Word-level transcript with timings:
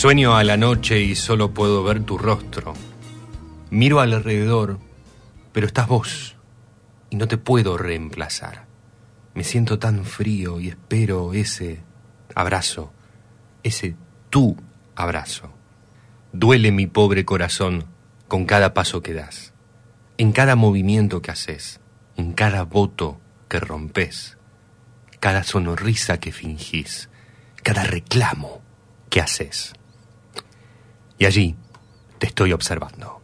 Sueño 0.00 0.34
a 0.34 0.44
la 0.44 0.56
noche 0.56 0.98
y 0.98 1.14
solo 1.14 1.52
puedo 1.52 1.84
ver 1.84 2.02
tu 2.04 2.16
rostro. 2.16 2.72
Miro 3.68 4.00
alrededor, 4.00 4.78
pero 5.52 5.66
estás 5.66 5.88
vos 5.88 6.36
y 7.10 7.16
no 7.16 7.28
te 7.28 7.36
puedo 7.36 7.76
reemplazar. 7.76 8.64
Me 9.34 9.44
siento 9.44 9.78
tan 9.78 10.06
frío 10.06 10.58
y 10.58 10.68
espero 10.68 11.34
ese 11.34 11.82
abrazo, 12.34 12.94
ese 13.62 13.94
tu 14.30 14.56
abrazo. 14.96 15.52
Duele 16.32 16.72
mi 16.72 16.86
pobre 16.86 17.26
corazón 17.26 17.84
con 18.26 18.46
cada 18.46 18.72
paso 18.72 19.02
que 19.02 19.12
das, 19.12 19.49
en 20.20 20.32
cada 20.32 20.54
movimiento 20.54 21.22
que 21.22 21.30
haces, 21.30 21.80
en 22.14 22.34
cada 22.34 22.64
voto 22.64 23.18
que 23.48 23.58
rompes, 23.58 24.36
cada 25.18 25.44
sonrisa 25.44 26.20
que 26.20 26.30
fingís, 26.30 27.08
cada 27.62 27.84
reclamo 27.84 28.60
que 29.08 29.22
haces. 29.22 29.72
Y 31.18 31.24
allí 31.24 31.56
te 32.18 32.26
estoy 32.26 32.52
observando. 32.52 33.22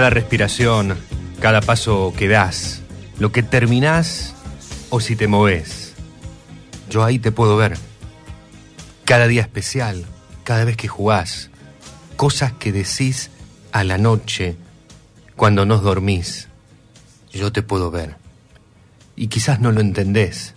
Cada 0.00 0.08
respiración, 0.08 0.96
cada 1.42 1.60
paso 1.60 2.14
que 2.16 2.26
das, 2.26 2.80
lo 3.18 3.32
que 3.32 3.42
terminás 3.42 4.34
o 4.88 4.98
si 4.98 5.14
te 5.14 5.28
moves, 5.28 5.92
yo 6.88 7.04
ahí 7.04 7.18
te 7.18 7.32
puedo 7.32 7.58
ver. 7.58 7.76
Cada 9.04 9.26
día 9.26 9.42
especial, 9.42 10.06
cada 10.42 10.64
vez 10.64 10.78
que 10.78 10.88
jugás, 10.88 11.50
cosas 12.16 12.54
que 12.54 12.72
decís 12.72 13.30
a 13.72 13.84
la 13.84 13.98
noche 13.98 14.56
cuando 15.36 15.66
nos 15.66 15.82
dormís, 15.82 16.48
yo 17.30 17.52
te 17.52 17.60
puedo 17.62 17.90
ver. 17.90 18.16
Y 19.16 19.26
quizás 19.26 19.60
no 19.60 19.70
lo 19.70 19.82
entendés 19.82 20.54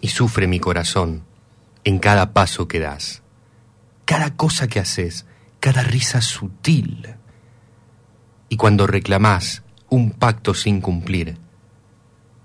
y 0.00 0.08
sufre 0.08 0.46
mi 0.46 0.60
corazón 0.60 1.24
en 1.84 1.98
cada 1.98 2.32
paso 2.32 2.68
que 2.68 2.80
das, 2.80 3.20
cada 4.06 4.34
cosa 4.34 4.66
que 4.66 4.80
haces, 4.80 5.26
cada 5.60 5.82
risa 5.82 6.22
sutil. 6.22 7.16
Y 8.48 8.56
cuando 8.56 8.86
reclamás 8.86 9.62
un 9.88 10.10
pacto 10.10 10.54
sin 10.54 10.80
cumplir, 10.80 11.36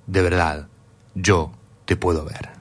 de 0.07 0.21
verdad, 0.21 0.67
yo 1.15 1.51
te 1.85 1.95
puedo 1.95 2.25
ver. 2.25 2.60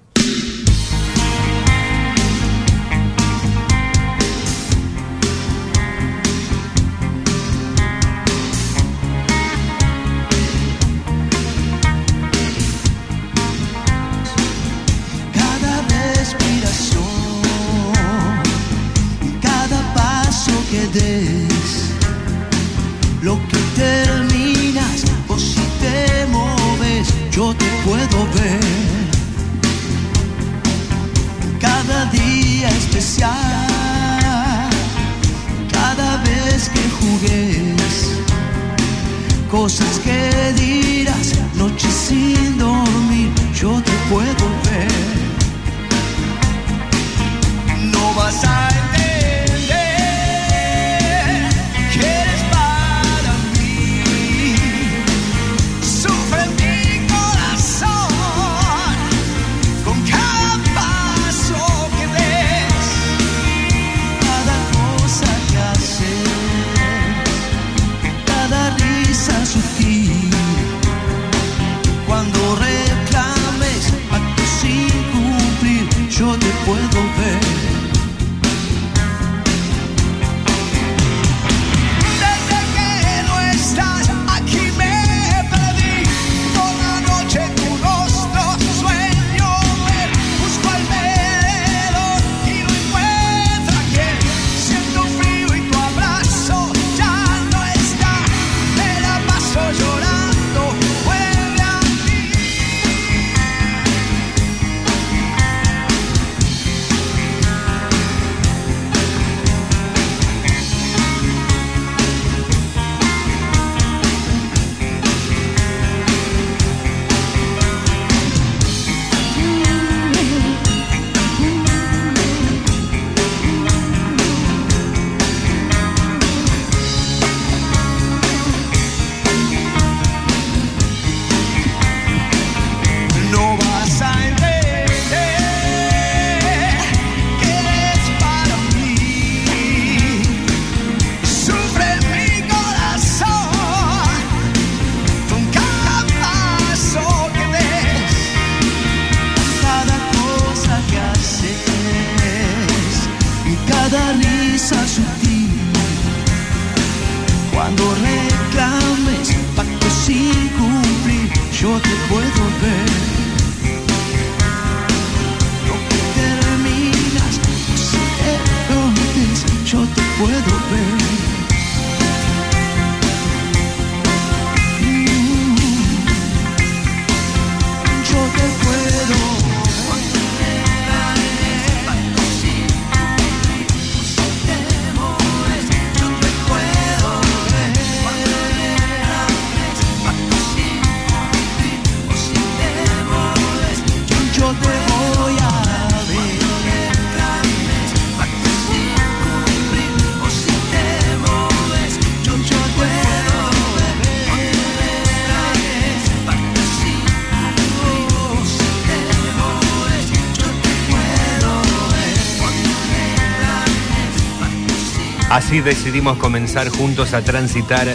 Así 215.51 215.63
decidimos 215.63 216.17
comenzar 216.19 216.69
juntos 216.69 217.13
a 217.13 217.23
transitar 217.23 217.89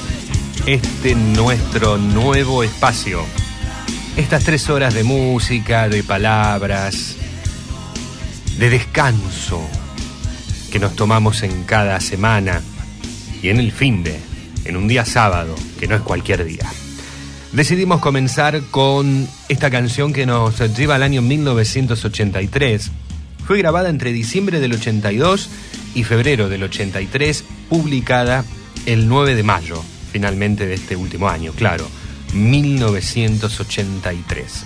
este 0.66 1.16
nuestro 1.16 1.98
nuevo 1.98 2.64
espacio. 2.64 3.22
Estas 4.18 4.44
tres 4.44 4.70
horas 4.70 4.94
de 4.94 5.06
música, 5.06 5.88
de 5.88 6.04
palabras, 6.04 7.16
de 8.60 8.70
descanso 8.70 9.62
que 10.70 10.80
nos 10.80 10.98
tomamos 10.98 11.44
en 11.44 11.64
cada 11.64 12.02
semana 12.02 12.62
y 13.42 13.48
en 13.48 13.62
el 13.62 13.72
fin 13.72 14.04
de, 14.04 14.20
en 14.66 14.76
un 14.76 14.90
día 14.90 15.06
sábado, 15.06 15.56
que 15.80 15.88
no 15.88 15.96
es 15.96 16.02
cualquier 16.02 16.44
día. 16.44 16.70
Decidimos 17.54 18.02
comenzar 18.02 18.64
con 18.70 19.30
esta 19.48 19.72
canción 19.72 20.12
que 20.12 20.26
nos 20.26 20.60
lleva 20.76 20.96
al 20.96 21.04
año 21.04 21.22
1983. 21.22 22.92
Fue 23.48 23.58
grabada 23.60 23.88
entre 23.88 24.12
diciembre 24.12 24.60
del 24.60 24.74
82 24.74 25.50
y 25.96 26.04
febrero 26.04 26.50
del 26.50 26.62
83, 26.64 27.46
publicada 27.70 28.44
el 28.86 29.08
9 29.08 29.34
de 29.34 29.42
mayo, 29.42 29.82
finalmente 30.12 30.68
de 30.68 30.76
este 30.76 30.96
último 30.96 31.28
año, 31.30 31.52
claro, 31.54 31.88
1983. 32.34 34.66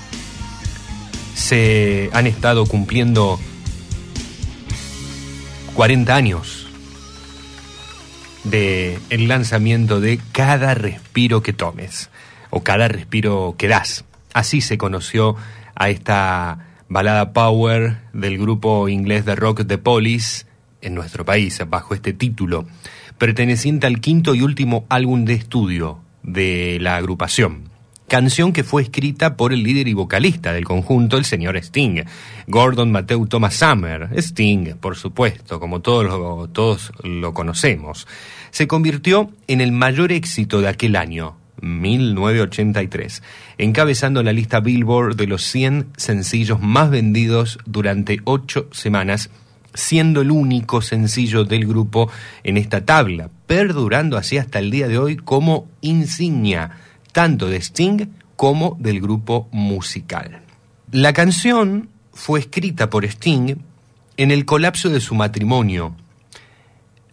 Se 1.35 2.09
han 2.11 2.27
estado 2.27 2.65
cumpliendo 2.65 3.39
40 5.75 6.15
años 6.15 6.67
de 8.43 8.99
el 9.09 9.27
lanzamiento 9.27 9.99
de 10.01 10.19
Cada 10.31 10.73
respiro 10.73 11.41
que 11.41 11.53
tomes 11.53 12.09
o 12.49 12.63
Cada 12.63 12.87
respiro 12.87 13.55
que 13.57 13.67
das. 13.67 14.05
Así 14.33 14.61
se 14.61 14.77
conoció 14.77 15.35
a 15.75 15.89
esta 15.89 16.67
balada 16.89 17.33
power 17.33 17.97
del 18.13 18.39
grupo 18.39 18.89
inglés 18.89 19.25
de 19.25 19.35
rock 19.35 19.67
The 19.67 19.77
Police 19.77 20.48
en 20.81 20.95
nuestro 20.95 21.25
país 21.25 21.61
bajo 21.67 21.93
este 21.93 22.13
título, 22.13 22.65
perteneciente 23.17 23.87
al 23.87 23.99
quinto 23.99 24.35
y 24.35 24.41
último 24.41 24.85
álbum 24.89 25.25
de 25.25 25.33
estudio 25.33 25.99
de 26.23 26.77
la 26.81 26.95
agrupación 26.95 27.69
canción 28.09 28.51
que 28.51 28.65
fue 28.65 28.81
escrita 28.81 29.37
por 29.37 29.53
el 29.53 29.63
líder 29.63 29.87
y 29.87 29.93
vocalista 29.93 30.51
del 30.51 30.65
conjunto, 30.65 31.15
el 31.15 31.23
señor 31.23 31.55
Sting, 31.55 32.03
Gordon 32.47 32.91
Matthew 32.91 33.27
Thomas 33.27 33.55
Summer. 33.55 34.09
Sting, 34.17 34.75
por 34.81 34.97
supuesto, 34.97 35.61
como 35.61 35.79
todos 35.79 36.05
lo, 36.05 36.49
todos 36.49 36.91
lo 37.03 37.33
conocemos. 37.33 38.07
Se 38.51 38.67
convirtió 38.67 39.31
en 39.47 39.61
el 39.61 39.71
mayor 39.71 40.11
éxito 40.11 40.59
de 40.59 40.67
aquel 40.67 40.97
año, 40.97 41.37
1983, 41.61 43.23
encabezando 43.57 44.23
la 44.23 44.33
lista 44.33 44.59
Billboard 44.59 45.15
de 45.15 45.27
los 45.27 45.43
100 45.43 45.87
sencillos 45.95 46.59
más 46.59 46.89
vendidos 46.89 47.59
durante 47.65 48.19
ocho 48.23 48.67
semanas, 48.71 49.29
siendo 49.73 50.21
el 50.21 50.31
único 50.31 50.81
sencillo 50.81 51.45
del 51.45 51.65
grupo 51.65 52.09
en 52.43 52.57
esta 52.57 52.85
tabla, 52.85 53.29
perdurando 53.47 54.17
así 54.17 54.37
hasta 54.37 54.59
el 54.59 54.71
día 54.71 54.87
de 54.87 54.97
hoy 54.97 55.15
como 55.15 55.67
insignia 55.81 56.71
tanto 57.11 57.49
de 57.49 57.57
Sting 57.57 58.07
como 58.35 58.77
del 58.79 59.01
grupo 59.01 59.47
musical. 59.51 60.41
La 60.91 61.13
canción 61.13 61.89
fue 62.13 62.39
escrita 62.39 62.89
por 62.89 63.05
Sting 63.05 63.57
en 64.17 64.31
el 64.31 64.45
colapso 64.45 64.89
de 64.89 65.01
su 65.01 65.15
matrimonio. 65.15 65.95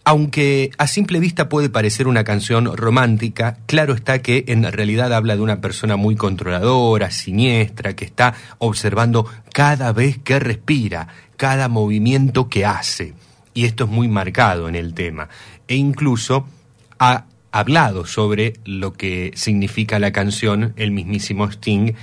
Aunque 0.08 0.70
a 0.78 0.86
simple 0.86 1.18
vista 1.18 1.48
puede 1.48 1.68
parecer 1.68 2.06
una 2.06 2.22
canción 2.22 2.76
romántica, 2.76 3.58
claro 3.66 3.92
está 3.92 4.22
que 4.22 4.44
en 4.46 4.62
realidad 4.62 5.12
habla 5.12 5.34
de 5.34 5.42
una 5.42 5.60
persona 5.60 5.96
muy 5.96 6.14
controladora, 6.14 7.10
siniestra, 7.10 7.96
que 7.96 8.04
está 8.04 8.34
observando 8.58 9.26
cada 9.52 9.92
vez 9.92 10.16
que 10.18 10.38
respira, 10.38 11.08
cada 11.36 11.66
movimiento 11.68 12.48
que 12.48 12.64
hace. 12.64 13.14
Y 13.52 13.64
esto 13.64 13.82
es 13.86 13.90
muy 13.90 14.06
marcado 14.06 14.68
en 14.68 14.76
el 14.76 14.94
tema. 14.94 15.28
E 15.66 15.74
incluso 15.74 16.46
ha 17.00 17.24
hablado 17.50 18.06
sobre 18.06 18.52
lo 18.64 18.92
que 18.92 19.32
significa 19.34 19.98
la 19.98 20.12
canción 20.12 20.72
el 20.76 20.92
mismísimo 20.92 21.50
Sting 21.50 21.94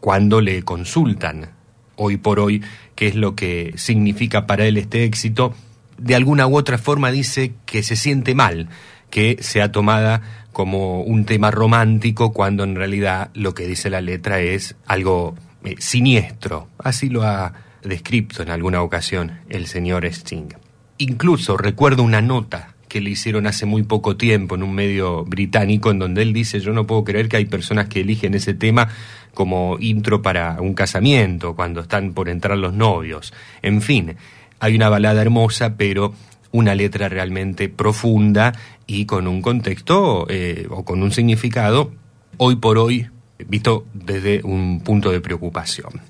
cuando 0.00 0.40
le 0.40 0.64
consultan 0.64 1.50
hoy 1.94 2.16
por 2.16 2.40
hoy 2.40 2.64
qué 2.96 3.06
es 3.06 3.14
lo 3.14 3.36
que 3.36 3.72
significa 3.76 4.48
para 4.48 4.66
él 4.66 4.78
este 4.78 5.04
éxito. 5.04 5.54
De 5.98 6.14
alguna 6.14 6.46
u 6.46 6.56
otra 6.56 6.78
forma 6.78 7.10
dice 7.10 7.54
que 7.64 7.82
se 7.82 7.96
siente 7.96 8.34
mal 8.34 8.68
que 9.10 9.38
sea 9.40 9.72
tomada 9.72 10.22
como 10.52 11.02
un 11.02 11.24
tema 11.24 11.50
romántico 11.50 12.32
cuando 12.32 12.64
en 12.64 12.76
realidad 12.76 13.30
lo 13.34 13.54
que 13.54 13.66
dice 13.66 13.90
la 13.90 14.00
letra 14.00 14.40
es 14.40 14.74
algo 14.86 15.34
eh, 15.64 15.74
siniestro. 15.78 16.68
Así 16.78 17.08
lo 17.08 17.22
ha 17.22 17.52
descrito 17.82 18.42
en 18.42 18.50
alguna 18.50 18.82
ocasión 18.82 19.40
el 19.48 19.66
señor 19.66 20.04
Sting. 20.06 20.48
Incluso 20.98 21.56
recuerdo 21.56 22.02
una 22.02 22.22
nota 22.22 22.74
que 22.88 23.00
le 23.00 23.10
hicieron 23.10 23.46
hace 23.46 23.66
muy 23.66 23.82
poco 23.82 24.16
tiempo 24.16 24.54
en 24.54 24.62
un 24.62 24.74
medio 24.74 25.24
británico 25.24 25.90
en 25.90 25.98
donde 25.98 26.22
él 26.22 26.32
dice 26.32 26.60
yo 26.60 26.72
no 26.72 26.86
puedo 26.86 27.04
creer 27.04 27.28
que 27.28 27.36
hay 27.36 27.46
personas 27.46 27.88
que 27.88 28.00
eligen 28.00 28.34
ese 28.34 28.54
tema 28.54 28.88
como 29.34 29.76
intro 29.80 30.22
para 30.22 30.60
un 30.60 30.72
casamiento, 30.72 31.54
cuando 31.54 31.82
están 31.82 32.14
por 32.14 32.30
entrar 32.30 32.56
los 32.56 32.72
novios. 32.72 33.34
En 33.60 33.82
fin, 33.82 34.16
hay 34.60 34.74
una 34.74 34.88
balada 34.88 35.22
hermosa, 35.22 35.76
pero 35.76 36.14
una 36.52 36.74
letra 36.74 37.08
realmente 37.08 37.68
profunda 37.68 38.52
y 38.86 39.06
con 39.06 39.26
un 39.26 39.42
contexto 39.42 40.26
eh, 40.28 40.66
o 40.70 40.84
con 40.84 41.02
un 41.02 41.12
significado 41.12 41.92
hoy 42.38 42.56
por 42.56 42.78
hoy 42.78 43.08
visto 43.48 43.86
desde 43.92 44.42
un 44.42 44.80
punto 44.80 45.10
de 45.10 45.20
preocupación. 45.20 46.00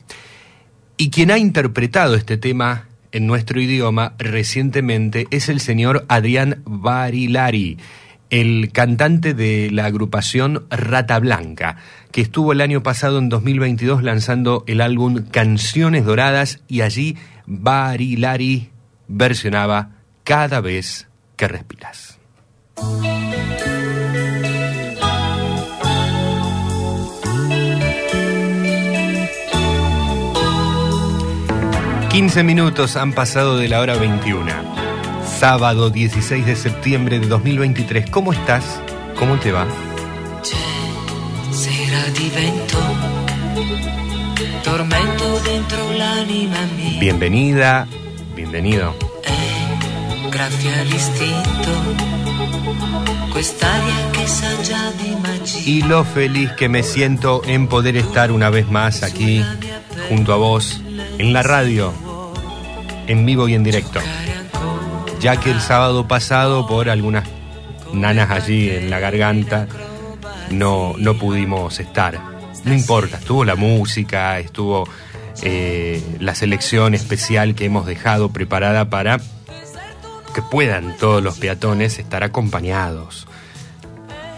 Y 0.96 1.10
quien 1.10 1.30
ha 1.30 1.38
interpretado 1.38 2.14
este 2.14 2.36
tema 2.36 2.86
en 3.12 3.26
nuestro 3.26 3.60
idioma 3.60 4.14
recientemente 4.18 5.26
es 5.30 5.48
el 5.48 5.60
señor 5.60 6.04
Adrián 6.08 6.62
Barilari, 6.64 7.78
el 8.30 8.70
cantante 8.72 9.34
de 9.34 9.70
la 9.70 9.86
agrupación 9.86 10.66
Rata 10.70 11.18
Blanca, 11.18 11.76
que 12.12 12.20
estuvo 12.20 12.52
el 12.52 12.60
año 12.60 12.82
pasado 12.82 13.18
en 13.18 13.28
2022 13.28 14.02
lanzando 14.02 14.64
el 14.66 14.80
álbum 14.80 15.24
Canciones 15.30 16.04
Doradas 16.04 16.60
y 16.66 16.80
allí 16.80 17.16
Barilari 17.46 18.70
versionaba 19.08 19.90
Cada 20.24 20.60
vez 20.60 21.08
que 21.36 21.48
respiras. 21.48 22.18
15 32.16 32.44
minutos 32.44 32.96
han 32.96 33.12
pasado 33.12 33.58
de 33.58 33.68
la 33.68 33.78
hora 33.78 33.94
21. 33.96 34.50
Sábado 35.38 35.90
16 35.90 36.46
de 36.46 36.56
septiembre 36.56 37.18
de 37.18 37.26
2023. 37.26 38.08
¿Cómo 38.08 38.32
estás? 38.32 38.80
¿Cómo 39.18 39.36
te 39.38 39.52
va? 39.52 39.66
Sera 41.52 42.04
di 42.14 42.30
vento, 42.30 42.78
tormento 44.64 45.25
dentro 45.42 45.92
l'anima 45.92 46.58
mia. 46.76 46.98
Bienvenida, 46.98 47.86
bienvenido. 48.34 48.96
E 49.22 50.28
grazie 50.30 50.80
all'istinto, 50.80 51.70
quest'aria 53.32 54.10
che 54.10 54.26
sa 54.26 54.60
già 54.62 54.90
di 54.96 55.16
magia. 55.20 55.62
Y 55.64 55.82
lo 55.82 56.04
feliz 56.04 56.52
que 56.52 56.68
me 56.68 56.82
siento 56.82 57.42
en 57.44 57.68
poder 57.68 57.96
estar 57.96 58.30
una 58.30 58.50
vez 58.50 58.68
más 58.68 59.02
aquí 59.02 59.44
junto 60.08 60.32
a 60.32 60.36
vos 60.36 60.80
en 61.18 61.32
la 61.32 61.42
radio, 61.42 61.92
en 63.06 63.24
vivo 63.26 63.48
y 63.48 63.54
en 63.54 63.62
directo. 63.62 64.00
Ya 65.20 65.36
que 65.36 65.50
el 65.50 65.60
sábado 65.60 66.06
pasado 66.06 66.66
por 66.66 66.88
algunas 66.88 67.28
nanas 67.92 68.30
allí 68.30 68.70
en 68.70 68.90
la 68.90 69.00
garganta 69.00 69.66
no, 70.50 70.94
no 70.98 71.14
pudimos 71.14 71.80
estar. 71.80 72.20
No 72.64 72.74
importa, 72.74 73.18
estuvo 73.18 73.44
la 73.44 73.54
música, 73.54 74.38
estuvo 74.40 74.88
eh, 75.42 76.02
la 76.18 76.34
selección 76.34 76.94
especial 76.94 77.54
que 77.54 77.66
hemos 77.66 77.86
dejado 77.86 78.30
preparada 78.30 78.90
para 78.90 79.18
que 80.34 80.42
puedan 80.42 80.96
todos 80.96 81.22
los 81.22 81.38
peatones 81.38 81.98
estar 81.98 82.22
acompañados. 82.22 83.26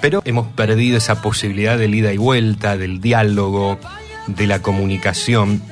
Pero 0.00 0.23
hemos 0.25 0.47
perdido 0.49 0.99
esa 0.99 1.23
posibilidad 1.23 1.76
del 1.76 1.95
ida 1.95 2.12
y 2.12 2.19
vuelta, 2.19 2.76
del 2.76 3.00
diálogo, 3.00 3.78
de 4.28 4.47
la 4.47 4.62
comunicación, 4.62 5.62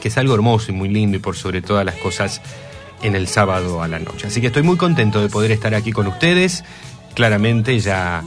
que 0.00 0.08
es 0.08 0.18
algo 0.18 0.34
hermoso 0.34 0.72
y 0.72 0.74
muy 0.74 0.88
lindo 0.88 1.16
y 1.16 1.20
por 1.20 1.36
sobre 1.36 1.62
todas 1.62 1.84
las 1.84 1.94
cosas 1.96 2.40
en 3.02 3.14
el 3.14 3.28
sábado 3.28 3.82
a 3.82 3.88
la 3.88 3.98
noche. 3.98 4.26
Así 4.26 4.40
que 4.40 4.48
estoy 4.48 4.62
muy 4.62 4.76
contento 4.76 5.20
de 5.20 5.28
poder 5.28 5.52
estar 5.52 5.74
aquí 5.74 5.92
con 5.92 6.06
ustedes. 6.06 6.64
Claramente 7.14 7.78
ya 7.78 8.24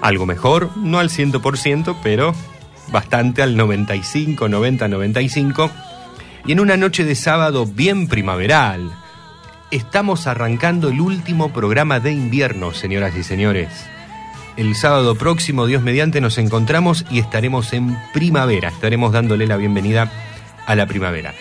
algo 0.00 0.26
mejor, 0.26 0.76
no 0.76 0.98
al 0.98 1.10
100%, 1.10 1.96
pero 2.02 2.34
bastante 2.90 3.42
al 3.42 3.56
95, 3.56 4.48
90, 4.48 4.88
95. 4.88 5.70
Y 6.46 6.52
en 6.52 6.60
una 6.60 6.76
noche 6.76 7.04
de 7.04 7.14
sábado 7.14 7.66
bien 7.66 8.08
primaveral, 8.08 8.90
estamos 9.70 10.26
arrancando 10.26 10.88
el 10.88 11.00
último 11.00 11.52
programa 11.52 12.00
de 12.00 12.12
invierno, 12.12 12.72
señoras 12.72 13.16
y 13.16 13.22
señores. 13.22 13.68
El 14.56 14.74
sábado 14.74 15.14
próximo, 15.14 15.66
Dios 15.66 15.82
mediante, 15.82 16.20
nos 16.20 16.36
encontramos 16.36 17.06
y 17.10 17.20
estaremos 17.20 17.72
en 17.72 17.96
primavera. 18.12 18.68
Estaremos 18.68 19.12
dándole 19.12 19.46
la 19.46 19.56
bienvenida 19.56 20.10
a 20.66 20.74
la 20.74 20.86
primavera. 20.86 21.34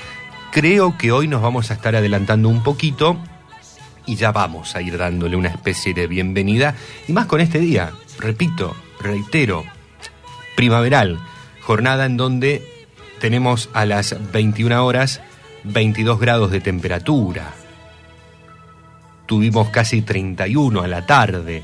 Creo 0.51 0.97
que 0.97 1.11
hoy 1.11 1.27
nos 1.27 1.41
vamos 1.41 1.71
a 1.71 1.73
estar 1.73 1.95
adelantando 1.95 2.47
un 2.47 2.63
poquito 2.63 3.17
y 4.05 4.15
ya 4.15 4.31
vamos 4.31 4.75
a 4.75 4.81
ir 4.81 4.97
dándole 4.97 5.35
una 5.35 5.49
especie 5.49 5.93
de 5.93 6.07
bienvenida. 6.07 6.75
Y 7.07 7.13
más 7.13 7.25
con 7.25 7.41
este 7.41 7.59
día, 7.59 7.91
repito, 8.17 8.75
reitero, 8.99 9.65
primaveral, 10.55 11.19
jornada 11.71 12.05
en 12.05 12.17
donde 12.17 12.61
tenemos 13.21 13.69
a 13.71 13.85
las 13.85 14.17
21 14.33 14.85
horas 14.85 15.21
22 15.63 16.19
grados 16.19 16.51
de 16.51 16.59
temperatura. 16.59 17.53
Tuvimos 19.25 19.69
casi 19.69 20.01
31 20.01 20.81
a 20.81 20.87
la 20.89 21.05
tarde. 21.05 21.63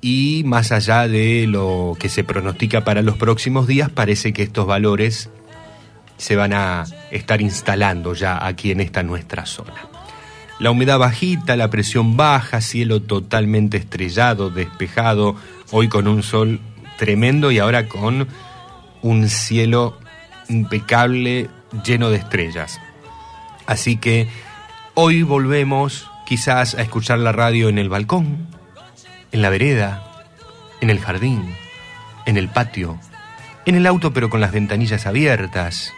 Y 0.00 0.42
más 0.44 0.72
allá 0.72 1.06
de 1.06 1.46
lo 1.46 1.96
que 2.00 2.08
se 2.08 2.24
pronostica 2.24 2.82
para 2.82 3.00
los 3.02 3.16
próximos 3.16 3.68
días, 3.68 3.90
parece 3.90 4.32
que 4.32 4.42
estos 4.42 4.66
valores 4.66 5.30
se 6.16 6.34
van 6.34 6.52
a 6.52 6.84
estar 7.12 7.40
instalando 7.40 8.14
ya 8.14 8.44
aquí 8.44 8.72
en 8.72 8.80
esta 8.80 9.04
nuestra 9.04 9.46
zona. 9.46 9.86
La 10.58 10.72
humedad 10.72 10.98
bajita, 10.98 11.54
la 11.54 11.70
presión 11.70 12.16
baja, 12.16 12.60
cielo 12.60 13.00
totalmente 13.02 13.76
estrellado, 13.76 14.50
despejado, 14.50 15.36
hoy 15.70 15.86
con 15.86 16.08
un 16.08 16.24
sol 16.24 16.58
tremendo 16.98 17.52
y 17.52 17.60
ahora 17.60 17.86
con 17.86 18.26
un 19.02 19.28
cielo 19.28 19.98
impecable, 20.48 21.48
lleno 21.84 22.10
de 22.10 22.16
estrellas. 22.18 22.80
Así 23.66 23.96
que 23.96 24.28
hoy 24.94 25.22
volvemos 25.22 26.10
quizás 26.26 26.74
a 26.74 26.82
escuchar 26.82 27.18
la 27.18 27.32
radio 27.32 27.68
en 27.68 27.78
el 27.78 27.88
balcón, 27.88 28.48
en 29.32 29.42
la 29.42 29.50
vereda, 29.50 30.24
en 30.80 30.90
el 30.90 30.98
jardín, 31.00 31.54
en 32.26 32.36
el 32.36 32.48
patio, 32.48 32.98
en 33.66 33.76
el 33.76 33.86
auto 33.86 34.12
pero 34.12 34.30
con 34.30 34.40
las 34.40 34.52
ventanillas 34.52 35.06
abiertas, 35.06 35.92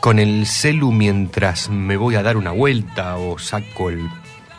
con 0.00 0.18
el 0.18 0.46
celu 0.46 0.92
mientras 0.92 1.68
me 1.68 1.96
voy 1.96 2.14
a 2.14 2.22
dar 2.22 2.36
una 2.36 2.52
vuelta 2.52 3.16
o 3.18 3.38
saco 3.38 3.90
el 3.90 4.08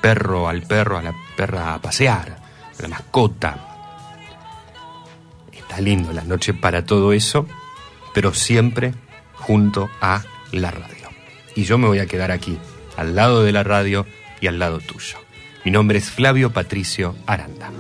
perro 0.01 0.47
al 0.47 0.61
perro, 0.61 0.97
a 0.97 1.01
la 1.01 1.13
perra 1.35 1.73
a 1.73 1.81
pasear, 1.81 2.37
a 2.77 2.81
la 2.81 2.87
mascota. 2.87 3.70
Está 5.71 5.81
lindo 5.81 6.11
la 6.11 6.25
noche 6.25 6.53
para 6.53 6.85
todo 6.85 7.13
eso, 7.13 7.47
pero 8.13 8.33
siempre 8.33 8.93
junto 9.35 9.89
a 10.01 10.21
la 10.51 10.69
radio. 10.69 11.07
Y 11.55 11.63
yo 11.63 11.77
me 11.77 11.87
voy 11.87 11.99
a 11.99 12.07
quedar 12.07 12.29
aquí, 12.29 12.57
al 12.97 13.15
lado 13.15 13.41
de 13.45 13.53
la 13.53 13.63
radio 13.63 14.05
y 14.41 14.47
al 14.47 14.59
lado 14.59 14.79
tuyo. 14.79 15.15
Mi 15.63 15.71
nombre 15.71 15.97
es 15.97 16.11
Flavio 16.11 16.51
Patricio 16.51 17.15
Aranda. 17.25 17.71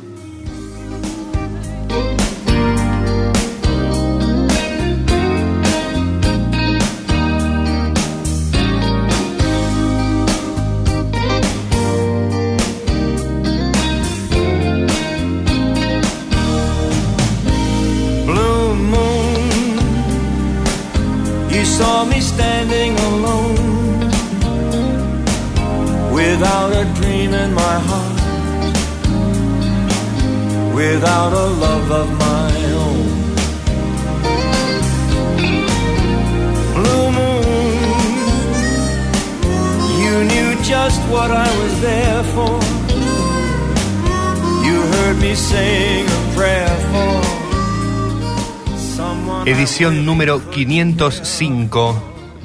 Edición 49.45 50.05
número 50.05 50.51
505 50.51 52.03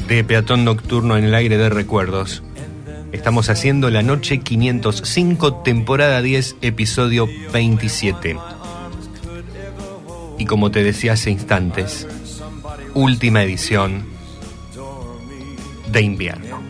de 0.09 0.25
Peatón 0.25 0.65
Nocturno 0.65 1.19
en 1.19 1.25
el 1.25 1.35
aire 1.35 1.59
de 1.59 1.69
recuerdos. 1.69 2.43
Estamos 3.13 3.51
haciendo 3.51 3.91
la 3.91 4.03
noche 4.03 4.39
505, 4.39 5.57
temporada 5.57 6.23
10, 6.23 6.57
episodio 6.63 7.29
27. 7.53 8.39
Y 10.39 10.47
como 10.47 10.71
te 10.71 10.83
decía 10.83 11.13
hace 11.13 11.31
instantes, 11.31 12.09
última 12.95 13.43
edición 13.43 14.05
de 15.93 16.01
invierno. 16.01 16.63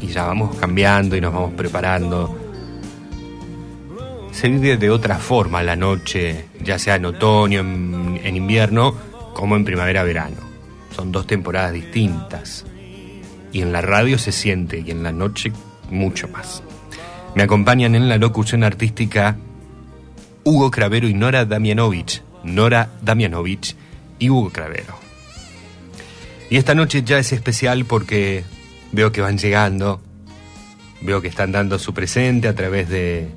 Y 0.00 0.06
ya 0.06 0.24
vamos 0.24 0.56
cambiando 0.56 1.16
y 1.16 1.20
nos 1.20 1.34
vamos 1.34 1.52
preparando. 1.52 2.34
Se 4.32 4.48
vive 4.48 4.78
de 4.78 4.88
otra 4.88 5.16
forma 5.18 5.62
la 5.62 5.76
noche, 5.76 6.46
ya 6.62 6.78
sea 6.78 6.94
en 6.94 7.04
otoño, 7.04 7.60
en, 7.60 8.20
en 8.24 8.36
invierno, 8.36 9.09
como 9.34 9.56
en 9.56 9.64
primavera-verano. 9.64 10.36
Son 10.94 11.12
dos 11.12 11.26
temporadas 11.26 11.72
distintas. 11.72 12.64
Y 13.52 13.62
en 13.62 13.72
la 13.72 13.80
radio 13.80 14.18
se 14.18 14.32
siente 14.32 14.82
y 14.84 14.90
en 14.90 15.02
la 15.02 15.12
noche 15.12 15.52
mucho 15.90 16.28
más. 16.28 16.62
Me 17.34 17.42
acompañan 17.42 17.94
en 17.94 18.08
la 18.08 18.18
locución 18.18 18.64
artística 18.64 19.36
Hugo 20.44 20.70
Cravero 20.70 21.08
y 21.08 21.14
Nora 21.14 21.44
Damianovich. 21.44 22.22
Nora 22.42 22.90
Damianovich 23.02 23.76
y 24.18 24.30
Hugo 24.30 24.50
Cravero. 24.50 24.94
Y 26.48 26.56
esta 26.56 26.74
noche 26.74 27.02
ya 27.04 27.18
es 27.18 27.32
especial 27.32 27.84
porque 27.84 28.44
veo 28.92 29.12
que 29.12 29.20
van 29.20 29.38
llegando, 29.38 30.00
veo 31.00 31.20
que 31.20 31.28
están 31.28 31.52
dando 31.52 31.78
su 31.78 31.94
presente 31.94 32.48
a 32.48 32.54
través 32.54 32.88
de, 32.88 33.28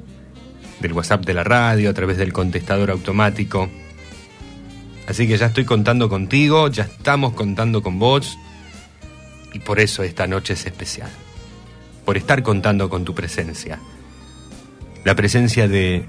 del 0.79 0.93
WhatsApp 0.93 1.25
de 1.25 1.34
la 1.34 1.43
radio, 1.43 1.89
a 1.89 1.93
través 1.93 2.17
del 2.17 2.34
contestador 2.34 2.89
automático. 2.89 3.69
Así 5.07 5.27
que 5.27 5.37
ya 5.37 5.47
estoy 5.47 5.65
contando 5.65 6.09
contigo, 6.09 6.67
ya 6.69 6.83
estamos 6.83 7.33
contando 7.33 7.81
con 7.81 7.99
vos 7.99 8.37
y 9.53 9.59
por 9.59 9.79
eso 9.79 10.03
esta 10.03 10.27
noche 10.27 10.53
es 10.53 10.65
especial. 10.65 11.09
Por 12.05 12.17
estar 12.17 12.43
contando 12.43 12.89
con 12.89 13.03
tu 13.05 13.13
presencia. 13.13 13.79
La 15.03 15.15
presencia 15.15 15.67
de 15.67 16.05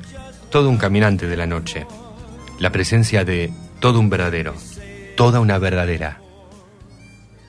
todo 0.51 0.69
un 0.71 0.77
caminante 0.77 1.27
de 1.27 1.37
la 1.37 1.47
noche. 1.47 1.87
La 2.61 2.71
presencia 2.71 3.25
de 3.25 3.53
todo 3.81 3.99
un 3.99 4.09
verdadero, 4.09 4.55
toda 5.17 5.41
una 5.41 5.59
verdadera. 5.59 6.21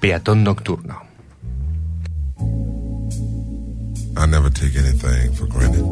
Peatón 0.01 0.43
nocturno. 0.43 1.03
I 4.17 4.25
never 4.27 4.49
take 4.49 4.77
anything 4.77 5.33
for 5.33 5.45
granted. 5.47 5.83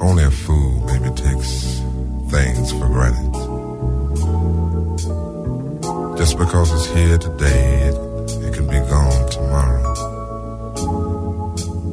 Only 0.00 0.24
a 0.24 0.30
fool 0.30 0.84
maybe 0.86 1.10
takes 1.14 1.71
things 2.32 2.72
for 2.72 2.88
granted. 2.88 3.30
Just 6.16 6.38
because 6.38 6.72
it's 6.72 6.86
here 6.86 7.18
today, 7.18 7.88
it, 7.88 7.96
it 8.46 8.54
can 8.54 8.66
be 8.66 8.80
gone 8.88 9.28
tomorrow. 9.28 9.84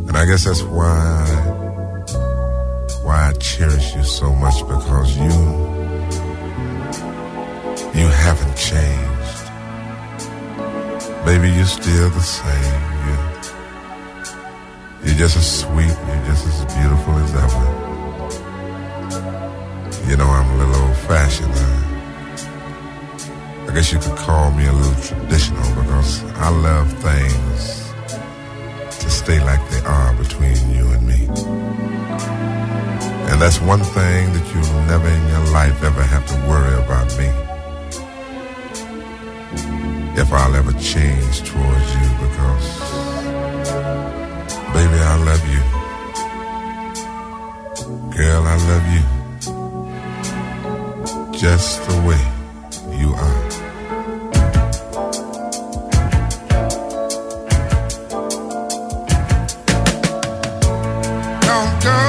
And 0.08 0.16
I 0.16 0.26
guess 0.26 0.46
that's 0.46 0.62
why 0.64 1.26
why 3.04 3.30
I 3.30 3.34
cherish 3.34 3.94
you 3.96 4.04
so 4.04 4.34
much 4.34 4.60
because 4.62 5.18
you 5.18 5.36
you 8.00 8.08
haven't 8.26 8.56
changed. 8.56 9.44
Baby, 11.26 11.50
you're 11.52 11.66
still 11.66 12.10
the 12.12 12.22
same. 12.22 12.82
You 13.06 13.16
you're 15.04 15.20
just 15.24 15.36
as 15.36 15.60
sweet, 15.64 15.96
you're 16.08 16.26
just 16.32 16.48
as 16.48 16.60
beautiful 16.74 17.14
as 17.26 17.36
ever. 17.36 17.69
You 20.10 20.18
know, 20.18 20.26
I'm 20.26 20.50
a 20.50 20.58
little 20.58 20.88
old 20.88 20.98
fashioned. 21.06 21.54
I, 23.70 23.74
guess 23.76 23.92
you 23.94 24.00
could 24.00 24.18
call 24.18 24.50
me 24.50 24.66
a 24.66 24.74
little 24.74 25.04
traditional 25.04 25.70
because 25.76 26.24
I 26.34 26.50
love 26.50 26.92
things 26.94 27.94
to 29.04 29.10
stay 29.12 29.40
like 29.46 29.62
they 29.70 29.82
are 29.86 30.16
between 30.16 30.58
you 30.74 30.88
and 30.94 31.06
me. 31.06 31.28
And 33.30 33.40
that's 33.40 33.62
one 33.62 33.84
thing 33.84 34.34
that 34.34 34.46
you'll 34.52 34.84
never 34.90 35.08
in 35.08 35.28
your 35.28 35.46
life 35.54 35.84
ever 35.84 36.02
have 36.02 36.26
to 36.26 36.36
worry 36.50 36.74
about 36.84 37.16
me. 37.20 37.30
If 40.20 40.34
I'll 40.34 40.56
ever 40.56 40.74
change 40.74 41.44
towards 41.44 41.94
you 41.94 42.10
because 42.26 42.80
Baby, 44.74 45.00
I 45.14 45.16
love 45.30 45.46
you. 45.54 45.62
Girl, 48.18 48.44
I 48.48 48.56
love 48.56 48.88
you. 48.94 49.19
Just 51.40 51.82
the 51.88 51.96
way 52.06 52.22
you 53.00 53.14
are. 53.14 53.50
Don't 61.48 61.74
go 61.82 62.00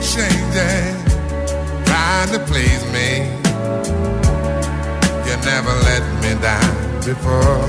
changing, 0.00 0.94
trying 1.84 2.30
to 2.30 2.38
please 2.46 2.84
me. 2.92 3.10
You 5.26 5.34
never 5.44 5.74
let 5.88 6.04
me 6.22 6.30
down 6.40 6.74
before. 7.04 7.66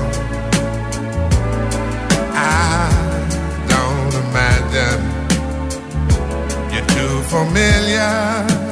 I 2.32 2.88
don't 3.66 4.14
imagine 4.24 5.02
you're 6.72 6.86
too 6.94 7.22
familiar, 7.22 8.71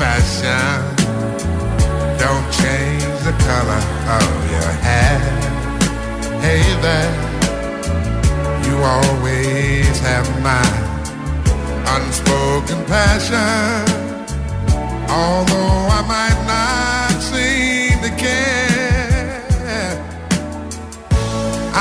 Fashion. 0.00 0.80
Don't 2.16 2.48
change 2.62 3.04
the 3.28 3.34
color 3.48 3.82
of 4.18 4.30
your 4.54 4.72
hair. 4.86 5.18
Hey 6.40 6.64
there, 6.84 7.12
you 8.66 8.76
always 8.96 9.94
have 10.08 10.26
my 10.50 10.68
unspoken 11.96 12.80
passion. 12.86 13.84
Although 15.20 15.80
I 15.98 16.02
might 16.14 16.40
not 16.52 17.20
seem 17.20 18.00
to 18.06 18.12
care, 18.24 19.92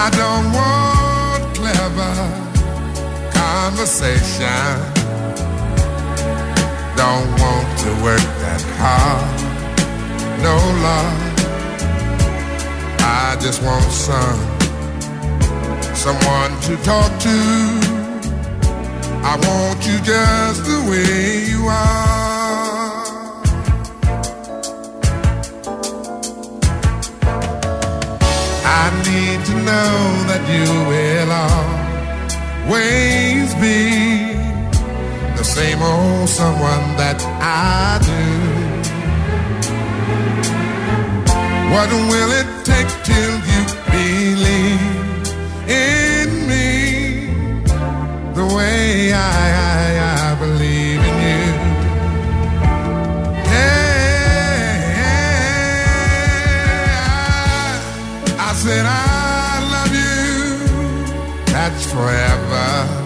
I 0.03 0.07
don't 0.21 0.47
want 0.59 1.41
clever 1.55 2.15
conversation. 3.31 4.88
Don't 6.99 7.31
want 7.39 7.69
to 7.79 7.89
work 8.03 8.25
that 8.43 8.61
hard, 8.75 9.39
no 10.43 10.55
love. 10.85 11.19
I 12.99 13.37
just 13.39 13.59
want 13.63 13.89
some, 14.07 14.41
someone 15.95 16.51
to 16.67 16.75
talk 16.83 17.11
to. 17.21 17.37
I 19.23 19.33
want 19.47 19.79
you 19.87 19.97
just 20.03 20.65
the 20.65 20.79
way 20.89 21.45
you 21.51 21.61
are. 21.67 22.19
I 28.81 28.91
need 29.07 29.39
to 29.45 29.55
know 29.69 29.93
that 30.29 30.43
you 30.53 30.67
will 30.91 31.31
always 32.67 33.55
be 33.55 34.28
same 35.49 35.81
old 35.81 36.29
someone 36.29 36.95
that 37.01 37.19
I 37.41 37.97
do. 38.05 38.23
What 41.73 41.89
will 42.11 42.31
it 42.41 42.49
take 42.63 42.89
till 43.09 43.35
you 43.51 43.61
believe 43.89 45.25
in 45.67 46.29
me 46.47 46.69
the 48.37 48.45
way 48.55 49.11
I, 49.11 49.17
I, 49.73 49.97
I 50.27 50.35
believe 50.39 51.01
in 51.09 51.15
you? 51.25 51.45
Yeah, 53.49 54.77
I 58.37 58.49
said 58.53 58.85
I 58.85 58.97
love 59.73 59.93
you. 60.03 60.21
That's 61.53 61.83
forever. 61.91 62.98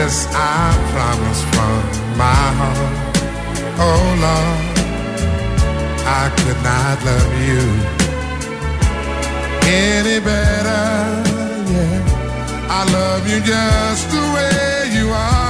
This 0.00 0.26
I 0.32 0.72
promise 0.92 1.42
from 1.52 1.80
my 2.16 2.44
heart. 2.58 3.16
Oh 3.86 4.02
Lord, 4.24 4.62
I 6.20 6.24
could 6.38 6.60
not 6.64 6.96
love 7.04 7.32
you 7.50 7.64
any 9.68 10.18
better. 10.24 10.84
Yeah, 11.70 12.78
I 12.78 12.80
love 12.90 13.28
you 13.28 13.40
just 13.40 14.10
the 14.10 14.22
way 14.34 14.98
you 14.98 15.10
are. 15.10 15.49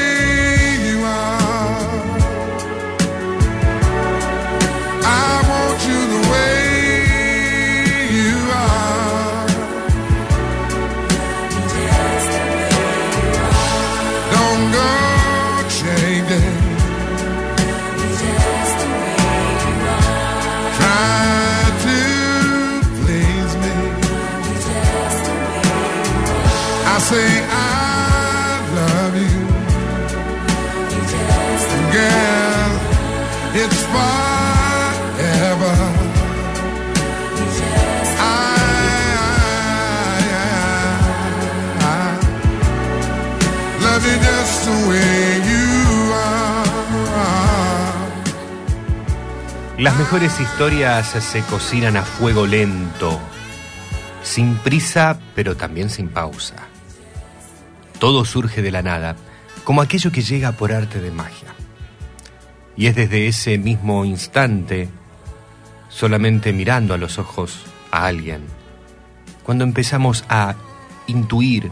Las 49.81 49.97
mejores 49.97 50.39
historias 50.39 51.07
se 51.07 51.41
cocinan 51.41 51.97
a 51.97 52.03
fuego 52.03 52.45
lento, 52.45 53.19
sin 54.21 54.53
prisa, 54.57 55.17
pero 55.33 55.57
también 55.57 55.89
sin 55.89 56.07
pausa. 56.07 56.53
Todo 57.97 58.23
surge 58.23 58.61
de 58.61 58.69
la 58.69 58.83
nada, 58.83 59.15
como 59.63 59.81
aquello 59.81 60.11
que 60.11 60.21
llega 60.21 60.51
por 60.51 60.71
arte 60.71 61.01
de 61.01 61.09
magia. 61.09 61.55
Y 62.75 62.87
es 62.87 62.95
desde 62.95 63.27
ese 63.27 63.57
mismo 63.57 64.05
instante, 64.05 64.89
solamente 65.89 66.53
mirando 66.53 66.93
a 66.93 66.97
los 66.97 67.17
ojos 67.19 67.65
a 67.91 68.05
alguien, 68.05 68.41
cuando 69.43 69.63
empezamos 69.63 70.23
a 70.29 70.55
intuir 71.07 71.71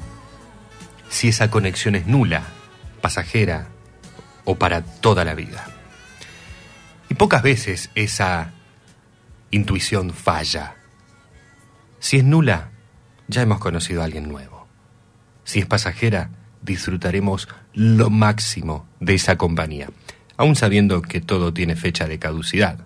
si 1.10 1.30
esa 1.30 1.50
conexión 1.50 1.96
es 1.96 2.06
nula, 2.06 2.44
pasajera 3.02 3.68
o 4.46 4.56
para 4.56 4.82
toda 4.82 5.26
la 5.26 5.34
vida. 5.34 5.66
Y 7.10 7.16
pocas 7.16 7.42
veces 7.42 7.90
esa 7.96 8.52
intuición 9.52 10.12
falla. 10.12 10.76
Si 12.00 12.18
es 12.18 12.24
nula, 12.24 12.70
ya 13.28 13.42
hemos 13.42 13.60
conocido 13.60 14.02
a 14.02 14.06
alguien 14.06 14.30
nuevo. 14.30 14.68
Si 15.44 15.60
es 15.60 15.66
pasajera, 15.66 16.30
disfrutaremos 16.62 17.48
lo 17.74 18.10
máximo 18.10 18.88
de 19.00 19.16
esa 19.16 19.38
compañía, 19.38 19.90
aun 20.40 20.56
sabiendo 20.56 21.02
que 21.02 21.20
todo 21.20 21.54
tiene 21.54 21.76
fecha 21.76 22.08
de 22.08 22.18
caducidad. 22.18 22.80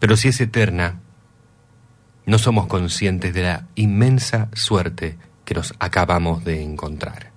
Pero 0.00 0.16
si 0.16 0.26
es 0.26 0.40
eterna, 0.40 0.98
no 2.26 2.38
somos 2.38 2.66
conscientes 2.66 3.32
de 3.32 3.42
la 3.42 3.68
inmensa 3.76 4.48
suerte 4.52 5.16
que 5.44 5.54
nos 5.54 5.74
acabamos 5.78 6.44
de 6.44 6.60
encontrar. 6.60 7.30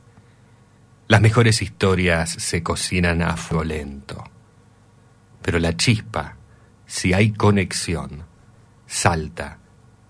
Las 1.08 1.22
mejores 1.22 1.62
historias 1.62 2.32
se 2.32 2.64
cocinan 2.64 3.22
a 3.22 3.38
fuego 3.38 3.64
lento, 3.64 4.24
pero 5.44 5.60
la 5.60 5.78
chispa, 5.78 6.38
si 6.88 7.14
hay 7.14 7.34
conexión, 7.34 8.24
salta 8.88 9.60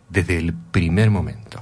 desde 0.08 0.38
el 0.38 0.54
primer 0.54 1.12
momento. 1.12 1.62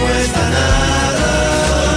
Cuesta 0.00 0.42
nada, 0.50 1.32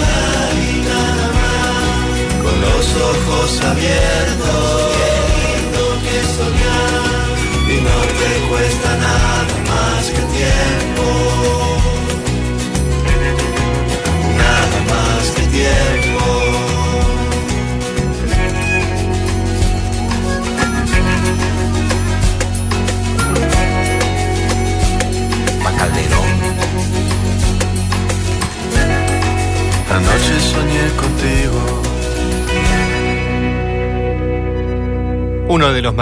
soñar 0.05 0.51
y 0.53 0.81
nada 0.91 1.27
más, 1.37 2.13
con 2.43 2.55
los 2.65 2.85
ojos 3.11 3.49
abiertos. 3.61 4.93
Qué 4.97 5.13
que 6.05 6.17
soñar, 6.37 7.35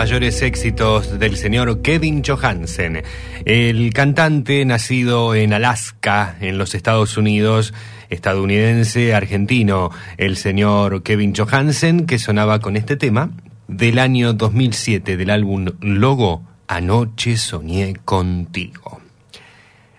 mayores 0.04 0.42
éxitos 0.42 1.18
del 1.18 1.38
señor 1.38 1.82
Kevin 1.82 2.24
Johansen, 2.26 3.04
el 3.46 3.94
cantante 3.94 4.66
nacido 4.66 5.34
en 5.34 5.54
Alaska, 5.54 6.36
en 6.42 6.58
los 6.58 6.76
Estados 6.76 7.16
Unidos, 7.16 7.74
estadounidense, 8.10 9.16
argentino, 9.16 9.92
el 10.18 10.36
señor 10.36 11.04
Kevin 11.04 11.34
Johansen, 11.34 12.06
que 12.06 12.20
sonaba 12.20 12.60
con 12.60 12.76
este 12.76 12.98
tema 12.98 13.32
del 13.70 13.98
año 13.98 14.34
2007 14.34 15.16
del 15.16 15.30
álbum 15.30 15.68
Logo, 15.80 16.44
Anoche 16.68 17.38
soñé 17.38 17.94
contigo. 18.04 19.00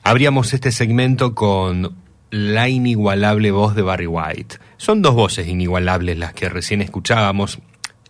Abríamos 0.02 0.52
este 0.52 0.70
segmento 0.70 1.34
con 1.34 1.96
la 2.28 2.68
inigualable 2.68 3.52
voz 3.52 3.74
de 3.74 3.80
Barry 3.80 4.06
White. 4.06 4.56
Son 4.76 5.00
dos 5.00 5.14
voces 5.14 5.48
inigualables 5.48 6.18
las 6.18 6.34
que 6.34 6.50
recién 6.50 6.82
escuchábamos. 6.82 7.58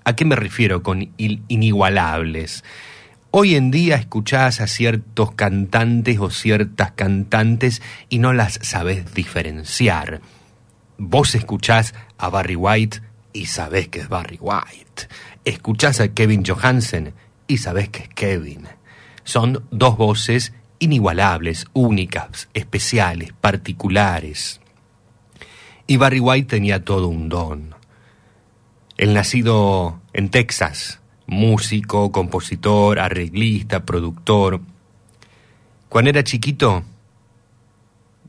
¿A 0.07 0.15
qué 0.17 0.27
me 0.27 0.37
refiero 0.37 0.83
con 0.83 1.15
inigualables? 1.17 2.63
Hoy 3.31 3.55
en 3.55 3.71
día 3.71 3.97
escuchás 3.97 4.61
a 4.61 4.67
ciertos 4.67 5.33
cantantes 5.33 6.19
o 6.19 6.29
ciertas 6.29 6.93
cantantes 6.93 7.81
y 8.11 8.19
no 8.19 8.35
las 8.35 8.59
sabés 8.61 9.15
diferenciar. 9.15 10.21
Vos 10.99 11.35
escuchás 11.35 11.95
a 12.19 12.29
Barry 12.29 12.55
White 12.55 13.01
y 13.33 13.47
sabés 13.47 13.89
que 13.89 14.01
es 14.01 14.11
Barry 14.11 14.39
White. 14.39 15.09
Escuchás 15.47 16.01
a 16.01 16.09
Kevin 16.09 16.45
Johansen 16.45 17.15
y 17.47 17.57
sabés 17.57 17.89
que 17.89 18.03
es 18.03 18.09
Kevin. 18.11 18.69
Son 19.25 19.65
dos 19.71 19.97
voces 19.97 20.53
inigualables, 20.81 21.67
únicas, 21.73 22.51
especiales, 22.53 23.33
particulares. 23.41 24.61
Y 25.87 25.97
Barry 25.97 26.21
White 26.21 26.49
tenía 26.49 26.85
todo 26.85 27.09
un 27.09 27.31
don. 27.31 27.75
El 29.05 29.13
nacido 29.13 30.01
en 30.15 30.31
Texas, 30.31 30.99
músico, 31.27 32.11
compositor, 32.11 32.99
arreglista, 32.99 33.85
productor. 33.85 34.63
Cuando 35.91 36.09
era 36.09 36.25
chiquito, 36.25 36.85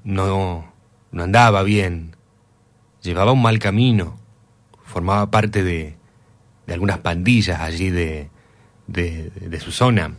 no, 0.04 0.70
no 1.14 1.24
andaba 1.24 1.64
bien, 1.64 2.18
llevaba 3.02 3.32
un 3.32 3.42
mal 3.42 3.58
camino, 3.58 4.20
formaba 4.84 5.32
parte 5.32 5.64
de, 5.64 5.96
de 6.68 6.74
algunas 6.74 6.98
pandillas 6.98 7.62
allí 7.62 7.90
de, 7.90 8.28
de, 8.88 9.30
de 9.30 9.60
su 9.62 9.72
zona. 9.72 10.16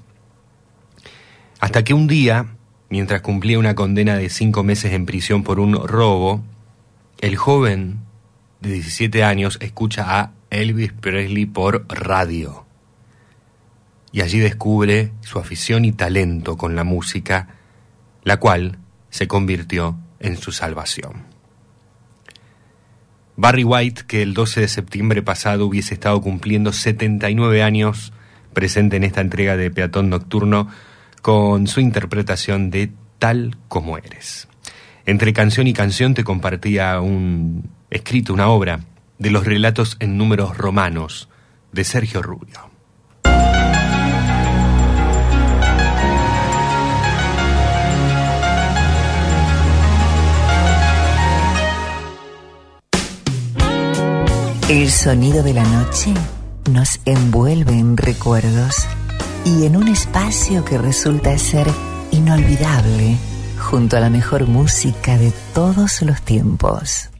Hasta 1.61 1.85
que 1.85 1.93
un 1.93 2.07
día, 2.07 2.47
mientras 2.89 3.21
cumplía 3.21 3.59
una 3.59 3.75
condena 3.75 4.17
de 4.17 4.31
cinco 4.31 4.63
meses 4.63 4.95
en 4.95 5.05
prisión 5.05 5.43
por 5.43 5.61
un 5.61 5.75
robo, 5.87 6.43
el 7.19 7.37
joven 7.37 7.99
de 8.63 8.71
17 8.71 9.23
años 9.23 9.59
escucha 9.61 10.19
a 10.19 10.36
Elvis 10.51 10.93
Presley 10.93 11.47
por 11.47 11.87
radio. 11.89 12.65
Y 14.13 14.23
allí 14.23 14.39
descubre 14.39 15.13
su 15.21 15.39
afición 15.39 15.85
y 15.85 15.93
talento 15.93 16.57
con 16.57 16.77
la 16.77 16.85
música, 16.85 17.49
la 18.23 18.39
cual 18.39 18.79
se 19.11 19.29
convirtió 19.29 19.99
en 20.21 20.37
su 20.37 20.53
salvación. 20.53 21.25
Barry 23.37 23.65
White, 23.65 24.05
que 24.07 24.23
el 24.23 24.33
12 24.33 24.63
de 24.63 24.69
septiembre 24.69 25.23
pasado 25.23 25.67
hubiese 25.67 25.93
estado 25.93 26.21
cumpliendo 26.23 26.73
79 26.73 27.63
años, 27.63 28.13
presente 28.55 28.97
en 28.97 29.05
esta 29.05 29.21
entrega 29.21 29.59
de 29.59 29.71
Peatón 29.71 30.09
Nocturno, 30.09 30.69
con 31.21 31.67
su 31.67 31.81
interpretación 31.81 32.71
de 32.71 32.93
Tal 33.19 33.57
como 33.69 33.99
eres. 33.99 34.49
Entre 35.07 35.33
canción 35.33 35.67
y 35.67 35.73
canción 35.73 36.15
te 36.15 36.25
compartía 36.25 37.01
un 37.01 37.71
escrito, 37.91 38.35
una 38.35 38.49
obra, 38.49 38.81
de 39.19 39.31
los 39.31 39.45
relatos 39.45 39.97
en 40.01 40.19
números 40.19 40.57
romanos 40.57 41.29
de 41.73 41.85
Sergio 41.85 42.23
Rubio. 42.23 42.71
El 54.69 54.91
sonido 54.91 55.45
de 55.45 55.55
la 55.55 55.63
noche 55.63 56.13
nos 56.73 57.01
envuelve 57.05 57.73
en 57.73 57.97
recuerdos 57.97 58.75
y 59.45 59.65
en 59.65 59.77
un 59.77 59.87
espacio 59.87 60.65
que 60.65 60.77
resulta 60.77 61.39
ser 61.39 61.69
inolvidable 62.11 63.17
junto 63.59 63.97
a 63.97 64.01
la 64.01 64.11
mejor 64.11 64.49
música 64.49 65.19
de 65.19 65.33
todos 65.55 66.03
los 66.03 66.21
tiempos. 66.23 67.11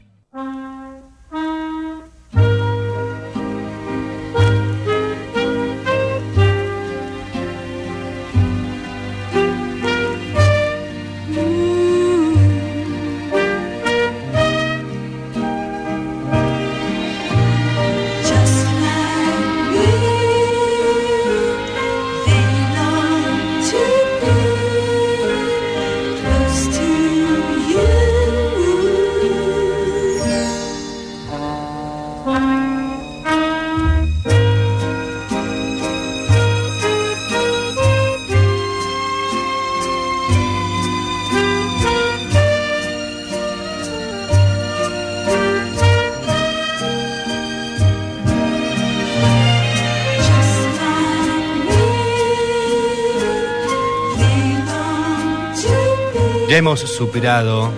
Hemos 56.77 56.95
superado, 56.95 57.73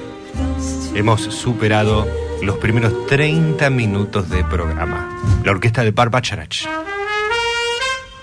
hemos 0.94 1.22
superado 1.22 2.06
los 2.42 2.58
primeros 2.58 3.08
30 3.08 3.70
minutos 3.70 4.30
de 4.30 4.44
programa. 4.44 5.22
La 5.46 5.52
orquesta 5.52 5.84
de 5.84 5.92
Barbacharach. 5.92 6.66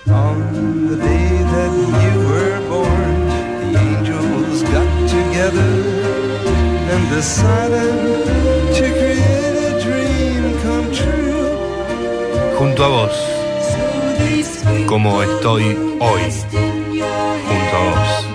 On 0.05 0.87
the 0.87 0.97
day 0.97 1.43
that 1.51 1.71
you 2.03 2.19
were 2.29 2.59
born, 2.69 3.73
the 3.73 3.79
angels 3.79 4.61
got 4.63 4.87
together 5.09 5.71
and 6.91 7.09
decided 7.09 7.93
to 8.75 8.83
create 8.99 9.57
a 9.57 9.79
dream 9.83 10.53
come 10.61 10.91
true. 10.91 12.55
Junto 12.59 12.83
a 12.83 12.87
vos, 12.87 13.11
como 14.85 15.23
estoy 15.23 15.75
hoy, 15.99 16.21
junto 17.47 17.75
a 17.75 17.89
vos. 17.89 18.26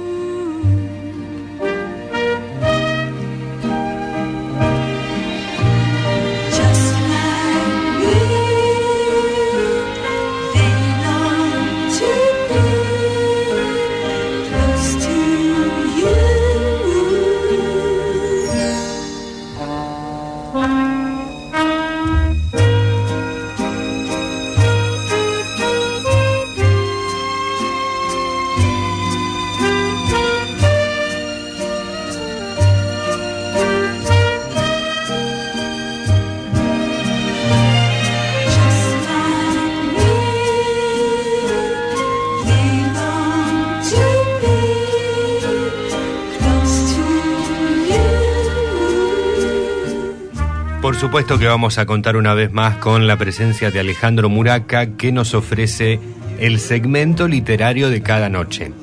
Supuesto 51.08 51.40
que 51.40 51.48
vamos 51.48 51.78
a 51.78 51.86
contar 51.86 52.18
una 52.18 52.34
vez 52.34 52.52
más 52.52 52.80
con 52.80 53.08
la 53.08 53.16
presencia 53.16 53.72
de 53.72 53.80
Alejandro 53.80 54.28
Muraca 54.28 54.88
que 54.98 55.14
nos 55.14 55.34
ofrece 55.36 56.02
el 56.38 56.60
segmento 56.60 57.30
literario 57.30 57.90
de 57.90 58.02
cada 58.02 58.28
noche. 58.28 58.74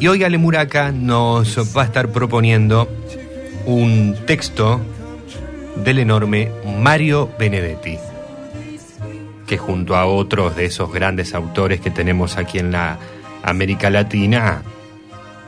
Y 0.00 0.08
hoy 0.08 0.24
Ale 0.24 0.38
Muraca 0.38 0.90
nos 0.90 1.56
va 1.76 1.82
a 1.82 1.84
estar 1.84 2.08
proponiendo 2.08 2.88
un 3.64 4.16
texto 4.26 4.80
del 5.84 6.00
enorme 6.00 6.50
Mario 6.80 7.30
Benedetti, 7.38 7.96
que 9.46 9.56
junto 9.56 9.94
a 9.94 10.06
otros 10.06 10.56
de 10.56 10.64
esos 10.64 10.92
grandes 10.92 11.32
autores 11.32 11.80
que 11.80 11.92
tenemos 11.92 12.38
aquí 12.38 12.58
en 12.58 12.72
la 12.72 12.98
América 13.44 13.88
Latina, 13.88 14.62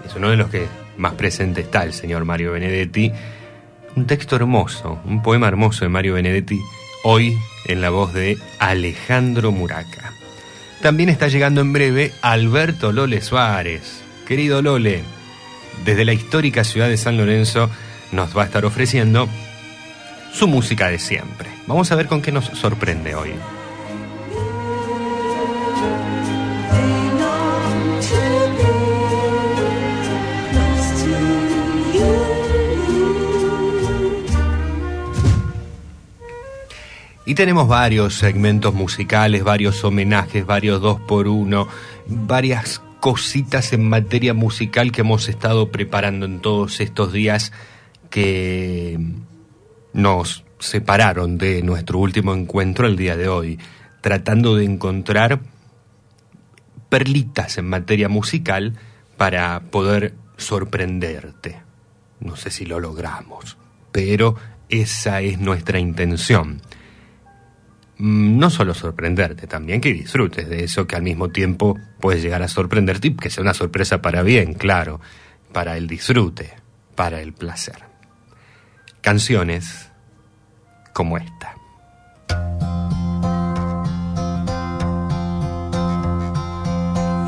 es 0.06 0.14
uno 0.14 0.30
de 0.30 0.36
los 0.36 0.48
que 0.48 0.68
más 0.96 1.14
presente 1.14 1.62
está 1.62 1.82
el 1.82 1.92
señor 1.92 2.24
Mario 2.24 2.52
Benedetti. 2.52 3.10
Un 3.96 4.06
texto 4.06 4.36
hermoso, 4.36 5.00
un 5.06 5.22
poema 5.22 5.48
hermoso 5.48 5.86
de 5.86 5.88
Mario 5.88 6.14
Benedetti, 6.14 6.60
hoy 7.02 7.38
en 7.64 7.80
la 7.80 7.88
voz 7.88 8.12
de 8.12 8.36
Alejandro 8.58 9.52
Muraca. 9.52 10.12
También 10.82 11.08
está 11.08 11.28
llegando 11.28 11.62
en 11.62 11.72
breve 11.72 12.12
Alberto 12.20 12.92
Lole 12.92 13.22
Suárez. 13.22 14.02
Querido 14.28 14.60
Lole, 14.60 15.02
desde 15.86 16.04
la 16.04 16.12
histórica 16.12 16.62
ciudad 16.62 16.88
de 16.88 16.98
San 16.98 17.16
Lorenzo 17.16 17.70
nos 18.12 18.36
va 18.36 18.42
a 18.42 18.46
estar 18.46 18.66
ofreciendo 18.66 19.30
su 20.30 20.46
música 20.46 20.88
de 20.88 20.98
siempre. 20.98 21.48
Vamos 21.66 21.90
a 21.90 21.96
ver 21.96 22.06
con 22.06 22.20
qué 22.20 22.32
nos 22.32 22.44
sorprende 22.44 23.14
hoy. 23.14 23.32
Y 37.26 37.34
tenemos 37.34 37.66
varios 37.66 38.14
segmentos 38.14 38.72
musicales, 38.72 39.42
varios 39.42 39.82
homenajes, 39.82 40.46
varios 40.46 40.80
dos 40.80 41.00
por 41.00 41.26
uno, 41.26 41.66
varias 42.06 42.80
cositas 43.00 43.72
en 43.72 43.88
materia 43.88 44.32
musical 44.32 44.92
que 44.92 45.00
hemos 45.00 45.28
estado 45.28 45.72
preparando 45.72 46.24
en 46.24 46.40
todos 46.40 46.80
estos 46.80 47.12
días 47.12 47.52
que 48.10 49.00
nos 49.92 50.44
separaron 50.60 51.36
de 51.36 51.62
nuestro 51.62 51.98
último 51.98 52.32
encuentro 52.32 52.86
el 52.86 52.96
día 52.96 53.16
de 53.16 53.26
hoy, 53.26 53.58
tratando 54.02 54.54
de 54.54 54.64
encontrar 54.64 55.40
perlitas 56.88 57.58
en 57.58 57.68
materia 57.68 58.08
musical 58.08 58.74
para 59.16 59.58
poder 59.72 60.14
sorprenderte. 60.36 61.60
No 62.20 62.36
sé 62.36 62.52
si 62.52 62.66
lo 62.66 62.78
logramos, 62.78 63.56
pero 63.90 64.36
esa 64.68 65.20
es 65.22 65.40
nuestra 65.40 65.80
intención. 65.80 66.62
Mm, 67.98 68.38
No 68.38 68.50
solo 68.50 68.74
sorprenderte, 68.74 69.46
también 69.46 69.80
que 69.80 69.92
disfrutes 69.92 70.48
de 70.48 70.64
eso 70.64 70.86
que 70.86 70.96
al 70.96 71.02
mismo 71.02 71.30
tiempo 71.30 71.78
puedes 72.00 72.22
llegar 72.22 72.42
a 72.42 72.48
sorprenderte 72.48 73.08
y 73.08 73.16
que 73.16 73.30
sea 73.30 73.42
una 73.42 73.54
sorpresa 73.54 74.02
para 74.02 74.22
bien, 74.22 74.54
claro, 74.54 75.00
para 75.52 75.76
el 75.76 75.86
disfrute, 75.86 76.54
para 76.94 77.20
el 77.20 77.32
placer. 77.32 77.76
Canciones 79.00 79.90
como 80.92 81.16
esta. 81.18 81.54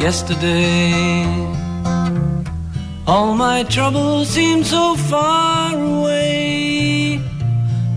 Yesterday, 0.00 1.24
all 3.06 3.34
my 3.34 3.64
troubles 3.64 4.36
so 4.64 4.94
far 4.94 5.74
away. 5.74 6.37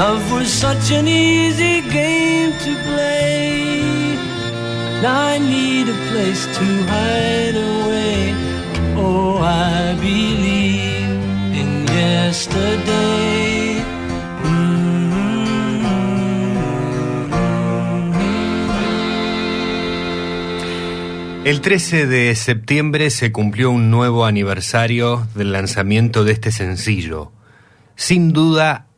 Love 0.00 0.32
was 0.32 0.48
such 0.48 0.92
an 0.92 1.06
easy 1.06 1.82
game 1.90 2.52
to 2.64 2.72
play. 2.88 3.82
Now 5.02 5.34
I 5.34 5.38
need 5.38 5.88
a 5.90 5.98
place 6.10 6.42
to 6.58 6.66
hide 6.92 7.56
away. 7.70 8.34
Oh, 8.96 9.36
I 9.42 9.94
believe 10.00 11.20
in 11.60 11.86
yesterday. 11.86 13.84
El 21.44 21.60
13 21.60 22.06
de 22.06 22.34
septiembre 22.36 23.10
se 23.10 23.32
cumplió 23.32 23.70
un 23.70 23.90
nuevo 23.90 24.24
aniversario 24.24 25.26
del 25.34 25.52
lanzamiento 25.52 26.24
de 26.24 26.32
este 26.32 26.52
sencillo. 26.52 27.32
Sin 27.96 28.32
duda, 28.32 28.89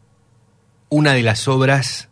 una 0.92 1.14
de 1.14 1.22
las 1.22 1.48
obras 1.48 2.10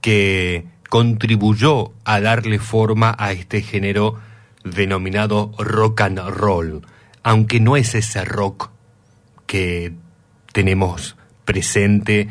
que 0.00 0.64
contribuyó 0.88 1.92
a 2.04 2.20
darle 2.20 2.58
forma 2.58 3.14
a 3.16 3.30
este 3.30 3.62
género 3.62 4.18
denominado 4.64 5.52
rock 5.56 6.00
and 6.00 6.18
roll, 6.18 6.82
aunque 7.22 7.60
no 7.60 7.76
es 7.76 7.94
ese 7.94 8.24
rock 8.24 8.70
que 9.46 9.92
tenemos 10.52 11.14
presente 11.44 12.26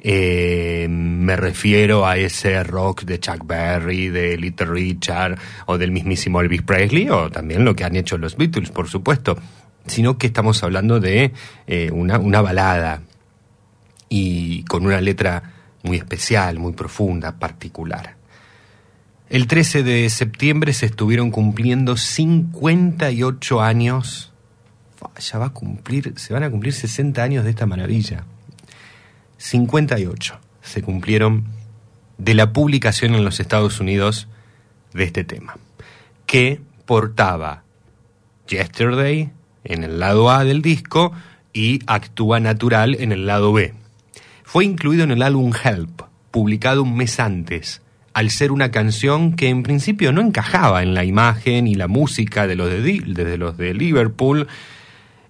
eh, 0.00 0.86
me 0.90 1.34
refiero 1.34 2.06
a 2.06 2.18
ese 2.18 2.62
rock 2.62 3.04
de 3.04 3.18
Chuck 3.18 3.46
Berry, 3.46 4.10
de 4.10 4.36
Little 4.36 4.66
Richard 4.66 5.38
o 5.64 5.78
del 5.78 5.92
mismísimo 5.92 6.42
Elvis 6.42 6.60
Presley 6.60 7.08
o 7.08 7.30
también 7.30 7.64
lo 7.64 7.74
que 7.74 7.84
han 7.84 7.96
hecho 7.96 8.18
los 8.18 8.36
Beatles, 8.36 8.70
por 8.70 8.86
supuesto, 8.86 9.38
sino 9.86 10.18
que 10.18 10.26
estamos 10.26 10.62
hablando 10.62 11.00
de 11.00 11.32
eh, 11.66 11.90
una, 11.90 12.18
una 12.18 12.42
balada 12.42 13.00
y 14.08 14.62
con 14.64 14.86
una 14.86 15.00
letra 15.00 15.54
muy 15.82 15.96
especial, 15.96 16.58
muy 16.58 16.72
profunda, 16.72 17.38
particular. 17.38 18.16
El 19.28 19.46
13 19.46 19.82
de 19.82 20.08
septiembre 20.08 20.72
se 20.72 20.86
estuvieron 20.86 21.30
cumpliendo 21.30 21.96
58 21.96 23.60
años. 23.60 24.32
Ya 25.18 25.38
va 25.38 25.46
a 25.46 25.50
cumplir, 25.50 26.14
se 26.16 26.32
van 26.32 26.44
a 26.44 26.50
cumplir 26.50 26.72
60 26.72 27.22
años 27.22 27.44
de 27.44 27.50
esta 27.50 27.66
maravilla. 27.66 28.24
58 29.38 30.40
se 30.62 30.82
cumplieron 30.82 31.46
de 32.18 32.34
la 32.34 32.52
publicación 32.52 33.14
en 33.14 33.24
los 33.24 33.40
Estados 33.40 33.80
Unidos 33.80 34.28
de 34.94 35.04
este 35.04 35.24
tema, 35.24 35.58
que 36.26 36.60
portaba 36.86 37.64
Yesterday 38.48 39.30
en 39.64 39.84
el 39.84 39.98
lado 39.98 40.30
A 40.30 40.44
del 40.44 40.62
disco 40.62 41.12
y 41.52 41.80
Actúa 41.86 42.40
Natural 42.40 42.94
en 42.94 43.12
el 43.12 43.26
lado 43.26 43.52
B. 43.52 43.74
Fue 44.46 44.64
incluido 44.64 45.02
en 45.02 45.10
el 45.10 45.22
álbum 45.22 45.52
Help, 45.52 46.02
publicado 46.30 46.84
un 46.84 46.96
mes 46.96 47.18
antes, 47.18 47.82
al 48.14 48.30
ser 48.30 48.52
una 48.52 48.70
canción 48.70 49.34
que 49.34 49.48
en 49.48 49.64
principio 49.64 50.12
no 50.12 50.20
encajaba 50.20 50.84
en 50.84 50.94
la 50.94 51.04
imagen 51.04 51.66
y 51.66 51.74
la 51.74 51.88
música 51.88 52.46
de 52.46 52.54
los 52.54 52.70
de, 52.70 53.36
los 53.36 53.56
de 53.56 53.74
Liverpool, 53.74 54.46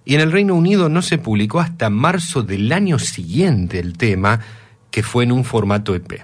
y 0.05 0.13
en 0.13 0.21
el 0.21 0.31
Reino 0.31 0.53
Unido 0.53 0.87
no 0.87 1.01
se 1.01 1.17
publicó 1.17 1.59
hasta 1.59 1.89
marzo 1.89 2.43
del 2.43 2.71
año 2.71 2.99
siguiente 2.99 3.79
el 3.79 3.97
tema, 3.97 4.39
que 4.91 5.01
fue 5.01 5.23
en 5.23 5.31
un 5.31 5.43
formato 5.43 5.95
EP. 5.95 6.23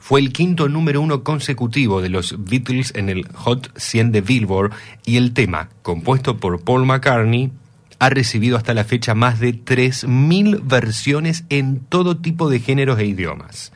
Fue 0.00 0.18
el 0.18 0.32
quinto 0.32 0.68
número 0.68 1.00
uno 1.00 1.22
consecutivo 1.22 2.02
de 2.02 2.08
los 2.08 2.34
Beatles 2.44 2.92
en 2.96 3.08
el 3.08 3.28
Hot 3.34 3.70
100 3.78 4.10
de 4.10 4.20
Billboard 4.20 4.72
y 5.04 5.16
el 5.16 5.32
tema, 5.32 5.68
compuesto 5.82 6.38
por 6.38 6.60
Paul 6.60 6.86
McCartney, 6.86 7.52
ha 7.98 8.10
recibido 8.10 8.56
hasta 8.56 8.74
la 8.74 8.84
fecha 8.84 9.14
más 9.14 9.40
de 9.40 9.54
3.000 9.54 10.60
versiones 10.64 11.44
en 11.48 11.80
todo 11.80 12.16
tipo 12.18 12.50
de 12.50 12.60
géneros 12.60 12.98
e 12.98 13.06
idiomas. 13.06 13.72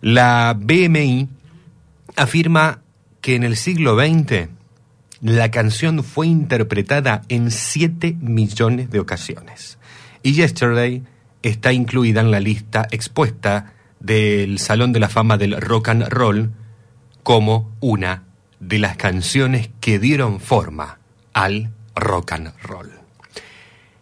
La 0.00 0.56
BMI 0.58 1.28
afirma 2.16 2.80
que 3.20 3.34
en 3.34 3.42
el 3.42 3.56
siglo 3.56 3.98
XX 3.98 4.48
la 5.20 5.50
canción 5.50 6.04
fue 6.04 6.26
interpretada 6.26 7.22
en 7.28 7.50
7 7.50 8.16
millones 8.20 8.90
de 8.90 9.00
ocasiones. 9.00 9.78
Y 10.22 10.34
Yesterday 10.34 11.02
está 11.42 11.72
incluida 11.72 12.20
en 12.20 12.30
la 12.30 12.40
lista 12.40 12.86
expuesta 12.90 13.72
del 14.00 14.58
Salón 14.58 14.92
de 14.92 15.00
la 15.00 15.08
Fama 15.08 15.38
del 15.38 15.60
Rock 15.60 15.88
and 15.88 16.08
Roll 16.08 16.52
como 17.22 17.74
una 17.80 18.24
de 18.60 18.78
las 18.78 18.96
canciones 18.96 19.70
que 19.80 19.98
dieron 19.98 20.40
forma 20.40 20.98
al 21.32 21.72
rock 21.96 22.32
and 22.32 22.52
roll. 22.62 22.90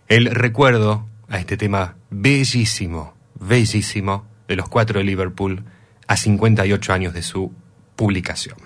El 0.09 0.27
recuerdo 0.27 1.07
a 1.29 1.39
este 1.39 1.57
tema 1.57 1.97
bellísimo, 2.11 3.15
bellísimo 3.41 4.27
de 4.47 4.57
los 4.57 4.69
cuatro 4.69 4.99
de 4.99 5.05
Liverpool 5.05 5.65
a 6.07 6.17
58 6.17 6.93
años 6.93 7.15
de 7.15 7.23
su 7.23 7.53
publicación. 7.97 8.59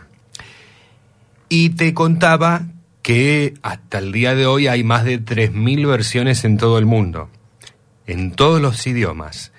Y 1.48 1.70
te 1.70 1.94
contaba 1.94 2.66
que 3.02 3.54
hasta 3.62 3.98
el 3.98 4.12
día 4.12 4.34
de 4.34 4.46
hoy 4.46 4.66
hay 4.66 4.84
más 4.84 5.04
de 5.04 5.24
3.000 5.24 5.86
versiones 5.86 6.44
en 6.44 6.58
todo 6.58 6.78
el 6.78 6.84
mundo, 6.84 7.30
en 8.06 8.32
todos 8.32 8.60
los 8.60 8.86
idiomas. 8.86 9.52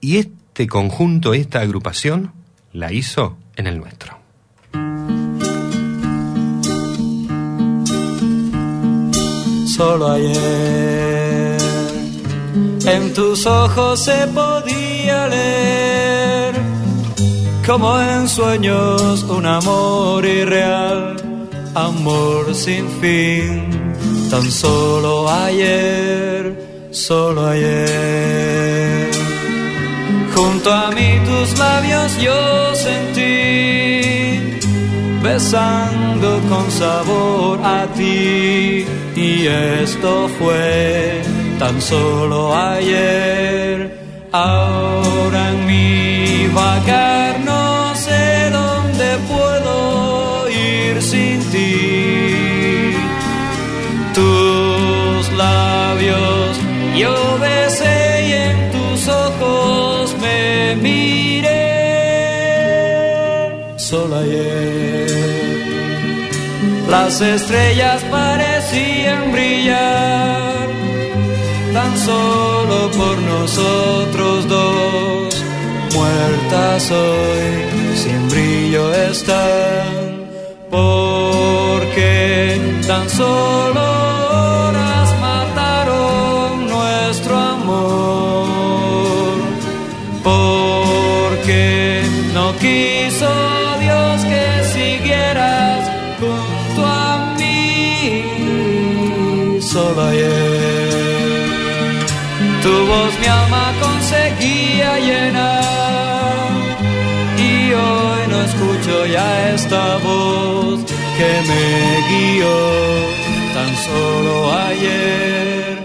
Y 0.00 0.18
este 0.18 0.66
conjunto, 0.66 1.34
esta 1.34 1.60
agrupación, 1.60 2.32
la 2.72 2.92
hizo 2.92 3.36
en 3.56 3.66
el 3.66 3.78
nuestro. 3.78 4.23
Solo 9.76 10.12
ayer 10.12 11.58
en 12.86 13.12
tus 13.12 13.44
ojos 13.44 14.04
se 14.04 14.28
podía 14.28 15.26
leer 15.26 16.54
como 17.66 18.00
en 18.00 18.28
sueños 18.28 19.24
un 19.24 19.44
amor 19.44 20.24
irreal, 20.24 21.16
amor 21.74 22.54
sin 22.54 22.88
fin, 23.00 23.68
tan 24.30 24.48
solo 24.48 25.28
ayer, 25.28 26.88
solo 26.92 27.44
ayer. 27.46 29.10
Junto 30.36 30.72
a 30.72 30.92
mí 30.92 31.18
tus 31.26 31.58
labios 31.58 32.16
yo 32.20 32.74
sentí, 32.76 34.33
besando 35.24 36.38
con 36.50 36.70
sabor 36.70 37.58
a 37.64 37.86
ti, 37.96 38.84
y 39.16 39.46
esto 39.82 40.28
fue 40.38 41.22
tan 41.58 41.80
solo 41.80 42.54
ayer. 42.54 43.98
Ahora 44.32 45.40
en 45.52 45.58
mi 45.70 46.46
vagar 46.60 47.40
no 47.40 47.94
sé 47.94 48.50
dónde 48.58 49.08
puedo 49.32 49.74
ir 50.50 51.00
sin 51.00 51.38
ti. 51.52 52.92
Tus 54.18 55.22
labios 55.44 56.50
yo 57.02 57.14
besé 57.40 57.98
y 58.28 58.32
en 58.48 58.58
tus 58.74 59.08
ojos 59.08 60.14
me 60.20 60.76
miré. 60.86 61.64
Solo 63.78 64.16
ayer 64.18 64.53
las 67.14 67.42
estrellas 67.42 68.02
parecían 68.10 69.30
brillar 69.30 70.66
tan 71.72 71.96
solo 71.96 72.90
por 72.90 73.18
nosotros 73.18 74.48
dos. 74.48 75.44
Muertas 75.94 76.90
hoy, 76.90 77.94
sin 77.94 78.28
brillo 78.30 78.92
están, 78.92 80.26
porque 80.70 82.60
tan 82.84 83.08
solo 83.08 83.80
horas 84.66 85.14
mataron 85.20 86.66
nuestro 86.66 87.38
amor. 87.38 89.36
Porque 90.24 92.02
no 92.34 92.52
quiso 92.56 92.93
ayer 99.98 101.44
tu 102.62 102.86
voz 102.86 103.12
mi 103.20 103.26
alma 103.26 103.72
conseguía 103.80 104.98
llenar 104.98 106.54
y 107.38 107.72
hoy 107.72 108.22
no 108.30 108.40
escucho 108.42 109.06
ya 109.06 109.54
esta 109.54 109.98
voz 109.98 110.80
que 111.18 111.30
me 111.48 111.64
guió 112.10 112.54
tan 113.54 113.76
solo 113.86 114.52
ayer. 114.52 115.78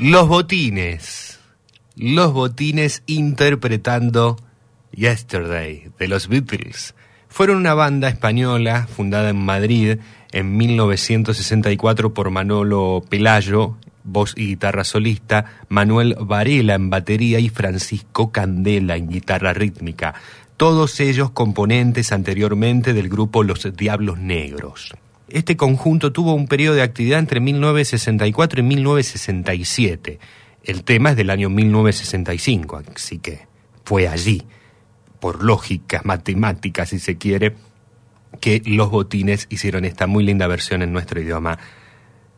Los 0.00 0.28
botines. 0.28 1.38
Los 1.96 2.32
botines 2.32 3.02
interpretando 3.06 4.36
Yesterday 4.96 5.90
de 5.98 6.08
los 6.08 6.28
Beatles. 6.28 6.94
Fueron 7.28 7.58
una 7.58 7.74
banda 7.74 8.08
española 8.08 8.88
fundada 8.88 9.28
en 9.28 9.36
Madrid 9.36 9.98
en 10.32 10.56
1964 10.56 12.14
por 12.14 12.30
Manolo 12.30 13.04
Pelayo, 13.08 13.76
voz 14.04 14.32
y 14.36 14.46
guitarra 14.48 14.84
solista, 14.84 15.44
Manuel 15.68 16.16
Varela 16.18 16.74
en 16.74 16.88
batería 16.90 17.38
y 17.38 17.50
Francisco 17.50 18.32
Candela 18.32 18.96
en 18.96 19.08
guitarra 19.10 19.52
rítmica. 19.52 20.14
Todos 20.56 21.00
ellos 21.00 21.30
componentes 21.30 22.12
anteriormente 22.12 22.94
del 22.94 23.10
grupo 23.10 23.42
Los 23.42 23.76
Diablos 23.76 24.18
Negros. 24.18 24.94
Este 25.28 25.56
conjunto 25.56 26.12
tuvo 26.12 26.34
un 26.34 26.46
periodo 26.46 26.76
de 26.76 26.82
actividad 26.82 27.18
entre 27.18 27.40
1964 27.40 28.60
y 28.60 28.62
1967. 28.62 30.18
El 30.64 30.84
tema 30.84 31.10
es 31.10 31.16
del 31.16 31.30
año 31.30 31.50
1965, 31.50 32.82
así 32.94 33.18
que 33.18 33.46
fue 33.84 34.08
allí, 34.08 34.42
por 35.20 35.42
lógicas 35.42 36.04
matemáticas 36.04 36.90
si 36.90 36.98
se 36.98 37.16
quiere, 37.16 37.56
que 38.40 38.62
los 38.66 38.90
botines 38.90 39.46
hicieron 39.50 39.84
esta 39.84 40.06
muy 40.06 40.24
linda 40.24 40.46
versión 40.46 40.82
en 40.82 40.92
nuestro 40.92 41.20
idioma 41.20 41.58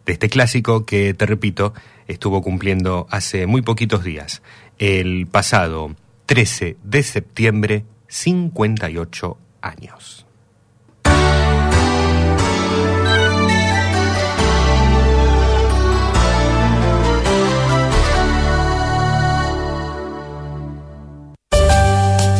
de 0.06 0.12
este 0.12 0.28
clásico 0.28 0.86
que, 0.86 1.12
te 1.14 1.26
repito, 1.26 1.74
estuvo 2.06 2.42
cumpliendo 2.42 3.06
hace 3.10 3.46
muy 3.46 3.62
poquitos 3.62 4.04
días, 4.04 4.42
el 4.78 5.26
pasado 5.26 5.94
13 6.26 6.76
de 6.82 7.02
septiembre, 7.02 7.84
58 8.08 9.38
años. 9.60 10.27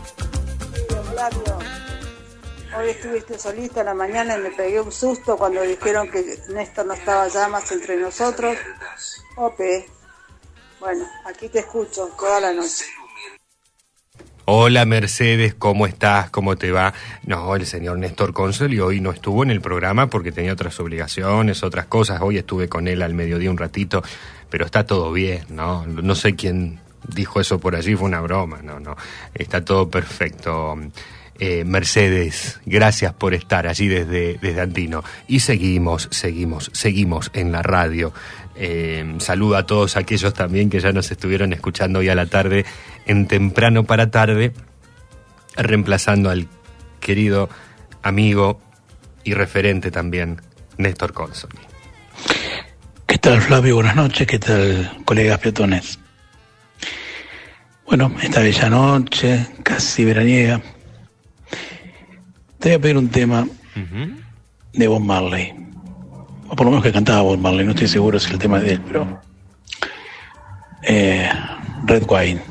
estuviste 2.92 3.38
solista 3.38 3.82
en 3.82 3.88
la 3.88 3.94
mañana 3.94 4.38
y 4.38 4.42
me 4.42 4.52
pegué 4.52 4.82
un 4.82 4.92
susto 4.92 5.38
cuando 5.38 5.62
dijeron 5.62 6.10
que 6.10 6.38
Néstor 6.50 6.86
no 6.86 6.94
estaba 6.94 7.28
ya 7.28 7.48
más 7.48 7.72
entre 7.72 7.98
nosotros. 7.98 8.58
Ope. 9.36 9.88
Bueno, 10.80 11.06
aquí 11.26 11.50
te 11.50 11.60
escucho 11.60 12.10
toda 12.18 12.40
la 12.40 12.54
noche. 12.54 12.86
Hola 14.52 14.86
Mercedes, 14.86 15.54
¿cómo 15.54 15.86
estás? 15.86 16.32
¿Cómo 16.32 16.56
te 16.58 16.72
va? 16.72 16.94
No, 17.24 17.56
el 17.56 17.68
señor 17.68 18.00
Néstor 18.00 18.34
Consoli 18.34 18.80
hoy 18.80 19.00
no 19.00 19.12
estuvo 19.12 19.44
en 19.44 19.52
el 19.52 19.62
programa 19.62 20.08
porque 20.08 20.32
tenía 20.32 20.54
otras 20.54 20.80
obligaciones, 20.80 21.62
otras 21.62 21.86
cosas. 21.86 22.22
Hoy 22.22 22.40
estuve 22.40 22.68
con 22.68 22.88
él 22.88 23.04
al 23.04 23.14
mediodía 23.14 23.52
un 23.52 23.60
ratito, 23.60 24.02
pero 24.50 24.66
está 24.66 24.88
todo 24.88 25.12
bien, 25.12 25.46
¿no? 25.50 25.86
No 25.86 26.16
sé 26.16 26.36
quién 26.36 26.80
dijo 27.08 27.40
eso 27.40 27.60
por 27.60 27.76
allí, 27.76 27.96
fue 27.96 28.08
una 28.08 28.22
broma, 28.22 28.62
no, 28.64 28.80
no. 28.80 28.96
Está 29.36 29.64
todo 29.64 29.88
perfecto. 29.88 30.76
Eh, 31.42 31.64
Mercedes, 31.64 32.60
gracias 32.66 33.14
por 33.14 33.34
estar 33.34 33.66
allí 33.66 33.88
desde, 33.88 34.38
desde 34.42 34.60
Antino. 34.60 35.06
Y 35.26 35.40
seguimos, 35.40 36.10
seguimos, 36.12 36.70
seguimos 36.74 37.32
en 37.34 37.54
la 37.54 37.62
radio. 37.62 38.14
Eh, 38.56 39.16
saludo 39.20 39.56
a 39.56 39.66
todos 39.66 39.96
aquellos 39.96 40.34
también 40.34 40.70
que 40.70 40.82
ya 40.82 40.92
nos 40.92 41.10
estuvieron 41.12 41.54
escuchando 41.54 42.00
hoy 42.00 42.10
a 42.10 42.16
la 42.16 42.26
tarde, 42.26 42.66
en 43.06 43.26
temprano 43.28 43.86
para 43.86 44.12
tarde, 44.12 44.52
reemplazando 45.56 46.30
al 46.30 46.48
querido 47.00 47.50
amigo 48.04 48.60
y 49.24 49.34
referente 49.34 49.92
también, 49.92 50.42
Néstor 50.78 51.14
Consoli. 51.14 51.58
¿Qué 53.06 53.18
tal 53.18 53.42
Flavio? 53.42 53.76
Buenas 53.76 53.96
noches. 53.96 54.28
¿Qué 54.28 54.40
tal 54.40 54.92
colegas 55.06 55.40
peatones? 55.40 56.00
Bueno, 57.86 58.14
esta 58.22 58.42
bella 58.42 58.70
noche, 58.70 59.48
casi 59.64 60.04
veraniega, 60.04 60.62
te 62.60 62.70
voy 62.70 62.76
a 62.76 62.80
pedir 62.80 62.98
un 62.98 63.10
tema 63.10 63.48
de 64.74 64.88
Bob 64.88 65.02
Marley. 65.02 65.54
O 66.50 66.56
por 66.56 66.66
lo 66.66 66.72
menos 66.72 66.84
que 66.84 66.92
cantaba 66.92 67.22
Bob 67.22 67.38
Marley, 67.40 67.66
no 67.66 67.72
estoy 67.72 67.88
seguro 67.88 68.20
si 68.20 68.32
el 68.32 68.40
tema 68.40 68.58
es 68.58 68.64
de 68.64 68.72
él, 68.74 68.82
pero... 68.82 69.22
eh, 70.84 71.30
Red 71.86 72.04
Wine. 72.08 72.42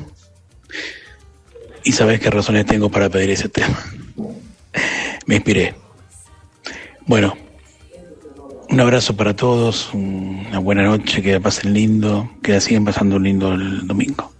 Y 1.83 1.91
sabes 1.91 2.19
qué 2.19 2.29
razones 2.29 2.65
tengo 2.65 2.89
para 2.89 3.09
pedir 3.09 3.29
ese 3.31 3.49
tema. 3.49 3.77
Me 5.25 5.35
inspiré. 5.35 5.75
Bueno, 7.05 7.35
un 8.69 8.79
abrazo 8.79 9.15
para 9.15 9.35
todos, 9.35 9.89
una 9.93 10.59
buena 10.59 10.83
noche, 10.83 11.21
que 11.21 11.33
la 11.33 11.39
pasen 11.39 11.73
lindo, 11.73 12.29
que 12.43 12.53
la 12.53 12.61
sigan 12.61 12.85
pasando 12.85 13.15
un 13.15 13.23
lindo 13.23 13.53
el 13.53 13.87
domingo. 13.87 14.31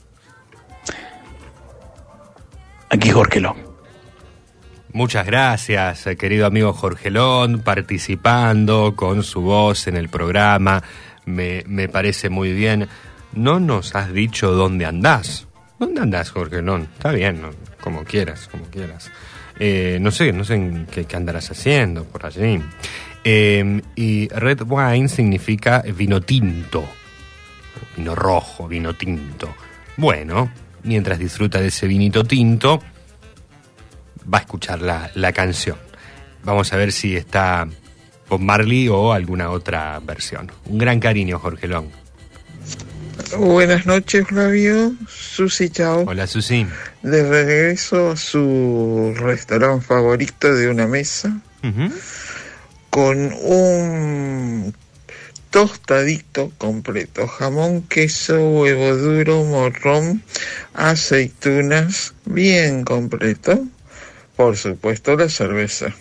Aquí 2.90 3.10
Jorge 3.10 3.40
Lo. 3.40 3.69
Muchas 4.92 5.28
gracias, 5.28 6.08
eh, 6.08 6.18
querido 6.18 6.48
amigo 6.48 6.74
Jorgelón, 6.74 7.60
participando 7.60 8.96
con 8.96 9.22
su 9.22 9.42
voz 9.42 9.88
en 9.88 9.96
el 9.96 10.10
programa. 10.10 10.82
Me, 11.26 11.64
parece 11.90 12.30
muy 12.30 12.54
bien. 12.54 12.88
No 13.34 13.60
nos 13.60 13.96
has 13.96 14.12
dicho 14.12 14.52
dónde 14.52 14.88
andás. 14.88 15.48
¿Dónde 15.78 16.02
andás, 16.02 16.32
Jorgelón? 16.32 16.88
Está 16.92 17.12
bien, 17.12 17.40
¿no? 17.40 17.52
como 17.80 18.04
quieras, 18.04 18.48
como 18.48 18.66
quieras. 18.66 19.12
Eh, 19.60 20.00
no 20.02 20.10
sé, 20.10 20.34
no 20.34 20.44
sé 20.44 20.56
en 20.56 20.88
qué, 20.88 21.06
andarás 21.16 21.52
haciendo 21.52 22.06
por 22.06 22.26
allí. 22.26 22.60
Eh, 23.24 23.82
y 23.96 24.28
red 24.30 24.62
wine 24.66 25.08
significa 25.08 25.84
vino 25.96 26.20
tinto, 26.20 26.84
vino 27.96 28.16
rojo, 28.16 28.68
vino 28.68 28.96
tinto. 28.96 29.54
Bueno, 29.98 30.52
mientras 30.84 31.20
disfruta 31.20 31.62
de 31.62 31.68
ese 31.68 31.86
vinito 31.86 32.24
tinto, 32.24 32.82
va 34.32 34.40
a 34.40 34.42
escuchar 34.42 34.82
la, 34.82 35.12
la 35.16 35.32
canción. 35.34 35.78
Vamos 36.44 36.72
a 36.74 36.78
ver 36.78 36.92
si 36.92 37.16
está 37.16 37.68
Bob 38.30 38.40
Marley 38.40 38.88
o 38.88 39.12
alguna 39.12 39.50
otra 39.50 40.00
versión. 40.00 40.52
Un 40.66 40.78
gran 40.78 41.00
cariño, 41.00 41.40
Jorge 41.40 41.68
Long. 41.68 41.88
Buenas 43.38 43.86
noches, 43.86 44.28
Flavio. 44.28 44.94
Susi, 45.08 45.70
chao. 45.70 46.06
Hola, 46.08 46.26
Susi. 46.26 46.66
De 47.04 47.30
regreso 47.30 48.12
a 48.12 48.16
su 48.16 49.14
restaurante 49.18 49.86
favorito 49.86 50.54
de 50.54 50.70
una 50.70 50.88
mesa 50.88 51.40
con 52.90 53.34
un 53.44 54.74
tostadito 55.50 56.52
completo, 56.58 57.28
jamón, 57.28 57.82
queso, 57.84 58.40
huevo 58.40 58.96
duro, 58.96 59.44
morrón, 59.44 60.24
aceitunas, 60.74 62.14
bien 62.26 62.84
completo. 62.84 63.66
Por 64.40 64.56
supuesto, 64.56 65.18
la 65.18 65.28
cerveza. 65.28 65.94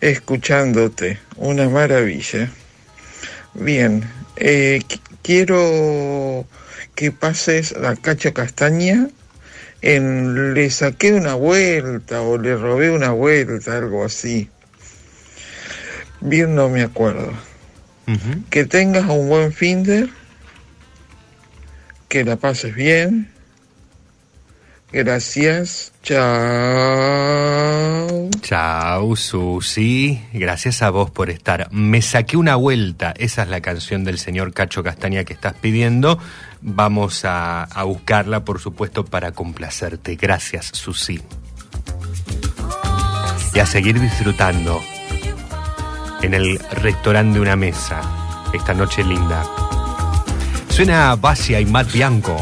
Escuchándote, 0.00 1.20
una 1.36 1.68
maravilla. 1.68 2.50
Bien, 3.54 4.02
eh, 4.34 4.80
qu- 4.88 5.00
quiero 5.22 6.48
que 6.96 7.12
pases 7.12 7.76
a 7.76 7.94
Cacho 7.94 8.34
Castaña 8.34 9.06
en 9.82 10.52
Le 10.54 10.68
saqué 10.68 11.12
una 11.12 11.34
vuelta 11.34 12.22
o 12.22 12.36
le 12.38 12.56
robé 12.56 12.90
una 12.90 13.12
vuelta, 13.12 13.76
algo 13.78 14.04
así. 14.04 14.50
Bien 16.20 16.56
no 16.56 16.68
me 16.70 16.82
acuerdo. 16.82 17.32
Que 18.50 18.64
tengas 18.64 19.04
un 19.04 19.28
buen 19.28 19.52
finder, 19.52 20.08
que 22.08 22.24
la 22.24 22.34
pases 22.34 22.74
bien. 22.74 23.30
Gracias. 24.92 25.92
Chao. 26.02 26.20
Chao, 28.40 29.14
Susi. 29.14 30.20
Gracias 30.32 30.82
a 30.82 30.90
vos 30.90 31.10
por 31.10 31.30
estar. 31.30 31.68
Me 31.70 32.02
saqué 32.02 32.36
una 32.36 32.56
vuelta. 32.56 33.14
Esa 33.16 33.44
es 33.44 33.48
la 33.48 33.60
canción 33.60 34.02
del 34.02 34.18
señor 34.18 34.52
Cacho 34.52 34.82
Castaña 34.82 35.22
que 35.24 35.32
estás 35.32 35.54
pidiendo. 35.54 36.18
Vamos 36.60 37.22
a, 37.24 37.68
buscarla, 37.84 38.44
por 38.44 38.58
supuesto, 38.58 39.04
para 39.04 39.30
complacerte. 39.32 40.16
Gracias, 40.16 40.66
Susi. 40.66 41.22
Y 43.54 43.58
a 43.60 43.66
seguir 43.66 44.00
disfrutando 44.00 44.80
en 46.22 46.34
el 46.34 46.58
restaurante 46.58 47.34
de 47.34 47.40
una 47.40 47.56
mesa 47.56 48.00
esta 48.52 48.74
noche 48.74 49.04
linda. 49.04 49.44
Suena 50.68 51.14
Basia 51.14 51.60
y 51.60 51.66
Matt 51.66 51.92
Bianco. 51.92 52.36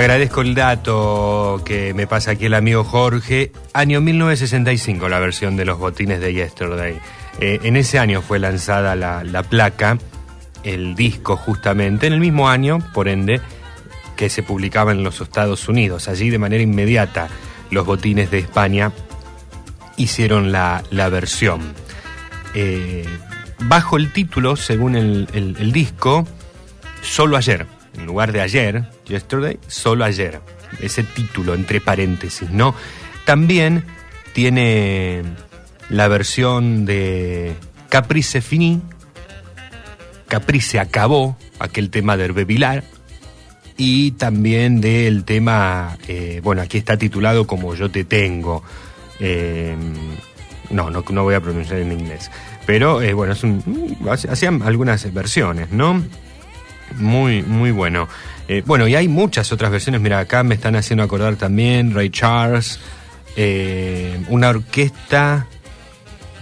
Agradezco 0.00 0.40
el 0.40 0.54
dato 0.54 1.60
que 1.62 1.92
me 1.92 2.06
pasa 2.06 2.30
aquí 2.30 2.46
el 2.46 2.54
amigo 2.54 2.84
Jorge. 2.84 3.52
Año 3.74 4.00
1965, 4.00 5.10
la 5.10 5.18
versión 5.18 5.56
de 5.56 5.66
los 5.66 5.78
botines 5.78 6.20
de 6.20 6.32
Yesterday. 6.32 6.98
Eh, 7.38 7.60
en 7.64 7.76
ese 7.76 7.98
año 7.98 8.22
fue 8.22 8.38
lanzada 8.38 8.96
la, 8.96 9.22
la 9.24 9.42
placa, 9.42 9.98
el 10.64 10.94
disco 10.94 11.36
justamente, 11.36 12.06
en 12.06 12.14
el 12.14 12.20
mismo 12.20 12.48
año, 12.48 12.78
por 12.94 13.08
ende, 13.08 13.42
que 14.16 14.30
se 14.30 14.42
publicaba 14.42 14.92
en 14.92 15.04
los 15.04 15.20
Estados 15.20 15.68
Unidos. 15.68 16.08
Allí 16.08 16.30
de 16.30 16.38
manera 16.38 16.62
inmediata 16.62 17.28
los 17.70 17.84
botines 17.84 18.30
de 18.30 18.38
España 18.38 18.92
hicieron 19.98 20.50
la, 20.50 20.82
la 20.90 21.10
versión. 21.10 21.60
Eh, 22.54 23.04
bajo 23.58 23.98
el 23.98 24.12
título, 24.14 24.56
según 24.56 24.96
el, 24.96 25.28
el- 25.34 25.56
el 25.60 25.72
disco, 25.72 26.26
Solo 27.02 27.36
ayer, 27.38 27.66
en 28.00 28.06
lugar 28.06 28.32
de 28.32 28.40
ayer, 28.40 28.84
yesterday, 29.06 29.58
solo 29.66 30.04
ayer. 30.04 30.40
Ese 30.80 31.02
título 31.02 31.54
entre 31.54 31.80
paréntesis, 31.80 32.50
¿no? 32.50 32.74
También 33.24 33.84
tiene 34.32 35.22
la 35.88 36.08
versión 36.08 36.86
de 36.86 37.54
Caprice 37.88 38.40
Fini, 38.40 38.80
Caprice 40.28 40.78
acabó, 40.78 41.36
aquel 41.58 41.90
tema 41.90 42.16
de 42.16 42.24
Hervé 42.24 42.44
Vilar, 42.44 42.84
y 43.76 44.12
también 44.12 44.80
del 44.80 45.24
tema, 45.24 45.98
eh, 46.06 46.40
bueno, 46.42 46.62
aquí 46.62 46.78
está 46.78 46.96
titulado 46.96 47.46
como 47.46 47.74
Yo 47.74 47.90
te 47.90 48.04
tengo. 48.04 48.62
Eh, 49.18 49.74
no, 50.70 50.90
no, 50.90 51.04
no 51.10 51.22
voy 51.22 51.34
a 51.34 51.40
pronunciar 51.40 51.80
en 51.80 51.92
inglés. 51.92 52.30
Pero 52.66 53.02
eh, 53.02 53.12
bueno, 53.14 53.32
es 53.32 53.42
un, 53.42 53.96
hacían 54.08 54.62
algunas 54.62 55.12
versiones, 55.12 55.70
¿no? 55.72 56.02
Muy, 56.96 57.42
muy 57.42 57.70
bueno. 57.70 58.08
Eh, 58.48 58.62
bueno, 58.66 58.88
y 58.88 58.94
hay 58.94 59.08
muchas 59.08 59.52
otras 59.52 59.70
versiones. 59.70 60.00
Mira, 60.00 60.18
acá 60.18 60.42
me 60.42 60.54
están 60.54 60.76
haciendo 60.76 61.04
acordar 61.04 61.36
también 61.36 61.94
Ray 61.94 62.10
Charles, 62.10 62.80
eh, 63.36 64.20
una 64.28 64.48
orquesta 64.48 65.46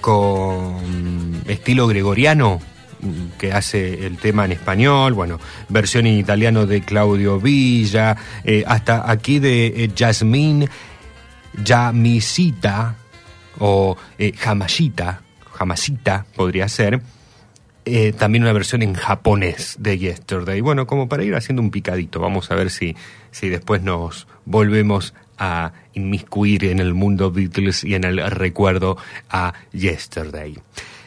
con 0.01 1.43
estilo 1.47 1.87
gregoriano 1.87 2.61
mm, 3.01 3.39
que 3.39 3.53
hace 3.53 4.07
el 4.07 4.17
tema 4.17 4.47
en 4.47 4.53
español, 4.53 5.13
bueno, 5.13 5.39
versión 5.69 6.07
en 6.07 6.19
italiano 6.19 6.67
de 6.67 6.81
Claudio 6.81 7.39
Villa, 7.41 8.17
eh, 8.45 8.65
hasta 8.67 9.11
aquí 9.11 9.39
de 9.39 9.91
Jasmine 9.97 10.69
Yamisita 11.63 12.95
o 13.59 13.97
Hamashita, 14.45 15.21
Hamasita 15.59 16.25
podría 16.35 16.69
ser, 16.69 17.03
eh, 17.89 18.13
también 18.13 18.45
una 18.45 18.53
versión 18.53 18.83
en 18.83 18.95
japonés 18.95 19.77
de 19.79 19.99
Yesterday. 19.99 20.61
Bueno, 20.61 20.87
como 20.87 21.09
para 21.09 21.25
ir 21.25 21.35
haciendo 21.35 21.63
un 21.63 21.71
picadito, 21.71 22.21
vamos 22.21 22.51
a 22.51 22.55
ver 22.55 22.71
si, 22.71 22.97
si 23.31 23.49
después 23.49 23.83
nos 23.83 24.27
volvemos 24.45 25.15
a 25.39 25.73
inmiscuir 25.95 26.65
en 26.65 26.81
el 26.81 26.95
mundo 26.95 27.31
Beatles 27.31 27.85
y 27.85 27.95
en 27.95 28.05
el 28.05 28.19
recuerdo 28.31 28.97
a 29.31 29.55
Yesterday. 29.73 30.59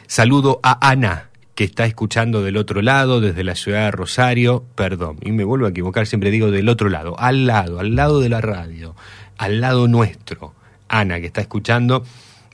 Saludo 0.06 0.60
a 0.62 0.90
Ana, 0.90 1.30
que 1.54 1.64
está 1.64 1.84
escuchando 1.84 2.42
del 2.42 2.56
otro 2.56 2.82
lado, 2.82 3.20
desde 3.20 3.44
la 3.44 3.54
ciudad 3.54 3.84
de 3.84 3.90
Rosario, 3.90 4.64
perdón, 4.74 5.18
y 5.22 5.32
me 5.32 5.44
vuelvo 5.44 5.66
a 5.66 5.70
equivocar, 5.70 6.06
siempre 6.06 6.30
digo 6.30 6.50
del 6.50 6.68
otro 6.68 6.88
lado, 6.88 7.18
al 7.18 7.46
lado, 7.46 7.78
al 7.78 7.94
lado 7.94 8.20
de 8.20 8.28
la 8.28 8.40
radio, 8.40 8.96
al 9.38 9.60
lado 9.60 9.86
nuestro. 9.88 10.54
Ana, 10.88 11.20
que 11.20 11.26
está 11.26 11.40
escuchando 11.40 12.04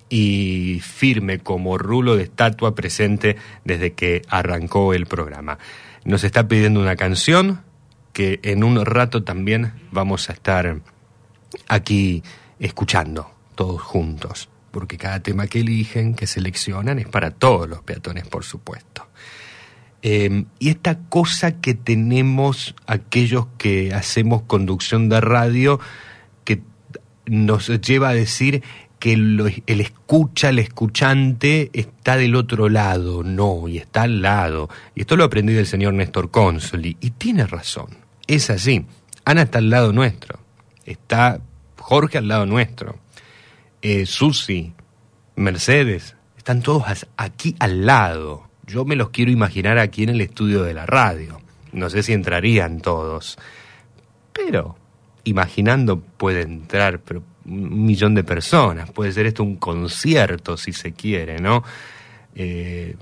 y 0.09 0.81
firme 0.83 1.39
como 1.39 1.79
rulo 1.79 2.17
de 2.17 2.25
estatua 2.25 2.75
presente 2.75 3.37
desde 3.65 3.93
que 3.93 4.23
arrancó 4.29 4.95
el 4.95 5.07
programa. 5.07 5.59
Nos 6.05 6.25
está 6.25 6.49
pidiendo 6.49 6.81
una 6.81 6.97
canción 6.97 7.63
que 8.13 8.41
en 8.43 8.65
un 8.65 8.85
rato 8.85 9.23
también 9.23 9.73
vamos 9.93 10.31
a 10.31 10.33
estar 10.33 10.81
aquí 11.69 12.23
escuchando 12.59 13.31
todos 13.55 13.81
juntos, 13.83 14.49
porque 14.71 14.97
cada 14.97 15.21
tema 15.21 15.47
que 15.47 15.61
eligen, 15.61 16.15
que 16.15 16.27
seleccionan, 16.27 16.99
es 16.99 17.09
para 17.09 17.31
todos 17.31 17.69
los 17.69 17.83
peatones, 17.83 18.27
por 18.27 18.45
supuesto. 18.45 19.07
Eh, 20.03 20.45
y 20.59 20.69
esta 20.69 21.01
cosa 21.09 21.61
que 21.61 21.75
tenemos 21.75 22.75
aquellos 22.87 23.47
que 23.59 23.93
hacemos 23.93 24.43
conducción 24.43 25.09
de 25.09 25.21
radio, 25.21 25.81
que 26.45 26.63
nos 27.27 27.69
lleva 27.81 28.11
a 28.11 28.15
decir 28.15 28.63
que 28.99 29.13
el 29.13 29.63
escucha, 29.67 30.49
el 30.49 30.59
escuchante 30.59 31.71
está 31.73 32.17
del 32.17 32.35
otro 32.35 32.69
lado, 32.69 33.23
no, 33.23 33.69
y 33.69 33.79
está 33.79 34.03
al 34.03 34.23
lado. 34.23 34.69
Y 34.95 35.03
esto 35.03 35.17
lo 35.17 35.25
aprendí 35.25 35.53
del 35.53 35.67
señor 35.67 35.95
Néstor 35.95 36.31
Consoli, 36.31 36.97
y 37.01 37.11
tiene 37.11 37.47
razón, 37.47 37.89
es 38.27 38.51
así. 38.51 38.85
Ana 39.25 39.43
está 39.43 39.59
al 39.59 39.71
lado 39.71 39.93
nuestro, 39.93 40.39
está 40.85 41.41
Jorge 41.77 42.19
al 42.19 42.29
lado 42.29 42.47
nuestro, 42.47 42.99
eh, 43.83 44.07
Susi, 44.07 44.73
Mercedes, 45.37 46.17
están 46.37 46.63
todos 46.63 47.07
aquí 47.17 47.55
al 47.59 47.87
lado. 47.87 48.49
Yo 48.67 48.85
me 48.85 48.97
los 48.97 49.11
quiero 49.11 49.31
imaginar 49.31 49.79
aquí 49.79 50.03
en 50.03 50.11
el 50.11 50.21
estudio 50.21 50.63
de 50.63 50.75
la 50.75 50.87
radio. 50.87 51.41
No 51.73 51.89
sé 51.91 52.03
si 52.03 52.13
entrarían 52.13 52.81
todos, 52.81 53.39
pero 54.33 54.77
imaginando 55.25 56.01
puede 56.01 56.43
entrar 56.43 57.01
pero 57.01 57.23
un 57.45 57.85
millón 57.87 58.15
de 58.15 58.25
personas. 58.25 58.91
Puede 58.91 59.13
ser 59.13 59.27
esto 59.27 59.43
un 59.43 59.57
concierto, 59.57 60.57
si 60.57 60.73
se 60.73 60.93
quiere, 60.93 61.39
¿no? 61.39 61.63
Eh, 62.35 62.97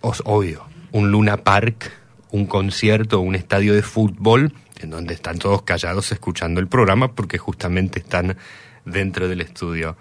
os- 0.00 0.22
obvio, 0.24 0.64
un 0.92 1.10
Luna 1.10 1.38
Park, 1.38 1.90
un 2.30 2.46
concierto, 2.46 3.20
un 3.20 3.34
estadio 3.34 3.74
de 3.74 3.82
fútbol, 3.82 4.52
en 4.78 4.90
donde 4.90 5.14
están 5.14 5.38
todos 5.38 5.62
callados 5.62 6.12
escuchando 6.12 6.60
el 6.60 6.68
programa 6.68 7.12
porque 7.14 7.38
justamente 7.38 7.98
están 7.98 8.36
dentro 8.84 9.26
del 9.28 9.40
estudio 9.40 9.96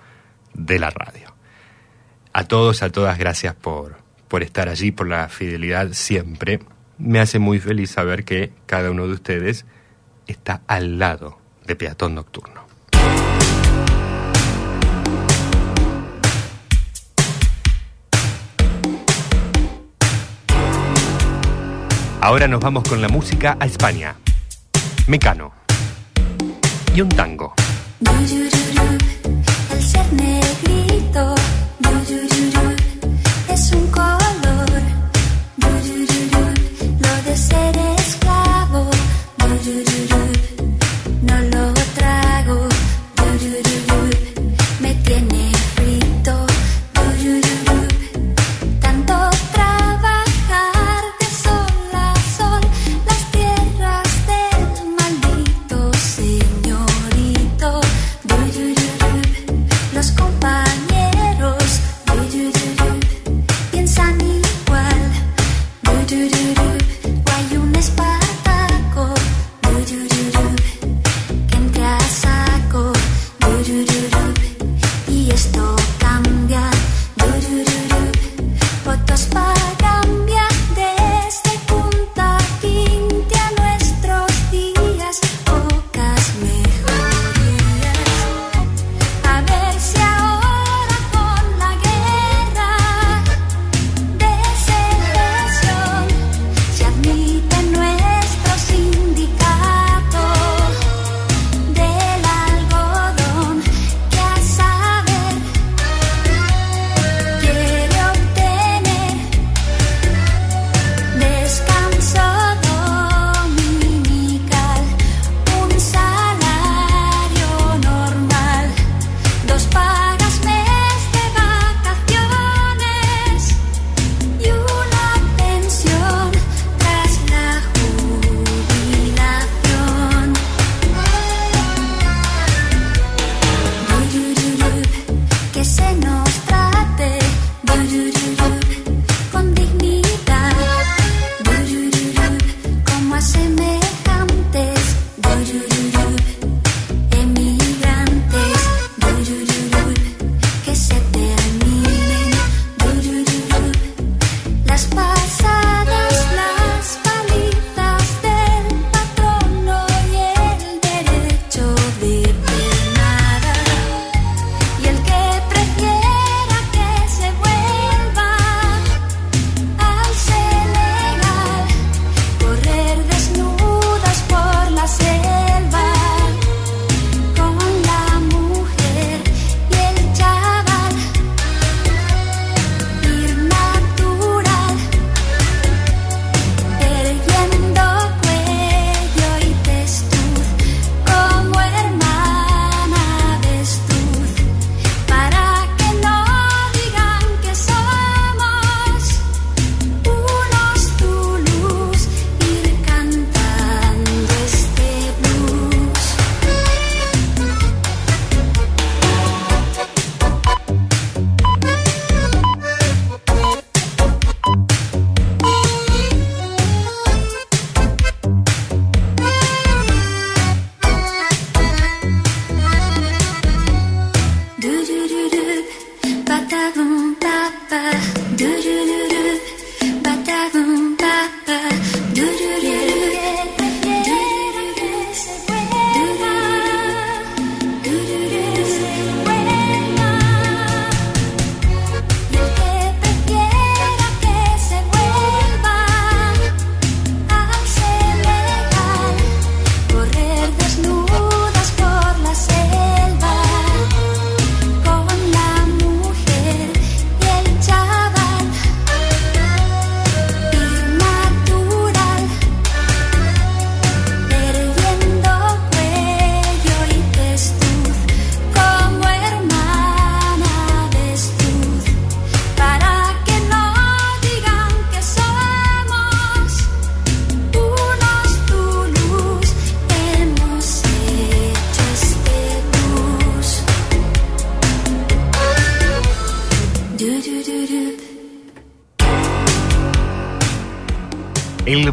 de 0.54 0.80
la 0.80 0.90
radio. 0.90 1.34
A 2.34 2.44
todos, 2.46 2.84
a 2.84 2.90
todas, 2.92 3.18
gracias 3.18 3.56
por, 3.56 3.96
por 4.28 4.44
estar 4.44 4.68
allí, 4.68 4.92
por 4.92 5.08
la 5.08 5.30
fidelidad 5.30 5.94
siempre. 5.94 6.60
Me 6.98 7.20
hace 7.20 7.40
muy 7.40 7.60
feliz 7.60 7.92
saber 7.92 8.26
que 8.26 8.52
cada 8.66 8.92
uno 8.92 9.08
de 9.08 9.14
ustedes 9.14 9.66
está 10.28 10.62
al 10.68 11.00
lado 11.00 11.40
de 11.66 11.76
Peatón 11.78 12.16
Nocturno. 12.16 12.65
Ahora 22.26 22.48
nos 22.48 22.60
vamos 22.60 22.84
con 22.90 23.04
la 23.04 23.08
música 23.08 23.56
a 23.60 23.68
España. 23.68 24.16
Mecano. 25.06 25.52
Y 26.96 27.02
un 27.02 27.10
tango. 27.10 27.54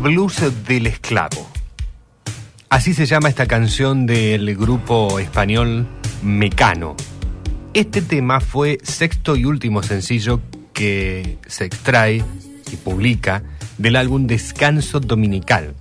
Blues 0.03 0.43
del 0.67 0.89
esclavo. 0.89 1.49
Así 2.69 2.93
se 2.93 3.07
llama 3.07 3.29
esta 3.29 3.47
canción 3.47 4.05
del 4.05 4.57
grupo 4.57 5.21
español 5.21 5.87
Mecano. 6.25 6.97
Este 7.73 8.03
tema 8.03 8.41
fue 8.41 8.79
sexto 8.83 9.37
y 9.37 9.45
último 9.45 9.83
sencillo 9.85 10.41
que 10.73 11.39
se 11.47 11.67
extrae 11.67 12.25
y 12.73 12.77
publica 12.77 13.45
del 13.79 13.95
álbum 13.95 14.27
Descanso 14.27 14.99
Dominical. 14.99 15.75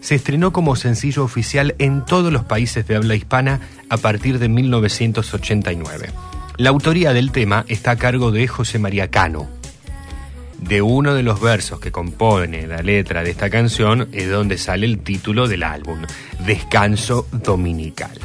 Se 0.00 0.14
estrenó 0.14 0.52
como 0.52 0.74
sencillo 0.76 1.22
oficial 1.22 1.74
en 1.78 2.04
todos 2.04 2.32
los 2.32 2.44
países 2.44 2.86
de 2.86 2.96
habla 2.96 3.14
hispana 3.14 3.60
a 3.90 3.98
partir 3.98 4.38
de 4.38 4.48
1989. 4.48 6.10
La 6.56 6.70
autoría 6.70 7.12
del 7.12 7.30
tema 7.30 7.66
está 7.68 7.90
a 7.90 7.96
cargo 7.96 8.30
de 8.30 8.48
José 8.48 8.78
María 8.78 9.10
Cano. 9.10 9.55
De 10.60 10.82
uno 10.82 11.14
de 11.14 11.22
los 11.22 11.40
versos 11.40 11.80
que 11.80 11.92
compone 11.92 12.66
la 12.66 12.82
letra 12.82 13.22
de 13.22 13.30
esta 13.30 13.50
canción 13.50 14.08
es 14.12 14.30
donde 14.30 14.58
sale 14.58 14.86
el 14.86 15.00
título 15.00 15.48
del 15.48 15.62
álbum, 15.62 16.00
Descanso 16.44 17.28
Dominical. 17.30 18.18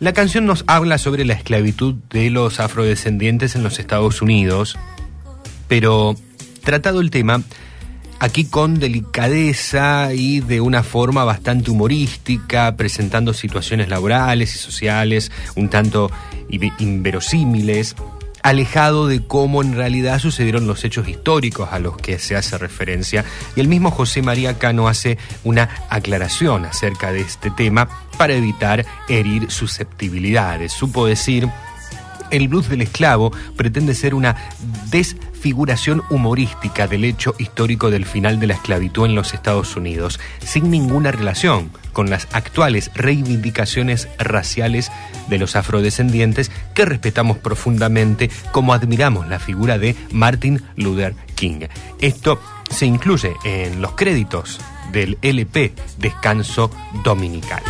La 0.00 0.12
canción 0.12 0.46
nos 0.46 0.64
habla 0.66 0.98
sobre 0.98 1.24
la 1.24 1.34
esclavitud 1.34 1.94
de 2.10 2.30
los 2.30 2.58
afrodescendientes 2.58 3.54
en 3.54 3.62
los 3.62 3.78
Estados 3.78 4.22
Unidos, 4.22 4.76
pero 5.68 6.16
tratado 6.64 7.00
el 7.00 7.10
tema 7.10 7.42
aquí 8.22 8.44
con 8.44 8.78
delicadeza 8.78 10.14
y 10.14 10.38
de 10.38 10.60
una 10.60 10.84
forma 10.84 11.24
bastante 11.24 11.72
humorística, 11.72 12.76
presentando 12.76 13.34
situaciones 13.34 13.88
laborales 13.88 14.54
y 14.54 14.58
sociales 14.58 15.32
un 15.56 15.68
tanto 15.68 16.08
inverosímiles, 16.78 17.96
alejado 18.42 19.06
de 19.06 19.24
cómo 19.24 19.62
en 19.62 19.74
realidad 19.74 20.18
sucedieron 20.18 20.66
los 20.66 20.84
hechos 20.84 21.08
históricos 21.08 21.68
a 21.72 21.78
los 21.78 21.96
que 21.96 22.18
se 22.18 22.36
hace 22.36 22.58
referencia. 22.58 23.24
Y 23.56 23.60
el 23.60 23.68
mismo 23.68 23.90
José 23.90 24.22
María 24.22 24.58
Cano 24.58 24.88
hace 24.88 25.18
una 25.44 25.68
aclaración 25.88 26.64
acerca 26.64 27.12
de 27.12 27.20
este 27.20 27.50
tema 27.50 27.88
para 28.18 28.34
evitar 28.34 28.84
herir 29.08 29.50
susceptibilidades. 29.50 30.72
Supo 30.72 31.06
decir 31.06 31.48
el 32.30 32.48
blues 32.48 32.68
del 32.68 32.82
esclavo 32.82 33.30
pretende 33.56 33.94
ser 33.94 34.14
una 34.14 34.36
desfiguración 35.42 36.04
humorística 36.08 36.86
del 36.86 37.04
hecho 37.04 37.34
histórico 37.36 37.90
del 37.90 38.06
final 38.06 38.38
de 38.38 38.46
la 38.46 38.54
esclavitud 38.54 39.06
en 39.06 39.16
los 39.16 39.34
Estados 39.34 39.74
Unidos, 39.74 40.20
sin 40.38 40.70
ninguna 40.70 41.10
relación 41.10 41.72
con 41.92 42.10
las 42.10 42.28
actuales 42.30 42.92
reivindicaciones 42.94 44.08
raciales 44.18 44.92
de 45.26 45.38
los 45.38 45.56
afrodescendientes 45.56 46.52
que 46.74 46.84
respetamos 46.84 47.38
profundamente 47.38 48.30
como 48.52 48.72
admiramos 48.72 49.26
la 49.26 49.40
figura 49.40 49.78
de 49.78 49.96
Martin 50.12 50.62
Luther 50.76 51.16
King. 51.34 51.66
Esto 51.98 52.40
se 52.70 52.86
incluye 52.86 53.32
en 53.42 53.82
los 53.82 53.94
créditos 53.94 54.60
del 54.92 55.18
LP 55.22 55.74
Descanso 55.98 56.70
Dominical. 57.02 57.64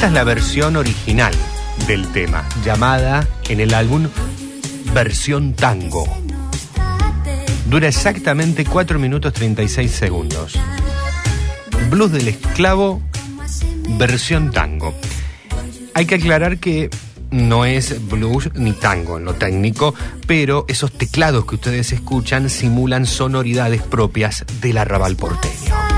Esta 0.00 0.08
es 0.08 0.14
la 0.14 0.24
versión 0.24 0.76
original 0.76 1.34
del 1.86 2.08
tema, 2.08 2.48
llamada 2.64 3.28
en 3.50 3.60
el 3.60 3.74
álbum 3.74 4.08
Versión 4.94 5.52
Tango. 5.52 6.06
Dura 7.66 7.86
exactamente 7.86 8.64
4 8.64 8.98
minutos 8.98 9.34
36 9.34 9.90
segundos. 9.90 10.58
Blues 11.90 12.12
del 12.12 12.28
esclavo, 12.28 13.02
versión 13.98 14.52
tango. 14.52 14.94
Hay 15.92 16.06
que 16.06 16.14
aclarar 16.14 16.56
que 16.56 16.88
no 17.30 17.66
es 17.66 18.08
blues 18.08 18.48
ni 18.54 18.72
tango 18.72 19.18
en 19.18 19.26
lo 19.26 19.34
técnico, 19.34 19.94
pero 20.26 20.64
esos 20.66 20.92
teclados 20.92 21.44
que 21.44 21.56
ustedes 21.56 21.92
escuchan 21.92 22.48
simulan 22.48 23.04
sonoridades 23.04 23.82
propias 23.82 24.46
del 24.62 24.78
arrabal 24.78 25.16
porteño. 25.16 25.89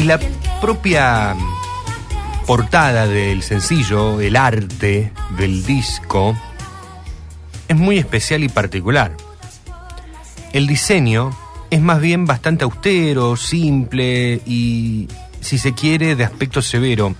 Y 0.00 0.04
la 0.04 0.18
propia 0.62 1.36
portada 2.46 3.06
del 3.06 3.42
sencillo, 3.42 4.18
el 4.22 4.34
arte 4.34 5.12
del 5.36 5.62
disco, 5.62 6.34
es 7.68 7.76
muy 7.76 7.98
especial 7.98 8.42
y 8.42 8.48
particular. 8.48 9.14
El 10.54 10.66
diseño 10.66 11.36
es 11.68 11.82
más 11.82 12.00
bien 12.00 12.24
bastante 12.24 12.64
austero, 12.64 13.36
simple 13.36 14.40
y, 14.46 15.06
si 15.42 15.58
se 15.58 15.74
quiere, 15.74 16.16
de 16.16 16.24
aspecto 16.24 16.62
severo. 16.62 17.14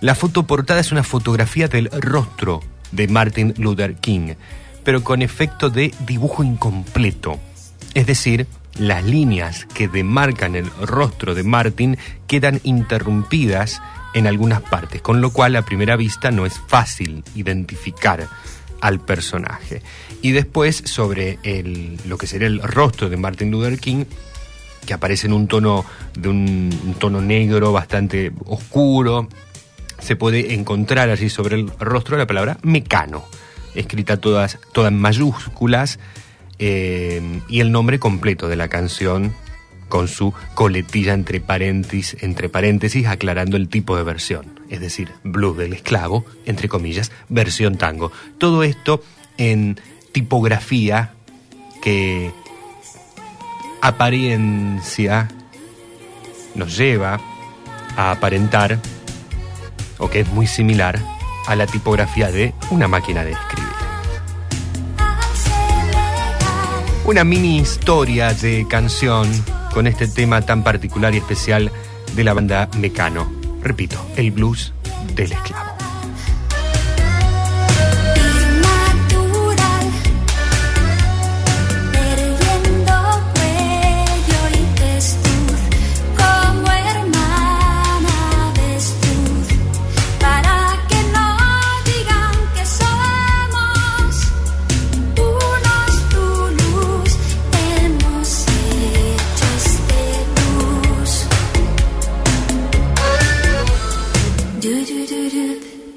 La 0.00 0.14
foto 0.14 0.44
portada 0.44 0.80
es 0.80 0.90
una 0.90 1.02
fotografía 1.02 1.68
del 1.68 1.90
rostro 1.90 2.62
de 2.92 3.08
Martin 3.08 3.52
Luther 3.58 3.96
King, 3.96 4.36
pero 4.84 5.04
con 5.04 5.20
efecto 5.20 5.68
de 5.68 5.92
dibujo 6.06 6.42
incompleto. 6.42 7.38
Es 7.92 8.06
decir, 8.06 8.46
las 8.78 9.04
líneas 9.04 9.66
que 9.66 9.88
demarcan 9.88 10.56
el 10.56 10.70
rostro 10.80 11.34
de 11.34 11.42
Martin 11.42 11.98
quedan 12.26 12.60
interrumpidas 12.62 13.82
en 14.14 14.26
algunas 14.26 14.62
partes, 14.62 15.02
con 15.02 15.20
lo 15.20 15.30
cual 15.30 15.56
a 15.56 15.62
primera 15.62 15.96
vista 15.96 16.30
no 16.30 16.46
es 16.46 16.60
fácil 16.66 17.24
identificar 17.34 18.28
al 18.80 19.00
personaje. 19.00 19.82
Y 20.20 20.32
después 20.32 20.82
sobre 20.84 21.38
el, 21.42 21.98
lo 22.06 22.18
que 22.18 22.26
sería 22.26 22.48
el 22.48 22.62
rostro 22.62 23.08
de 23.08 23.16
Martin 23.16 23.50
Luther 23.50 23.78
King, 23.78 24.04
que 24.86 24.94
aparece 24.94 25.28
en 25.28 25.32
un 25.32 25.46
tono 25.46 25.84
de 26.14 26.28
un, 26.28 26.80
un 26.84 26.94
tono 26.94 27.20
negro 27.20 27.72
bastante 27.72 28.32
oscuro, 28.46 29.28
se 30.00 30.16
puede 30.16 30.54
encontrar 30.54 31.10
allí 31.10 31.30
sobre 31.30 31.56
el 31.56 31.70
rostro 31.78 32.18
la 32.18 32.26
palabra 32.26 32.58
mecano, 32.62 33.24
escrita 33.74 34.16
todas, 34.16 34.58
todas 34.72 34.90
en 34.90 34.98
mayúsculas, 34.98 36.00
y 36.62 37.60
el 37.60 37.72
nombre 37.72 37.98
completo 37.98 38.48
de 38.48 38.56
la 38.56 38.68
canción 38.68 39.32
con 39.88 40.08
su 40.08 40.32
coletilla 40.54 41.12
entre 41.12 41.40
paréntesis, 41.40 42.16
entre 42.20 42.48
paréntesis 42.48 43.06
aclarando 43.06 43.56
el 43.56 43.68
tipo 43.68 43.96
de 43.96 44.02
versión, 44.02 44.60
es 44.70 44.80
decir, 44.80 45.10
blues 45.22 45.58
del 45.58 45.74
esclavo, 45.74 46.24
entre 46.46 46.68
comillas, 46.68 47.12
versión 47.28 47.76
tango. 47.76 48.10
Todo 48.38 48.62
esto 48.62 49.02
en 49.36 49.78
tipografía 50.12 51.12
que 51.82 52.30
apariencia 53.82 55.28
nos 56.54 56.76
lleva 56.78 57.20
a 57.96 58.12
aparentar 58.12 58.78
o 59.98 60.08
que 60.08 60.20
es 60.20 60.28
muy 60.28 60.46
similar 60.46 60.98
a 61.46 61.56
la 61.56 61.66
tipografía 61.66 62.30
de 62.30 62.54
una 62.70 62.88
máquina 62.88 63.24
de 63.24 63.32
escribir. 63.32 63.71
Una 67.12 67.24
mini 67.24 67.58
historia 67.58 68.32
de 68.32 68.66
canción 68.66 69.28
con 69.74 69.86
este 69.86 70.08
tema 70.08 70.40
tan 70.40 70.64
particular 70.64 71.14
y 71.14 71.18
especial 71.18 71.70
de 72.16 72.24
la 72.24 72.32
banda 72.32 72.70
Mecano. 72.78 73.30
Repito, 73.60 74.02
el 74.16 74.30
blues 74.30 74.72
del 75.14 75.32
esclavo. 75.32 75.81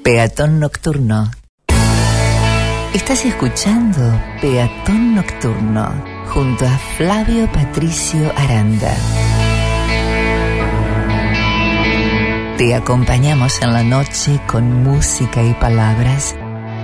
Peatón 0.06 0.60
Nocturno. 0.60 1.32
Estás 2.94 3.24
escuchando 3.24 3.98
Peatón 4.40 5.16
Nocturno 5.16 6.00
junto 6.28 6.64
a 6.64 6.78
Flavio 6.96 7.50
Patricio 7.50 8.32
Aranda. 8.36 8.94
Te 12.56 12.72
acompañamos 12.76 13.60
en 13.62 13.72
la 13.72 13.82
noche 13.82 14.40
con 14.46 14.84
música 14.84 15.42
y 15.42 15.54
palabras. 15.54 16.36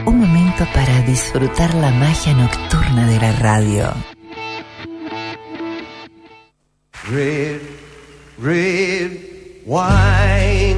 Un 0.04 0.18
momento 0.18 0.66
para 0.74 1.02
disfrutar 1.02 1.74
la 1.74 1.92
magia 1.92 2.34
nocturna 2.34 3.06
de 3.06 3.20
la 3.20 3.32
radio. 3.34 3.94
red, 7.08 7.60
red 8.40 9.12
wine. 9.64 10.71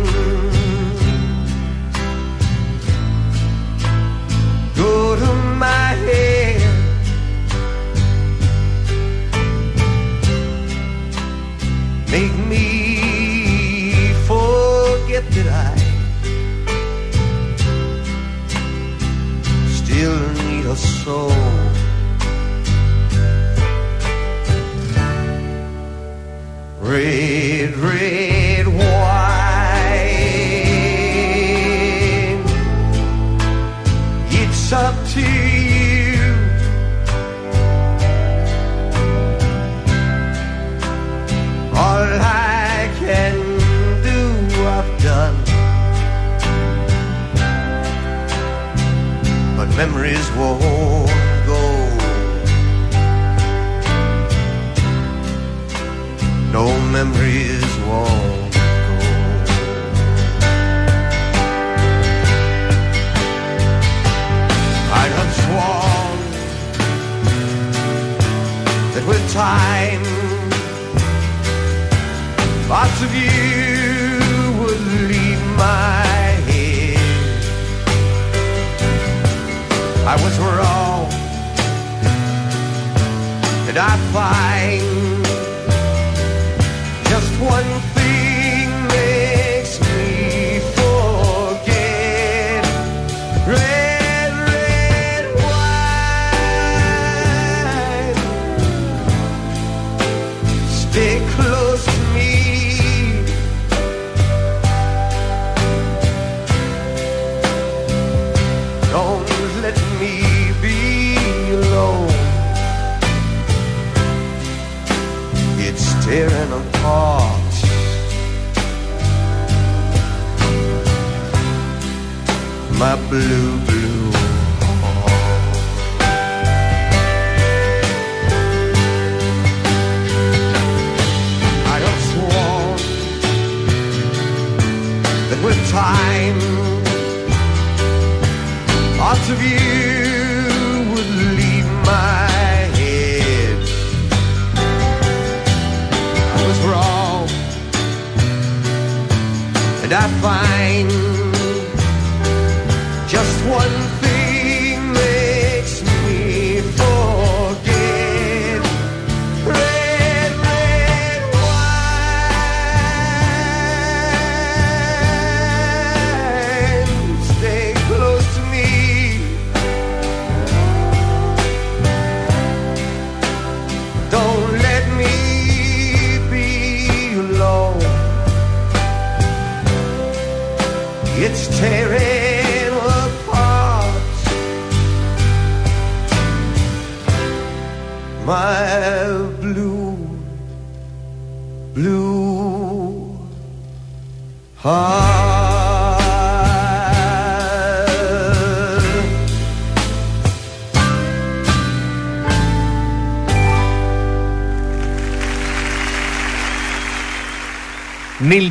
Make 12.14 12.32
me 12.48 12.73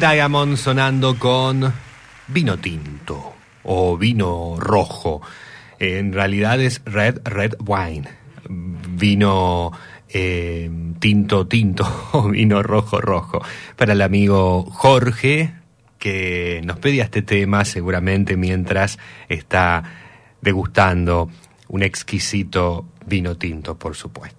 Diamond 0.04 0.58
sonando 0.58 1.18
con 1.18 1.72
vino 2.28 2.58
tinto 2.58 3.36
o 3.64 3.97
vino 3.97 4.58
rojo. 4.60 5.22
En 5.80 6.12
realidad 6.12 6.60
es 6.60 6.82
red, 6.84 7.22
red 7.24 7.54
wine. 7.66 8.10
Vino 8.49 9.72
eh, 10.10 10.70
tinto, 10.99 11.47
tinto 11.47 12.10
o 12.12 12.28
vino 12.28 12.62
rojo, 12.62 12.99
rojo. 12.99 13.41
Para 13.78 13.93
el 13.93 14.01
amigo 14.01 14.66
Jorge, 14.66 15.54
que 15.99 16.60
nos 16.66 16.80
pedía 16.80 17.06
este 17.06 17.22
tema 17.22 17.64
seguramente 17.64 18.36
mientras 18.36 18.99
está 19.30 19.84
degustando 20.41 21.30
un 21.70 21.82
exquisito 21.82 22.88
vino 23.06 23.38
tinto, 23.38 23.80
por 23.80 23.95
supuesto. 23.95 24.32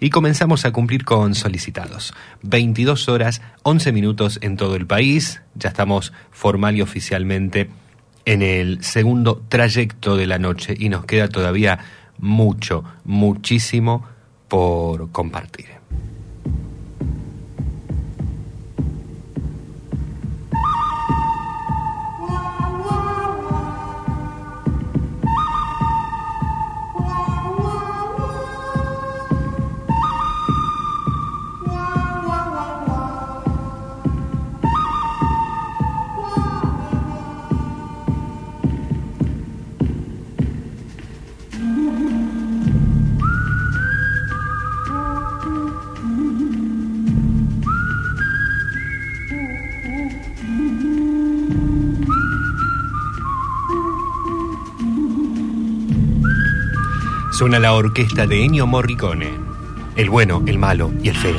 Y 0.00 0.08
comenzamos 0.08 0.64
a 0.64 0.72
cumplir 0.72 1.04
con 1.04 1.34
solicitados. 1.34 2.14
22 2.42 3.08
horas, 3.10 3.42
11 3.64 3.92
minutos 3.92 4.38
en 4.40 4.56
todo 4.56 4.74
el 4.74 4.86
país. 4.86 5.42
Ya 5.54 5.68
estamos 5.68 6.14
formal 6.30 6.76
y 6.76 6.80
oficialmente 6.80 7.68
en 8.24 8.40
el 8.40 8.82
segundo 8.82 9.42
trayecto 9.48 10.16
de 10.16 10.26
la 10.26 10.38
noche 10.38 10.74
y 10.78 10.88
nos 10.88 11.04
queda 11.04 11.28
todavía 11.28 11.80
mucho, 12.18 12.82
muchísimo 13.04 14.06
por 14.48 15.10
compartir. 15.12 15.79
Suena 57.40 57.58
la 57.58 57.72
orquesta 57.72 58.26
de 58.26 58.44
Ennio 58.44 58.66
Morricone. 58.66 59.30
El 59.96 60.10
bueno, 60.10 60.42
el 60.44 60.58
malo 60.58 60.92
y 61.02 61.08
el 61.08 61.16
feo. 61.16 61.38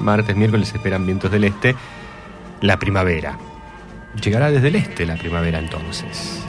martes, 0.00 0.36
miércoles 0.36 0.74
esperan 0.74 1.06
vientos 1.06 1.30
del 1.30 1.44
este, 1.44 1.74
la 2.60 2.78
primavera. 2.78 3.38
Llegará 4.20 4.50
desde 4.50 4.68
el 4.68 4.76
este 4.76 5.06
la 5.06 5.16
primavera 5.16 5.58
entonces. 5.58 6.44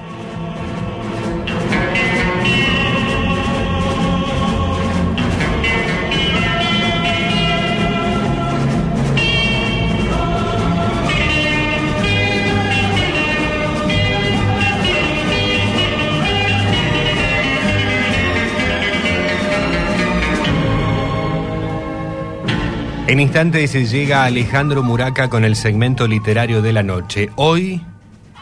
En 23.14 23.20
instantes 23.20 23.70
se 23.70 23.86
llega 23.86 24.26
Alejandro 24.26 24.82
Muraca 24.82 25.30
con 25.30 25.46
el 25.46 25.56
segmento 25.56 26.08
literario 26.08 26.64
de 26.64 26.74
la 26.74 26.82
noche. 26.82 27.30
Hoy, 27.36 27.80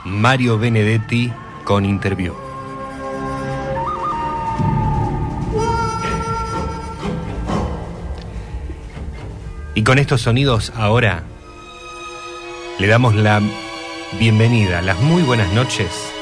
Mario 0.05 0.57
Benedetti 0.57 1.29
con 1.65 1.83
Interview. 1.83 2.33
Y 9.75 9.83
con 9.83 9.99
estos 9.99 10.21
sonidos 10.21 10.71
ahora 10.77 11.23
le 12.79 12.87
damos 12.87 13.13
la 13.13 13.41
bienvenida, 14.19 14.81
las 14.81 15.01
muy 15.01 15.21
buenas 15.21 15.51
noches 15.51 16.13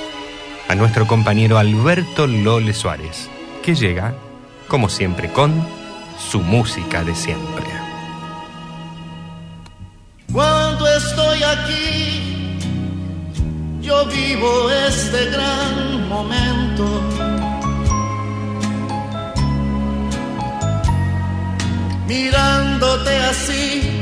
a 0.68 0.74
nuestro 0.74 1.06
compañero 1.06 1.60
Alberto 1.60 2.26
Lole 2.26 2.74
Suárez, 2.74 3.30
que 3.62 3.76
llega, 3.76 4.16
como 4.68 4.90
siempre, 4.90 5.32
con 5.32 5.54
su 6.18 6.42
música 6.42 7.04
de 7.04 7.14
siempre. 7.14 7.89
Aquí, 11.52 12.60
yo 13.82 14.06
vivo 14.06 14.72
este 14.88 15.26
gran 15.32 16.08
momento. 16.08 16.84
Mirándote 22.08 23.16
así. 23.26 23.96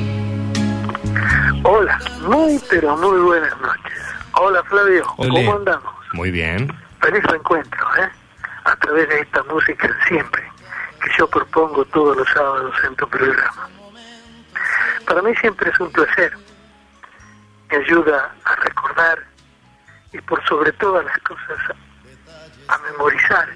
Hola, 1.63 1.99
muy 2.27 2.59
pero 2.69 2.95
muy 2.97 3.19
buenas 3.19 3.59
noches. 3.61 3.99
Hola 4.33 4.63
Flavio. 4.63 5.05
¿cómo 5.15 5.55
andamos? 5.55 5.93
Muy 6.13 6.31
bien. 6.31 6.71
Feliz 7.01 7.23
encuentro, 7.33 7.85
¿eh? 7.99 8.09
A 8.65 8.75
través 8.77 9.07
de 9.09 9.19
esta 9.19 9.43
música 9.43 9.89
siempre, 10.07 10.43
que 11.01 11.09
yo 11.17 11.27
propongo 11.29 11.85
todos 11.85 12.17
los 12.17 12.27
sábados 12.29 12.75
en 12.85 12.95
tu 12.95 13.07
programa. 13.09 13.69
Para 15.05 15.21
mí 15.21 15.33
siempre 15.35 15.69
es 15.69 15.79
un 15.79 15.91
placer. 15.91 16.46
Me 17.69 17.77
ayuda 17.77 18.33
a 18.45 18.55
recordar 18.55 19.23
y 20.13 20.21
por 20.21 20.43
sobre 20.47 20.71
todas 20.73 21.03
las 21.05 21.17
cosas 21.19 21.57
a, 22.67 22.77
memorizar 22.79 23.49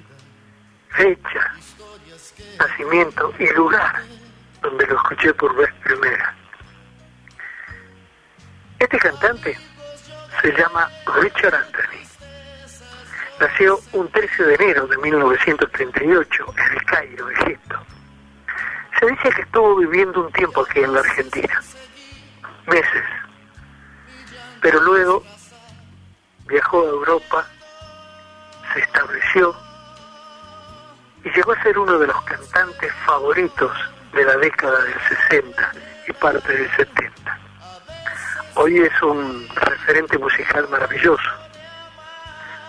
fecha, 0.90 1.54
nacimiento 2.58 3.32
y 3.38 3.46
lugar 3.54 4.02
donde 4.60 4.86
lo 4.86 4.96
escuché 4.96 5.32
por 5.34 5.54
vez 5.56 5.72
primera. 5.82 6.34
Este 8.78 8.98
cantante 8.98 9.56
se 10.42 10.52
llama 10.52 10.90
Richard 11.20 11.54
Anthony. 11.54 12.02
Nació 13.40 13.80
un 13.92 14.08
13 14.10 14.44
de 14.44 14.54
enero 14.54 14.86
de 14.86 14.98
1938 14.98 16.54
en 16.56 16.72
el 16.72 16.84
Cairo, 16.84 17.30
Egipto. 17.30 17.86
Se 19.00 19.06
dice 19.06 19.30
que 19.30 19.42
estuvo 19.42 19.76
viviendo 19.76 20.26
un 20.26 20.32
tiempo 20.32 20.64
aquí 20.64 20.80
en 20.80 20.94
la 20.94 21.00
Argentina, 21.00 21.60
meses, 22.66 23.04
pero 24.62 24.80
luego 24.80 25.22
viajó 26.46 26.82
a 26.82 26.88
Europa, 26.88 27.46
se 28.72 28.80
estableció 28.80 29.54
y 31.24 31.30
llegó 31.30 31.52
a 31.52 31.62
ser 31.62 31.78
uno 31.78 31.98
de 31.98 32.06
los 32.06 32.22
cantantes 32.22 32.92
favoritos 33.04 33.70
de 34.14 34.24
la 34.24 34.36
década 34.36 34.80
del 34.84 34.94
60 35.28 35.72
y 36.08 36.12
parte 36.12 36.52
del 36.52 36.70
70. 36.76 37.38
Hoy 38.54 38.78
es 38.78 39.02
un 39.02 39.48
referente 39.56 40.16
musical 40.18 40.68
maravilloso. 40.68 41.30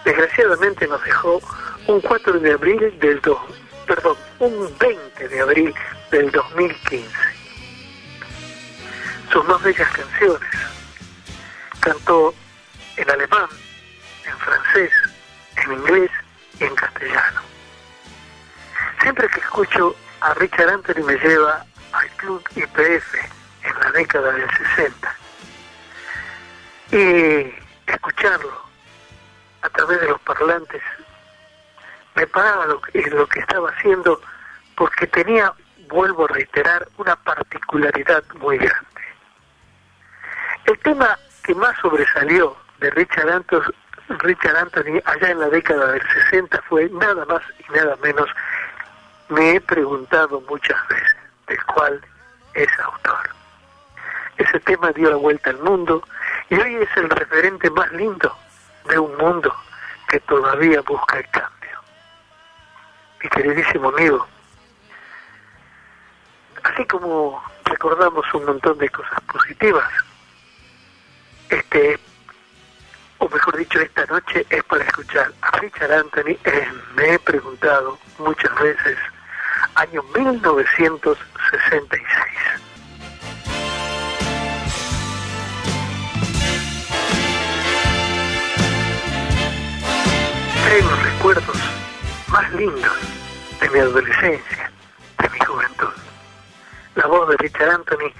Desgraciadamente 0.04 0.88
nos 0.88 1.04
dejó 1.04 1.40
un 1.88 2.02
4 2.02 2.40
de 2.40 2.54
abril 2.54 3.00
del 3.00 3.22
do, 3.22 3.40
perdón, 3.86 4.18
un 4.40 4.76
20 4.80 5.28
de 5.28 5.40
abril 5.42 5.74
del 6.10 6.32
2015. 6.32 7.08
Sus 9.32 9.46
más 9.46 9.62
bellas 9.62 9.90
canciones. 9.92 10.73
Cantó 11.84 12.34
en 12.96 13.10
alemán, 13.10 13.50
en 14.26 14.38
francés, 14.38 14.92
en 15.58 15.74
inglés 15.74 16.12
y 16.58 16.64
en 16.64 16.76
castellano. 16.76 17.42
Siempre 19.02 19.28
que 19.28 19.42
escucho 19.42 19.94
a 20.22 20.34
Richard 20.36 20.70
Anthony 20.70 21.04
me 21.04 21.18
lleva 21.18 21.66
al 21.92 22.10
club 22.12 22.42
IPF 22.56 23.16
en 23.64 23.80
la 23.82 23.92
década 23.92 24.32
del 24.32 24.50
60. 24.76 25.16
Y 26.92 27.92
escucharlo 27.92 28.64
a 29.62 29.70
través 29.70 30.00
de 30.00 30.08
los 30.08 30.22
parlantes 30.22 30.82
me 32.16 32.28
paraba 32.28 32.66
lo 32.66 32.82
lo 32.94 33.28
que 33.28 33.40
estaba 33.42 33.70
haciendo 33.72 34.22
porque 34.76 35.06
tenía, 35.08 35.54
vuelvo 35.90 36.26
a 36.26 36.30
reiterar, 36.30 36.88
una 36.98 37.18
particularidad 37.18 38.24
muy 38.36 38.58
grande. 38.58 39.02
El 40.66 40.80
tema 40.80 41.18
que 41.44 41.54
más 41.56 41.78
sobresalió 41.80 42.56
de 42.80 42.90
Richard 42.92 43.30
Anthony, 43.30 43.74
Richard 44.20 44.56
Anthony 44.56 45.02
allá 45.06 45.30
en 45.30 45.40
la 45.40 45.50
década 45.50 45.92
del 45.92 46.02
60 46.32 46.62
fue 46.64 46.90
nada 46.90 47.26
más 47.26 47.42
y 47.60 47.72
nada 47.72 47.96
menos 48.02 48.30
me 49.30 49.56
he 49.56 49.62
preguntado 49.62 50.42
muchas 50.42 50.78
veces 50.88 51.16
del 51.48 51.64
cual 51.66 52.02
es 52.54 52.68
autor. 52.80 53.30
Ese 54.38 54.60
tema 54.62 54.92
dio 54.92 55.10
la 55.10 55.16
vuelta 55.16 55.50
al 55.50 55.60
mundo 55.60 56.04
y 56.50 56.56
hoy 56.56 56.76
es 56.76 56.98
el 56.98 57.10
referente 57.10 57.70
más 57.70 57.92
lindo 57.92 58.36
de 58.90 59.00
un 59.00 59.16
mundo 59.18 59.54
que 60.08 60.20
todavía 60.22 60.82
busca 60.82 61.18
el 61.18 61.30
cambio. 61.30 61.80
Mi 63.22 63.30
queridísimo 63.30 63.90
amigo, 63.90 64.28
así 66.64 66.86
como 66.86 67.44
recordamos 67.66 68.26
un 68.34 68.46
montón 68.46 68.78
de 68.78 68.90
cosas 68.90 69.22
positivas, 69.22 69.90
este, 71.54 72.00
o 73.20 73.30
mejor 73.30 73.58
dicho, 73.58 73.80
esta 73.80 74.06
noche 74.08 74.46
es 74.50 74.64
para 74.64 74.84
escuchar 74.84 75.32
a 75.42 75.52
Richard 75.58 75.92
Anthony. 75.92 76.38
Eh, 76.44 76.68
me 76.96 77.14
he 77.14 77.20
preguntado 77.20 78.00
muchas 78.18 78.54
veces 78.60 78.98
año 79.76 80.02
1966. 80.16 82.08
Traigo 90.66 90.90
los 90.90 91.04
recuerdos 91.04 91.58
más 92.28 92.52
lindos 92.54 92.98
de 93.62 93.70
mi 93.70 93.80
adolescencia, 93.80 94.72
de 95.20 95.30
mi 95.30 95.40
juventud. 95.40 95.94
La 96.96 97.06
voz 97.08 97.30
de 97.30 97.38
Richard 97.38 97.70
Anthony 97.70 98.12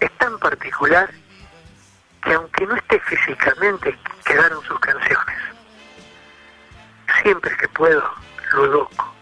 es 0.00 0.10
tan 0.18 0.38
particular 0.38 1.10
que 2.28 2.34
aunque 2.34 2.66
no 2.66 2.76
esté 2.76 3.00
físicamente, 3.00 3.98
quedaron 4.26 4.62
sus 4.64 4.78
canciones. 4.80 5.38
Siempre 7.22 7.56
que 7.56 7.68
puedo, 7.68 8.04
lo 8.52 8.64
evoco 8.66 9.14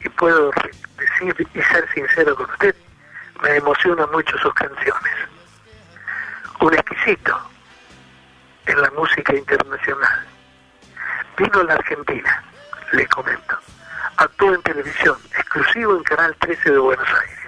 y 0.00 0.08
puedo 0.08 0.50
decir 0.96 1.48
y 1.52 1.62
ser 1.62 1.86
sincero 1.92 2.34
con 2.34 2.48
usted, 2.50 2.74
me 3.42 3.56
emociona 3.56 4.06
mucho 4.06 4.38
sus 4.38 4.54
canciones. 4.54 5.12
Un 6.60 6.72
exquisito 6.72 7.38
en 8.64 8.80
la 8.80 8.90
música 8.92 9.34
internacional. 9.34 10.26
Vino 11.36 11.60
a 11.60 11.64
la 11.64 11.74
Argentina, 11.74 12.44
le 12.92 13.06
comento. 13.08 13.58
Actuó 14.16 14.54
en 14.54 14.62
televisión, 14.62 15.18
exclusivo 15.36 15.96
en 15.96 16.02
Canal 16.04 16.34
13 16.36 16.70
de 16.70 16.78
Buenos 16.78 17.08
Aires. 17.08 17.38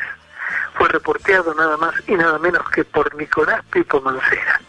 Fue 0.75 0.89
reporteado 0.89 1.55
nada 1.55 1.79
más 1.79 1.95
y 2.07 2.17
nada 2.17 2.39
menos 2.39 2.69
que 2.69 2.85
por 2.85 3.15
Nicolás 3.15 3.65
Pipo 3.71 3.99
Mancera. 4.03 4.61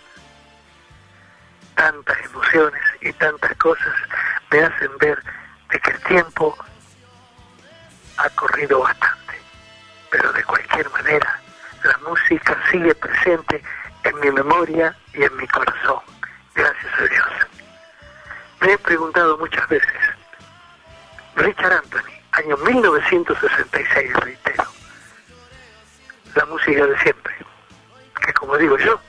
Tantas 1.77 2.17
emociones 2.25 2.81
y 3.01 3.13
tantas 3.13 3.55
cosas 3.57 3.93
me 4.51 4.61
hacen 4.61 4.97
ver 4.97 5.23
de 5.71 5.79
que 5.79 5.91
el 5.91 6.01
tiempo 6.01 6.57
ha 8.17 8.29
corrido 8.31 8.79
bastante. 8.79 9.35
Pero 10.09 10.33
de 10.33 10.43
cualquier 10.43 10.89
manera, 10.89 11.39
la 11.83 11.97
música 11.99 12.57
sigue 12.71 12.93
presente 12.95 13.63
en 14.03 14.19
mi 14.19 14.31
memoria 14.31 14.95
y 15.13 15.23
en 15.23 15.37
mi 15.37 15.47
corazón. 15.47 15.99
Gracias 16.55 16.93
a 16.99 17.03
Dios. 17.03 17.29
Me 18.61 18.73
he 18.73 18.77
preguntado 18.79 19.37
muchas 19.37 19.67
veces, 19.69 19.93
Richard 21.35 21.73
Anthony, 21.73 22.11
año 22.31 22.57
1966, 22.57 24.13
reitero, 24.15 24.63
la 26.33 26.45
música 26.45 26.87
de 26.87 26.97
siempre, 26.99 27.35
que 28.25 28.33
como 28.33 28.57
digo 28.57 28.77
yo, 28.79 28.99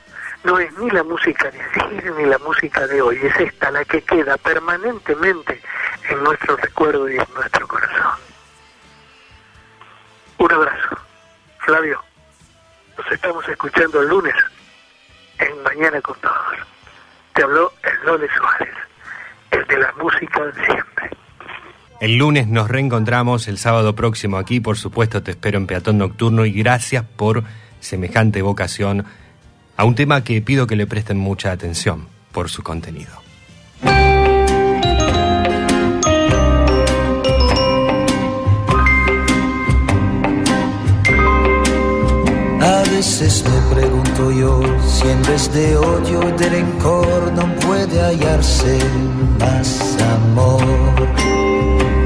no 0.43 0.57
es 0.59 0.71
ni 0.77 0.89
la 0.89 1.03
música 1.03 1.51
de 1.51 1.61
ayer 1.61 2.13
ni 2.15 2.25
la 2.25 2.37
música 2.39 2.87
de 2.87 3.01
hoy, 3.01 3.17
es 3.21 3.35
esta 3.39 3.71
la 3.71 3.83
que 3.85 4.01
queda 4.01 4.37
permanentemente 4.37 5.61
en 6.09 6.23
nuestro 6.23 6.55
recuerdo 6.57 7.09
y 7.09 7.17
en 7.17 7.27
nuestro 7.35 7.67
corazón. 7.67 8.13
Un 10.37 10.51
abrazo. 10.51 10.97
Flavio, 11.59 12.01
nos 12.97 13.11
estamos 13.11 13.47
escuchando 13.47 14.01
el 14.01 14.07
lunes 14.07 14.33
en 15.37 15.63
Mañana 15.63 16.01
con 16.01 16.17
Todos. 16.19 16.35
Te 17.33 17.43
habló 17.43 17.73
el 17.83 18.05
Lole 18.05 18.27
Suárez, 18.35 18.75
el 19.51 19.65
de 19.67 19.77
la 19.77 19.91
música 19.93 20.45
de 20.45 20.65
siempre. 20.65 21.09
El 21.99 22.15
lunes 22.17 22.47
nos 22.47 22.69
reencontramos, 22.69 23.49
el 23.49 23.57
sábado 23.57 23.93
próximo 23.93 24.37
aquí, 24.37 24.61
por 24.61 24.77
supuesto 24.77 25.21
te 25.21 25.31
espero 25.31 25.57
en 25.57 25.67
Peatón 25.67 25.97
Nocturno 25.97 26.45
y 26.45 26.53
gracias 26.53 27.03
por 27.03 27.43
semejante 27.81 28.41
vocación 28.41 29.05
a 29.79 29.85
un 29.85 29.95
tema 29.95 30.25
que 30.25 30.41
pido 30.41 30.67
que 30.67 30.75
le 30.75 30.85
presten 30.87 31.17
mucha 31.17 31.53
atención 31.53 32.09
por 32.33 32.49
su 32.49 32.63
contenido. 32.63 33.13
A 42.61 42.83
veces 42.91 43.41
me 43.49 43.73
pregunto 43.73 44.31
yo 44.33 44.61
si 44.85 45.07
en 45.07 45.21
vez 45.21 45.53
de 45.53 45.77
odio 45.77 46.27
y 46.27 46.31
de 46.33 46.49
rencor 46.49 47.31
no 47.31 47.55
puede 47.65 48.01
hallarse 48.01 48.79
más 49.39 49.97
amor. 50.17 50.61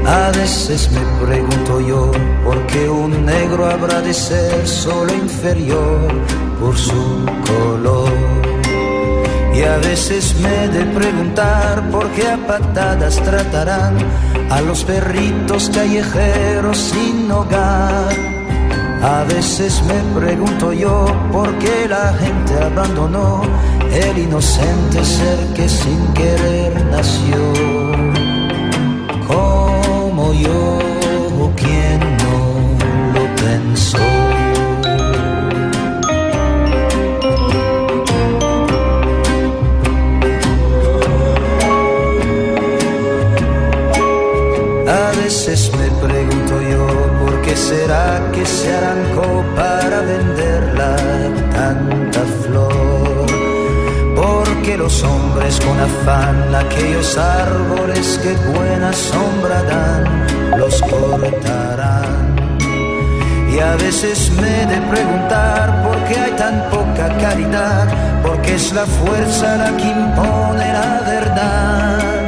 A 0.06 0.30
veces 0.30 0.88
me 0.92 1.26
pregunto 1.26 1.80
yo 1.80 2.12
por 2.44 2.64
qué 2.68 2.88
un 2.88 3.26
negro 3.26 3.66
habrá 3.66 4.00
de 4.00 4.14
ser 4.14 4.64
solo 4.64 5.12
inferior 5.12 6.43
por 6.60 6.76
su 6.76 7.24
color. 7.46 8.12
Y 9.54 9.62
a 9.62 9.76
veces 9.78 10.34
me 10.40 10.64
he 10.64 10.68
de 10.68 10.84
preguntar 10.86 11.88
por 11.90 12.10
qué 12.10 12.28
a 12.28 12.36
patadas 12.36 13.16
tratarán 13.22 13.96
a 14.50 14.60
los 14.60 14.84
perritos 14.84 15.70
callejeros 15.72 16.76
sin 16.76 17.30
hogar. 17.30 18.12
A 19.02 19.24
veces 19.24 19.82
me 19.84 20.20
pregunto 20.20 20.72
yo 20.72 21.06
por 21.30 21.56
qué 21.58 21.86
la 21.88 22.12
gente 22.14 22.54
abandonó 22.62 23.42
el 23.92 24.18
inocente 24.18 25.04
ser 25.04 25.38
que 25.54 25.68
sin 25.68 26.06
querer 26.14 26.84
nació. 26.86 27.36
Como 29.28 30.32
yo, 30.32 30.78
quien 31.56 32.00
no 32.00 33.14
lo 33.14 33.34
ascensor. 33.44 34.33
Veces 45.16 45.70
me 45.76 45.88
pregunto 46.06 46.60
yo 46.62 46.86
por 47.20 47.42
qué 47.42 47.56
será 47.56 48.20
que 48.32 48.44
se 48.44 48.74
arrancó 48.74 49.44
para 49.54 50.00
venderla 50.00 50.96
tanta 51.52 52.20
flor. 52.42 53.26
Porque 54.16 54.76
los 54.76 55.02
hombres 55.02 55.60
con 55.60 55.78
afán 55.78 56.54
aquellos 56.54 57.16
árboles 57.16 58.20
que 58.22 58.34
buena 58.52 58.92
sombra 58.92 59.62
dan 59.62 60.58
los 60.58 60.80
cortarán. 60.82 62.34
Y 63.52 63.58
a 63.60 63.76
veces 63.76 64.32
me 64.40 64.62
he 64.62 64.66
de 64.66 64.80
preguntar 64.92 65.82
por 65.84 65.96
qué 66.04 66.18
hay 66.18 66.32
tan 66.32 66.70
poca 66.70 67.08
caridad, 67.18 67.86
porque 68.22 68.54
es 68.54 68.72
la 68.72 68.84
fuerza 68.84 69.56
la 69.56 69.76
que 69.76 69.88
impone 69.88 70.72
la 70.72 71.02
verdad 71.06 72.23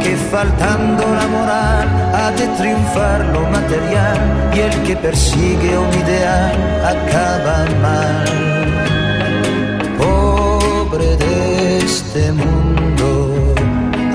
porque 0.00 0.16
faltando 0.16 1.02
la 1.14 1.26
moral 1.26 1.88
ha 2.14 2.30
de 2.30 2.46
triunfar 2.58 3.20
lo 3.34 3.42
material 3.50 4.50
y 4.54 4.60
el 4.60 4.82
que 4.82 4.96
persigue 4.96 5.76
un 5.76 5.92
ideal 5.92 6.54
acaba 6.84 7.66
mal. 7.82 8.24
Pobre 9.98 11.16
de 11.16 11.78
este 11.78 12.32
mundo 12.32 13.54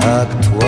actual. 0.02 0.66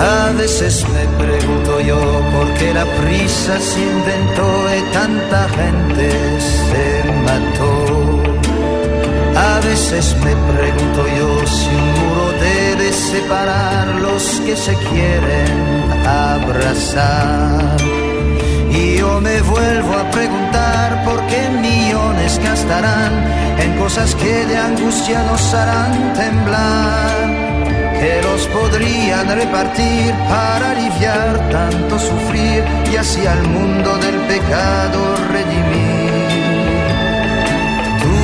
A 0.00 0.32
veces 0.36 0.84
me 0.88 1.24
pregunto 1.24 1.80
yo 1.80 2.25
por 2.46 2.54
qué 2.58 2.72
la 2.72 2.84
prisa 2.84 3.58
se 3.58 3.80
inventó 3.80 4.48
y 4.78 4.92
tanta 4.92 5.48
gente 5.48 6.10
se 6.40 7.12
mató. 7.26 8.22
A 9.36 9.60
veces 9.60 10.16
me 10.24 10.34
pregunto 10.52 11.00
yo 11.18 11.46
si 11.46 11.68
un 11.68 11.88
muro 11.98 12.32
debe 12.40 12.92
separar 12.92 13.86
los 14.00 14.22
que 14.40 14.56
se 14.56 14.74
quieren 14.74 15.56
abrazar. 16.06 17.76
Y 18.70 18.98
yo 18.98 19.20
me 19.20 19.40
vuelvo 19.42 19.94
a 19.94 20.10
preguntar 20.10 21.04
por 21.04 21.26
qué 21.26 21.48
millones 21.50 22.38
gastarán 22.42 23.12
en 23.58 23.78
cosas 23.78 24.14
que 24.14 24.46
de 24.46 24.56
angustia 24.56 25.22
nos 25.22 25.54
harán 25.54 26.12
temblar 26.14 27.45
que 28.00 28.22
los 28.22 28.46
podrían 28.48 29.28
repartir 29.28 30.12
para 30.28 30.70
aliviar 30.72 31.48
tanto 31.50 31.98
sufrir 31.98 32.64
y 32.92 32.96
así 32.96 33.26
al 33.26 33.42
mundo 33.48 33.96
del 33.98 34.16
pecado 34.32 35.16
redimir. 35.32 36.12
Tú 38.02 38.16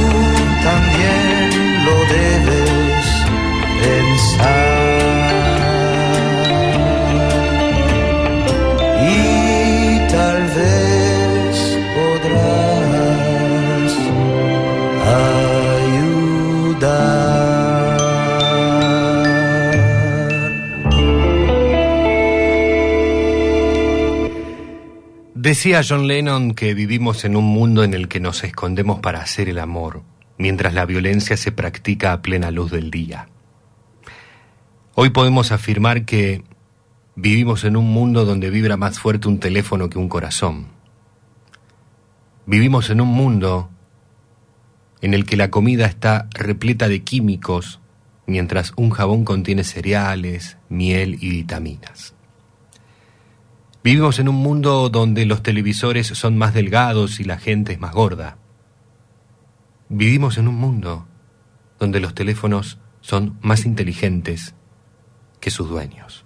también 0.68 1.84
lo 1.84 1.96
debes 2.16 3.06
pensar 3.82 4.91
Decía 25.52 25.82
John 25.86 26.06
Lennon 26.06 26.54
que 26.54 26.72
vivimos 26.72 27.26
en 27.26 27.36
un 27.36 27.44
mundo 27.44 27.84
en 27.84 27.92
el 27.92 28.08
que 28.08 28.20
nos 28.20 28.42
escondemos 28.42 29.00
para 29.00 29.20
hacer 29.20 29.50
el 29.50 29.58
amor, 29.58 30.02
mientras 30.38 30.72
la 30.72 30.86
violencia 30.86 31.36
se 31.36 31.52
practica 31.52 32.14
a 32.14 32.22
plena 32.22 32.50
luz 32.50 32.70
del 32.70 32.90
día. 32.90 33.28
Hoy 34.94 35.10
podemos 35.10 35.52
afirmar 35.52 36.06
que 36.06 36.42
vivimos 37.16 37.64
en 37.64 37.76
un 37.76 37.84
mundo 37.84 38.24
donde 38.24 38.48
vibra 38.48 38.78
más 38.78 38.98
fuerte 38.98 39.28
un 39.28 39.40
teléfono 39.40 39.90
que 39.90 39.98
un 39.98 40.08
corazón. 40.08 40.68
Vivimos 42.46 42.88
en 42.88 43.02
un 43.02 43.08
mundo 43.08 43.68
en 45.02 45.12
el 45.12 45.26
que 45.26 45.36
la 45.36 45.50
comida 45.50 45.84
está 45.84 46.30
repleta 46.32 46.88
de 46.88 47.02
químicos, 47.02 47.78
mientras 48.26 48.72
un 48.76 48.88
jabón 48.88 49.26
contiene 49.26 49.64
cereales, 49.64 50.56
miel 50.70 51.18
y 51.20 51.28
vitaminas. 51.28 52.14
Vivimos 53.84 54.20
en 54.20 54.28
un 54.28 54.36
mundo 54.36 54.90
donde 54.90 55.26
los 55.26 55.42
televisores 55.42 56.06
son 56.06 56.38
más 56.38 56.54
delgados 56.54 57.18
y 57.18 57.24
la 57.24 57.38
gente 57.38 57.72
es 57.72 57.80
más 57.80 57.92
gorda. 57.92 58.38
Vivimos 59.88 60.38
en 60.38 60.46
un 60.46 60.54
mundo 60.54 61.08
donde 61.80 61.98
los 61.98 62.14
teléfonos 62.14 62.78
son 63.00 63.36
más 63.42 63.64
inteligentes 63.64 64.54
que 65.40 65.50
sus 65.50 65.68
dueños. 65.68 66.24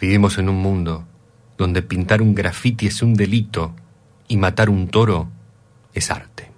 Vivimos 0.00 0.38
en 0.38 0.48
un 0.48 0.56
mundo 0.56 1.06
donde 1.56 1.82
pintar 1.82 2.20
un 2.20 2.34
grafiti 2.34 2.88
es 2.88 3.00
un 3.00 3.14
delito 3.14 3.76
y 4.26 4.36
matar 4.36 4.68
un 4.68 4.88
toro 4.88 5.28
es 5.94 6.10
arte. 6.10 6.50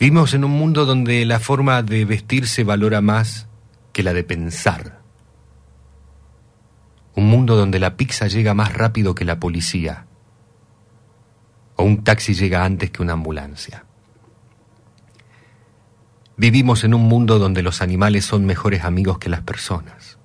Vivimos 0.00 0.34
en 0.34 0.44
un 0.44 0.52
mundo 0.52 0.86
donde 0.86 1.24
la 1.24 1.38
forma 1.38 1.82
de 1.82 2.04
vestirse 2.04 2.64
valora 2.64 3.00
más 3.00 3.48
que 3.92 4.02
la 4.02 4.12
de 4.12 4.24
pensar. 4.24 4.99
Un 7.14 7.28
mundo 7.28 7.56
donde 7.56 7.78
la 7.78 7.96
pizza 7.96 8.28
llega 8.28 8.54
más 8.54 8.72
rápido 8.72 9.14
que 9.14 9.24
la 9.24 9.40
policía. 9.40 10.06
O 11.76 11.82
un 11.82 12.04
taxi 12.04 12.34
llega 12.34 12.64
antes 12.64 12.90
que 12.90 13.02
una 13.02 13.14
ambulancia. 13.14 13.84
Vivimos 16.36 16.84
en 16.84 16.94
un 16.94 17.02
mundo 17.02 17.38
donde 17.38 17.62
los 17.62 17.82
animales 17.82 18.24
son 18.24 18.46
mejores 18.46 18.84
amigos 18.84 19.18
que 19.18 19.28
las 19.28 19.42
personas. 19.42 20.18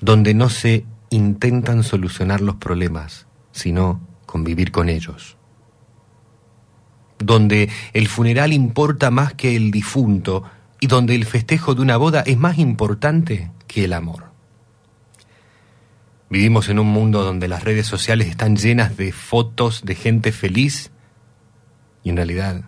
Donde 0.00 0.34
no 0.34 0.50
se 0.50 0.84
intentan 1.10 1.82
solucionar 1.82 2.40
los 2.42 2.56
problemas, 2.56 3.26
sino 3.52 4.00
convivir 4.26 4.70
con 4.70 4.88
ellos. 4.88 5.38
Donde 7.18 7.70
el 7.94 8.08
funeral 8.08 8.52
importa 8.52 9.10
más 9.10 9.32
que 9.34 9.56
el 9.56 9.70
difunto 9.70 10.44
y 10.80 10.86
donde 10.86 11.14
el 11.14 11.24
festejo 11.24 11.74
de 11.74 11.82
una 11.82 11.96
boda 11.96 12.20
es 12.20 12.38
más 12.38 12.58
importante 12.58 13.50
que 13.66 13.84
el 13.84 13.92
amor. 13.92 14.27
Vivimos 16.30 16.68
en 16.68 16.78
un 16.78 16.88
mundo 16.88 17.24
donde 17.24 17.48
las 17.48 17.64
redes 17.64 17.86
sociales 17.86 18.28
están 18.28 18.56
llenas 18.56 18.96
de 18.96 19.12
fotos 19.12 19.84
de 19.84 19.94
gente 19.94 20.30
feliz 20.30 20.90
y 22.02 22.10
en 22.10 22.16
realidad 22.16 22.64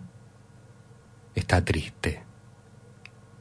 está 1.35 1.63
triste 1.63 2.23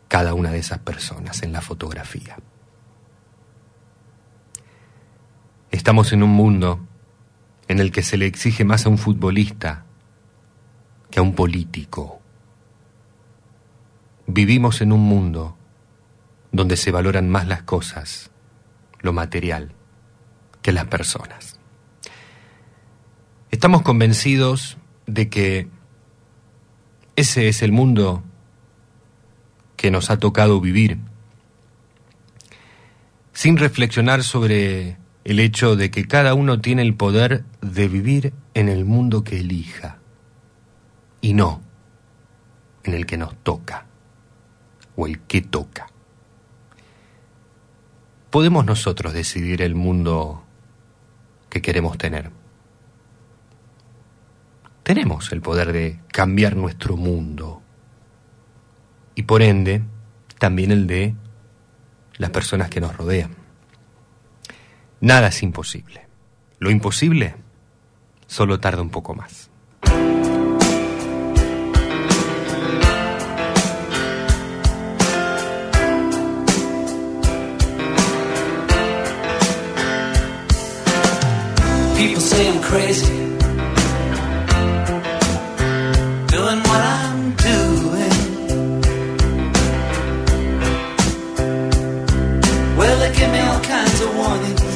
cada 0.09 0.34
una 0.34 0.51
de 0.51 0.59
esas 0.59 0.80
personas 0.80 1.42
en 1.42 1.52
la 1.52 1.62
fotografía. 1.62 2.36
Estamos 5.70 6.12
en 6.12 6.22
un 6.22 6.30
mundo 6.30 6.80
en 7.68 7.78
el 7.78 7.90
que 7.90 8.02
se 8.02 8.18
le 8.18 8.26
exige 8.26 8.64
más 8.64 8.84
a 8.84 8.88
un 8.90 8.98
futbolista 8.98 9.86
que 11.10 11.20
a 11.20 11.22
un 11.22 11.34
político. 11.34 12.20
Vivimos 14.26 14.82
en 14.82 14.92
un 14.92 15.01
mundo 15.01 15.56
donde 16.52 16.76
se 16.76 16.90
valoran 16.90 17.30
más 17.30 17.47
las 17.47 17.62
cosas, 17.62 18.30
lo 19.01 19.12
material, 19.12 19.72
que 20.62 20.73
las 20.73 20.87
personas. 20.87 21.59
Estamos 23.51 23.82
convencidos 23.82 24.78
de 25.07 25.28
que 25.28 25.69
ese 27.16 27.49
es 27.49 27.62
el 27.62 27.73
mundo 27.73 28.23
que 29.77 29.91
nos 29.91 30.11
ha 30.11 30.19
tocado 30.19 30.61
vivir, 30.61 30.99
sin 33.32 33.57
reflexionar 33.57 34.23
sobre 34.23 34.99
el 35.24 35.41
hecho 35.41 35.77
de 35.77 35.91
que 35.91 36.07
cada 36.07 36.35
uno 36.35 36.61
tiene 36.61 36.82
el 36.82 36.95
poder 36.95 37.45
de 37.61 37.89
vivir 37.89 38.32
en 38.55 38.69
el 38.69 38.85
mundo 38.85 39.24
que 39.24 39.41
elija 39.41 39.99
y 41.20 41.35
no 41.35 41.61
en 42.85 42.95
el 42.95 43.07
que 43.07 43.16
nos 43.16 43.37
toca 43.43 43.87
o 44.97 45.07
el 45.07 45.20
que 45.20 45.43
toca. 45.43 45.89
Podemos 48.31 48.65
nosotros 48.65 49.12
decidir 49.12 49.61
el 49.62 49.74
mundo 49.74 50.45
que 51.51 51.60
queremos 51.60 51.98
tener. 51.98 52.31
Tenemos 54.82 55.31
el 55.32 55.43
poder 55.43 55.72
de 55.72 56.01
cambiar 56.12 56.56
nuestro 56.56 56.97
mundo 56.97 57.62
y 59.14 59.24
por 59.24 59.43
ende 59.43 59.82
también 60.39 60.70
el 60.70 60.86
de 60.86 61.14
las 62.16 62.31
personas 62.31 62.70
que 62.70 62.81
nos 62.81 62.97
rodean. 62.97 63.35
Nada 65.01 65.28
es 65.28 65.43
imposible. 65.43 66.06
Lo 66.59 66.70
imposible 66.70 67.35
solo 68.27 68.60
tarda 68.60 68.82
un 68.82 68.90
poco 68.90 69.14
más. 69.14 69.49
Crazy. 82.70 83.14
Doing 86.35 86.60
what 86.68 86.82
I'm 86.98 87.20
doing. 87.51 88.81
Well, 92.78 92.97
they 93.01 93.12
give 93.18 93.31
me 93.36 93.40
all 93.51 93.60
kinds 93.60 94.01
of 94.05 94.10
warnings 94.16 94.74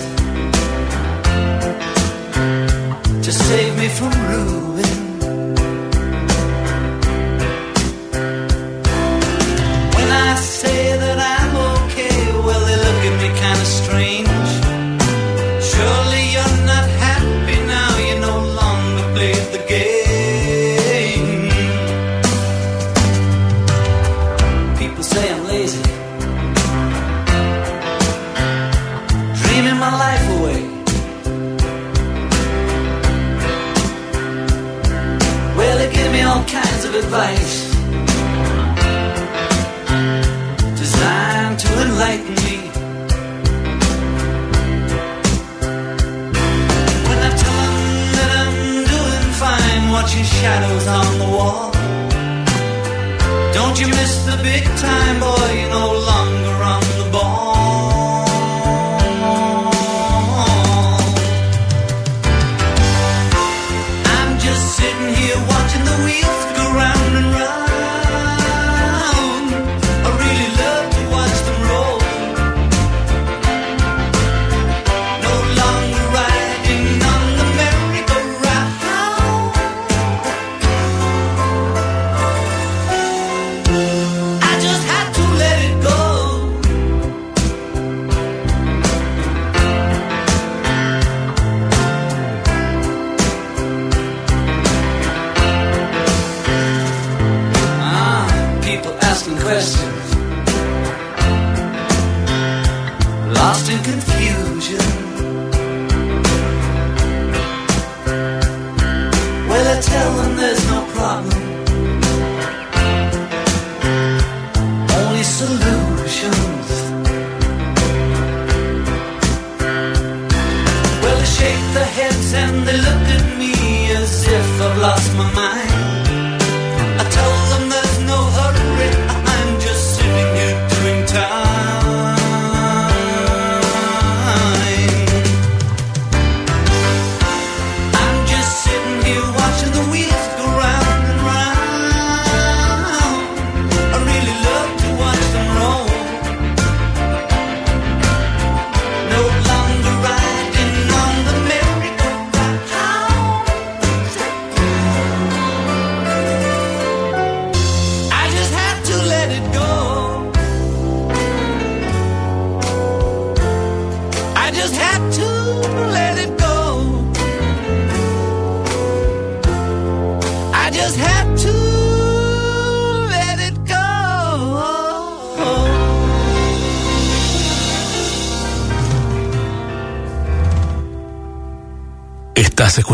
to 3.25 3.33
save 3.33 3.79
me 3.79 3.89
from 3.89 4.13
ruin. 4.29 4.74
Shadows 50.45 50.87
on 50.87 51.19
the 51.19 51.29
wall. 51.35 51.71
Don't 53.55 53.81
you 53.81 53.89
miss 53.89 54.13
the 54.27 54.37
big 54.43 54.65
time, 54.77 55.19
boy? 55.19 55.64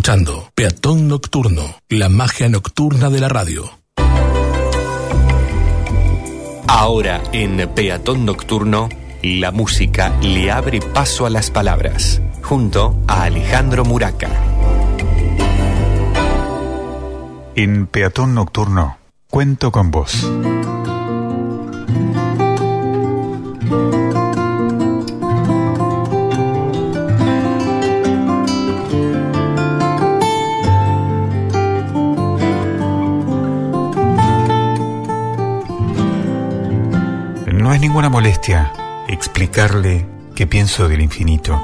Escuchando 0.00 0.50
Peatón 0.54 1.08
Nocturno, 1.08 1.76
la 1.90 2.08
magia 2.08 2.48
nocturna 2.48 3.10
de 3.10 3.20
la 3.20 3.28
radio. 3.28 3.70
Ahora 6.66 7.20
en 7.34 7.68
Peatón 7.74 8.24
Nocturno, 8.24 8.88
la 9.22 9.52
música 9.52 10.08
le 10.22 10.50
abre 10.50 10.80
paso 10.80 11.26
a 11.26 11.30
las 11.30 11.50
palabras, 11.50 12.22
junto 12.42 12.96
a 13.08 13.24
Alejandro 13.24 13.84
Muraca. 13.84 14.30
En 17.54 17.86
Peatón 17.86 18.34
Nocturno, 18.34 18.96
cuento 19.28 19.70
con 19.70 19.90
vos. 19.90 20.26
Ninguna 38.00 38.18
molestia 38.18 38.72
explicarle 39.08 40.06
qué 40.34 40.46
pienso 40.46 40.88
del 40.88 41.02
infinito. 41.02 41.60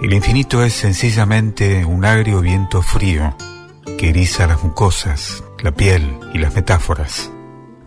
El 0.00 0.14
infinito 0.14 0.64
es 0.64 0.72
sencillamente 0.72 1.84
un 1.84 2.06
agrio 2.06 2.40
viento 2.40 2.80
frío 2.80 3.36
que 3.98 4.08
eriza 4.08 4.46
las 4.46 4.64
mucosas, 4.64 5.44
la 5.62 5.72
piel 5.72 6.18
y 6.32 6.38
las 6.38 6.54
metáforas. 6.54 7.30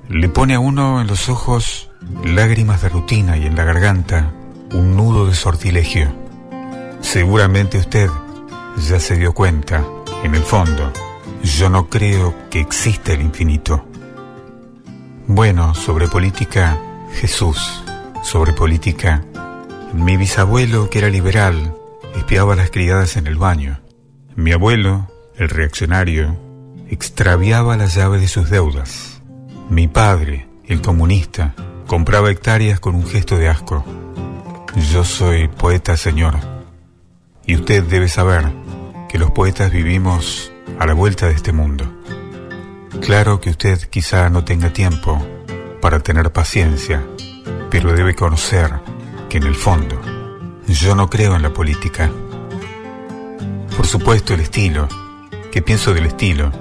Le 0.10 0.30
pone 0.30 0.54
a 0.54 0.60
uno 0.60 1.02
en 1.02 1.08
los 1.08 1.28
ojos 1.28 1.90
lágrimas 2.24 2.84
de 2.84 2.90
rutina 2.90 3.36
y 3.36 3.48
en 3.48 3.56
la 3.56 3.64
garganta 3.64 4.32
un 4.72 4.96
nudo 4.96 5.26
de 5.26 5.34
sortilegio. 5.34 6.14
Seguramente 7.02 7.80
usted 7.80 8.12
ya 8.88 9.00
se 9.00 9.16
dio 9.16 9.34
cuenta, 9.34 9.84
en 10.24 10.36
el 10.36 10.44
fondo, 10.44 10.94
yo 11.42 11.68
no 11.72 11.90
creo 11.90 12.36
que 12.52 12.60
exista 12.60 13.14
el 13.14 13.22
infinito. 13.22 13.84
Bueno, 15.26 15.74
sobre 15.74 16.08
política, 16.08 16.78
Jesús. 17.14 17.84
Sobre 18.24 18.54
política, 18.54 19.24
mi 19.94 20.18
bisabuelo, 20.18 20.90
que 20.90 21.00
era 21.00 21.10
liberal, 21.10 21.76
espiaba 22.16 22.54
a 22.54 22.56
las 22.56 22.70
criadas 22.70 23.18
en 23.18 23.28
el 23.28 23.38
baño. 23.38 23.80
Mi 24.36 24.52
abuelo, 24.52 25.08
el 25.36 25.50
reaccionario, 25.50 26.38
extraviaba 26.90 27.78
la 27.78 27.88
llave 27.88 28.20
de 28.20 28.28
sus 28.28 28.50
deudas. 28.50 29.22
Mi 29.70 29.88
padre, 29.88 30.48
el 30.66 30.82
comunista, 30.82 31.56
compraba 31.88 32.30
hectáreas 32.30 32.80
con 32.80 32.96
un 32.96 33.08
gesto 33.08 33.38
de 33.38 33.50
asco. 33.50 33.84
Yo 34.92 35.04
soy 35.04 35.48
poeta, 35.48 35.98
señor. 35.98 36.36
Y 37.46 37.56
usted 37.56 37.84
debe 37.84 38.10
saber 38.10 38.52
que 39.08 39.18
los 39.18 39.32
poetas 39.32 39.72
vivimos 39.72 40.52
a 40.78 40.86
la 40.86 40.94
vuelta 40.94 41.28
de 41.28 41.34
este 41.34 41.52
mundo. 41.52 41.92
Claro 43.02 43.40
que 43.42 43.50
usted 43.50 43.80
quizá 43.90 44.30
no 44.30 44.44
tenga 44.44 44.72
tiempo 44.72 45.26
para 45.82 46.00
tener 46.00 46.32
paciencia, 46.32 47.06
pero 47.70 47.94
debe 47.94 48.16
conocer 48.16 48.72
que 49.30 49.38
en 49.38 49.44
el 49.44 49.56
fondo 49.56 50.00
yo 50.68 50.96
no 50.96 51.10
creo 51.10 51.36
en 51.36 51.42
la 51.42 51.52
política. 51.52 52.10
Por 53.76 53.88
supuesto, 53.88 54.34
el 54.34 54.42
estilo. 54.42 54.88
¿Qué 55.52 55.62
pienso 55.62 55.94
del 55.94 56.06
estilo? 56.06 56.52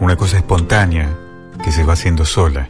Una 0.00 0.16
cosa 0.16 0.38
espontánea 0.38 1.14
que 1.62 1.72
se 1.72 1.84
va 1.84 1.94
haciendo 1.94 2.24
sola. 2.24 2.68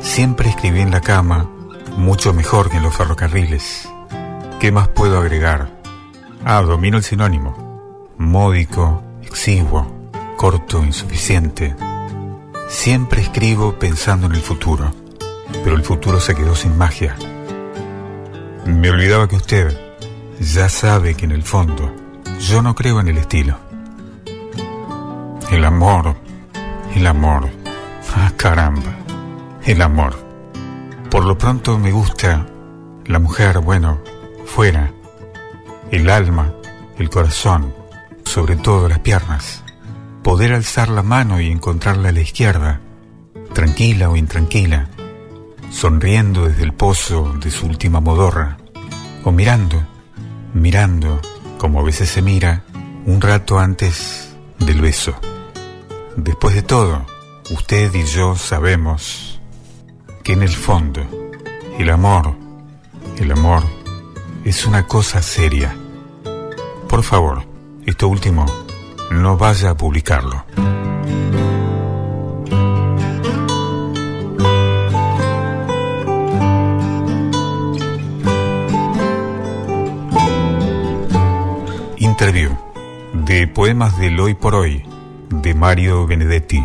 Siempre 0.00 0.48
escribí 0.48 0.80
en 0.80 0.90
la 0.90 1.00
cama, 1.00 1.50
mucho 1.96 2.32
mejor 2.32 2.70
que 2.70 2.76
en 2.76 2.84
los 2.84 2.96
ferrocarriles. 2.96 3.88
¿Qué 4.60 4.72
más 4.72 4.88
puedo 4.88 5.18
agregar? 5.18 5.70
Ah, 6.44 6.62
domino 6.62 6.96
el 6.96 7.02
sinónimo. 7.02 8.12
Módico, 8.16 9.02
exiguo, 9.22 10.10
corto, 10.36 10.82
insuficiente. 10.84 11.74
Siempre 12.68 13.22
escribo 13.22 13.78
pensando 13.78 14.26
en 14.26 14.34
el 14.34 14.40
futuro, 14.40 14.92
pero 15.64 15.76
el 15.76 15.82
futuro 15.82 16.20
se 16.20 16.34
quedó 16.34 16.54
sin 16.54 16.76
magia. 16.76 17.16
Me 18.66 18.90
olvidaba 18.90 19.28
que 19.28 19.36
usted 19.36 19.76
ya 20.40 20.68
sabe 20.68 21.14
que 21.14 21.24
en 21.24 21.32
el 21.32 21.42
fondo 21.42 21.92
yo 22.40 22.62
no 22.62 22.74
creo 22.74 23.00
en 23.00 23.08
el 23.08 23.18
estilo. 23.18 23.58
El 25.50 25.64
amor, 25.64 26.14
el 26.94 27.06
amor. 27.06 27.48
Ah, 28.14 28.32
caramba, 28.36 28.96
el 29.64 29.82
amor. 29.82 30.14
Por 31.10 31.24
lo 31.24 31.38
pronto 31.38 31.78
me 31.78 31.90
gusta 31.90 32.46
la 33.06 33.18
mujer, 33.18 33.60
bueno, 33.60 34.00
fuera. 34.44 34.92
El 35.90 36.10
alma, 36.10 36.52
el 36.98 37.08
corazón, 37.08 37.72
sobre 38.24 38.56
todo 38.56 38.88
las 38.88 38.98
piernas. 38.98 39.64
Poder 40.22 40.52
alzar 40.52 40.90
la 40.90 41.02
mano 41.02 41.40
y 41.40 41.50
encontrarla 41.50 42.10
a 42.10 42.12
la 42.12 42.20
izquierda, 42.20 42.80
tranquila 43.54 44.10
o 44.10 44.16
intranquila, 44.16 44.88
sonriendo 45.70 46.46
desde 46.46 46.64
el 46.64 46.72
pozo 46.72 47.34
de 47.40 47.50
su 47.50 47.66
última 47.66 48.00
modorra, 48.00 48.56
o 49.24 49.32
mirando, 49.32 49.86
mirando, 50.54 51.20
como 51.58 51.80
a 51.80 51.82
veces 51.82 52.08
se 52.08 52.22
mira, 52.22 52.64
un 53.06 53.20
rato 53.20 53.58
antes 53.58 54.34
del 54.58 54.80
beso. 54.80 55.14
Después 56.16 56.54
de 56.54 56.62
todo, 56.62 57.06
usted 57.50 57.94
y 57.94 58.04
yo 58.04 58.36
sabemos 58.36 59.40
que 60.22 60.32
en 60.32 60.42
el 60.42 60.50
fondo, 60.50 61.06
el 61.78 61.90
amor, 61.90 62.34
el 63.18 63.32
amor, 63.32 63.62
es 64.44 64.66
una 64.66 64.86
cosa 64.86 65.22
seria. 65.22 65.74
Por 66.88 67.02
favor, 67.02 67.44
esto 67.86 68.08
último, 68.08 68.46
no 69.10 69.36
vaya 69.36 69.70
a 69.70 69.76
publicarlo. 69.76 70.44
Interview 82.20 82.50
de 83.12 83.46
Poemas 83.46 83.96
del 83.96 84.18
Hoy 84.18 84.34
por 84.34 84.56
Hoy 84.56 84.82
de 85.30 85.54
Mario 85.54 86.04
Benedetti. 86.04 86.60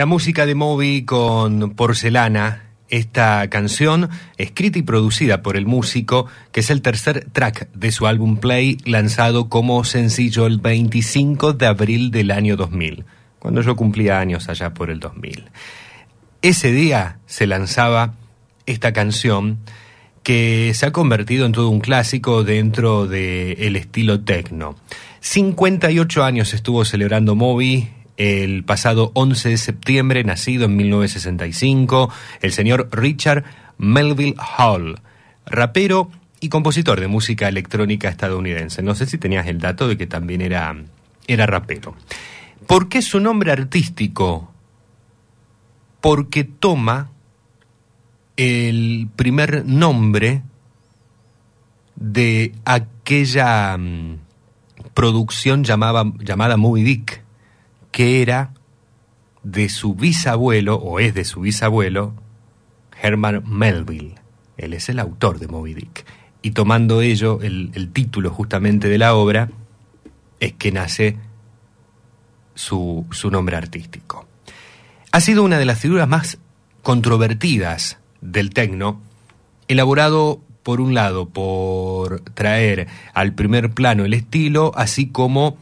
La 0.00 0.06
música 0.06 0.46
de 0.46 0.54
Moby 0.54 1.04
con 1.04 1.74
Porcelana, 1.74 2.70
esta 2.88 3.46
canción 3.50 4.08
escrita 4.38 4.78
y 4.78 4.82
producida 4.82 5.42
por 5.42 5.58
el 5.58 5.66
músico, 5.66 6.24
que 6.52 6.60
es 6.60 6.70
el 6.70 6.80
tercer 6.80 7.26
track 7.30 7.70
de 7.74 7.92
su 7.92 8.06
álbum 8.06 8.38
Play, 8.38 8.78
lanzado 8.86 9.50
como 9.50 9.84
sencillo 9.84 10.46
el 10.46 10.56
25 10.56 11.52
de 11.52 11.66
abril 11.66 12.10
del 12.10 12.30
año 12.30 12.56
2000, 12.56 13.04
cuando 13.38 13.60
yo 13.60 13.76
cumplía 13.76 14.20
años 14.20 14.48
allá 14.48 14.72
por 14.72 14.88
el 14.88 15.00
2000. 15.00 15.50
Ese 16.40 16.72
día 16.72 17.18
se 17.26 17.46
lanzaba 17.46 18.14
esta 18.64 18.94
canción 18.94 19.58
que 20.22 20.72
se 20.74 20.86
ha 20.86 20.92
convertido 20.92 21.44
en 21.44 21.52
todo 21.52 21.68
un 21.68 21.80
clásico 21.80 22.42
dentro 22.42 23.06
del 23.06 23.76
estilo 23.76 24.20
techno. 24.20 24.76
58 25.20 26.24
años 26.24 26.54
estuvo 26.54 26.86
celebrando 26.86 27.34
Moby, 27.34 27.90
el 28.20 28.64
pasado 28.64 29.12
11 29.14 29.48
de 29.48 29.56
septiembre, 29.56 30.24
nacido 30.24 30.66
en 30.66 30.76
1965, 30.76 32.12
el 32.42 32.52
señor 32.52 32.90
Richard 32.92 33.44
Melville 33.78 34.36
Hall, 34.58 35.00
rapero 35.46 36.10
y 36.38 36.50
compositor 36.50 37.00
de 37.00 37.08
música 37.08 37.48
electrónica 37.48 38.10
estadounidense. 38.10 38.82
No 38.82 38.94
sé 38.94 39.06
si 39.06 39.16
tenías 39.16 39.46
el 39.46 39.58
dato 39.58 39.88
de 39.88 39.96
que 39.96 40.06
también 40.06 40.42
era, 40.42 40.76
era 41.28 41.46
rapero. 41.46 41.96
¿Por 42.66 42.90
qué 42.90 43.00
su 43.00 43.20
nombre 43.20 43.52
artístico? 43.52 44.52
Porque 46.02 46.44
toma 46.44 47.12
el 48.36 49.08
primer 49.16 49.64
nombre 49.64 50.42
de 51.96 52.52
aquella 52.66 53.78
mm, 53.78 54.18
producción 54.92 55.64
llamada 55.64 56.58
Moby 56.58 56.82
Dick 56.82 57.19
que 57.90 58.22
era 58.22 58.52
de 59.42 59.68
su 59.68 59.94
bisabuelo, 59.94 60.76
o 60.76 61.00
es 61.00 61.14
de 61.14 61.24
su 61.24 61.40
bisabuelo, 61.40 62.14
Herman 63.00 63.42
Melville. 63.46 64.16
Él 64.56 64.74
es 64.74 64.88
el 64.88 64.98
autor 64.98 65.38
de 65.38 65.48
Moby 65.48 65.74
Dick. 65.74 66.04
Y 66.42 66.52
tomando 66.52 67.00
ello, 67.00 67.40
el, 67.42 67.70
el 67.74 67.90
título 67.92 68.30
justamente 68.30 68.88
de 68.88 68.98
la 68.98 69.14
obra, 69.14 69.50
es 70.40 70.52
que 70.54 70.72
nace 70.72 71.16
su, 72.54 73.06
su 73.10 73.30
nombre 73.30 73.56
artístico. 73.56 74.26
Ha 75.12 75.20
sido 75.20 75.42
una 75.42 75.58
de 75.58 75.64
las 75.64 75.78
figuras 75.78 76.08
más 76.08 76.38
controvertidas 76.82 77.98
del 78.20 78.50
tecno, 78.50 79.00
elaborado 79.68 80.40
por 80.62 80.80
un 80.80 80.94
lado 80.94 81.28
por 81.28 82.20
traer 82.20 82.86
al 83.14 83.32
primer 83.32 83.70
plano 83.70 84.04
el 84.04 84.14
estilo, 84.14 84.72
así 84.76 85.08
como 85.08 85.56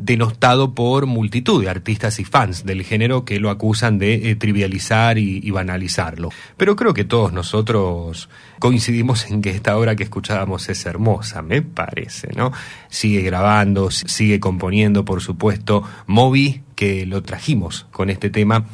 denostado 0.00 0.74
por 0.74 1.06
multitud 1.06 1.62
de 1.62 1.70
artistas 1.70 2.18
y 2.20 2.24
fans 2.24 2.64
del 2.64 2.82
género 2.82 3.24
que 3.24 3.38
lo 3.38 3.50
acusan 3.50 3.98
de 3.98 4.30
eh, 4.30 4.36
trivializar 4.36 5.18
y, 5.18 5.50
banalizarlo. 5.50 6.30
Pero 6.56 6.76
creo 6.76 6.94
que 6.94 7.04
todos 7.04 7.32
nosotros 7.32 8.28
coincidimos 8.58 9.30
en 9.30 9.42
que 9.42 9.50
esta 9.50 9.76
obra 9.76 9.96
que 9.96 10.04
escuchábamos 10.04 10.68
es 10.68 10.86
hermosa, 10.86 11.42
me 11.42 11.60
parece, 11.60 12.28
¿no? 12.34 12.52
Sigue 12.88 13.22
grabando, 13.22 13.90
sigue 13.90 14.40
componiendo, 14.40 15.04
por 15.04 15.20
supuesto. 15.20 15.82
Moby, 16.06 16.62
que 16.76 17.04
lo 17.04 17.22
trajimos 17.22 17.86
con 17.90 18.10
este 18.10 18.30
tema 18.30 18.66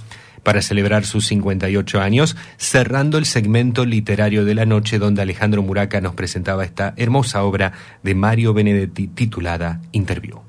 para 0.47 0.63
celebrar 0.63 1.05
sus 1.05 1.27
58 1.27 2.01
años, 2.01 2.37
cerrando 2.57 3.19
el 3.19 3.27
segmento 3.27 3.85
literario 3.85 4.45
de 4.45 4.55
la 4.55 4.65
noche 4.65 5.01
donde 5.01 5.23
Alejandro 5.23 5.61
Muraca 5.61 6.01
nos 6.01 6.15
presentaba 6.15 6.65
esta 6.65 6.95
hermosa 6.97 7.43
obra 7.43 7.73
de 8.05 8.15
Mario 8.15 8.55
Benedetti 8.55 9.09
titulada 9.09 9.81
Interview. 9.91 10.46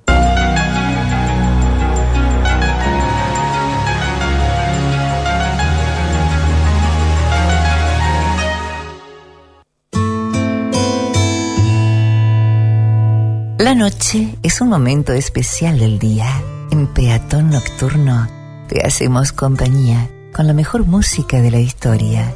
La 13.60 13.74
noche 13.74 14.36
es 14.44 14.62
un 14.62 14.70
momento 14.70 15.14
especial 15.14 15.80
del 15.80 15.98
día. 15.98 16.28
En 16.70 16.86
Peatón 16.86 17.50
Nocturno 17.50 18.28
te 18.68 18.86
hacemos 18.86 19.32
compañía 19.32 20.12
con 20.32 20.46
la 20.46 20.54
mejor 20.54 20.86
música 20.86 21.42
de 21.42 21.50
la 21.50 21.60
historia. 21.60 22.36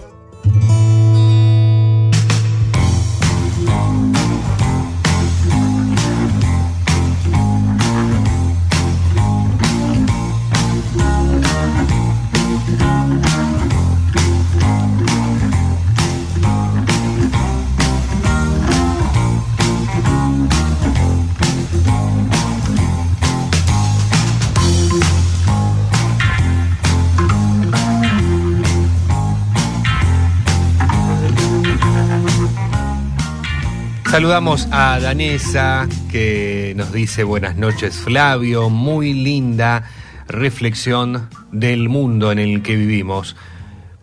Saludamos 34.11 34.67
a 34.71 34.99
Danesa 34.99 35.87
que 36.11 36.73
nos 36.75 36.91
dice 36.91 37.23
buenas 37.23 37.55
noches 37.55 37.95
Flavio, 37.95 38.69
muy 38.69 39.13
linda 39.13 39.89
reflexión 40.27 41.29
del 41.53 41.87
mundo 41.87 42.29
en 42.33 42.39
el 42.39 42.61
que 42.61 42.75
vivimos. 42.75 43.37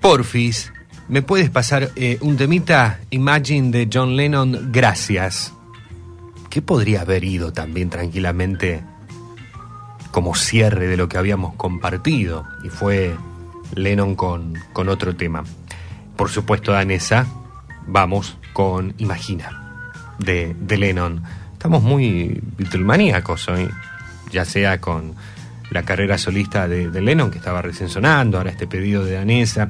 Porfis, 0.00 0.72
¿me 1.08 1.20
puedes 1.20 1.50
pasar 1.50 1.90
eh, 1.94 2.16
un 2.22 2.38
temita 2.38 3.00
Imagine 3.10 3.70
de 3.70 3.90
John 3.92 4.16
Lennon? 4.16 4.72
Gracias. 4.72 5.52
¿Qué 6.48 6.62
podría 6.62 7.02
haber 7.02 7.22
ido 7.22 7.52
también 7.52 7.90
tranquilamente 7.90 8.82
como 10.10 10.34
cierre 10.34 10.86
de 10.86 10.96
lo 10.96 11.10
que 11.10 11.18
habíamos 11.18 11.54
compartido? 11.56 12.46
Y 12.64 12.70
fue 12.70 13.14
Lennon 13.74 14.14
con, 14.14 14.54
con 14.72 14.88
otro 14.88 15.14
tema. 15.16 15.44
Por 16.16 16.30
supuesto, 16.30 16.72
Danesa, 16.72 17.26
vamos 17.86 18.38
con 18.54 18.94
Imagina 18.96 19.67
de, 20.18 20.76
Lennon. 20.76 21.22
Estamos 21.52 21.82
muy 21.82 22.40
Beatlemaníacos 22.56 23.48
hoy, 23.48 23.68
ya 24.30 24.44
sea 24.44 24.80
con 24.80 25.14
la 25.70 25.82
carrera 25.82 26.18
solista 26.18 26.68
de, 26.68 26.88
Lennon, 27.00 27.30
que 27.30 27.38
estaba 27.38 27.62
recién 27.62 27.88
sonando, 27.88 28.38
ahora 28.38 28.50
este 28.50 28.66
pedido 28.66 29.04
de 29.04 29.14
Danesa, 29.14 29.68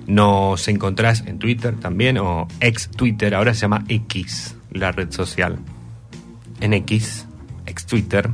Nos 0.07 0.69
encontrás 0.69 1.24
en 1.27 1.39
Twitter 1.39 1.74
también, 1.77 2.19
o 2.19 2.47
ex 2.61 2.91
Twitter, 2.91 3.35
ahora 3.35 3.55
se 3.55 3.62
llama 3.62 3.87
X, 3.89 4.57
la 4.70 4.93
red 4.93 5.11
social. 5.11 5.59
En 6.61 6.74
X, 6.74 7.24
ex 7.65 7.87
Twitter, 7.87 8.28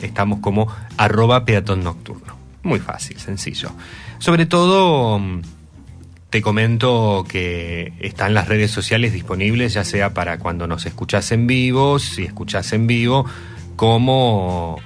estamos 0.00 0.38
como 0.38 0.72
arroba 0.96 1.44
peatón 1.44 1.82
nocturno. 1.82 2.36
Muy 2.62 2.78
fácil, 2.78 3.18
sencillo. 3.18 3.72
Sobre 4.20 4.46
todo, 4.46 5.18
mm, 5.18 5.40
te 6.30 6.42
comento 6.42 7.26
que 7.28 7.92
están 7.98 8.34
las 8.34 8.46
redes 8.46 8.70
sociales 8.70 9.12
disponibles, 9.12 9.74
ya 9.74 9.84
sea 9.84 10.14
para 10.14 10.38
cuando 10.38 10.68
nos 10.68 10.86
escuchás 10.86 11.32
en 11.32 11.48
vivo, 11.48 11.98
si 11.98 12.22
escuchás 12.22 12.72
en 12.72 12.86
vivo, 12.86 13.26
como 13.74 14.78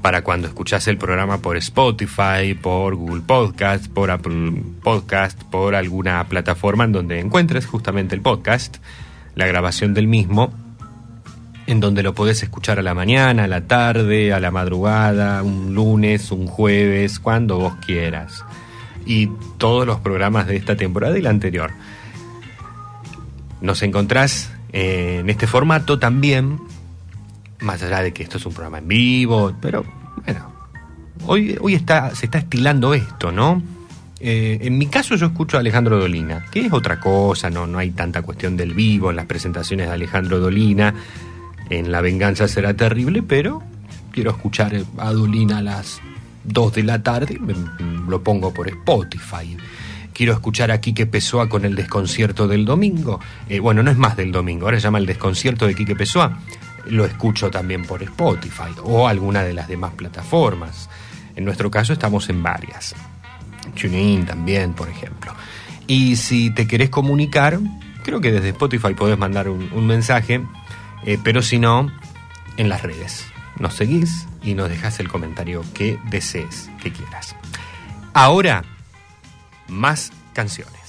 para 0.00 0.22
cuando 0.22 0.48
escuchás 0.48 0.88
el 0.88 0.96
programa 0.96 1.42
por 1.42 1.58
Spotify, 1.58 2.54
por 2.60 2.94
Google 2.94 3.20
Podcast, 3.20 3.86
por 3.88 4.10
Apple 4.10 4.62
Podcast, 4.82 5.42
por 5.44 5.74
alguna 5.74 6.26
plataforma 6.26 6.84
en 6.84 6.92
donde 6.92 7.20
encuentres 7.20 7.66
justamente 7.66 8.14
el 8.14 8.22
podcast, 8.22 8.78
la 9.34 9.46
grabación 9.46 9.92
del 9.92 10.08
mismo, 10.08 10.54
en 11.66 11.80
donde 11.80 12.02
lo 12.02 12.14
podés 12.14 12.42
escuchar 12.42 12.78
a 12.78 12.82
la 12.82 12.94
mañana, 12.94 13.44
a 13.44 13.48
la 13.48 13.66
tarde, 13.66 14.32
a 14.32 14.40
la 14.40 14.50
madrugada, 14.50 15.42
un 15.42 15.74
lunes, 15.74 16.32
un 16.32 16.46
jueves, 16.46 17.20
cuando 17.20 17.58
vos 17.58 17.74
quieras. 17.84 18.42
Y 19.06 19.28
todos 19.58 19.86
los 19.86 20.00
programas 20.00 20.46
de 20.46 20.56
esta 20.56 20.76
temporada 20.76 21.18
y 21.18 21.22
la 21.22 21.30
anterior. 21.30 21.70
Nos 23.60 23.82
encontrás 23.82 24.52
eh, 24.72 25.18
en 25.20 25.30
este 25.30 25.46
formato 25.46 25.98
también, 25.98 26.58
más 27.60 27.82
allá 27.82 28.00
de 28.00 28.12
que 28.12 28.22
esto 28.22 28.38
es 28.38 28.46
un 28.46 28.52
programa 28.52 28.78
en 28.78 28.88
vivo, 28.88 29.54
pero 29.60 29.84
bueno, 30.24 30.52
hoy, 31.26 31.56
hoy 31.60 31.74
está, 31.74 32.14
se 32.14 32.26
está 32.26 32.38
estilando 32.38 32.94
esto, 32.94 33.32
¿no? 33.32 33.62
Eh, 34.20 34.58
en 34.62 34.76
mi 34.76 34.86
caso 34.86 35.16
yo 35.16 35.26
escucho 35.26 35.56
a 35.56 35.60
Alejandro 35.60 35.98
Dolina, 35.98 36.44
que 36.50 36.66
es 36.66 36.72
otra 36.72 37.00
cosa, 37.00 37.48
no, 37.48 37.66
no 37.66 37.78
hay 37.78 37.90
tanta 37.90 38.22
cuestión 38.22 38.56
del 38.56 38.74
vivo 38.74 39.10
en 39.10 39.16
las 39.16 39.26
presentaciones 39.26 39.86
de 39.86 39.92
Alejandro 39.94 40.38
Dolina, 40.38 40.94
en 41.70 41.90
La 41.90 42.00
venganza 42.00 42.46
será 42.46 42.74
terrible, 42.74 43.22
pero 43.22 43.62
quiero 44.12 44.30
escuchar 44.32 44.72
a 44.98 45.12
Dolina 45.12 45.62
las 45.62 46.00
2 46.52 46.72
de 46.74 46.82
la 46.82 47.02
tarde, 47.02 47.38
me- 47.40 47.54
lo 48.08 48.22
pongo 48.22 48.52
por 48.52 48.68
Spotify. 48.68 49.56
Quiero 50.12 50.32
escuchar 50.32 50.70
a 50.70 50.80
Quique 50.80 51.06
Pessoa 51.06 51.48
con 51.48 51.64
el 51.64 51.74
desconcierto 51.76 52.46
del 52.48 52.64
domingo. 52.64 53.20
Eh, 53.48 53.60
bueno, 53.60 53.82
no 53.82 53.90
es 53.90 53.96
más 53.96 54.16
del 54.16 54.32
domingo, 54.32 54.66
ahora 54.66 54.78
se 54.78 54.84
llama 54.84 54.98
el 54.98 55.06
desconcierto 55.06 55.66
de 55.66 55.74
Quique 55.74 55.94
Pessoa. 55.96 56.38
Lo 56.86 57.04
escucho 57.04 57.50
también 57.50 57.84
por 57.84 58.02
Spotify 58.02 58.70
o 58.82 59.06
alguna 59.06 59.42
de 59.42 59.54
las 59.54 59.68
demás 59.68 59.92
plataformas. 59.96 60.88
En 61.36 61.44
nuestro 61.44 61.70
caso 61.70 61.92
estamos 61.92 62.28
en 62.28 62.42
varias. 62.42 62.94
TuneIn 63.80 64.26
también, 64.26 64.72
por 64.74 64.88
ejemplo. 64.88 65.32
Y 65.86 66.16
si 66.16 66.50
te 66.50 66.66
querés 66.66 66.90
comunicar, 66.90 67.58
creo 68.04 68.20
que 68.20 68.32
desde 68.32 68.50
Spotify 68.50 68.94
podés 68.94 69.18
mandar 69.18 69.48
un, 69.48 69.70
un 69.72 69.86
mensaje, 69.86 70.42
eh, 71.06 71.18
pero 71.22 71.42
si 71.42 71.58
no, 71.58 71.90
en 72.56 72.68
las 72.68 72.82
redes. 72.82 73.24
Nos 73.58 73.74
seguís 73.74 74.26
y 74.42 74.54
nos 74.54 74.68
dejas 74.68 75.00
el 75.00 75.08
comentario 75.08 75.64
que 75.74 75.98
desees, 76.10 76.70
que 76.82 76.92
quieras. 76.92 77.36
Ahora, 78.12 78.64
más 79.68 80.12
canciones. 80.32 80.79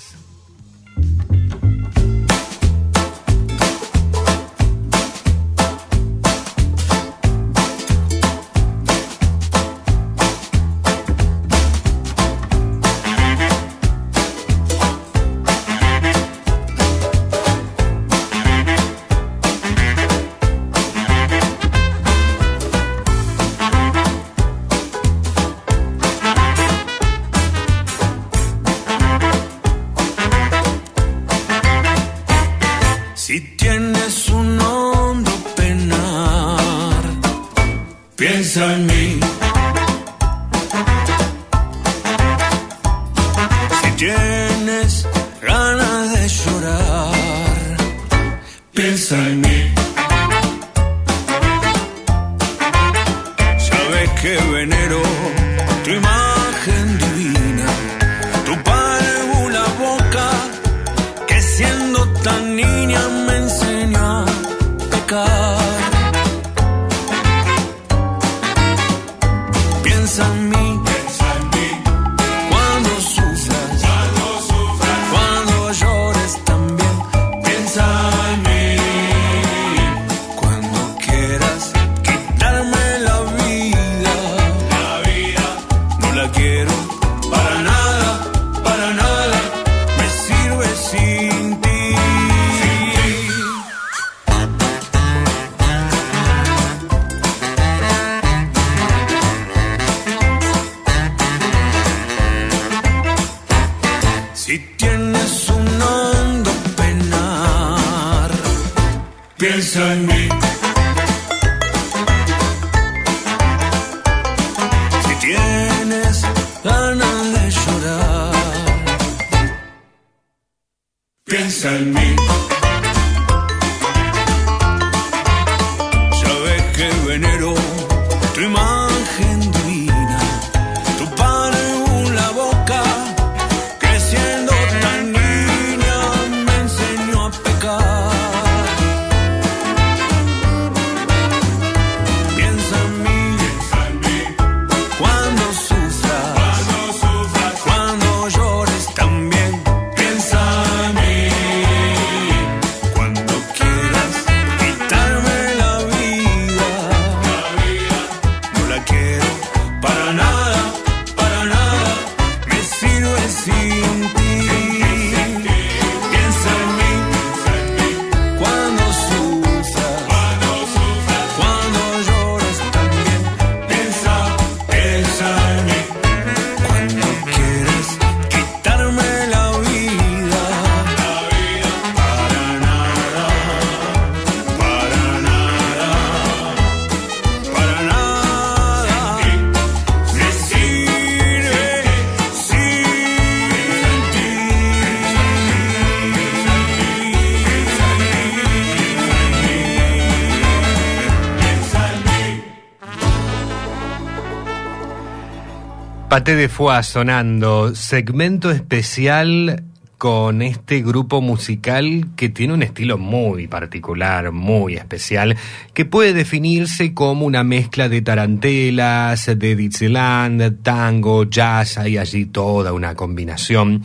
Pate 206.21 206.35
de 206.35 206.49
Foix 206.49 206.85
sonando, 206.85 207.73
segmento 207.73 208.51
especial 208.51 209.63
con 209.97 210.43
este 210.43 210.83
grupo 210.83 211.19
musical 211.19 212.09
que 212.15 212.29
tiene 212.29 212.53
un 212.53 212.61
estilo 212.61 212.99
muy 212.99 213.47
particular, 213.47 214.31
muy 214.31 214.75
especial, 214.75 215.35
que 215.73 215.83
puede 215.85 216.13
definirse 216.13 216.93
como 216.93 217.25
una 217.25 217.43
mezcla 217.43 217.89
de 217.89 218.03
tarantelas, 218.03 219.31
de 219.35 219.55
Dixieland, 219.55 220.61
tango, 220.61 221.23
jazz, 221.23 221.79
hay 221.79 221.97
allí 221.97 222.27
toda 222.27 222.71
una 222.71 222.93
combinación 222.93 223.81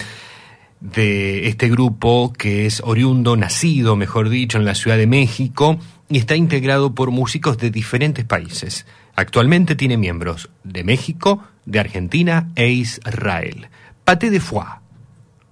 de 0.80 1.48
este 1.48 1.70
grupo 1.70 2.34
que 2.34 2.66
es 2.66 2.82
oriundo, 2.84 3.38
nacido, 3.38 3.96
mejor 3.96 4.28
dicho, 4.28 4.58
en 4.58 4.66
la 4.66 4.74
Ciudad 4.74 4.98
de 4.98 5.06
México 5.06 5.78
y 6.10 6.18
está 6.18 6.36
integrado 6.36 6.94
por 6.94 7.10
músicos 7.10 7.56
de 7.56 7.70
diferentes 7.70 8.26
países. 8.26 8.84
Actualmente 9.14 9.74
tiene 9.74 9.96
miembros 9.96 10.50
de 10.64 10.84
México, 10.84 11.42
de 11.66 11.80
Argentina 11.80 12.50
e 12.54 12.68
Israel. 12.68 13.68
Paté 14.04 14.30
de 14.30 14.40
foie, 14.40 14.66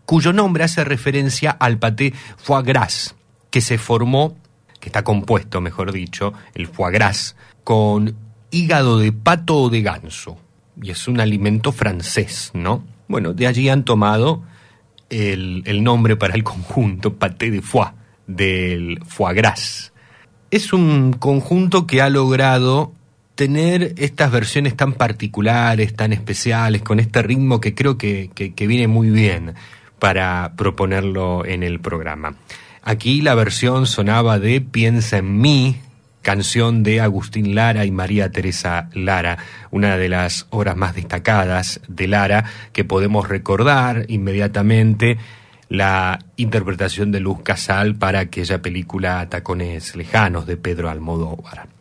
cuyo 0.06 0.32
nombre 0.32 0.64
hace 0.64 0.84
referencia 0.84 1.50
al 1.50 1.78
paté 1.78 2.14
foie 2.36 2.62
gras, 2.62 3.14
que 3.50 3.60
se 3.60 3.78
formó, 3.78 4.36
que 4.80 4.88
está 4.88 5.02
compuesto, 5.04 5.60
mejor 5.60 5.92
dicho, 5.92 6.32
el 6.54 6.68
foie 6.68 6.92
gras, 6.92 7.36
con 7.64 8.14
hígado 8.50 8.98
de 8.98 9.12
pato 9.12 9.56
o 9.56 9.70
de 9.70 9.82
ganso. 9.82 10.38
Y 10.80 10.90
es 10.90 11.06
un 11.08 11.20
alimento 11.20 11.72
francés, 11.72 12.50
¿no? 12.54 12.84
Bueno, 13.08 13.32
de 13.32 13.46
allí 13.46 13.68
han 13.68 13.84
tomado 13.84 14.42
el, 15.10 15.62
el 15.66 15.84
nombre 15.84 16.16
para 16.16 16.34
el 16.34 16.42
conjunto, 16.42 17.14
paté 17.14 17.50
de 17.50 17.62
foie, 17.62 17.92
del 18.26 19.00
foie 19.04 19.34
gras. 19.34 19.92
Es 20.50 20.72
un 20.72 21.12
conjunto 21.14 21.86
que 21.86 22.00
ha 22.00 22.08
logrado 22.08 22.92
tener 23.34 23.94
estas 23.98 24.30
versiones 24.30 24.76
tan 24.76 24.92
particulares, 24.92 25.94
tan 25.94 26.12
especiales, 26.12 26.82
con 26.82 27.00
este 27.00 27.22
ritmo 27.22 27.60
que 27.60 27.74
creo 27.74 27.98
que, 27.98 28.30
que, 28.34 28.66
viene 28.66 28.86
muy 28.86 29.10
bien 29.10 29.54
para 29.98 30.52
proponerlo 30.56 31.44
en 31.44 31.62
el 31.62 31.80
programa. 31.80 32.36
Aquí 32.82 33.22
la 33.22 33.34
versión 33.34 33.86
sonaba 33.86 34.38
de 34.38 34.60
Piensa 34.60 35.18
en 35.18 35.40
mí, 35.40 35.80
canción 36.22 36.82
de 36.82 37.00
Agustín 37.00 37.54
Lara 37.54 37.84
y 37.84 37.90
María 37.90 38.30
Teresa 38.30 38.88
Lara, 38.92 39.38
una 39.70 39.96
de 39.96 40.08
las 40.08 40.46
obras 40.50 40.76
más 40.76 40.94
destacadas 40.94 41.80
de 41.88 42.06
Lara 42.06 42.44
que 42.72 42.84
podemos 42.84 43.28
recordar 43.28 44.06
inmediatamente 44.08 45.18
la 45.68 46.20
interpretación 46.36 47.10
de 47.10 47.20
Luz 47.20 47.42
Casal 47.42 47.96
para 47.96 48.20
aquella 48.20 48.62
película 48.62 49.28
Tacones 49.28 49.96
Lejanos 49.96 50.46
de 50.46 50.56
Pedro 50.56 50.88
Almodóvar 50.88 51.73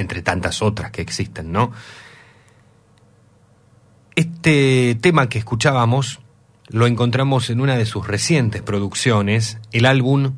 entre 0.00 0.22
tantas 0.22 0.62
otras 0.62 0.90
que 0.90 1.02
existen, 1.02 1.52
¿no? 1.52 1.72
Este 4.14 4.96
tema 5.00 5.28
que 5.28 5.38
escuchábamos 5.38 6.20
lo 6.68 6.86
encontramos 6.86 7.50
en 7.50 7.60
una 7.60 7.76
de 7.76 7.86
sus 7.86 8.06
recientes 8.06 8.62
producciones, 8.62 9.58
el 9.72 9.86
álbum 9.86 10.34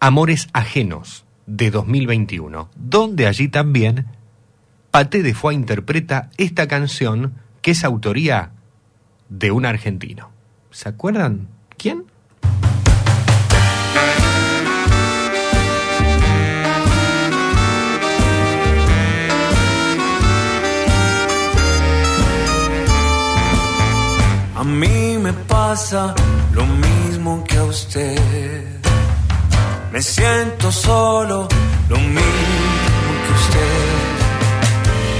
Amores 0.00 0.48
Ajenos 0.52 1.24
de 1.46 1.70
2021, 1.70 2.70
donde 2.76 3.26
allí 3.26 3.48
también 3.48 4.06
Paté 4.90 5.22
de 5.22 5.34
Foix 5.34 5.56
interpreta 5.56 6.30
esta 6.36 6.68
canción 6.68 7.34
que 7.62 7.70
es 7.70 7.82
autoría 7.82 8.52
de 9.28 9.50
un 9.50 9.64
argentino. 9.64 10.30
¿Se 10.70 10.88
acuerdan? 10.88 11.48
¿Quién? 11.78 12.11
Mí 24.72 25.18
me 25.18 25.32
pasa 25.32 26.14
lo 26.52 26.64
mismo 26.64 27.44
que 27.44 27.56
a 27.58 27.64
usted. 27.64 28.64
Me 29.92 30.00
siento 30.00 30.72
solo, 30.72 31.46
lo 31.88 31.98
mismo 31.98 33.12
que 33.24 33.32
usted. 33.40 34.02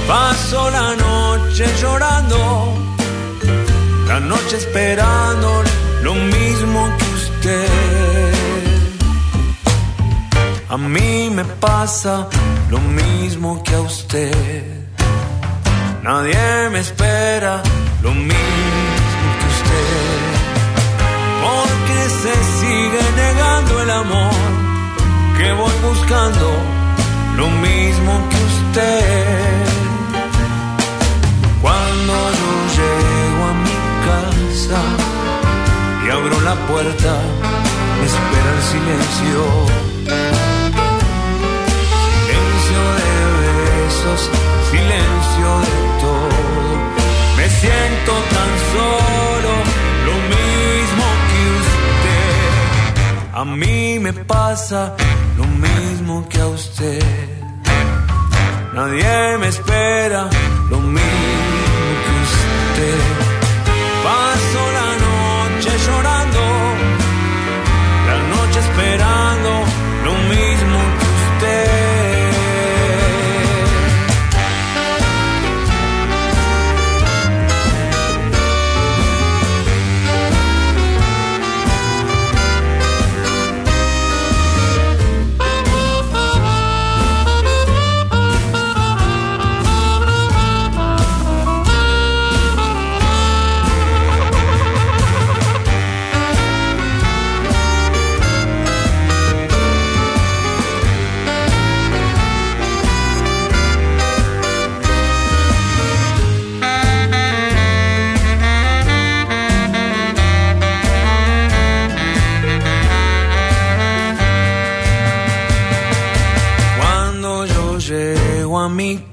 Paso 0.07 0.69
la 0.71 0.95
noche 0.95 1.65
llorando, 1.81 2.37
la 4.07 4.19
noche 4.19 4.57
esperando, 4.57 5.63
lo 6.01 6.13
mismo 6.15 6.79
que 6.97 7.05
usted. 7.21 8.33
A 10.69 10.77
mí 10.77 11.29
me 11.29 11.45
pasa 11.45 12.27
lo 12.69 12.79
mismo 12.79 13.61
que 13.63 13.75
a 13.75 13.81
usted. 13.81 14.83
Nadie 16.01 16.69
me 16.71 16.79
espera 16.79 17.61
lo 18.01 18.11
mismo 18.11 18.72
se 22.23 22.33
sigue 22.59 23.03
negando 23.17 23.81
el 23.81 23.91
amor 23.91 24.33
que 25.37 25.51
voy 25.51 25.75
buscando, 25.89 26.47
lo 27.35 27.47
mismo 27.49 28.11
que 28.29 28.39
usted. 28.51 29.65
Cuando 31.61 32.13
yo 32.39 32.51
llego 32.77 33.41
a 33.51 33.53
mi 33.65 33.77
casa 34.07 34.81
y 36.05 36.09
abro 36.17 36.37
la 36.49 36.55
puerta, 36.69 37.13
me 37.97 38.05
espera 38.11 38.49
el 38.57 38.63
silencio. 38.73 39.41
Silencio 42.05 42.81
de 42.99 43.11
besos, 43.35 44.21
silencio 44.71 45.49
de 45.67 45.77
todo. 46.03 46.39
Me 47.35 47.45
siento 47.49 48.11
tan 48.35 48.51
solo, 48.71 49.02
A 53.43 53.45
mí 53.45 53.99
me 53.99 54.13
pasa 54.13 54.95
lo 55.35 55.45
mismo 55.45 56.25
que 56.29 56.39
a 56.39 56.47
usted. 56.47 57.03
Nadie 58.73 59.37
me 59.37 59.49
espera, 59.49 60.29
lo 60.69 60.79
mismo 60.79 61.22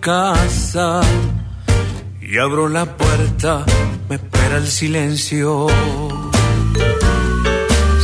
casa 0.00 1.02
y 2.20 2.38
abro 2.38 2.68
la 2.68 2.96
puerta, 2.96 3.64
me 4.08 4.16
espera 4.16 4.56
el 4.56 4.66
silencio. 4.66 5.66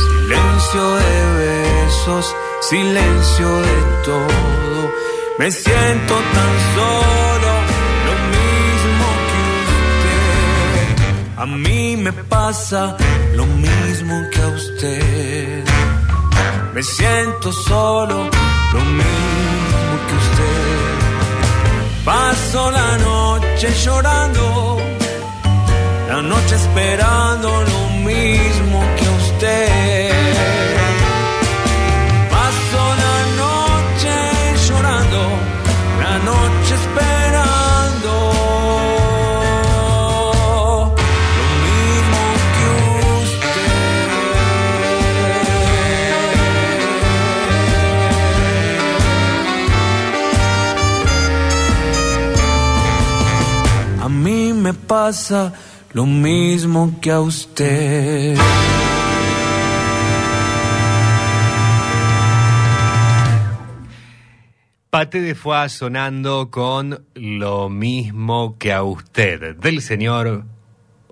Silencio 0.05 0.95
de 0.95 1.15
besos, 1.39 2.35
silencio 2.61 3.47
de 3.61 3.77
todo. 4.05 4.91
Me 5.39 5.49
siento 5.51 6.13
tan 6.35 6.53
solo, 6.75 7.51
lo 8.07 8.15
mismo 8.35 9.07
que 9.27 9.39
usted. 9.65 11.41
A 11.41 11.45
mí 11.45 11.97
me 11.97 12.13
pasa 12.13 12.95
lo 13.33 13.45
mismo 13.45 14.23
que 14.31 14.41
a 14.41 14.47
usted. 14.47 15.63
Me 16.73 16.83
siento 16.83 17.51
solo, 17.51 18.29
lo 18.73 18.79
mismo. 18.81 19.36
Paso 22.07 22.71
la 22.71 22.97
noche 22.99 23.67
llorando, 23.83 24.77
la 26.07 26.21
noche 26.21 26.55
esperando 26.55 27.49
lo 27.63 27.89
mismo 27.97 28.81
que 28.95 29.09
usted. 29.09 30.16
Pasa 54.87 55.53
lo 55.93 56.05
mismo 56.05 56.99
que 57.01 57.11
a 57.11 57.19
usted. 57.19 58.37
Pate 64.89 65.21
de 65.21 65.35
Foie 65.35 65.69
sonando 65.69 66.49
con 66.49 67.05
lo 67.13 67.69
mismo 67.69 68.57
que 68.57 68.71
a 68.71 68.83
usted, 68.83 69.55
del 69.57 69.81
señor 69.81 70.45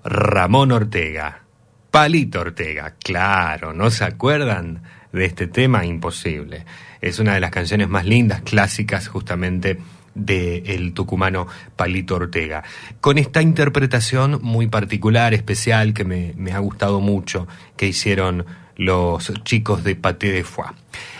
Ramón 0.03 0.71
Ortega. 0.71 1.43
Palito 1.91 2.41
Ortega, 2.41 2.95
claro, 3.03 3.73
¿no 3.73 3.91
se 3.91 4.05
acuerdan 4.05 4.83
de 5.11 5.25
este 5.25 5.47
tema? 5.47 5.85
Imposible. 5.85 6.65
Es 7.01 7.19
una 7.19 7.33
de 7.33 7.39
las 7.39 7.51
canciones 7.51 7.89
más 7.89 8.05
lindas, 8.05 8.41
clásicas, 8.41 9.07
justamente 9.07 9.77
de 10.15 10.63
el 10.65 10.93
tucumano 10.93 11.47
Palito 11.75 12.15
Ortega. 12.15 12.63
Con 13.01 13.17
esta 13.17 13.41
interpretación 13.41 14.39
muy 14.41 14.67
particular, 14.67 15.33
especial, 15.33 15.93
que 15.93 16.05
me, 16.05 16.33
me 16.37 16.53
ha 16.53 16.59
gustado 16.59 17.01
mucho, 17.01 17.47
que 17.77 17.87
hicieron 17.87 18.45
los 18.77 19.31
chicos 19.43 19.83
de 19.83 19.95
Paté 19.95 20.31
de 20.31 20.43
Foie. 20.43 20.71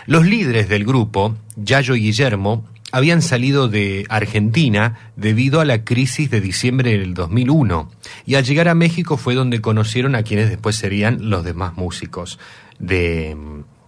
Los 0.06 0.26
líderes 0.26 0.68
del 0.68 0.84
grupo, 0.84 1.36
Yayo 1.56 1.94
y 1.94 2.00
Guillermo, 2.00 2.64
habían 2.92 3.20
salido 3.20 3.68
de 3.68 4.06
Argentina 4.08 5.10
debido 5.16 5.60
a 5.60 5.64
la 5.64 5.84
crisis 5.84 6.30
de 6.30 6.40
diciembre 6.40 6.92
del 6.92 7.14
2001 7.14 7.90
y 8.24 8.36
al 8.36 8.44
llegar 8.44 8.68
a 8.68 8.74
México 8.74 9.16
fue 9.16 9.34
donde 9.34 9.60
conocieron 9.60 10.14
a 10.14 10.22
quienes 10.22 10.48
después 10.48 10.76
serían 10.76 11.28
los 11.28 11.44
demás 11.44 11.76
músicos 11.76 12.38
de, 12.78 13.36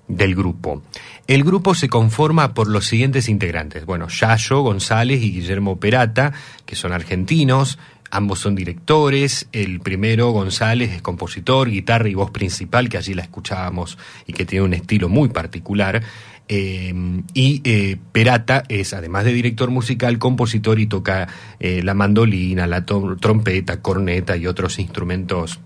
del 0.09 0.35
grupo. 0.35 0.82
El 1.26 1.44
grupo 1.44 1.74
se 1.74 1.89
conforma 1.89 2.55
por 2.55 2.68
los 2.68 2.86
siguientes 2.86 3.28
integrantes. 3.28 3.85
Bueno, 3.85 4.09
Yayo 4.09 4.62
González 4.62 5.22
y 5.22 5.30
Guillermo 5.30 5.78
Perata, 5.78 6.32
que 6.64 6.74
son 6.74 6.93
argentinos, 6.93 7.78
ambos 8.10 8.40
son 8.40 8.55
directores. 8.55 9.48
El 9.52 9.80
primero, 9.80 10.30
González, 10.30 10.90
es 10.93 11.02
compositor, 11.02 11.70
guitarra 11.70 12.09
y 12.09 12.14
voz 12.14 12.30
principal, 12.30 12.89
que 12.89 12.97
allí 12.97 13.14
la 13.14 13.22
escuchábamos 13.22 13.98
y 14.26 14.32
que 14.32 14.47
tiene 14.47 14.64
un 14.64 14.74
estilo 14.74 15.09
muy 15.09 15.28
particular. 15.28 16.02
Eh, 16.51 16.94
y 17.35 17.60
eh, 17.64 17.98
Perata 18.10 18.62
es, 18.68 18.94
además 18.94 19.24
de 19.24 19.35
director 19.35 19.70
musical, 19.70 20.18
compositor 20.18 20.80
y 20.80 20.86
toca 20.86 21.28
eh, 21.60 21.82
la 21.82 21.93
mandolina, 21.93 22.66
la 22.66 22.86
trompeta, 22.86 23.82
corneta 23.82 24.35
y 24.39 24.47
otros 24.47 24.78
instrumentos 24.78 25.60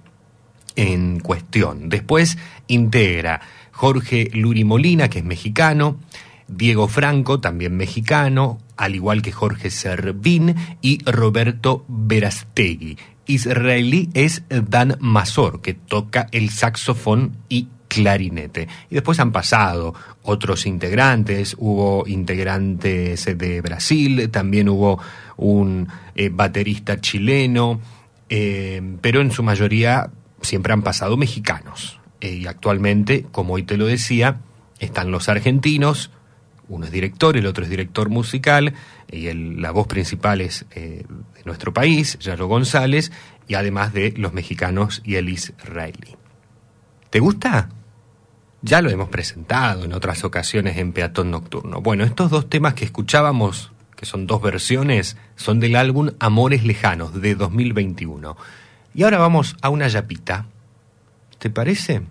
en 0.74 1.20
cuestión. 1.20 1.88
Después 1.88 2.38
integra 2.66 3.40
Jorge 3.72 4.30
Luri 4.32 4.64
Molina, 4.64 5.08
que 5.08 5.18
es 5.18 5.24
mexicano, 5.24 5.98
Diego 6.46 6.86
Franco, 6.86 7.40
también 7.40 7.76
mexicano, 7.76 8.58
al 8.76 8.94
igual 8.94 9.22
que 9.22 9.32
Jorge 9.32 9.70
Servín 9.70 10.54
y 10.80 10.98
Roberto 11.04 11.84
Verastegui. 11.88 12.98
Israelí 13.26 14.10
es 14.14 14.42
Dan 14.48 14.96
Mazor, 15.00 15.62
que 15.62 15.74
toca 15.74 16.28
el 16.32 16.50
saxofón 16.50 17.36
y 17.48 17.68
clarinete. 17.88 18.68
Y 18.90 18.94
después 18.94 19.20
han 19.20 19.32
pasado 19.32 19.94
otros 20.22 20.66
integrantes, 20.66 21.56
hubo 21.58 22.04
integrantes 22.06 23.24
de 23.24 23.60
Brasil, 23.60 24.30
también 24.30 24.68
hubo 24.68 24.98
un 25.36 25.88
eh, 26.14 26.30
baterista 26.32 27.00
chileno, 27.00 27.80
eh, 28.28 28.80
pero 29.00 29.20
en 29.20 29.30
su 29.30 29.42
mayoría 29.42 30.10
siempre 30.40 30.72
han 30.72 30.82
pasado 30.82 31.16
mexicanos. 31.16 32.01
Eh, 32.22 32.36
y 32.36 32.46
actualmente, 32.46 33.26
como 33.32 33.54
hoy 33.54 33.64
te 33.64 33.76
lo 33.76 33.86
decía, 33.86 34.38
están 34.78 35.10
los 35.10 35.28
argentinos, 35.28 36.12
uno 36.68 36.86
es 36.86 36.92
director, 36.92 37.36
el 37.36 37.46
otro 37.46 37.64
es 37.64 37.70
director 37.70 38.10
musical, 38.10 38.74
y 39.10 39.30
la 39.32 39.72
voz 39.72 39.88
principal 39.88 40.40
es 40.40 40.64
eh, 40.70 41.04
de 41.34 41.42
nuestro 41.44 41.74
país, 41.74 42.16
Yayo 42.20 42.46
González, 42.46 43.10
y 43.48 43.54
además 43.54 43.92
de 43.92 44.14
los 44.16 44.32
mexicanos 44.32 45.02
y 45.04 45.16
el 45.16 45.28
israelí. 45.28 46.16
¿Te 47.10 47.18
gusta? 47.18 47.70
Ya 48.62 48.80
lo 48.80 48.90
hemos 48.90 49.08
presentado 49.08 49.84
en 49.84 49.92
otras 49.92 50.22
ocasiones 50.22 50.76
en 50.76 50.92
Peatón 50.92 51.32
Nocturno. 51.32 51.80
Bueno, 51.80 52.04
estos 52.04 52.30
dos 52.30 52.48
temas 52.48 52.74
que 52.74 52.84
escuchábamos, 52.84 53.72
que 53.96 54.06
son 54.06 54.28
dos 54.28 54.40
versiones, 54.40 55.16
son 55.34 55.58
del 55.58 55.74
álbum 55.74 56.10
Amores 56.20 56.64
Lejanos 56.64 57.20
de 57.20 57.34
2021. 57.34 58.36
Y 58.94 59.02
ahora 59.02 59.18
vamos 59.18 59.56
a 59.60 59.70
una 59.70 59.88
yapita. 59.88 60.46
¿Te 61.42 61.50
parece? 61.50 62.02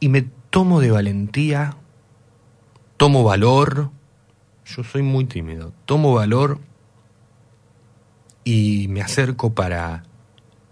Y 0.00 0.08
me 0.08 0.22
tomo 0.50 0.80
de 0.80 0.90
valentía, 0.90 1.76
tomo 2.96 3.22
valor, 3.22 3.92
yo 4.64 4.82
soy 4.82 5.02
muy 5.02 5.26
tímido, 5.26 5.72
tomo 5.84 6.12
valor 6.12 6.58
y 8.42 8.88
me 8.88 9.00
acerco 9.00 9.54
para 9.54 10.02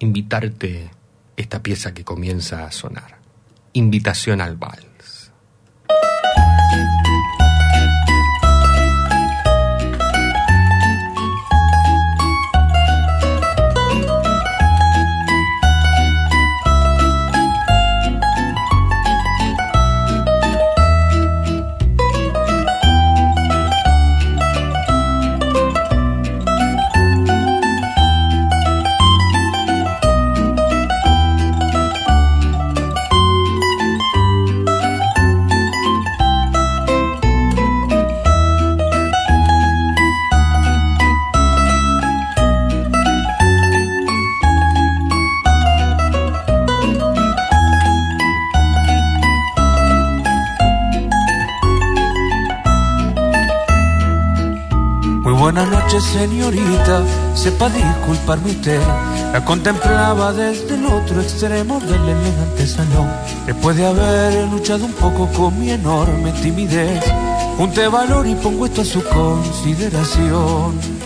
invitarte 0.01 0.91
esta 1.37 1.63
pieza 1.63 1.95
que 1.95 2.03
comienza 2.03 2.67
a 2.67 2.73
sonar. 2.73 3.21
Invitación 3.73 4.41
al 4.41 4.57
vals. 4.57 4.94
Buenas 55.55 55.71
noches, 55.71 56.03
señorita. 56.03 57.05
Sepa 57.35 57.69
disculparme 57.69 58.51
usted. 58.51 58.81
La 59.33 59.45
contemplaba 59.45 60.33
desde 60.33 60.75
el 60.75 60.87
otro 60.87 61.21
extremo 61.21 61.79
del 61.79 61.95
elegante 61.95 62.67
salón. 62.67 63.09
Después 63.47 63.77
de 63.77 63.87
haber 63.87 64.49
luchado 64.49 64.85
un 64.85 64.93
poco 64.95 65.29
con 65.29 65.57
mi 65.59 65.71
enorme 65.71 66.33
timidez, 66.43 67.05
junté 67.57 67.87
valor 67.87 68.27
y 68.27 68.35
pongo 68.35 68.67
esto 68.67 68.83
a 68.83 68.85
su 68.85 69.03
consideración. 69.05 71.04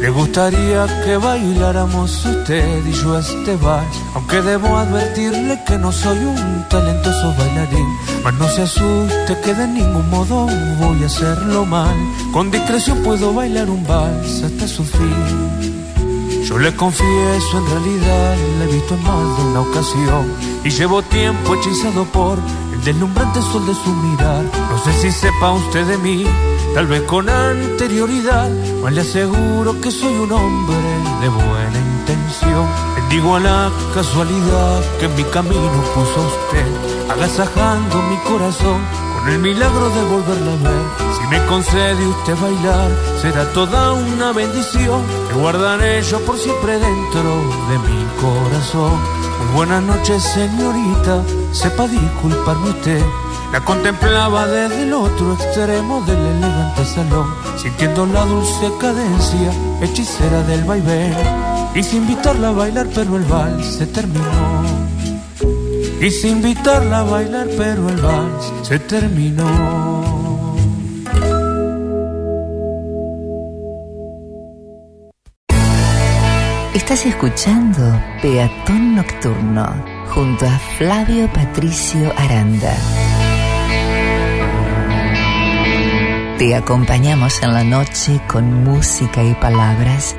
Le 0.00 0.10
gustaría 0.10 0.86
que 1.04 1.16
bailáramos 1.16 2.24
usted 2.24 2.86
y 2.86 2.92
yo 2.92 3.18
este 3.18 3.56
vals, 3.56 3.96
aunque 4.14 4.40
debo 4.42 4.76
advertirle 4.76 5.58
que 5.66 5.76
no 5.76 5.90
soy 5.90 6.18
un 6.18 6.64
talentoso 6.68 7.34
bailarín. 7.36 7.88
Mas 8.22 8.34
no 8.34 8.48
se 8.48 8.62
asuste 8.62 9.36
que 9.42 9.54
de 9.54 9.66
ningún 9.66 10.08
modo 10.08 10.46
voy 10.78 11.02
a 11.02 11.06
hacerlo 11.06 11.66
mal. 11.66 11.96
Con 12.32 12.50
discreción 12.50 13.02
puedo 13.02 13.34
bailar 13.34 13.68
un 13.68 13.84
vals 13.86 14.42
hasta 14.44 14.68
su 14.68 14.84
fin. 14.84 15.68
Yo 16.44 16.58
le 16.58 16.74
confieso, 16.76 17.58
en 17.58 17.66
realidad 17.66 18.36
la 18.58 18.64
he 18.64 18.72
visto 18.72 18.94
en 18.94 19.02
más 19.02 19.36
de 19.36 19.44
una 19.50 19.60
ocasión 19.60 20.32
y 20.64 20.70
llevo 20.70 21.02
tiempo 21.02 21.56
hechizado 21.56 22.04
por 22.04 22.38
deslumbrante 22.84 23.40
sol 23.42 23.66
de 23.66 23.74
su 23.74 23.90
mirar. 23.94 24.44
No 24.70 24.78
sé 24.84 24.92
si 25.00 25.12
sepa 25.12 25.52
usted 25.52 25.86
de 25.86 25.98
mí, 25.98 26.24
tal 26.74 26.86
vez 26.86 27.02
con 27.02 27.28
anterioridad, 27.28 28.50
mas 28.82 28.92
le 28.92 29.00
aseguro 29.00 29.80
que 29.80 29.90
soy 29.90 30.14
un 30.14 30.32
hombre 30.32 30.76
de 31.20 31.28
buena 31.28 31.78
intención. 31.98 32.66
Bendigo 32.96 33.36
a 33.36 33.40
la 33.40 33.70
casualidad 33.94 34.80
que 34.98 35.06
en 35.06 35.16
mi 35.16 35.24
camino 35.24 35.82
puso 35.94 36.20
usted, 36.26 37.10
agasajando 37.10 38.02
mi 38.02 38.16
corazón 38.18 38.80
con 39.18 39.28
el 39.28 39.38
milagro 39.38 39.88
de 39.90 40.04
volverla 40.04 40.52
a 40.52 40.56
ver. 40.56 41.18
Si 41.18 41.26
me 41.28 41.44
concede 41.46 42.06
usted 42.06 42.36
bailar, 42.40 42.90
será 43.20 43.52
toda 43.52 43.92
una 43.92 44.32
bendición 44.32 45.02
que 45.28 45.34
guardaré 45.34 46.02
yo 46.02 46.20
por 46.20 46.38
siempre 46.38 46.78
dentro 46.78 47.30
de 47.68 47.78
mi 47.78 48.04
corazón. 48.20 49.27
Buenas 49.54 49.82
noches, 49.82 50.22
señorita, 50.22 51.22
sepa 51.52 51.86
disculparme 51.88 52.70
usted. 52.70 53.02
La 53.52 53.64
contemplaba 53.64 54.46
desde 54.46 54.82
el 54.82 54.92
otro 54.92 55.34
extremo 55.34 56.02
del 56.02 56.18
elegante 56.18 56.84
salón, 56.84 57.26
sintiendo 57.56 58.04
la 58.06 58.24
dulce 58.24 58.70
cadencia 58.78 59.52
hechicera 59.80 60.42
del 60.42 60.64
vaivén. 60.64 61.14
Quise 61.72 61.96
invitarla 61.96 62.48
a 62.48 62.52
bailar, 62.52 62.86
pero 62.94 63.16
el 63.16 63.24
vals 63.24 63.64
se 63.64 63.86
terminó. 63.86 64.22
Quise 65.98 66.28
invitarla 66.28 67.00
a 67.00 67.04
bailar, 67.04 67.48
pero 67.56 67.88
el 67.88 67.96
vals 67.96 68.52
se 68.62 68.78
terminó. 68.78 70.17
Estás 76.90 77.04
escuchando 77.04 78.02
Peatón 78.22 78.94
Nocturno 78.94 79.84
junto 80.06 80.46
a 80.46 80.58
Flavio 80.78 81.30
Patricio 81.30 82.10
Aranda. 82.16 82.74
Te 86.38 86.54
acompañamos 86.54 87.42
en 87.42 87.52
la 87.52 87.62
noche 87.62 88.18
con 88.26 88.64
música 88.64 89.22
y 89.22 89.34
palabras. 89.34 90.16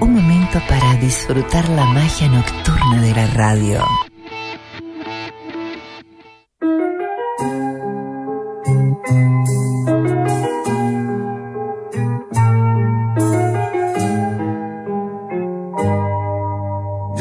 Un 0.00 0.14
momento 0.14 0.60
para 0.68 0.96
disfrutar 0.96 1.68
la 1.68 1.84
magia 1.84 2.26
nocturna 2.26 3.00
de 3.00 3.14
la 3.14 3.26
radio. 3.28 4.07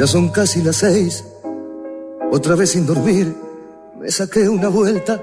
Ya 0.08 0.14
son 0.14 0.30
casi 0.30 0.62
las 0.62 0.78
seis, 0.78 1.22
otra 2.32 2.56
vez 2.56 2.70
sin 2.70 2.86
dormir, 2.86 3.36
me 4.00 4.10
saqué 4.10 4.48
una 4.48 4.70
vuelta, 4.70 5.22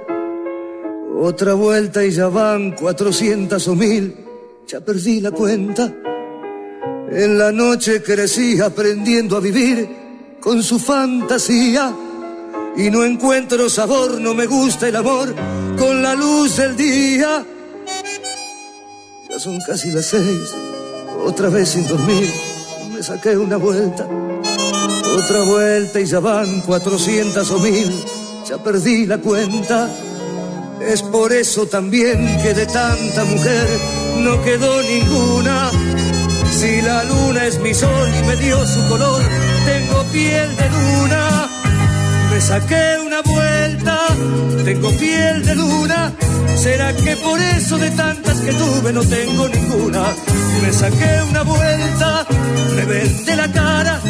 otra 1.19 1.55
vuelta 1.55 2.05
y 2.05 2.11
ya 2.11 2.29
van 2.29 2.73
cuatrocientas 2.73 3.67
o 3.69 3.75
mil, 3.75 4.15
ya 4.67 4.83
perdí 4.83 5.23
la 5.23 5.31
cuenta. 5.31 5.91
En 7.11 7.39
la 7.39 7.51
noche 7.51 8.03
crecí 8.03 8.61
aprendiendo 8.61 9.39
a 9.39 9.41
vivir 9.41 9.89
con 10.39 10.63
su 10.63 10.79
fantasía. 10.79 11.91
Y 12.77 12.91
no 12.91 13.05
encuentro 13.05 13.71
sabor, 13.71 14.21
no 14.21 14.35
me 14.35 14.45
gusta 14.45 14.87
el 14.87 14.97
amor 14.97 15.35
con 15.79 16.03
la 16.03 16.15
luz 16.15 16.59
del 16.59 16.77
día. 16.77 17.43
Ya 19.31 19.39
son 19.39 19.59
casi 19.67 19.93
las 19.93 20.05
seis, 20.05 20.55
otra 21.25 21.49
vez 21.49 21.71
sin 21.71 21.89
dormir, 21.89 22.31
me 22.95 23.03
saqué 23.03 23.35
una 23.35 23.57
vuelta, 23.57 24.07
otra 25.15 25.43
vuelta 25.43 26.01
y 26.01 26.07
ya 26.07 26.19
van 26.21 26.61
cuatrocientas 26.63 27.51
o 27.51 27.59
mil, 27.61 27.93
ya 28.49 28.59
perdí 28.59 29.07
la 29.07 29.19
cuenta. 29.19 29.89
Es 30.81 31.03
por 31.03 31.33
eso 31.33 31.67
también 31.67 32.39
que 32.43 32.53
de 32.53 32.67
tanta 32.67 33.25
mujer 33.25 33.69
no 34.19 34.43
quedó 34.43 34.83
ninguna. 34.83 35.71
Si 36.51 36.83
la 36.83 37.05
luna 37.05 37.47
es 37.47 37.59
mi 37.61 37.73
sol 37.73 38.09
y 38.21 38.27
me 38.27 38.37
dio 38.37 38.67
su 38.67 38.89
color, 38.89 39.23
tengo 39.67 40.03
piel 40.13 40.57
de 40.57 40.69
luna. 40.71 41.49
Me 42.31 42.41
saqué 42.41 42.97
una 43.07 43.23
vuelta, 43.23 43.99
tengo 44.65 44.91
piel 44.99 45.45
de 45.45 45.55
luna. 45.55 46.13
¿Será 46.57 46.93
que 46.93 47.17
por 47.17 47.41
eso 47.41 47.79
de 47.79 47.91
tantas 47.93 48.41
que 48.41 48.53
tuve 48.53 48.93
no 48.93 49.03
tengo 49.03 49.49
ninguna? 49.49 50.15
Me 50.63 50.73
saqué 50.73 51.23
una 51.31 51.43
vuelta, 51.43 52.27
me 52.77 52.85
vende 52.85 53.37
la 53.37 53.53
cara, 53.53 54.01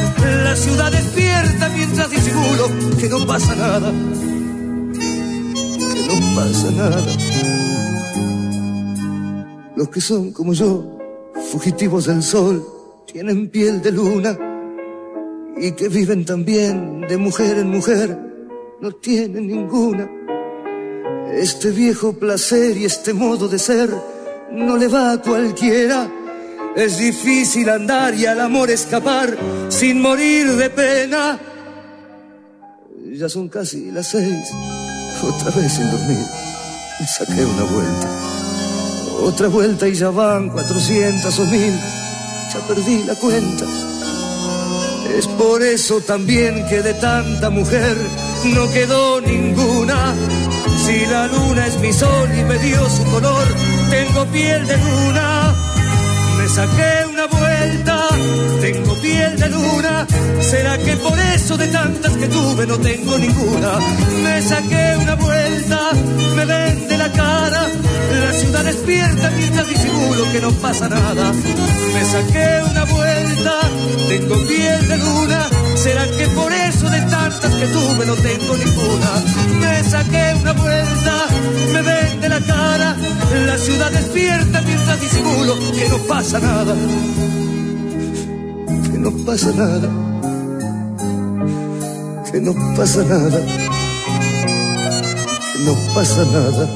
la 0.44 0.56
ciudad 0.56 0.92
despierta 0.92 1.68
mientras 1.70 2.10
disimulo 2.10 2.68
que 2.98 3.08
no 3.08 3.26
pasa 3.26 3.54
nada, 3.54 3.92
que 4.92 6.06
no 6.08 6.36
pasa 6.36 6.70
nada. 6.70 7.02
Los 9.76 9.88
que 9.88 10.00
son 10.00 10.32
como 10.32 10.52
yo, 10.52 10.98
fugitivos 11.50 12.06
del 12.06 12.22
sol, 12.22 12.64
tienen 13.12 13.48
piel 13.48 13.82
de 13.82 13.92
luna 13.92 14.38
y 15.56 15.72
que 15.72 15.88
viven 15.88 16.24
también 16.24 17.00
de 17.02 17.16
mujer 17.16 17.58
en 17.58 17.70
mujer, 17.70 18.18
no 18.80 18.92
tienen 18.92 19.46
ninguna. 19.46 20.10
Este 21.32 21.70
viejo 21.70 22.12
placer 22.12 22.76
y 22.76 22.84
este 22.84 23.12
modo 23.12 23.48
de 23.48 23.58
ser 23.58 23.90
no 24.52 24.76
le 24.76 24.88
va 24.88 25.12
a 25.12 25.20
cualquiera. 25.20 26.08
Es 26.76 26.98
difícil 26.98 27.70
andar 27.70 28.14
y 28.14 28.26
al 28.26 28.40
amor 28.40 28.68
escapar 28.68 29.36
sin 29.68 30.00
morir 30.00 30.56
de 30.56 30.70
pena. 30.70 31.38
Ya 33.12 33.28
son 33.28 33.48
casi 33.48 33.92
las 33.92 34.08
seis, 34.08 34.50
otra 35.22 35.52
vez 35.52 35.72
sin 35.72 35.88
dormir. 35.88 36.26
Saqué 37.06 37.44
una 37.44 37.62
vuelta, 37.62 38.08
otra 39.22 39.48
vuelta 39.48 39.86
y 39.86 39.94
ya 39.94 40.10
van 40.10 40.48
cuatrocientas 40.50 41.38
o 41.38 41.44
mil. 41.46 41.78
Ya 42.52 42.60
perdí 42.66 43.04
la 43.04 43.14
cuenta. 43.14 43.64
Es 45.16 45.28
por 45.28 45.62
eso 45.62 46.00
también 46.00 46.66
que 46.68 46.82
de 46.82 46.94
tanta 46.94 47.50
mujer 47.50 47.96
no 48.46 48.68
quedó 48.72 49.20
ninguna. 49.20 50.12
Si 50.84 51.06
la 51.06 51.28
luna 51.28 51.68
es 51.68 51.78
mi 51.78 51.92
sol 51.92 52.28
y 52.36 52.42
me 52.42 52.58
dio 52.58 52.90
su 52.90 53.04
color, 53.04 53.46
tengo 53.90 54.26
piel 54.32 54.66
de 54.66 54.76
luna. 54.76 55.43
Me 56.66 57.03
¿Será 60.74 60.86
que 60.86 60.96
por 60.96 61.16
eso 61.16 61.56
de 61.56 61.68
tantas 61.68 62.16
que 62.16 62.26
tuve 62.26 62.66
no 62.66 62.76
tengo 62.78 63.16
ninguna? 63.16 63.78
Me 64.24 64.42
saqué 64.42 64.96
una 65.00 65.14
vuelta, 65.14 65.78
me 66.34 66.44
vende 66.44 66.98
la 66.98 67.12
cara. 67.12 67.68
La 68.20 68.32
ciudad 68.32 68.64
despierta 68.64 69.30
mientras 69.36 69.68
disimulo 69.68 70.32
que 70.32 70.40
no 70.40 70.50
pasa 70.50 70.88
nada. 70.88 71.32
Me 71.92 72.04
saqué 72.04 72.60
una 72.68 72.84
vuelta, 72.86 73.52
tengo 74.08 74.34
piel 74.48 74.88
de 74.88 74.98
luna. 74.98 75.48
¿Será 75.76 76.08
que 76.08 76.26
por 76.34 76.52
eso 76.52 76.90
de 76.90 77.00
tantas 77.02 77.54
que 77.54 77.66
tuve 77.68 78.06
no 78.06 78.14
tengo 78.16 78.56
ninguna? 78.56 79.10
Me 79.60 79.84
saqué 79.84 80.34
una 80.40 80.52
vuelta, 80.54 81.26
me 81.72 81.82
vende 81.82 82.28
la 82.28 82.40
cara. 82.40 82.96
La 83.46 83.58
ciudad 83.58 83.92
despierta 83.92 84.60
mientras 84.62 85.00
disimulo 85.00 85.54
que 85.72 85.88
no 85.88 85.98
pasa 85.98 86.40
nada. 86.40 86.74
Que 88.90 88.98
no 88.98 89.12
pasa 89.24 89.52
nada. 89.52 90.13
Que 92.34 92.40
no 92.40 92.52
pasa 92.76 93.04
nada. 93.04 93.40
Que 95.52 95.58
no 95.64 95.74
pasa 95.94 96.24
nada. 96.32 96.68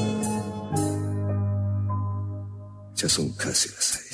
Ya 2.95 3.09
son 3.09 3.33
casi 3.33 3.67
las 3.67 3.83
seis. 3.83 4.09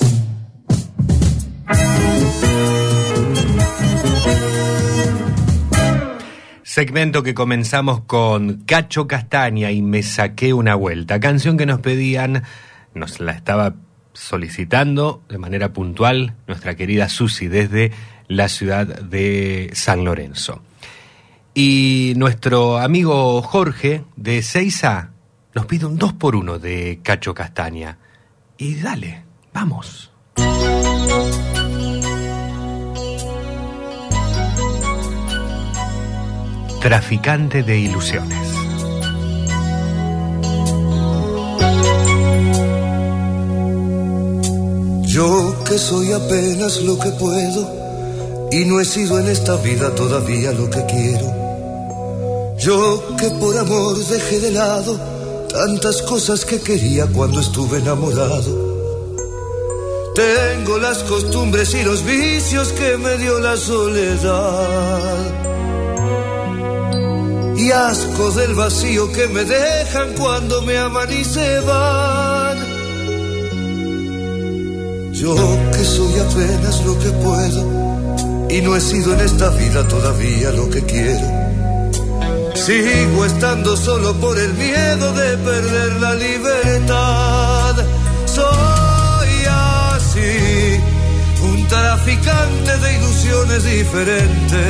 Segmento 6.64 7.22
que 7.22 7.36
comenzamos 7.36 8.02
con 8.02 8.64
Cacho 8.66 9.06
Castaña 9.08 9.70
y 9.70 9.84
Me 9.84 10.02
saqué 10.02 10.52
una 10.52 10.74
vuelta. 10.74 11.20
Canción 11.20 11.58
que 11.58 11.68
nos 11.68 11.80
pedían, 11.80 12.42
nos 12.96 13.20
la 13.20 13.34
estaba 13.34 13.76
solicitando 14.14 15.22
de 15.30 15.38
manera 15.38 15.74
puntual 15.74 16.34
nuestra 16.48 16.74
querida 16.74 17.08
Susi 17.08 17.48
desde 17.48 17.92
la 18.28 18.50
ciudad 18.50 18.88
de 18.88 19.70
San 19.76 20.06
Lorenzo. 20.06 20.64
Y 21.58 22.12
nuestro 22.18 22.80
amigo 22.80 23.42
Jorge 23.42 24.04
de 24.18 24.42
Seiza 24.42 25.12
nos 25.54 25.66
pide 25.66 25.86
un 25.86 25.98
2 25.98 26.12
por 26.12 26.36
1 26.36 26.60
de 26.60 27.00
Cacho 27.02 27.34
Castaña. 27.34 27.98
Y 28.58 28.76
dale, 28.76 29.24
vamos. 29.54 30.12
Traficante 36.82 37.64
de 37.64 37.80
ilusiones. 37.80 38.50
Yo 45.04 45.64
que 45.64 45.78
soy 45.78 46.12
apenas 46.12 46.82
lo 46.82 47.00
que 47.00 47.12
puedo 47.12 48.50
y 48.52 48.66
no 48.66 48.82
he 48.82 48.86
sido 48.86 49.18
en 49.22 49.30
esta 49.30 49.56
vida 49.56 49.96
todavía 49.96 50.52
lo 50.52 50.70
que 50.70 50.86
quiero. 50.86 51.45
Yo 52.58 53.04
que 53.18 53.30
por 53.32 53.58
amor 53.58 53.98
dejé 53.98 54.40
de 54.40 54.52
lado 54.52 54.98
tantas 55.50 56.02
cosas 56.02 56.46
que 56.46 56.60
quería 56.62 57.06
cuando 57.08 57.40
estuve 57.40 57.80
enamorado. 57.80 58.76
Tengo 60.16 60.78
las 60.78 61.04
costumbres 61.04 61.74
y 61.74 61.84
los 61.84 62.04
vicios 62.06 62.70
que 62.72 62.98
me 62.98 63.18
dio 63.18 63.40
la 63.40 63.58
soledad. 63.58 65.18
Y 67.58 67.72
asco 67.72 68.32
del 68.32 68.54
vacío 68.56 69.12
que 69.12 69.28
me 69.28 69.44
dejan 69.44 70.14
cuando 70.14 70.62
me 70.62 70.78
aman 70.78 71.12
y 71.12 71.24
se 71.26 71.60
van. 71.60 72.58
Yo 75.12 75.36
que 75.74 75.84
soy 75.84 76.20
apenas 76.20 76.86
lo 76.86 76.98
que 77.00 77.10
puedo 77.10 78.48
y 78.50 78.62
no 78.62 78.76
he 78.76 78.82
sido 78.82 79.14
en 79.14 79.20
esta 79.22 79.50
vida 79.50 79.88
todavía 79.88 80.52
lo 80.52 80.70
que 80.70 80.82
quiero. 80.84 81.45
Sigo 82.56 83.26
estando 83.26 83.76
solo 83.76 84.14
por 84.16 84.40
el 84.40 84.54
miedo 84.54 85.14
de 85.14 85.38
perder 85.38 85.92
la 86.00 86.16
libertad. 86.16 87.76
Soy 88.26 89.30
así, 89.94 90.80
un 91.44 91.68
traficante 91.68 92.78
de 92.78 92.98
ilusiones 92.98 93.64
diferente. 93.64 94.62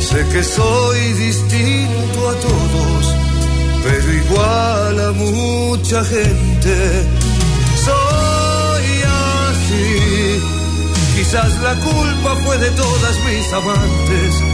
Sé 0.00 0.26
que 0.28 0.44
soy 0.44 1.00
distinto 1.14 2.28
a 2.28 2.34
todos, 2.34 3.14
pero 3.82 4.12
igual 4.12 5.00
a 5.00 5.12
mucha 5.12 6.04
gente. 6.04 7.06
Soy 7.84 8.86
así, 9.48 10.40
Quizás 11.16 11.58
la 11.62 11.74
culpa 11.74 12.36
fue 12.44 12.58
de 12.58 12.70
todas 12.70 13.16
mis 13.26 13.52
amantes. 13.52 14.47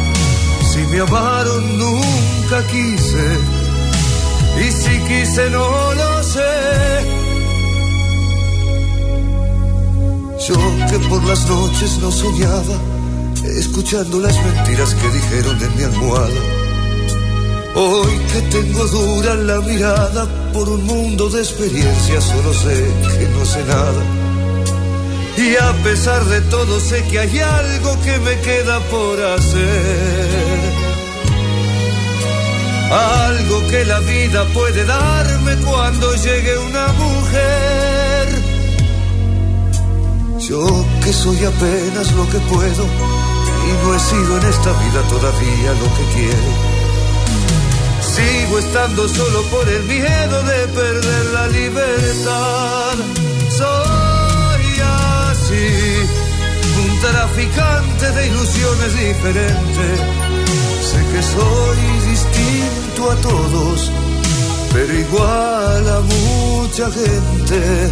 Si 0.74 0.80
me 0.88 0.98
amaron 0.98 1.78
nunca 1.78 2.66
quise. 2.66 3.26
Y 4.60 4.72
si 4.72 4.98
quise 5.06 5.48
no 5.50 5.94
lo 5.94 6.22
sé. 6.24 6.54
Yo 10.48 10.56
que 10.90 10.98
por 11.08 11.22
las 11.26 11.48
noches 11.48 11.98
no 11.98 12.10
soñaba, 12.10 12.76
escuchando 13.56 14.18
las 14.18 14.36
mentiras 14.44 14.94
que 14.94 15.08
dijeron 15.10 15.62
en 15.62 15.76
mi 15.76 15.84
almohada. 15.84 16.42
Hoy 17.76 18.18
que 18.32 18.40
tengo 18.56 18.84
dura 18.88 19.36
la 19.36 19.60
mirada 19.60 20.26
por 20.52 20.68
un 20.68 20.84
mundo 20.86 21.30
de 21.30 21.38
experiencias, 21.40 22.24
solo 22.24 22.52
sé 22.52 22.84
que 23.16 23.28
no 23.28 23.44
sé 23.44 23.64
nada. 23.64 24.02
Y 25.36 25.54
a 25.54 25.72
pesar 25.84 26.24
de 26.24 26.40
todo 26.42 26.80
sé 26.80 27.04
que 27.04 27.20
hay 27.20 27.38
algo 27.38 27.96
que 28.02 28.18
me 28.18 28.40
queda 28.40 28.80
por 28.90 29.20
hacer. 29.20 30.23
Algo 32.90 33.66
que 33.68 33.84
la 33.84 34.00
vida 34.00 34.44
puede 34.52 34.84
darme 34.84 35.56
cuando 35.56 36.14
llegue 36.14 36.58
una 36.58 36.86
mujer. 36.88 38.28
Yo 40.38 40.66
que 41.02 41.12
soy 41.12 41.44
apenas 41.44 42.12
lo 42.12 42.28
que 42.28 42.38
puedo 42.52 42.84
y 42.84 43.72
no 43.82 43.94
he 43.94 43.98
sido 43.98 44.38
en 44.38 44.46
esta 44.46 44.72
vida 44.72 45.00
todavía 45.08 45.72
lo 45.72 45.88
que 45.96 46.04
quiero. 46.14 46.74
Sigo 48.14 48.58
estando 48.58 49.08
solo 49.08 49.42
por 49.44 49.68
el 49.68 49.82
miedo 49.84 50.42
de 50.42 50.68
perder 50.68 51.24
la 51.32 51.46
libertad. 51.48 52.96
Soy 53.48 54.64
así, 55.30 55.66
un 56.84 57.00
traficante 57.00 58.12
de 58.12 58.26
ilusiones 58.26 58.98
diferente. 58.98 59.86
Sé 60.82 60.98
que 61.12 61.22
soy 61.22 62.13
distinto 62.44 63.10
a 63.10 63.16
todos, 63.16 63.90
pero 64.72 64.92
igual 64.92 65.88
a 65.88 66.00
mucha 66.00 66.90
gente. 66.90 67.90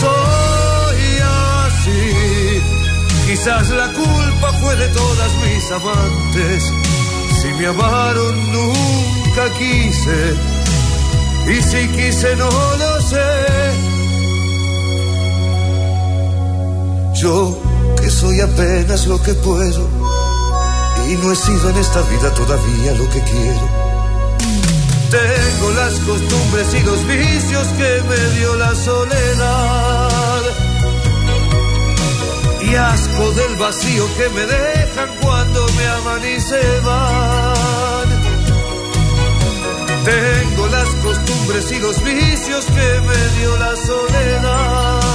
Soy 0.00 1.00
así, 1.66 2.60
quizás 3.26 3.68
la 3.70 3.88
culpa 3.92 4.52
fue 4.60 4.76
de 4.76 4.88
todas 4.88 5.30
mis 5.44 5.70
amantes. 5.72 6.72
Si 7.40 7.48
me 7.58 7.66
amaron 7.66 8.52
nunca 8.52 9.44
quise, 9.58 10.34
y 11.52 11.62
si 11.62 11.88
quise 11.88 12.36
no 12.36 12.50
lo 12.50 13.00
sé. 13.02 13.96
Yo 17.14 17.58
que 18.00 18.10
soy 18.10 18.40
apenas 18.40 19.06
lo 19.06 19.22
que 19.22 19.32
puedo 19.34 20.05
y 21.08 21.14
no 21.16 21.32
he 21.32 21.36
sido 21.36 21.70
en 21.70 21.76
esta 21.76 22.02
vida 22.02 22.34
todavía 22.34 22.92
lo 22.94 23.08
que 23.08 23.20
quiero. 23.22 23.68
Tengo 25.10 25.70
las 25.72 25.94
costumbres 26.00 26.74
y 26.74 26.80
los 26.80 27.06
vicios 27.06 27.66
que 27.78 28.02
me 28.08 28.38
dio 28.38 28.54
la 28.56 28.74
soledad 28.74 30.42
y 32.62 32.74
asco 32.74 33.30
del 33.32 33.56
vacío 33.56 34.04
que 34.16 34.28
me 34.30 34.46
dejan 34.46 35.08
cuando 35.22 35.66
me 35.76 35.86
aman 35.86 36.22
y 36.36 36.40
se 36.40 36.80
van. 36.80 38.08
Tengo 40.04 40.66
las 40.68 40.88
costumbres 41.04 41.72
y 41.72 41.78
los 41.78 42.02
vicios 42.02 42.64
que 42.64 43.00
me 43.08 43.38
dio 43.38 43.56
la 43.58 43.76
soledad 43.76 45.05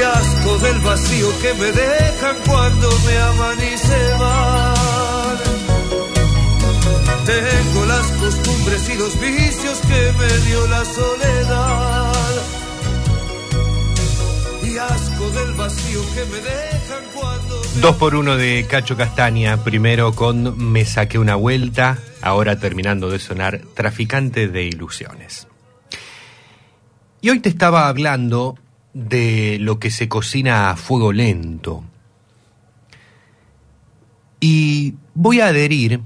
y 0.00 0.02
asco 0.02 0.58
del 0.58 0.78
vacío 0.80 1.28
que 1.42 1.54
me 1.54 1.72
dejan 1.72 2.36
cuando 2.46 2.88
me 3.06 3.18
aman 3.18 3.58
y 3.58 3.76
se 3.76 4.12
van. 4.18 5.36
Tengo 7.26 7.86
las 7.86 8.06
costumbres 8.12 8.88
y 8.88 8.98
los 8.98 9.20
vicios 9.20 9.78
que 9.80 10.12
me 10.18 10.38
dio 10.46 10.66
la 10.68 10.84
soledad 10.84 12.32
y 14.64 14.78
asco 14.78 15.30
del 15.30 15.54
vacío 15.54 16.00
que 16.14 16.24
me 16.24 16.40
dejan 16.40 17.04
cuando 17.14 17.62
Dos 17.82 17.96
por 17.96 18.14
uno 18.14 18.36
de 18.36 18.66
Cacho 18.68 18.96
Castaña, 18.96 19.62
primero 19.62 20.14
con 20.14 20.72
Me 20.72 20.86
saqué 20.86 21.18
una 21.18 21.34
vuelta, 21.34 21.98
ahora 22.22 22.58
terminando 22.58 23.10
de 23.10 23.18
sonar 23.18 23.60
Traficante 23.74 24.48
de 24.48 24.64
Ilusiones. 24.64 25.46
Y 27.20 27.28
hoy 27.28 27.40
te 27.40 27.50
estaba 27.50 27.86
hablando 27.88 28.56
de 28.92 29.58
lo 29.60 29.78
que 29.78 29.90
se 29.90 30.08
cocina 30.08 30.70
a 30.70 30.76
fuego 30.76 31.12
lento. 31.12 31.84
Y 34.40 34.94
voy 35.14 35.40
a 35.40 35.46
adherir 35.46 36.00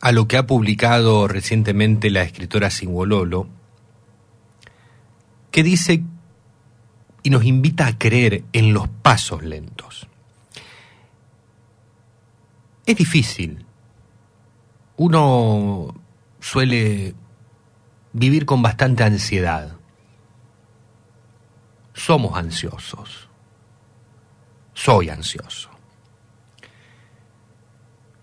a 0.00 0.12
lo 0.12 0.28
que 0.28 0.36
ha 0.36 0.46
publicado 0.46 1.28
recientemente 1.28 2.10
la 2.10 2.22
escritora 2.22 2.70
Singololo, 2.70 3.48
que 5.50 5.62
dice 5.62 6.02
y 7.22 7.30
nos 7.30 7.44
invita 7.44 7.86
a 7.86 7.98
creer 7.98 8.44
en 8.52 8.72
los 8.72 8.88
pasos 8.88 9.42
lentos. 9.42 10.06
Es 12.86 12.96
difícil. 12.96 13.66
Uno 14.96 15.92
suele 16.38 17.14
vivir 18.12 18.46
con 18.46 18.62
bastante 18.62 19.02
ansiedad. 19.02 19.75
Somos 21.96 22.36
ansiosos. 22.36 23.28
Soy 24.74 25.08
ansioso. 25.08 25.70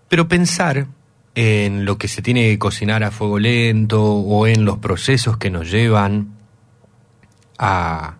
Pero 0.08 0.28
pensar 0.28 0.86
en 1.34 1.84
lo 1.84 1.98
que 1.98 2.06
se 2.06 2.22
tiene 2.22 2.48
que 2.50 2.58
cocinar 2.58 3.02
a 3.02 3.10
fuego 3.10 3.40
lento 3.40 4.00
o 4.00 4.46
en 4.46 4.64
los 4.64 4.78
procesos 4.78 5.38
que 5.38 5.50
nos 5.50 5.72
llevan 5.72 6.36
a, 7.58 8.18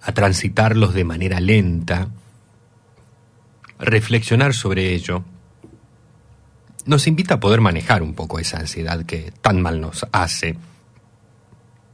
a 0.00 0.12
transitarlos 0.12 0.94
de 0.94 1.04
manera 1.04 1.38
lenta, 1.38 2.08
reflexionar 3.78 4.54
sobre 4.54 4.94
ello, 4.94 5.22
nos 6.86 7.06
invita 7.06 7.34
a 7.34 7.40
poder 7.40 7.60
manejar 7.60 8.02
un 8.02 8.14
poco 8.14 8.38
esa 8.38 8.58
ansiedad 8.58 9.04
que 9.04 9.32
tan 9.42 9.60
mal 9.60 9.82
nos 9.82 10.06
hace 10.12 10.56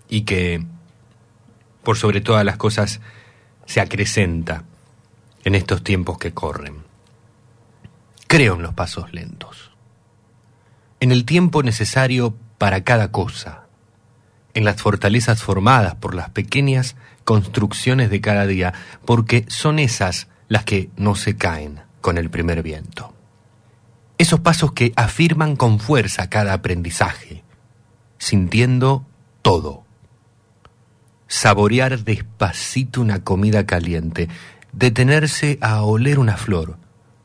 y 0.08 0.22
que, 0.22 0.64
por 1.82 1.96
sobre 1.96 2.20
todas 2.20 2.44
las 2.44 2.56
cosas, 2.56 3.00
se 3.66 3.80
acrecenta 3.80 4.64
en 5.44 5.54
estos 5.54 5.82
tiempos 5.82 6.18
que 6.18 6.32
corren. 6.32 6.84
Creo 8.26 8.54
en 8.54 8.62
los 8.62 8.74
pasos 8.74 9.12
lentos, 9.12 9.72
en 11.00 11.12
el 11.12 11.24
tiempo 11.24 11.62
necesario 11.62 12.36
para 12.58 12.84
cada 12.84 13.10
cosa, 13.10 13.64
en 14.54 14.64
las 14.64 14.80
fortalezas 14.80 15.42
formadas 15.42 15.94
por 15.94 16.14
las 16.14 16.30
pequeñas 16.30 16.96
construcciones 17.24 18.10
de 18.10 18.20
cada 18.20 18.46
día, 18.46 18.74
porque 19.04 19.44
son 19.48 19.78
esas 19.78 20.28
las 20.48 20.64
que 20.64 20.90
no 20.96 21.14
se 21.14 21.36
caen 21.36 21.80
con 22.00 22.18
el 22.18 22.30
primer 22.30 22.62
viento. 22.62 23.14
Esos 24.18 24.40
pasos 24.40 24.72
que 24.72 24.92
afirman 24.96 25.56
con 25.56 25.80
fuerza 25.80 26.28
cada 26.28 26.52
aprendizaje, 26.52 27.42
sintiendo 28.18 29.06
todo. 29.42 29.84
Saborear 31.32 32.02
despacito 32.02 33.00
una 33.00 33.22
comida 33.22 33.64
caliente, 33.64 34.28
detenerse 34.72 35.58
a 35.60 35.82
oler 35.82 36.18
una 36.18 36.36
flor, 36.36 36.76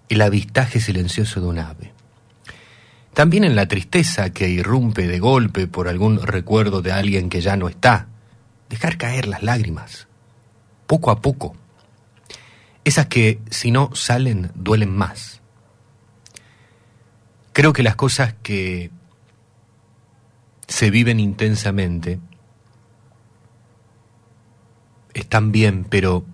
el 0.10 0.22
avistaje 0.22 0.80
silencioso 0.80 1.41
de 1.41 1.48
un 1.48 1.57
ave. 1.57 1.91
También 3.15 3.44
en 3.44 3.56
la 3.56 3.68
tristeza 3.68 4.30
que 4.30 4.48
irrumpe 4.48 5.07
de 5.07 5.18
golpe 5.18 5.65
por 5.65 5.88
algún 5.88 6.22
recuerdo 6.22 6.84
de 6.84 6.91
alguien 6.91 7.30
que 7.30 7.41
ya 7.41 7.57
no 7.57 7.68
está, 7.68 8.07
dejar 8.69 8.99
caer 8.99 9.27
las 9.27 9.41
lágrimas, 9.41 10.07
poco 10.86 11.10
a 11.10 11.19
poco. 11.19 11.56
Esas 12.84 13.07
que, 13.07 13.40
si 13.49 13.72
no 13.72 13.90
salen, 13.95 14.52
duelen 14.53 14.95
más. 14.95 15.41
Creo 17.53 17.73
que 17.73 17.82
las 17.82 17.95
cosas 17.95 18.36
que 18.44 18.91
se 20.68 20.91
viven 20.91 21.19
intensamente 21.19 22.19
están 25.16 25.52
bien, 25.52 25.86
pero 25.90 26.26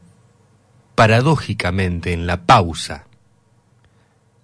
paradójicamente 0.95 2.13
en 2.13 2.27
la 2.27 2.45
pausa, 2.45 3.05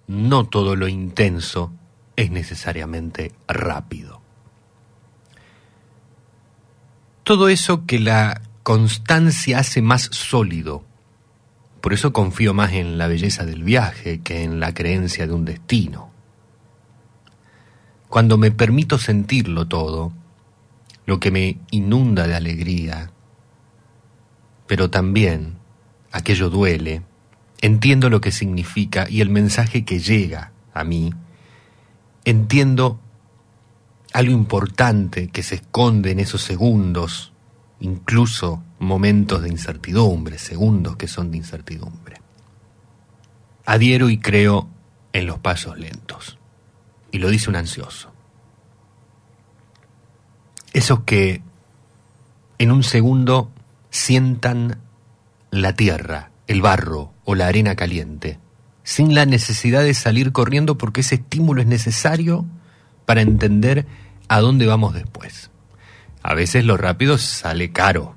no 0.06 0.46
todo 0.46 0.76
lo 0.76 0.88
intenso 0.88 1.72
es 2.16 2.30
necesariamente 2.30 3.32
rápido. 3.46 4.22
Todo 7.24 7.48
eso 7.48 7.84
que 7.84 7.98
la 7.98 8.40
constancia 8.62 9.58
hace 9.58 9.82
más 9.82 10.08
sólido. 10.12 10.84
Por 11.80 11.92
eso 11.92 12.12
confío 12.12 12.54
más 12.54 12.72
en 12.72 12.96
la 12.96 13.08
belleza 13.08 13.44
del 13.44 13.64
viaje 13.64 14.20
que 14.20 14.44
en 14.44 14.60
la 14.60 14.72
creencia 14.72 15.26
de 15.26 15.34
un 15.34 15.44
destino. 15.44 16.10
Cuando 18.08 18.38
me 18.38 18.50
permito 18.50 18.98
sentirlo 18.98 19.68
todo, 19.68 20.12
lo 21.06 21.20
que 21.20 21.30
me 21.30 21.58
inunda 21.70 22.26
de 22.26 22.34
alegría, 22.34 23.10
pero 24.68 24.90
también 24.90 25.56
aquello 26.12 26.50
duele, 26.50 27.02
entiendo 27.60 28.10
lo 28.10 28.20
que 28.20 28.30
significa 28.30 29.06
y 29.08 29.22
el 29.22 29.30
mensaje 29.30 29.84
que 29.84 29.98
llega 29.98 30.52
a 30.72 30.84
mí, 30.84 31.12
entiendo 32.24 33.00
algo 34.12 34.32
importante 34.32 35.28
que 35.28 35.42
se 35.42 35.56
esconde 35.56 36.12
en 36.12 36.20
esos 36.20 36.42
segundos, 36.42 37.32
incluso 37.80 38.62
momentos 38.78 39.42
de 39.42 39.48
incertidumbre, 39.48 40.38
segundos 40.38 40.96
que 40.96 41.08
son 41.08 41.30
de 41.30 41.38
incertidumbre. 41.38 42.20
Adhiero 43.64 44.10
y 44.10 44.18
creo 44.18 44.68
en 45.12 45.26
los 45.26 45.38
pasos 45.38 45.78
lentos. 45.78 46.38
Y 47.10 47.18
lo 47.18 47.30
dice 47.30 47.48
un 47.48 47.56
ansioso. 47.56 48.12
Esos 50.74 51.00
que 51.00 51.42
en 52.58 52.70
un 52.70 52.82
segundo 52.82 53.50
sientan 53.98 54.80
la 55.50 55.74
tierra, 55.74 56.30
el 56.46 56.62
barro 56.62 57.12
o 57.24 57.34
la 57.34 57.48
arena 57.48 57.74
caliente, 57.74 58.38
sin 58.84 59.14
la 59.14 59.26
necesidad 59.26 59.82
de 59.82 59.92
salir 59.92 60.32
corriendo 60.32 60.78
porque 60.78 61.00
ese 61.02 61.16
estímulo 61.16 61.60
es 61.60 61.66
necesario 61.66 62.46
para 63.04 63.22
entender 63.22 63.86
a 64.28 64.40
dónde 64.40 64.66
vamos 64.66 64.94
después. 64.94 65.50
A 66.22 66.34
veces 66.34 66.64
lo 66.64 66.76
rápido 66.76 67.18
sale 67.18 67.72
caro, 67.72 68.14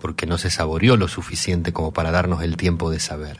porque 0.00 0.26
no 0.26 0.38
se 0.38 0.50
saboreó 0.50 0.96
lo 0.96 1.08
suficiente 1.08 1.72
como 1.72 1.92
para 1.92 2.10
darnos 2.10 2.42
el 2.42 2.56
tiempo 2.56 2.90
de 2.90 3.00
saber. 3.00 3.38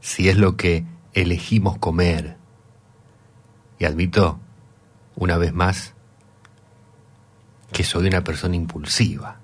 Si 0.00 0.28
es 0.28 0.36
lo 0.36 0.56
que 0.56 0.84
elegimos 1.14 1.78
comer. 1.78 2.36
Y 3.78 3.84
admito, 3.84 4.38
una 5.16 5.38
vez 5.38 5.52
más, 5.52 5.91
que 7.72 7.84
soy 7.84 8.06
una 8.06 8.22
persona 8.22 8.56
impulsiva, 8.56 9.40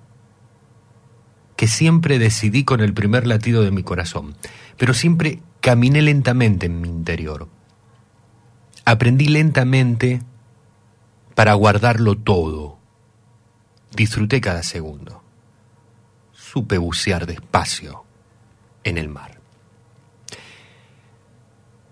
que 1.57 1.67
siempre 1.67 2.19
decidí 2.19 2.65
con 2.65 2.81
el 2.81 2.95
primer 2.95 3.27
latido 3.27 3.63
de 3.63 3.71
mi 3.71 3.83
corazón, 3.83 4.37
pero 4.77 4.95
siempre 4.95 5.43
caminé 5.61 6.03
lentamente 6.03 6.67
en 6.67 6.81
mi 6.81 6.89
interior. 6.89 7.49
Aprendí 8.85 9.29
lentamente 9.29 10.23
para 11.35 11.55
guardarlo 11.55 12.17
todo. 12.17 12.79
Disfruté 13.95 14.41
cada 14.41 14.63
segundo. 14.63 15.23
Supe 16.33 16.79
bucear 16.79 17.27
despacio 17.27 18.05
en 18.85 18.99
el 18.99 19.09
mar. 19.09 19.41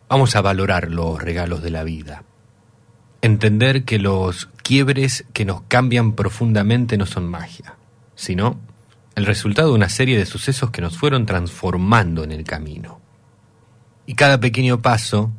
Vamos 0.09 0.37
a 0.37 0.41
valorar 0.41 0.91
los 0.91 1.21
regalos 1.21 1.63
de 1.63 1.71
la 1.71 1.83
vida. 1.83 2.23
Entender 3.23 3.85
que 3.85 3.99
los 3.99 4.47
quiebres 4.63 5.25
que 5.33 5.45
nos 5.45 5.63
cambian 5.63 6.13
profundamente 6.13 6.97
no 6.97 7.07
son 7.07 7.29
magia, 7.29 7.75
sino 8.15 8.61
el 9.15 9.27
resultado 9.27 9.71
de 9.71 9.75
una 9.75 9.89
serie 9.89 10.19
de 10.19 10.27
sucesos 10.27 10.71
que 10.71 10.83
nos 10.83 10.99
fueron 10.99 11.25
transformando 11.25 12.23
en 12.23 12.33
el 12.33 12.45
camino. 12.45 13.01
Y 14.05 14.15
cada 14.15 14.39
pequeño 14.39 14.83
paso 14.83 15.33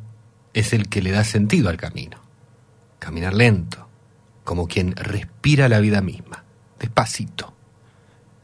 es 0.52 0.72
el 0.72 0.88
que 0.88 1.00
le 1.00 1.12
da 1.12 1.24
sentido 1.24 1.68
al 1.68 1.76
camino. 1.76 2.18
Caminar 2.98 3.34
lento, 3.34 3.88
como 4.44 4.66
quien 4.66 4.96
respira 4.96 5.68
la 5.68 5.78
vida 5.78 6.00
misma, 6.00 6.44
despacito, 6.80 7.54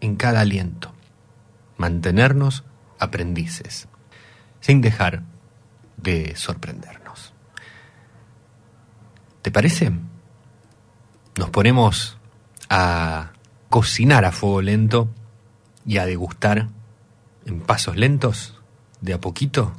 en 0.01 0.17
cada 0.17 0.41
aliento. 0.41 0.95
Mantenernos 1.77 2.65
aprendices, 2.99 3.89
sin 4.61 4.81
dejar 4.81 5.23
de 5.97 6.37
sorprendernos. 6.37 7.04
¿Te 9.45 9.51
parece? 9.51 9.93
Nos 11.37 11.51
ponemos 11.51 12.17
a 12.71 13.33
cocinar 13.69 14.25
a 14.25 14.33
fuego 14.33 14.63
lento 14.63 15.11
y 15.85 15.99
a 15.99 16.07
degustar 16.07 16.69
en 17.45 17.61
pasos 17.61 17.95
lentos, 17.95 18.59
de 19.03 19.13
a 19.13 19.21
poquito. 19.21 19.75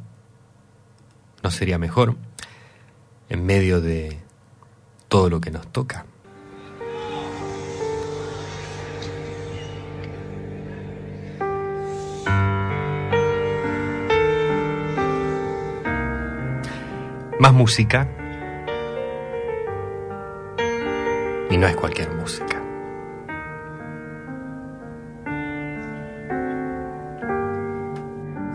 ¿No 1.42 1.50
sería 1.50 1.80
mejor 1.80 2.16
en 3.28 3.44
medio 3.44 3.82
de 3.82 4.20
todo 5.08 5.32
lo 5.32 5.42
que 5.42 5.50
nos 5.50 5.66
toca? 5.72 6.06
Más 17.40 17.52
música. 17.52 18.25
Y 21.56 21.58
no 21.58 21.68
es 21.68 21.76
cualquier 21.78 22.12
música. 22.12 22.62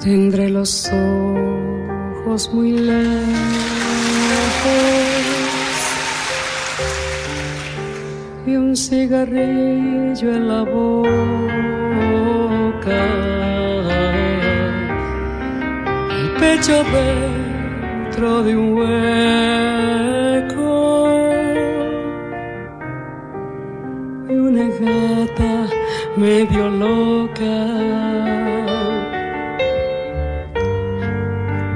Tendré 0.03 0.51
los 0.51 0.87
ojos 0.93 2.53
muy 2.53 2.73
lejos 2.73 3.01
y 8.47 8.57
un 8.57 8.77
cigarrillo 8.77 10.35
en 10.35 10.47
la 10.47 10.63
boca. 10.65 11.11
El 16.21 16.33
pecho 16.39 16.85
dentro 16.85 18.43
de 18.43 18.57
un 18.59 18.75
hueco 18.77 19.71
gata 24.81 25.69
medio 26.17 26.69
loca. 26.69 28.21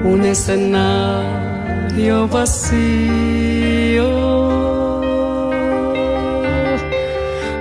un 0.05 0.25
escenario 0.25 2.29
vacío, 2.29 4.09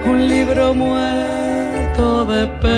un 0.05 0.27
libro 0.27 0.73
muerto 0.73 2.25
de 2.25 2.47
pena, 2.61 2.73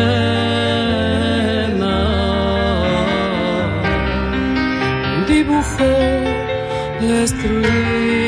un 5.18 5.26
dibujo 5.26 5.90
destruido 7.02 8.25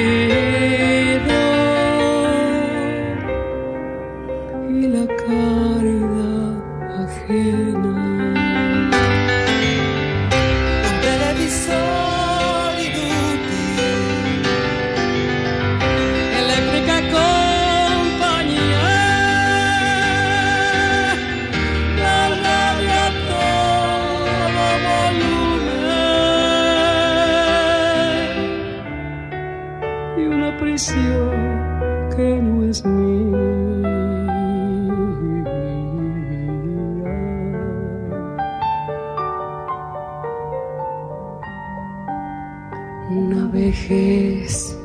Una 43.09 43.47
vejez 43.47 44.77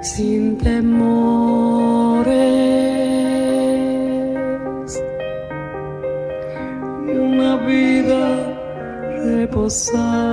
sin 0.00 0.56
temores 0.58 2.26
y 7.06 7.10
una 7.10 7.56
vida 7.66 8.54
reposada. 9.24 10.25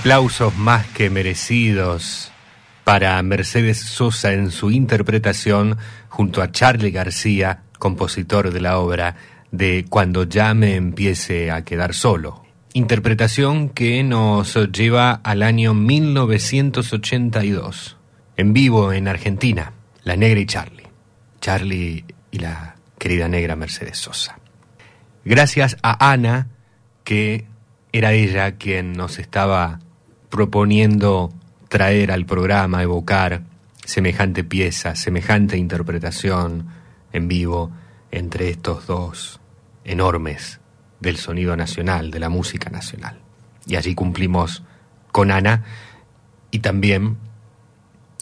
Aplausos 0.00 0.56
más 0.56 0.86
que 0.86 1.10
merecidos 1.10 2.32
para 2.84 3.22
Mercedes 3.22 3.80
Sosa 3.80 4.32
en 4.32 4.50
su 4.50 4.70
interpretación 4.70 5.76
junto 6.08 6.40
a 6.40 6.50
Charlie 6.50 6.90
García, 6.90 7.64
compositor 7.78 8.50
de 8.50 8.62
la 8.62 8.78
obra 8.78 9.16
de 9.50 9.84
Cuando 9.90 10.24
ya 10.24 10.54
me 10.54 10.76
empiece 10.76 11.50
a 11.50 11.66
quedar 11.66 11.92
solo. 11.92 12.46
Interpretación 12.72 13.68
que 13.68 14.02
nos 14.02 14.54
lleva 14.72 15.20
al 15.22 15.42
año 15.42 15.74
1982, 15.74 17.98
en 18.38 18.54
vivo 18.54 18.94
en 18.94 19.06
Argentina, 19.06 19.74
La 20.02 20.16
Negra 20.16 20.40
y 20.40 20.46
Charlie. 20.46 20.88
Charlie 21.42 22.06
y 22.30 22.38
la 22.38 22.76
querida 22.96 23.28
negra 23.28 23.54
Mercedes 23.54 23.98
Sosa. 23.98 24.38
Gracias 25.26 25.76
a 25.82 26.10
Ana, 26.10 26.48
que 27.04 27.44
era 27.92 28.14
ella 28.14 28.52
quien 28.52 28.94
nos 28.94 29.18
estaba 29.18 29.80
proponiendo 30.30 31.32
traer 31.68 32.10
al 32.12 32.24
programa, 32.24 32.82
evocar 32.82 33.42
semejante 33.84 34.44
pieza, 34.44 34.96
semejante 34.96 35.56
interpretación 35.56 36.68
en 37.12 37.28
vivo 37.28 37.70
entre 38.10 38.48
estos 38.48 38.86
dos 38.86 39.40
enormes 39.84 40.60
del 41.00 41.16
sonido 41.16 41.56
nacional, 41.56 42.10
de 42.10 42.20
la 42.20 42.28
música 42.28 42.70
nacional. 42.70 43.20
Y 43.66 43.76
allí 43.76 43.94
cumplimos 43.94 44.62
con 45.12 45.30
Ana 45.30 45.64
y 46.50 46.60
también 46.60 47.18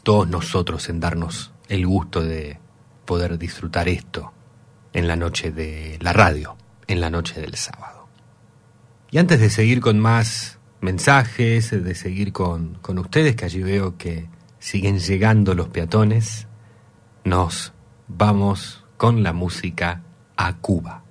todos 0.02 0.28
nosotros 0.28 0.88
en 0.88 1.00
darnos 1.00 1.52
el 1.68 1.86
gusto 1.86 2.22
de 2.22 2.58
poder 3.04 3.38
disfrutar 3.38 3.88
esto 3.88 4.32
en 4.92 5.06
la 5.06 5.16
noche 5.16 5.50
de 5.50 5.98
la 6.00 6.12
radio, 6.12 6.56
en 6.86 7.00
la 7.00 7.10
noche 7.10 7.40
del 7.40 7.54
sábado. 7.54 8.08
Y 9.10 9.18
antes 9.18 9.40
de 9.40 9.50
seguir 9.50 9.80
con 9.80 9.98
más 9.98 10.57
mensajes, 10.80 11.70
de 11.70 11.94
seguir 11.94 12.32
con, 12.32 12.74
con 12.80 12.98
ustedes, 12.98 13.36
que 13.36 13.44
allí 13.44 13.62
veo 13.62 13.96
que 13.96 14.28
siguen 14.58 14.98
llegando 14.98 15.54
los 15.54 15.68
peatones, 15.68 16.46
nos 17.24 17.72
vamos 18.06 18.84
con 18.96 19.22
la 19.22 19.32
música 19.32 20.02
a 20.36 20.56
Cuba. 20.56 21.02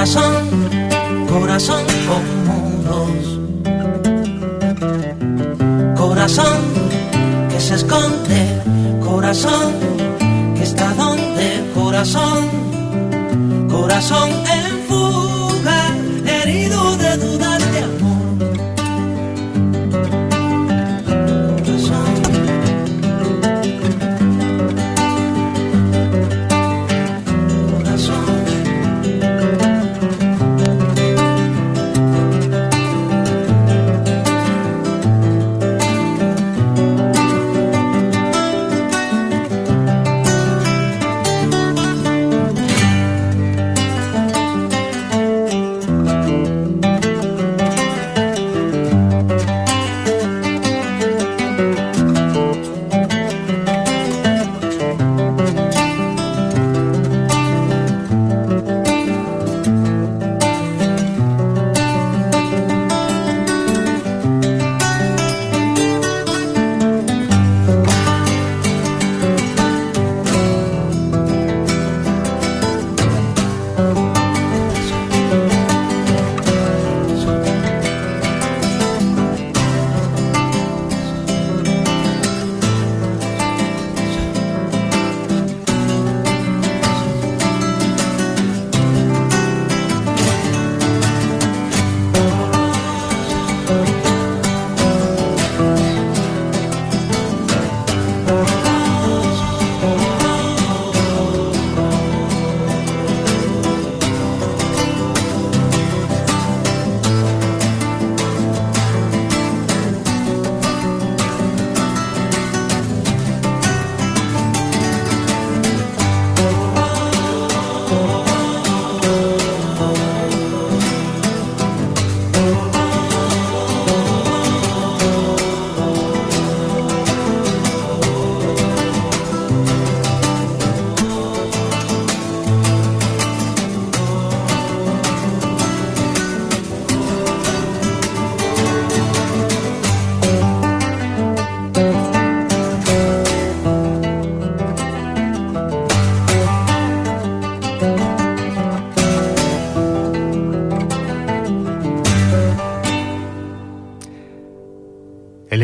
Corazón, 0.00 0.48
corazón 1.28 1.84
con 2.08 2.24
muros, 2.46 3.38
corazón 5.94 6.58
que 7.50 7.60
se 7.60 7.74
esconde, 7.74 8.62
corazón 9.04 9.74
que 10.56 10.62
está 10.62 10.94
donde, 10.94 11.70
corazón, 11.74 12.48
corazón 13.68 14.30
en 14.30 14.79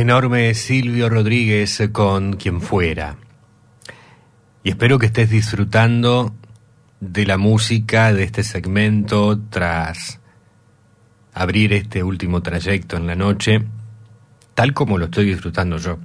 enorme 0.07 0.55
Silvio 0.55 1.09
Rodríguez 1.09 1.83
con 1.91 2.35
quien 2.35 2.61
fuera. 2.61 3.17
Y 4.63 4.69
espero 4.69 5.01
que 5.01 5.07
estés 5.07 5.31
disfrutando 5.31 6.33
de 7.01 7.27
la 7.27 7.39
música 7.39 8.13
de 8.13 8.23
este 8.23 8.45
segmento 8.45 9.37
tras 9.51 10.21
abrir 11.35 11.73
este 11.73 12.05
último 12.05 12.41
trayecto 12.41 12.97
en 12.97 13.09
la 13.09 13.17
noche, 13.17 13.65
tal 14.55 14.75
como 14.75 14.97
lo 14.97 15.07
estoy 15.07 15.25
disfrutando 15.25 15.77
yo. 15.77 15.99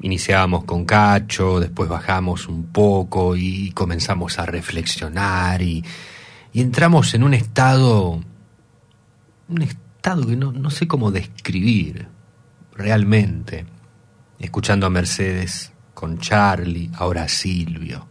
Iniciábamos 0.00 0.64
con 0.64 0.86
Cacho, 0.86 1.60
después 1.60 1.86
bajamos 1.86 2.48
un 2.48 2.68
poco 2.72 3.36
y 3.36 3.72
comenzamos 3.72 4.38
a 4.38 4.46
reflexionar 4.46 5.60
y, 5.60 5.84
y 6.54 6.62
entramos 6.62 7.12
en 7.12 7.24
un 7.24 7.34
estado, 7.34 8.22
un 9.50 9.60
estado 9.60 9.85
que 10.14 10.36
no, 10.36 10.52
no 10.52 10.70
sé 10.70 10.86
cómo 10.86 11.10
describir 11.10 12.06
realmente, 12.72 13.66
escuchando 14.38 14.86
a 14.86 14.90
Mercedes 14.90 15.72
con 15.94 16.18
Charlie, 16.18 16.90
ahora 16.94 17.26
Silvio. 17.26 18.06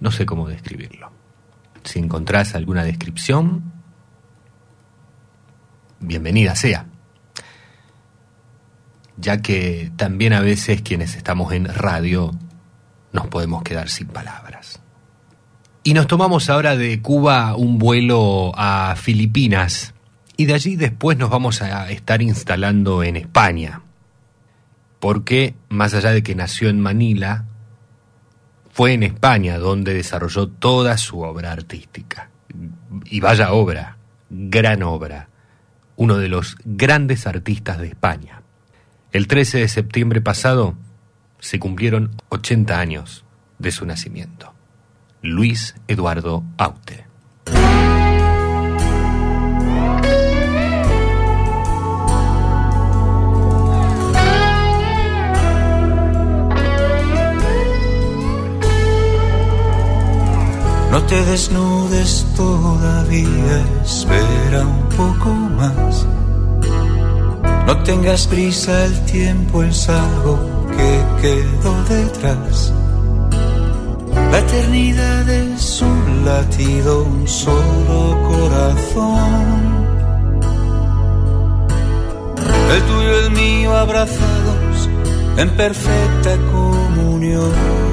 No 0.00 0.10
sé 0.10 0.24
cómo 0.24 0.48
describirlo. 0.48 1.10
Si 1.84 1.98
encontrás 1.98 2.54
alguna 2.54 2.82
descripción, 2.82 3.72
bienvenida 6.00 6.54
sea. 6.54 6.86
Ya 9.18 9.42
que 9.42 9.92
también 9.96 10.32
a 10.32 10.40
veces 10.40 10.80
quienes 10.80 11.14
estamos 11.14 11.52
en 11.52 11.66
radio 11.66 12.30
nos 13.12 13.26
podemos 13.26 13.62
quedar 13.62 13.90
sin 13.90 14.06
palabras. 14.06 14.80
Y 15.82 15.92
nos 15.92 16.06
tomamos 16.06 16.48
ahora 16.48 16.74
de 16.74 17.02
Cuba 17.02 17.54
un 17.54 17.78
vuelo 17.78 18.52
a 18.56 18.94
Filipinas 18.96 19.92
y 20.36 20.46
de 20.46 20.54
allí 20.54 20.76
después 20.76 21.16
nos 21.16 21.30
vamos 21.30 21.62
a 21.62 21.90
estar 21.90 22.22
instalando 22.22 23.02
en 23.02 23.16
España. 23.16 23.82
Porque 25.00 25.54
más 25.68 25.94
allá 25.94 26.10
de 26.10 26.22
que 26.22 26.34
nació 26.34 26.68
en 26.68 26.80
Manila, 26.80 27.46
fue 28.70 28.92
en 28.92 29.02
España 29.02 29.58
donde 29.58 29.94
desarrolló 29.94 30.48
toda 30.48 30.98
su 30.98 31.20
obra 31.20 31.52
artística. 31.52 32.30
Y 33.04 33.20
vaya 33.20 33.52
obra, 33.52 33.96
gran 34.28 34.82
obra, 34.82 35.28
uno 35.96 36.18
de 36.18 36.28
los 36.28 36.56
grandes 36.64 37.26
artistas 37.26 37.78
de 37.78 37.88
España. 37.88 38.42
El 39.12 39.28
13 39.28 39.58
de 39.58 39.68
septiembre 39.68 40.20
pasado 40.20 40.74
se 41.38 41.58
cumplieron 41.58 42.10
80 42.28 42.78
años 42.78 43.24
de 43.58 43.72
su 43.72 43.86
nacimiento. 43.86 44.52
Luis 45.22 45.74
Eduardo 45.88 46.44
Aute. 46.58 47.06
No 60.90 61.02
te 61.02 61.24
desnudes 61.24 62.26
todavía, 62.36 63.64
espera 63.84 64.66
un 64.66 64.88
poco 64.96 65.30
más. 65.30 66.06
No 67.66 67.76
tengas 67.82 68.26
prisa, 68.26 68.84
el 68.84 69.04
tiempo 69.06 69.62
es 69.62 69.88
algo 69.88 70.38
que 70.76 71.02
quedó 71.20 71.74
detrás. 71.84 72.72
La 74.30 74.38
eternidad 74.38 75.28
es 75.28 75.82
un 75.82 76.24
latido, 76.24 77.02
un 77.02 77.26
solo 77.26 78.16
corazón. 78.30 79.76
El 82.74 82.82
tuyo 82.82 83.12
y 83.12 83.24
el 83.24 83.30
mío 83.32 83.76
abrazados 83.76 84.88
en 85.36 85.50
perfecta 85.50 86.36
comunión. 86.52 87.85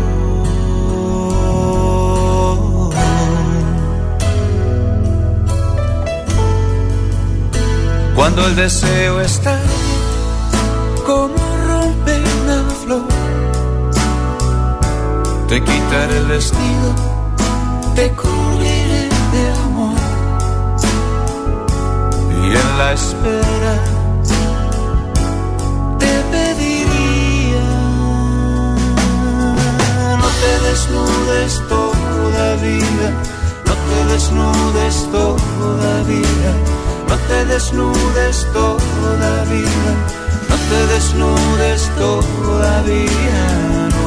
Cuando 8.16 8.46
el 8.46 8.56
deseo 8.56 9.20
está 9.22 9.60
como 11.04 11.36
rompe 11.68 12.24
una 12.44 12.64
flor, 12.84 13.08
te 15.48 15.60
quitaré 15.62 16.18
el 16.18 16.26
vestido, 16.28 16.94
te 17.96 18.12
cubriré 18.12 19.10
de 19.34 19.52
amor. 19.66 19.98
Y 22.44 22.46
en 22.56 22.78
la 22.78 22.94
espera 22.94 23.76
te 25.98 26.14
pediría 26.32 27.66
no 30.22 30.30
te 30.42 30.70
desnudes 30.70 31.62
todavía, 31.68 33.10
no 33.66 33.74
te 33.74 34.14
desnudes 34.14 35.10
todavía 35.12 36.83
no 37.08 37.16
te 37.28 37.46
desnudes 37.46 38.48
todavía, 38.54 39.90
no 40.50 40.56
te 40.70 40.80
desnudes 40.94 41.90
todavía, 41.98 43.90
no. 43.90 44.04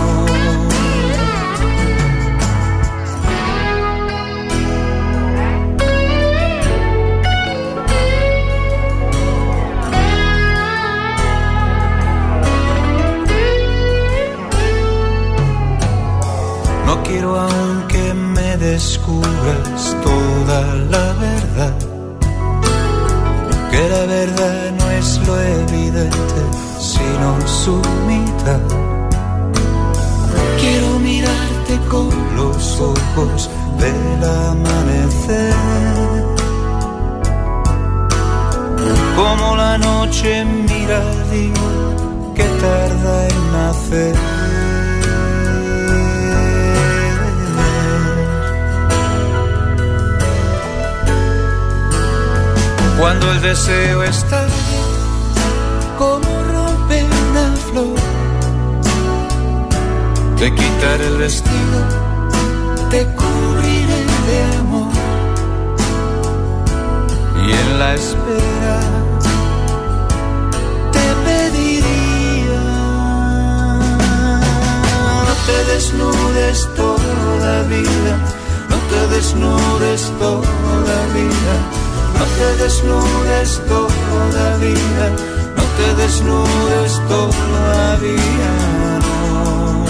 Quiero 17.08 17.38
aún 17.38 17.84
que 17.86 18.12
me 18.14 18.56
descubras 18.56 19.96
toda 20.02 20.74
la 20.90 21.05
Quiero 30.60 31.00
mirarte 31.00 31.80
con 31.90 32.10
los 32.36 32.80
ojos 32.80 33.50
del 33.80 34.22
amanecer, 34.22 35.52
como 39.16 39.56
la 39.56 39.78
noche 39.78 40.44
mira 40.44 40.98
al 41.00 41.30
día 41.32 41.52
que 42.36 42.44
tarda 42.44 43.28
en 43.30 43.52
nacer. 43.52 44.14
Cuando 52.96 53.32
el 53.32 53.42
deseo 53.42 54.04
está 54.04 54.46
te 60.38 60.54
quitaré 60.54 61.06
el 61.08 61.18
vestido, 61.18 61.78
te 62.90 63.04
cubriré 63.14 64.00
de 64.28 64.56
amor. 64.58 64.92
Y 67.44 67.52
en 67.52 67.78
la 67.78 67.94
espera 67.94 68.80
te 70.90 71.06
pediría 71.26 72.62
no 75.28 75.34
te 75.46 75.72
desnudes 75.72 76.68
todavía, 76.74 78.14
no 78.70 78.78
te 78.90 79.14
desnudes 79.14 80.02
todavía 80.18 81.86
no 82.18 82.24
te 82.38 82.62
desnudes 82.62 83.60
todavía, 83.68 85.06
te 85.76 85.94
desnudes 86.02 86.92
todavía, 87.08 88.52
no. 89.04 89.84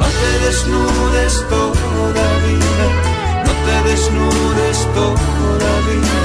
No 0.00 0.06
te 0.20 0.30
desnudes 0.46 1.34
todavía, 1.48 2.86
no 3.46 3.52
te 3.66 3.76
desnudes 3.88 4.78
todavía, 4.94 6.24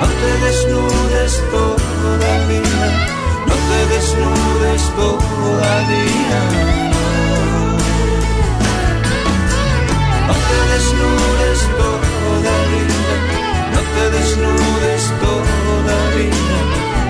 no 0.00 0.08
te 0.20 0.32
desnudes 0.46 1.34
todavía, 1.54 2.86
no 3.48 3.56
te 3.68 3.80
desnudes 3.94 4.82
todavía, 4.96 6.40
no. 6.90 7.00
Te 10.50 10.60
desnudes 10.72 11.60
todavía, 11.78 13.02
te 13.94 14.04
desnudes 14.16 15.04
todavía, 15.20 16.60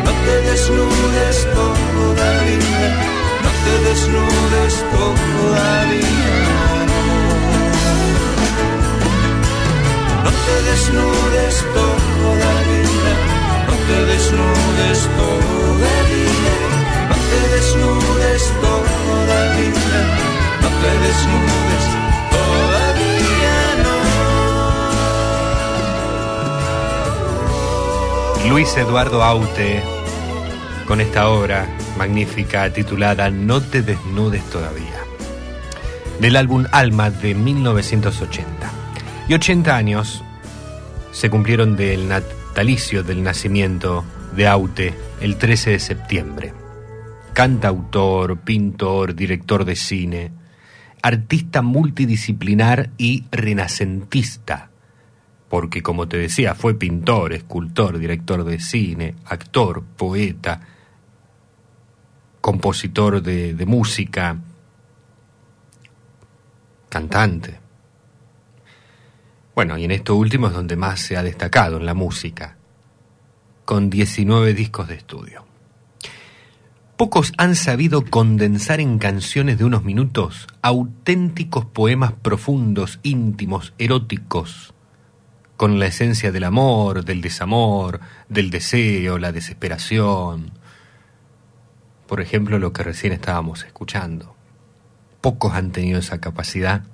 no 0.05 0.12
te 0.25 0.34
desnudes 0.50 1.39
todavía, 1.55 2.89
no 3.44 3.50
te 3.65 3.75
desnudes 3.89 4.75
todavía. 4.94 6.20
No 10.25 10.31
te 10.47 10.57
desnudes 10.70 11.57
todavía, 11.75 13.15
no 13.68 13.76
te 13.86 13.99
desnudes 14.12 15.00
todavía, 15.20 16.57
no 17.10 17.17
te 17.31 17.41
desnudes 17.55 18.42
todavía, 18.65 20.00
no 20.62 20.68
te 20.81 20.91
desnudes 21.07 21.84
todavía, 21.84 22.00
Luis 28.49 28.77
Eduardo 28.77 29.23
Aute, 29.23 29.83
con 30.86 31.01
esta 31.01 31.28
obra 31.28 31.69
magnífica 31.99 32.73
titulada 32.73 33.31
No 33.31 33.60
te 33.60 33.83
desnudes 33.83 34.43
todavía, 34.51 35.05
del 36.20 36.36
álbum 36.36 36.65
Alma 36.73 37.10
de 37.10 37.35
1980. 37.35 38.70
Y 39.28 39.35
80 39.35 39.77
años 39.77 40.25
se 41.12 41.31
cumplieron 41.31 41.77
del 41.77 42.09
natalicio 42.09 43.02
del 43.02 43.23
nacimiento 43.23 44.05
de 44.35 44.49
Aute 44.49 44.94
el 45.20 45.36
13 45.36 45.70
de 45.70 45.78
septiembre. 45.78 46.55
Cantautor, 47.35 48.41
pintor, 48.41 49.15
director 49.15 49.65
de 49.65 49.77
cine, 49.77 50.33
artista 51.02 51.62
multidisciplinar 51.62 52.91
y 52.99 53.25
renacentista, 53.31 54.69
porque 55.51 55.83
como 55.83 56.07
te 56.07 56.17
decía, 56.17 56.55
fue 56.55 56.75
pintor, 56.75 57.33
escultor, 57.33 57.99
director 57.99 58.45
de 58.45 58.61
cine, 58.61 59.17
actor, 59.25 59.83
poeta, 59.83 60.61
compositor 62.41 63.20
de, 63.20 63.67
música, 63.67 64.39
cantante. 66.89 67.59
Bueno, 69.57 69.77
y 69.77 69.85
en 69.85 69.91
esto 69.91 70.15
último 70.15 70.47
es 70.47 70.53
donde 70.53 70.77
más 70.77 71.01
se 71.01 71.17
ha 71.17 71.23
destacado 71.25 71.79
en 71.79 71.87
la 71.87 71.95
música, 71.95 72.57
con 73.65 73.91
19 73.91 74.55
discos 74.55 74.87
de 74.87 74.95
estudio. 74.95 75.47
Pocos 76.97 77.33
han 77.39 77.57
sabido 77.57 78.05
condensar 78.05 78.79
en 78.79 79.01
canciones 79.01 79.59
de 79.59 79.65
unos 79.65 79.83
minutos 79.83 80.47
auténticos 80.62 81.65
poemas 81.65 82.12
profundos, 82.12 83.01
íntimos, 83.03 83.75
eróticos, 83.79 84.75
con 85.61 85.79
la 85.79 85.89
esencia 85.89 86.33
del 86.33 86.45
amor, 86.45 87.05
del 87.05 87.21
desamor, 87.21 88.01
del 88.31 88.49
deseo, 88.49 89.19
la 89.19 89.31
desesperación. 89.31 90.53
Por 92.07 92.23
ejemplo, 92.23 92.59
lo 92.59 92.73
que 92.73 92.83
recién 92.83 93.13
estábamos 93.13 93.65
escuchando. 93.65 94.35
Pocos 95.21 95.53
han 95.53 95.71
tenido 95.71 95.99
esa 95.99 96.19
capacidad 96.19 96.85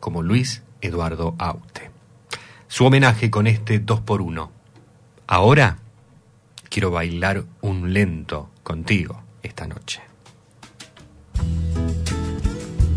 como 0.00 0.22
Luis 0.22 0.64
Eduardo 0.80 1.36
Aute. 1.38 1.92
Su 2.66 2.84
homenaje 2.84 3.30
con 3.30 3.46
este 3.46 3.78
2 3.78 4.00
por 4.00 4.22
1 4.22 4.50
Ahora 5.28 5.78
quiero 6.68 6.90
bailar 6.90 7.44
un 7.60 7.92
lento 7.92 8.50
contigo 8.64 9.22
esta 9.44 9.68
noche. 9.68 10.02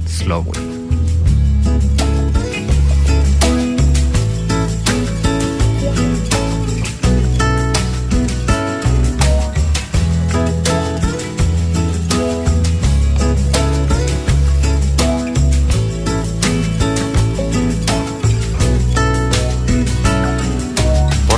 Slowly. 0.07 0.86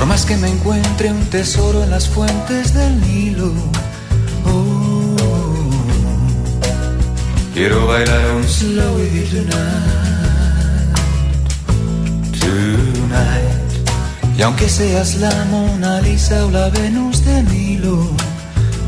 Por 0.00 0.08
más 0.08 0.24
que 0.24 0.36
me 0.38 0.48
encuentre 0.48 1.12
un 1.12 1.26
tesoro 1.26 1.84
en 1.84 1.90
las 1.90 2.08
fuentes 2.08 2.72
del 2.72 2.98
Nilo, 3.02 3.52
oh, 4.46 5.14
quiero 7.52 7.86
bailar 7.86 8.30
un 8.34 8.48
slow 8.48 8.96
with 8.96 9.12
you 9.12 9.26
tonight, 9.26 9.52
tonight. 12.40 13.52
Y 14.38 14.40
aunque 14.40 14.70
seas 14.70 15.16
la 15.16 15.44
Mona 15.50 16.00
Lisa 16.00 16.46
o 16.46 16.50
la 16.50 16.70
Venus 16.70 17.22
de 17.22 17.42
Milo, 17.42 18.08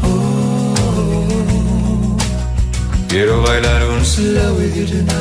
oh, 0.05 2.16
quiero 3.07 3.42
bailar 3.42 3.86
un 3.86 4.02
slow 4.02 4.55
with 4.55 4.74
you 4.74 4.86
tonight, 4.86 5.12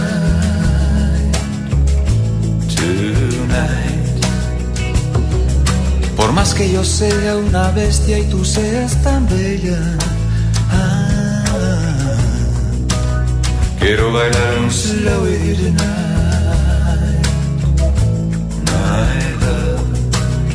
tonight. 2.77 3.90
Por 6.21 6.33
más 6.33 6.53
que 6.53 6.71
yo 6.71 6.83
sea 6.83 7.35
una 7.35 7.71
bestia 7.71 8.19
y 8.19 8.23
tú 8.25 8.45
seas 8.45 9.01
tan 9.01 9.27
bella, 9.27 9.79
ah, 10.69 11.43
quiero 13.79 14.13
bailar 14.13 14.59
un 14.59 14.69
slow 14.69 15.23
with 15.23 15.43
you 15.43 15.55
tonight. 15.55 16.01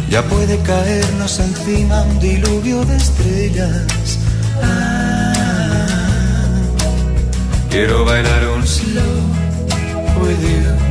Ya 0.08 0.22
puede 0.22 0.56
caernos 0.60 1.40
encima 1.40 2.02
un 2.02 2.20
diluvio 2.20 2.84
de 2.84 2.96
estrellas. 2.96 4.18
Ah, 4.62 5.32
quiero 7.70 8.04
bailar 8.04 8.48
un 8.56 8.64
slow 8.64 9.16
with 10.22 10.40
you, 10.40 10.85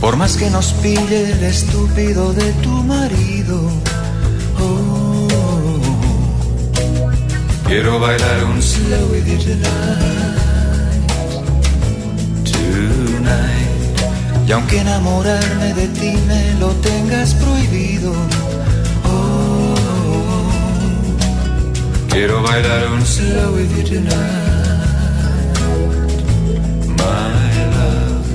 Por 0.00 0.16
más 0.16 0.36
que 0.36 0.50
nos 0.50 0.72
pille 0.72 1.30
el 1.30 1.44
estúpido 1.44 2.32
de 2.32 2.52
tu 2.54 2.70
marido, 2.82 3.70
quiero 7.70 8.00
bailar 8.00 8.44
un 8.46 8.60
slow 8.60 9.06
with 9.12 9.26
you 9.28 9.38
tonight, 9.38 9.70
tonight. 12.42 13.68
Y 14.48 14.50
aunque 14.50 14.80
enamorarme 14.80 15.72
de 15.74 15.86
ti 15.86 16.16
me 16.26 16.54
lo 16.58 16.70
tengas 16.82 17.32
prohibido, 17.34 18.12
oh, 19.04 20.50
quiero 22.08 22.42
bailar 22.42 22.90
un 22.90 23.06
slow 23.06 23.54
with 23.54 23.70
you 23.76 23.84
tonight, 23.84 24.10
my 26.98 27.54
love. 27.76 28.26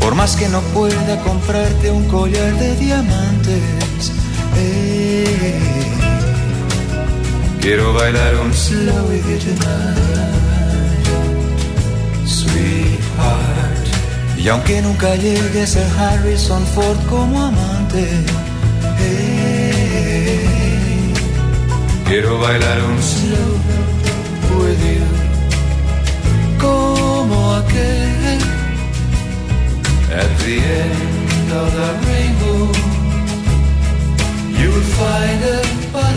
Por 0.00 0.16
más 0.16 0.34
que 0.34 0.48
no 0.48 0.60
pueda 0.74 1.22
comprarte 1.22 1.92
un 1.92 2.08
collar 2.08 2.52
de 2.58 2.74
diamantes, 2.74 4.10
eh, 4.56 5.89
quiero 7.60 7.92
bailar 7.92 8.34
un 8.36 8.52
slow 8.54 9.04
with 9.08 9.24
you 9.28 9.38
tonight, 9.38 9.96
sweetheart. 12.26 13.86
Y 14.36 14.48
aunque 14.48 14.80
nunca 14.80 15.14
llegue 15.16 15.62
a 15.62 15.98
Harrison 15.98 16.64
Ford 16.74 16.98
como 17.08 17.42
amante, 17.42 18.08
quiero 22.06 22.38
bailar 22.40 22.82
un 22.82 23.02
slow 23.02 23.58
with 24.58 24.80
you, 24.92 25.04
como 26.58 27.54
aquel. 27.56 28.40
At 30.12 30.30
the 30.44 30.56
end 30.58 31.52
of 31.52 31.72
the 31.72 31.90
rainbow, 32.06 32.72
you 34.58 34.70
will 34.70 34.88
find 34.98 35.44
a 35.44 35.60
pot. 35.92 36.10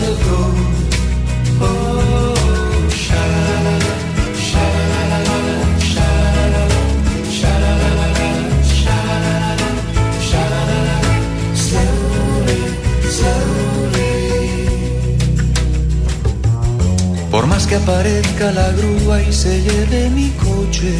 Por 17.30 17.46
más 17.48 17.66
que 17.66 17.74
aparezca 17.74 18.52
la 18.52 18.70
grúa 18.70 19.20
y 19.20 19.32
se 19.32 19.60
lleve 19.60 20.08
mi 20.10 20.30
coche, 20.30 20.94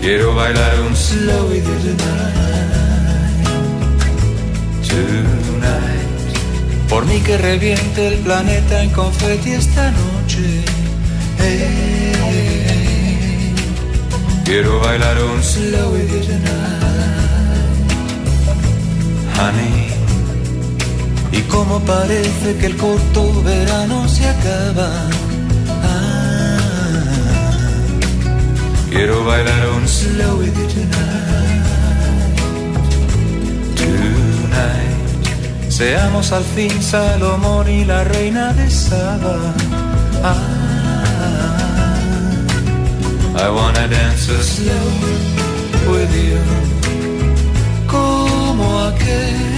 quiero 0.00 0.34
bailar 0.34 0.80
un 0.80 0.96
slow 0.96 1.48
with 1.48 1.64
you 1.64 1.96
Tonight. 4.92 5.31
Por 7.02 7.10
mí 7.10 7.20
que 7.20 7.36
reviente 7.36 8.06
el 8.06 8.18
planeta 8.18 8.80
en 8.80 8.90
confeti 8.90 9.50
esta 9.50 9.90
noche. 9.90 10.62
Quiero 14.44 14.78
bailar 14.78 15.20
un 15.20 15.42
slow 15.42 15.96
you 15.96 16.20
tonight. 16.20 16.46
Honey. 19.36 19.88
Y 21.32 21.40
como 21.50 21.80
parece 21.80 22.54
que 22.60 22.66
el 22.66 22.76
corto 22.76 23.42
verano 23.42 24.08
se 24.08 24.28
acaba. 24.28 24.90
Quiero 28.90 29.24
bailar 29.24 29.70
un 29.70 29.88
slow 29.88 30.40
you 30.40 30.52
tonight. 30.52 31.02
Tonight. 33.74 34.91
Seamos 35.82 36.30
al 36.30 36.44
fin 36.44 36.80
Salomón 36.80 37.68
y 37.68 37.84
la 37.84 38.04
reina 38.04 38.52
de 38.52 38.70
Saba. 38.70 39.36
Ah, 40.22 40.38
I 43.36 43.48
wanna 43.50 43.88
dance 43.88 44.30
slow 44.44 44.92
with 45.90 46.14
you. 46.14 46.38
Como 47.88 48.78
aquel 48.90 49.51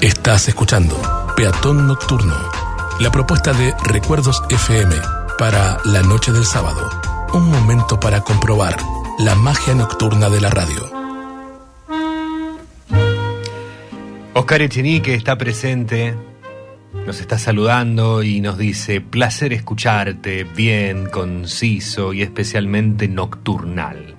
Estás 0.00 0.48
escuchando 0.48 0.96
Peatón 1.36 1.86
Nocturno, 1.86 2.34
la 3.00 3.10
propuesta 3.10 3.52
de 3.52 3.74
Recuerdos 3.84 4.42
FM 4.48 5.21
para 5.42 5.80
la 5.84 6.02
noche 6.02 6.30
del 6.30 6.44
sábado. 6.44 6.88
Un 7.34 7.50
momento 7.50 7.98
para 7.98 8.20
comprobar 8.20 8.76
la 9.18 9.34
magia 9.34 9.74
nocturna 9.74 10.30
de 10.30 10.40
la 10.40 10.50
radio. 10.50 10.88
Oscar 14.34 14.62
Echenique 14.62 15.14
está 15.14 15.36
presente, 15.36 16.14
nos 17.08 17.20
está 17.20 17.38
saludando 17.38 18.22
y 18.22 18.40
nos 18.40 18.56
dice, 18.56 19.00
placer 19.00 19.52
escucharte, 19.52 20.44
bien, 20.44 21.06
conciso 21.06 22.12
y 22.12 22.22
especialmente 22.22 23.08
nocturnal. 23.08 24.14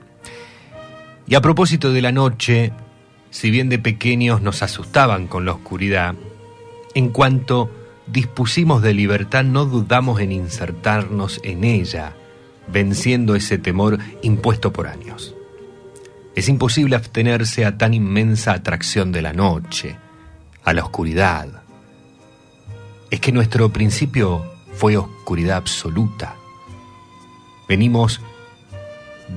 Y 1.25 1.35
a 1.35 1.41
propósito 1.41 1.93
de 1.93 2.01
la 2.01 2.11
noche, 2.11 2.73
si 3.29 3.49
bien 3.49 3.69
de 3.69 3.79
pequeños 3.79 4.41
nos 4.41 4.61
asustaban 4.61 5.27
con 5.27 5.45
la 5.45 5.53
oscuridad, 5.53 6.15
en 6.93 7.11
cuanto 7.11 7.82
dispusimos 8.07 8.81
de 8.81 8.93
libertad 8.93 9.43
no 9.43 9.65
dudamos 9.65 10.19
en 10.19 10.31
insertarnos 10.31 11.39
en 11.43 11.63
ella, 11.63 12.15
venciendo 12.67 13.35
ese 13.35 13.57
temor 13.57 13.99
impuesto 14.21 14.73
por 14.73 14.87
años. 14.87 15.35
Es 16.35 16.49
imposible 16.49 16.95
abstenerse 16.95 17.65
a 17.65 17.77
tan 17.77 17.93
inmensa 17.93 18.53
atracción 18.53 19.11
de 19.11 19.21
la 19.21 19.33
noche, 19.33 19.97
a 20.63 20.73
la 20.73 20.83
oscuridad. 20.83 21.47
Es 23.11 23.19
que 23.19 23.31
nuestro 23.31 23.71
principio 23.71 24.43
fue 24.73 24.97
oscuridad 24.97 25.57
absoluta. 25.57 26.35
Venimos 27.69 28.19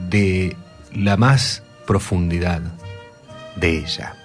de 0.08 0.56
la 0.92 1.16
más 1.16 1.62
profundidad 1.86 2.62
de 3.56 3.78
ella. 3.78 4.15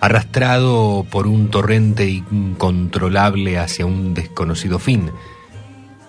Arrastrado 0.00 1.04
por 1.10 1.26
un 1.26 1.50
torrente 1.50 2.08
incontrolable 2.08 3.58
hacia 3.58 3.84
un 3.84 4.14
desconocido 4.14 4.78
fin, 4.78 5.10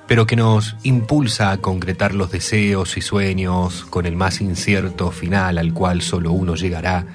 pero 0.07 0.25
que 0.25 0.35
nos 0.35 0.75
impulsa 0.83 1.51
a 1.51 1.57
concretar 1.57 2.13
los 2.13 2.31
deseos 2.31 2.97
y 2.97 3.01
sueños 3.01 3.85
con 3.85 4.05
el 4.05 4.15
más 4.15 4.41
incierto 4.41 5.11
final 5.11 5.57
al 5.57 5.73
cual 5.73 6.01
solo 6.01 6.31
uno 6.31 6.55
llegará 6.55 7.05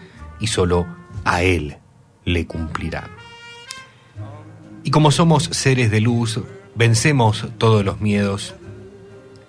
y 0.41 0.47
solo 0.49 0.87
a 1.25 1.43
él 1.43 1.77
le 2.25 2.47
cumplirá. 2.47 3.11
Y 4.85 4.91
como 4.91 5.11
somos 5.11 5.45
seres 5.45 5.91
de 5.91 6.01
luz, 6.01 6.41
vencemos 6.75 7.47
todos 7.59 7.85
los 7.85 8.01
miedos 8.01 8.55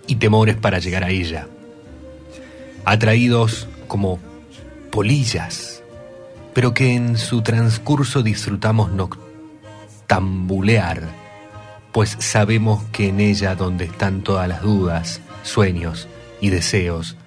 y 0.07 0.15
temores 0.15 0.55
para 0.55 0.79
llegar 0.79 1.03
a 1.03 1.09
ella, 1.09 1.47
atraídos 2.85 3.67
como 3.87 4.19
polillas, 4.91 5.74
pero 6.55 6.73
que 6.73 6.95
en 6.95 7.17
su 7.17 7.41
transcurso 7.41 8.23
disfrutamos 8.23 8.89
noctambulear, 8.89 11.01
pues 11.91 12.15
sabemos 12.19 12.81
que 12.93 13.09
en 13.09 13.19
ella 13.19 13.55
donde 13.55 13.83
están 13.83 14.21
todas 14.21 14.47
las 14.47 14.61
dudas, 14.61 15.19
sueños 15.43 16.07
y 16.39 16.51
deseos, 16.51 17.17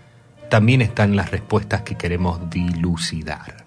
también 0.49 0.81
están 0.81 1.15
las 1.15 1.31
respuestas 1.31 1.83
que 1.83 1.95
queremos 1.95 2.49
dilucidar. 2.49 3.67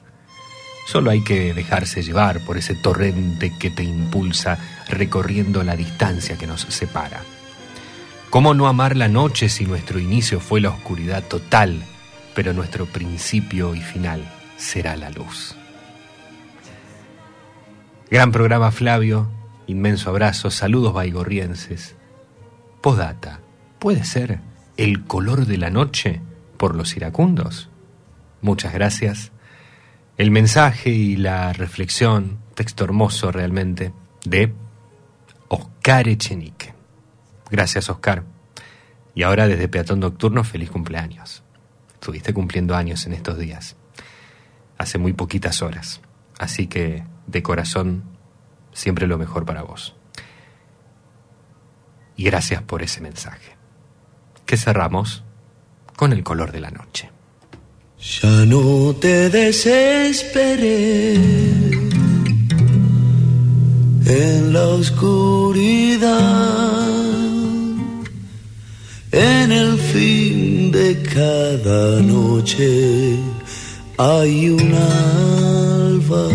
Solo 0.88 1.12
hay 1.12 1.24
que 1.24 1.54
dejarse 1.54 2.02
llevar 2.02 2.44
por 2.44 2.58
ese 2.58 2.74
torrente 2.74 3.54
que 3.60 3.70
te 3.70 3.84
impulsa 3.84 4.58
recorriendo 4.90 5.64
la 5.64 5.76
distancia 5.76 6.40
que 6.40 6.48
nos 6.48 6.62
separa. 6.62 7.22
¿Cómo 8.32 8.56
no 8.56 8.68
amar 8.68 8.98
la 8.98 9.10
noche 9.10 9.48
si 9.48 9.66
nuestro 9.66 10.00
inicio 10.00 10.40
fue 10.40 10.60
la 10.60 10.70
oscuridad 10.70 11.22
total, 11.22 11.84
pero 12.34 12.52
nuestro 12.52 12.88
principio 12.88 13.76
y 13.76 13.82
final 13.82 14.41
será 14.62 14.96
la 14.96 15.10
luz? 15.10 15.56
Gran 18.10 18.32
programa 18.32 18.72
Flavio, 18.72 19.30
inmenso 19.68 20.10
abrazo, 20.10 20.52
saludos 20.52 20.94
baigorrienses. 20.94 21.96
Podata, 22.82 23.40
¿puede 23.80 24.04
ser 24.04 24.40
el 24.78 25.04
color 25.06 25.46
de 25.46 25.58
la 25.58 25.70
noche 25.70 26.22
por 26.58 26.76
los 26.76 26.96
iracundos? 26.96 27.70
Muchas 28.42 28.74
gracias. 28.74 29.32
El 30.18 30.30
mensaje 30.30 30.90
y 30.92 31.16
la 31.16 31.54
reflexión, 31.54 32.38
texto 32.54 32.84
hermoso 32.84 33.32
realmente, 33.32 33.94
de 34.26 34.54
Oscar 35.48 36.08
Echenique. 36.08 36.74
Gracias, 37.50 37.90
Oscar. 37.90 38.24
Y 39.16 39.24
ahora 39.24 39.48
desde 39.48 39.68
Peatón 39.68 40.02
Nocturno, 40.02 40.44
feliz 40.44 40.70
cumpleaños. 40.70 41.44
Estuviste 41.94 42.34
cumpliendo 42.34 42.76
años 42.76 43.06
en 43.06 43.14
estos 43.14 43.38
días, 43.38 43.76
hace 44.82 44.98
muy 44.98 45.14
poquitas 45.14 45.62
horas. 45.62 46.02
Así 46.40 46.68
que, 46.68 47.04
de 47.28 47.44
corazón, 47.44 48.04
siempre 48.74 49.08
lo 49.08 49.18
mejor 49.18 49.46
para 49.46 49.62
vos. 49.62 49.96
Y 52.16 52.24
gracias 52.24 52.62
por 52.64 52.82
ese 52.82 53.00
mensaje. 53.02 53.56
Que 54.46 54.58
cerramos 54.58 55.24
con 55.96 56.14
el 56.14 56.24
color 56.24 56.52
de 56.52 56.60
la 56.62 56.72
noche. 56.72 57.12
Ya 58.00 58.46
no 58.46 58.96
te 58.96 59.30
desesperes 59.30 61.20
en 64.08 64.52
la 64.52 64.68
oscuridad, 64.68 66.10
en 69.12 69.52
el 69.52 69.78
fin 69.78 70.72
de 70.72 71.04
cada 71.04 72.02
noche 72.02 73.20
hay 74.02 74.50
un 74.50 74.74
alba. 74.74 76.28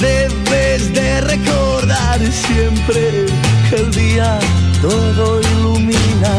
Debes 0.00 0.92
de 0.92 1.20
recordar 1.22 2.20
siempre 2.30 3.26
que 3.68 3.76
el 3.76 3.90
día 3.90 4.38
todo 4.80 5.40
ilumina. 5.40 6.36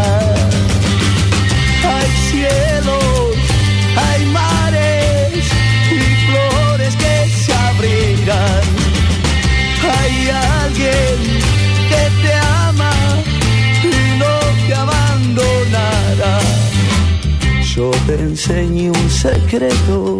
Hay 1.83 2.09
cielos, 2.31 3.35
hay 3.97 4.25
mares 4.27 5.45
y 5.91 6.01
flores 6.27 6.95
que 6.95 7.29
se 7.29 7.53
abrirán. 7.53 8.63
Hay 9.99 10.29
alguien 10.29 11.17
que 11.89 12.03
te 12.21 12.33
ama 12.67 12.93
y 13.83 14.19
no 14.19 14.35
te 14.67 14.73
abandonará. 14.73 16.39
Yo 17.75 17.91
te 18.07 18.13
enseñé 18.15 18.91
un 18.91 19.09
secreto 19.09 20.19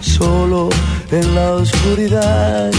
solo 0.00 0.68
en 1.12 1.34
la 1.34 1.56
oscuridad. 1.56 2.70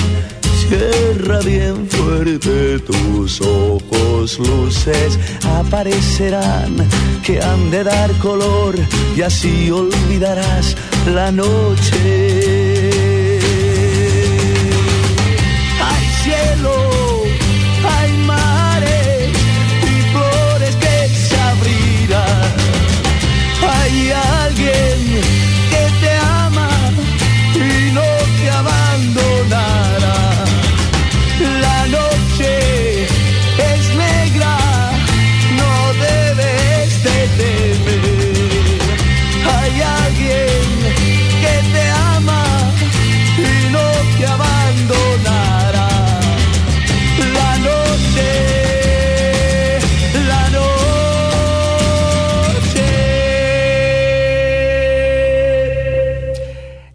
Cierra 0.67 1.39
bien 1.39 1.87
fuerte 1.89 2.79
tus 2.79 3.41
ojos, 3.41 4.39
luces 4.39 5.19
aparecerán 5.59 6.75
que 7.23 7.41
han 7.41 7.71
de 7.71 7.83
dar 7.83 8.11
color 8.19 8.75
y 9.15 9.21
así 9.21 9.69
olvidarás 9.69 10.75
la 11.13 11.31
noche. 11.31 12.40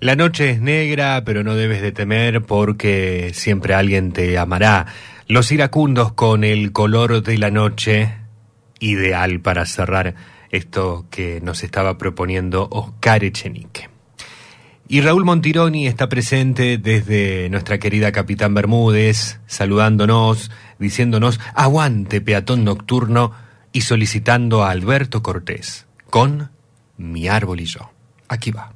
La 0.06 0.14
noche 0.14 0.50
es 0.50 0.60
negra, 0.60 1.24
pero 1.24 1.42
no 1.42 1.56
debes 1.56 1.82
de 1.82 1.90
temer 1.90 2.42
porque 2.42 3.32
siempre 3.34 3.74
alguien 3.74 4.12
te 4.12 4.38
amará. 4.38 4.86
Los 5.26 5.50
iracundos 5.50 6.12
con 6.12 6.44
el 6.44 6.70
color 6.70 7.24
de 7.24 7.36
la 7.38 7.50
noche, 7.50 8.14
ideal 8.78 9.40
para 9.40 9.66
cerrar 9.66 10.14
esto 10.52 11.06
que 11.10 11.40
nos 11.40 11.64
estaba 11.64 11.98
proponiendo 11.98 12.68
Oscar 12.70 13.24
Echenique. 13.24 13.90
Y 14.86 15.00
Raúl 15.00 15.24
Montironi 15.24 15.88
está 15.88 16.08
presente 16.08 16.78
desde 16.78 17.48
nuestra 17.50 17.78
querida 17.78 18.12
Capitán 18.12 18.54
Bermúdez, 18.54 19.40
saludándonos, 19.48 20.52
diciéndonos 20.78 21.40
aguante 21.52 22.20
peatón 22.20 22.62
nocturno 22.62 23.32
y 23.72 23.80
solicitando 23.80 24.62
a 24.62 24.70
Alberto 24.70 25.24
Cortés 25.24 25.86
con 26.10 26.52
Mi 26.96 27.26
árbol 27.26 27.58
y 27.58 27.64
yo. 27.64 27.90
Aquí 28.28 28.52
va. 28.52 28.75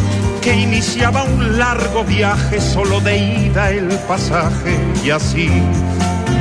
que 0.41 0.55
iniciaba 0.55 1.23
un 1.23 1.57
largo 1.57 2.03
viaje 2.03 2.59
solo 2.59 2.99
de 2.99 3.17
ida 3.17 3.71
el 3.71 3.87
pasaje 4.07 4.75
y 5.03 5.11
así 5.11 5.49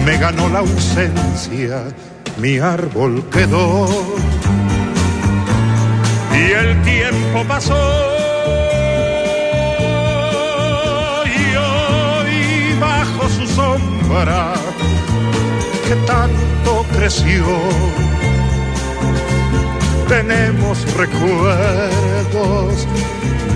me 0.04 0.16
ganó 0.16 0.48
la 0.48 0.60
ausencia, 0.60 1.84
mi 2.38 2.58
árbol 2.58 3.24
quedó 3.30 3.86
y 6.32 6.52
el 6.52 6.82
tiempo 6.82 7.44
pasó. 7.46 7.74
Y 11.26 11.56
hoy 11.56 12.78
bajo 12.80 13.28
su 13.28 13.46
sombra 13.46 14.54
que 15.86 15.94
tanto 16.06 16.86
creció. 16.94 17.44
Tenemos 20.10 20.84
recuerdos, 20.96 22.88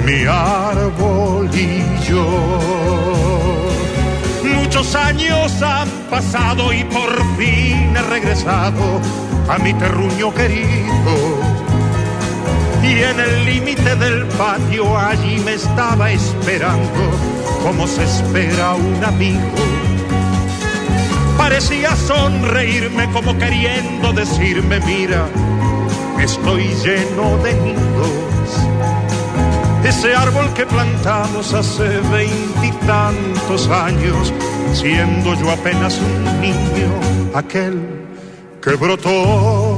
mi 0.07 0.25
árbol 0.25 1.51
y 1.53 1.83
yo. 2.07 2.25
Muchos 4.55 4.95
años 4.95 5.61
han 5.63 5.89
pasado 6.09 6.73
y 6.73 6.85
por 6.85 7.13
fin 7.37 7.97
he 7.97 8.03
regresado 8.09 9.01
a 9.49 9.59
mi 9.59 9.75
terruño 9.75 10.33
querido. 10.33 11.41
Y 12.85 13.03
en 13.03 13.19
el 13.19 13.45
límite 13.47 13.97
del 13.97 14.25
patio 14.39 14.97
allí 14.97 15.41
me 15.45 15.55
estaba 15.55 16.13
esperando 16.13 17.11
como 17.65 17.89
se 17.89 18.05
espera 18.05 18.75
un 18.75 19.05
amigo 19.05 19.75
parecía 21.37 21.95
sonreírme 21.95 23.11
como 23.11 23.37
queriendo 23.37 24.13
decirme, 24.13 24.81
mira, 24.81 25.27
estoy 26.23 26.65
lleno 26.85 27.37
de 27.43 27.55
nidos. 27.55 28.11
Ese 29.85 30.15
árbol 30.15 30.53
que 30.55 30.65
plantamos 30.65 31.53
hace 31.53 32.01
veintitantos 32.11 33.69
años, 33.69 34.33
siendo 34.73 35.35
yo 35.35 35.51
apenas 35.51 35.99
un 35.99 36.41
niño, 36.41 37.35
aquel 37.35 37.81
que 38.63 38.71
brotó 38.77 39.77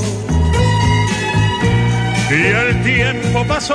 y 2.31 2.34
el 2.34 2.82
tiempo 2.82 3.44
pasó. 3.47 3.74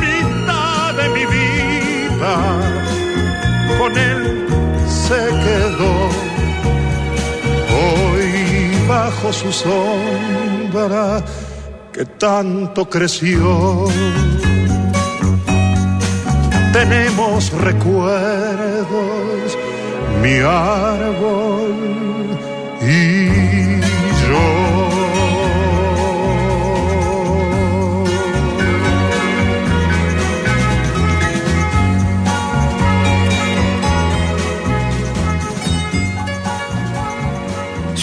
Mitad 0.00 0.94
de 0.94 1.08
mi 1.10 1.26
vida 1.26 2.32
con 3.78 3.96
él 3.96 4.25
su 9.32 9.52
sombra 9.52 11.22
que 11.92 12.04
tanto 12.04 12.88
creció. 12.88 13.86
Tenemos 16.72 17.52
recuerdos, 17.52 18.88
mi 20.22 20.38
árbol 20.38 21.74
y 22.82 23.80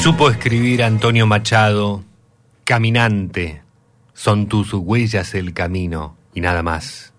Supo 0.04 0.30
escribir 0.30 0.84
Antonio 0.84 1.26
Machado, 1.26 2.04
Caminante, 2.66 3.62
son 4.14 4.48
tus 4.48 4.74
huellas 4.74 5.34
el 5.34 5.54
camino 5.54 6.18
y 6.34 6.42
nada 6.42 6.62
más. 6.62 7.14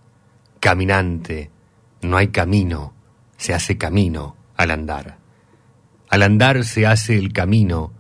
Caminante, 0.61 1.51
no 2.03 2.19
hay 2.19 2.29
camino, 2.29 2.93
se 3.39 3.55
hace 3.55 3.79
camino 3.79 4.37
al 4.55 4.71
andar. 4.71 5.17
Al 6.11 6.23
andar 6.25 6.63
se 6.65 6.87
hace 6.87 7.17
el 7.17 7.33
camino 7.33 7.91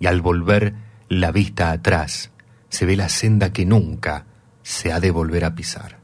y 0.00 0.06
al 0.06 0.20
volver 0.20 0.74
la 1.08 1.30
vista 1.30 1.70
atrás 1.70 2.32
se 2.70 2.86
ve 2.86 2.96
la 2.96 3.10
senda 3.10 3.52
que 3.52 3.64
nunca 3.64 4.26
se 4.64 4.90
ha 4.90 4.98
de 4.98 5.12
volver 5.12 5.44
a 5.44 5.54
pisar. 5.54 6.00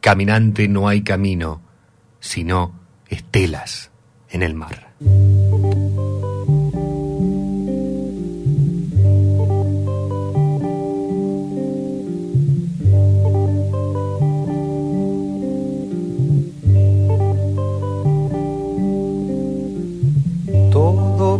Caminante 0.00 0.66
no 0.66 0.88
hay 0.88 1.02
camino, 1.04 1.62
sino 2.18 2.74
estelas 3.08 3.92
en 4.28 4.42
el 4.42 4.54
mar. 4.54 4.94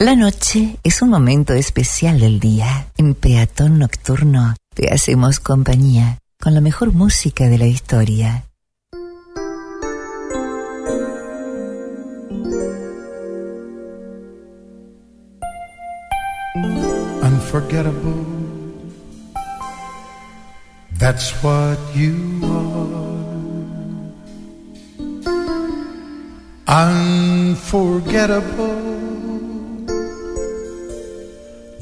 La 0.00 0.16
noche 0.16 0.76
es 0.82 1.02
un 1.02 1.10
momento 1.10 1.52
especial 1.52 2.18
del 2.20 2.40
día. 2.40 2.86
En 2.96 3.14
Peatón 3.14 3.78
Nocturno 3.78 4.54
te 4.74 4.90
hacemos 4.90 5.40
compañía 5.40 6.16
con 6.42 6.54
la 6.54 6.62
mejor 6.62 6.94
música 6.94 7.50
de 7.50 7.58
la 7.58 7.66
historia. 7.66 8.46
unforgettable. 17.22 18.24
That's 20.98 21.30
what 21.42 21.76
you 21.94 22.40
are. 22.42 23.10
Unforgettable. 26.66 29.29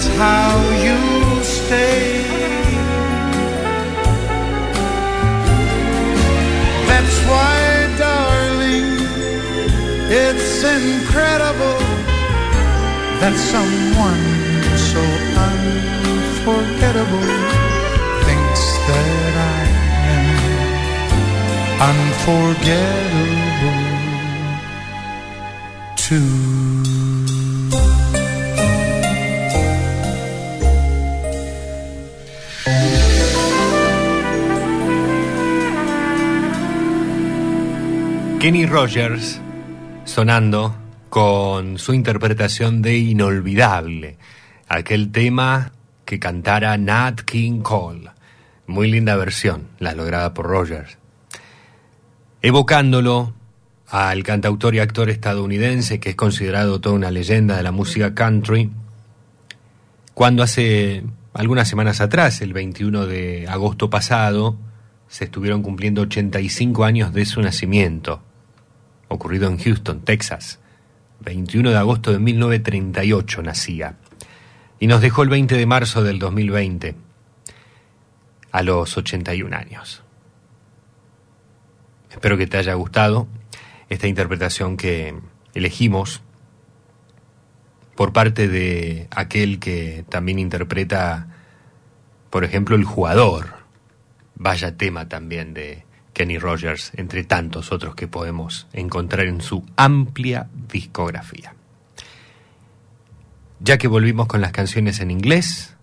That's 0.00 0.16
how 0.16 0.56
you 0.86 0.98
stay 1.42 2.24
That's 6.88 7.18
why, 7.30 7.58
darling, 7.98 8.88
it's 10.08 10.62
incredible 10.64 11.80
that 13.20 13.34
someone 13.52 14.24
so 14.90 15.02
unforgettable 15.48 17.30
thinks 18.26 18.62
that 18.88 19.34
I 19.56 19.62
am 20.16 20.40
unforgettable 21.90 23.84
too. 25.96 26.59
Kenny 38.40 38.64
Rogers 38.64 39.38
sonando 40.06 40.74
con 41.10 41.76
su 41.76 41.92
interpretación 41.92 42.80
de 42.80 42.96
Inolvidable, 42.96 44.16
aquel 44.66 45.12
tema 45.12 45.72
que 46.06 46.18
cantara 46.18 46.78
Nat 46.78 47.20
King 47.20 47.60
Cole. 47.60 48.08
Muy 48.66 48.90
linda 48.90 49.14
versión, 49.16 49.68
la 49.78 49.94
lograda 49.94 50.32
por 50.32 50.46
Rogers. 50.46 50.96
Evocándolo 52.40 53.34
al 53.88 54.22
cantautor 54.22 54.74
y 54.74 54.78
actor 54.78 55.10
estadounidense 55.10 56.00
que 56.00 56.08
es 56.08 56.16
considerado 56.16 56.80
toda 56.80 56.94
una 56.94 57.10
leyenda 57.10 57.58
de 57.58 57.62
la 57.62 57.72
música 57.72 58.14
country, 58.14 58.70
cuando 60.14 60.42
hace 60.42 61.04
algunas 61.34 61.68
semanas 61.68 62.00
atrás, 62.00 62.40
el 62.40 62.54
21 62.54 63.04
de 63.04 63.46
agosto 63.48 63.90
pasado, 63.90 64.56
se 65.08 65.24
estuvieron 65.24 65.60
cumpliendo 65.62 66.00
85 66.00 66.84
años 66.84 67.12
de 67.12 67.26
su 67.26 67.42
nacimiento 67.42 68.22
ocurrido 69.10 69.48
en 69.48 69.58
Houston, 69.58 70.00
Texas. 70.00 70.60
21 71.20 71.70
de 71.70 71.76
agosto 71.76 72.12
de 72.12 72.18
1938 72.18 73.42
nacía. 73.42 73.96
Y 74.78 74.86
nos 74.86 75.02
dejó 75.02 75.22
el 75.22 75.28
20 75.28 75.56
de 75.56 75.66
marzo 75.66 76.02
del 76.02 76.18
2020, 76.18 76.94
a 78.50 78.62
los 78.62 78.96
81 78.96 79.54
años. 79.54 80.02
Espero 82.10 82.38
que 82.38 82.46
te 82.46 82.56
haya 82.56 82.74
gustado 82.74 83.28
esta 83.90 84.06
interpretación 84.06 84.76
que 84.76 85.14
elegimos 85.52 86.22
por 87.94 88.12
parte 88.12 88.48
de 88.48 89.08
aquel 89.10 89.58
que 89.58 90.04
también 90.08 90.38
interpreta, 90.38 91.28
por 92.30 92.44
ejemplo, 92.44 92.76
el 92.76 92.84
jugador. 92.84 93.60
Vaya 94.36 94.78
tema 94.78 95.08
también 95.08 95.52
de 95.52 95.84
Kenny 96.20 96.36
Rogers, 96.36 96.92
entre 96.96 97.24
tantos 97.24 97.72
otros 97.72 97.94
que 97.94 98.06
podemos 98.06 98.66
encontrar 98.74 99.24
en 99.24 99.40
su 99.40 99.64
amplia 99.74 100.50
discografía. 100.70 101.54
Ya 103.58 103.78
que 103.78 103.88
volvimos 103.88 104.26
con 104.26 104.42
las 104.42 104.52
canciones 104.52 105.00
en 105.00 105.10
inglés, 105.10 105.78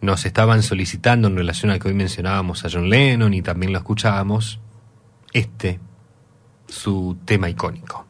nos 0.00 0.26
estaban 0.26 0.64
solicitando 0.64 1.28
en 1.28 1.36
relación 1.36 1.70
a 1.70 1.78
que 1.78 1.86
hoy 1.86 1.94
mencionábamos 1.94 2.64
a 2.64 2.68
John 2.72 2.90
Lennon 2.90 3.34
y 3.34 3.42
también 3.42 3.72
lo 3.72 3.78
escuchábamos, 3.78 4.58
este, 5.32 5.78
su 6.66 7.16
tema 7.24 7.48
icónico. 7.48 8.04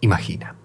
Imagina. 0.00 0.57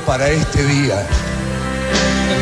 Para 0.00 0.28
este 0.28 0.62
día. 0.64 1.06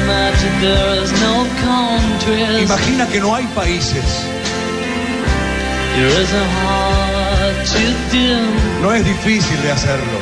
Imagine 0.05 0.61
there 0.61 1.03
is 1.03 1.13
no 1.21 1.47
countries. 1.65 2.63
Imagina 2.63 3.07
que 3.07 3.21
no 3.21 3.35
hay 3.35 3.47
países. 3.55 4.05
No 8.83 8.93
es 8.93 9.05
difícil 9.05 9.63
de 9.63 9.73
hacerlo. 9.73 10.19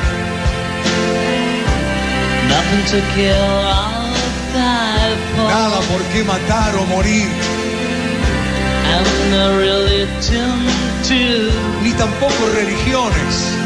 Nada 5.47 5.79
por 5.81 6.01
qué 6.13 6.23
matar 6.23 6.75
o 6.75 6.85
morir. 6.85 7.27
Ni 11.83 11.91
tampoco 11.93 12.49
religiones. 12.55 13.56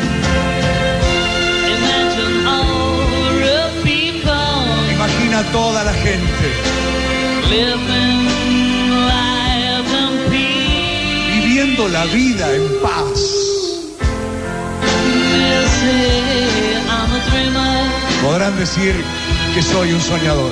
A 5.42 5.52
toda 5.52 5.84
la 5.84 5.94
gente 5.94 6.46
viviendo 11.34 11.88
la 11.88 12.06
vida 12.06 12.54
en 12.54 12.64
paz. 12.82 13.20
Podrán 18.22 18.56
decir 18.60 18.94
que 19.56 19.62
soy 19.64 19.94
un 19.94 20.02
soñador, 20.02 20.52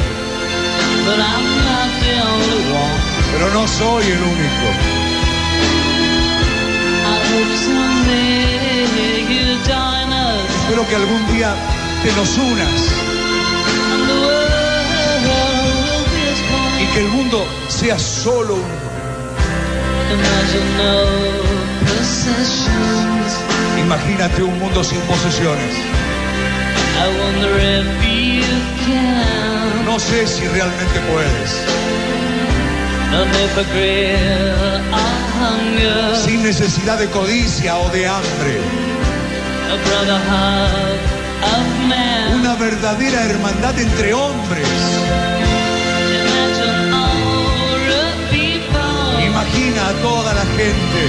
pero 3.32 3.54
no 3.54 3.68
soy 3.68 4.06
el 4.06 4.22
único. 4.34 4.68
Espero 10.62 10.88
que 10.88 10.96
algún 10.96 11.28
día 11.36 11.54
te 12.04 12.12
nos 12.14 12.38
unas 12.38 13.09
que 16.94 17.00
el 17.02 17.08
mundo 17.10 17.46
sea 17.68 17.98
solo 18.00 18.56
uno. 18.56 18.90
Imagínate 23.80 24.44
un 24.44 24.60
mundo 24.60 24.84
sin 24.84 25.00
posesiones. 25.02 25.76
No 29.86 30.00
sé 30.00 30.28
si 30.28 30.48
realmente 30.48 31.00
puedes. 31.12 31.66
Sin 36.16 36.44
necesidad 36.44 37.00
de 37.00 37.08
codicia 37.08 37.78
o 37.78 37.90
de 37.90 38.08
hambre. 38.08 38.60
Una 42.36 42.56
verdadera 42.56 43.24
hermandad 43.24 43.80
entre 43.80 44.14
hombres. 44.14 44.68
A 49.78 49.94
toda 50.02 50.34
la 50.34 50.46
gente. 50.58 51.00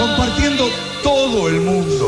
Compartiendo 0.00 0.70
todo 1.02 1.48
el 1.48 1.60
mundo. 1.60 2.06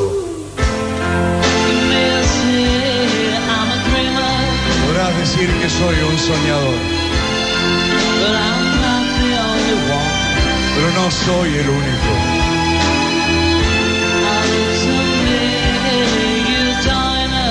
Podrás 4.87 5.17
decir 5.19 5.51
que 5.61 5.69
soy 5.69 5.97
un 6.11 6.19
soñador, 6.19 6.79
pero 10.75 10.89
no 10.93 11.11
soy 11.11 11.49
el 11.59 11.69
único. 11.69 12.45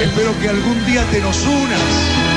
Espero 0.01 0.39
que 0.41 0.49
algún 0.49 0.85
día 0.85 1.03
te 1.11 1.21
nos 1.21 1.43
unas 1.43 2.32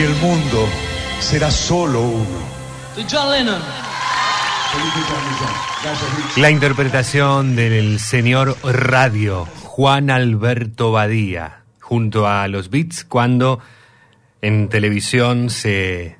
y 0.00 0.02
el 0.02 0.14
mundo 0.16 0.66
será 1.20 1.50
solo 1.50 2.00
uno. 2.00 2.38
To 2.94 3.02
John 3.10 3.32
Lennon. 3.32 3.60
La 6.36 6.50
interpretación 6.50 7.54
del 7.54 7.98
señor 7.98 8.56
Radio, 8.62 9.46
Juan 9.62 10.08
Alberto 10.08 10.90
Badía, 10.90 11.64
junto 11.80 12.26
a 12.26 12.48
los 12.48 12.70
Beats, 12.70 13.04
cuando 13.04 13.60
en 14.40 14.70
televisión 14.70 15.50
se 15.50 16.16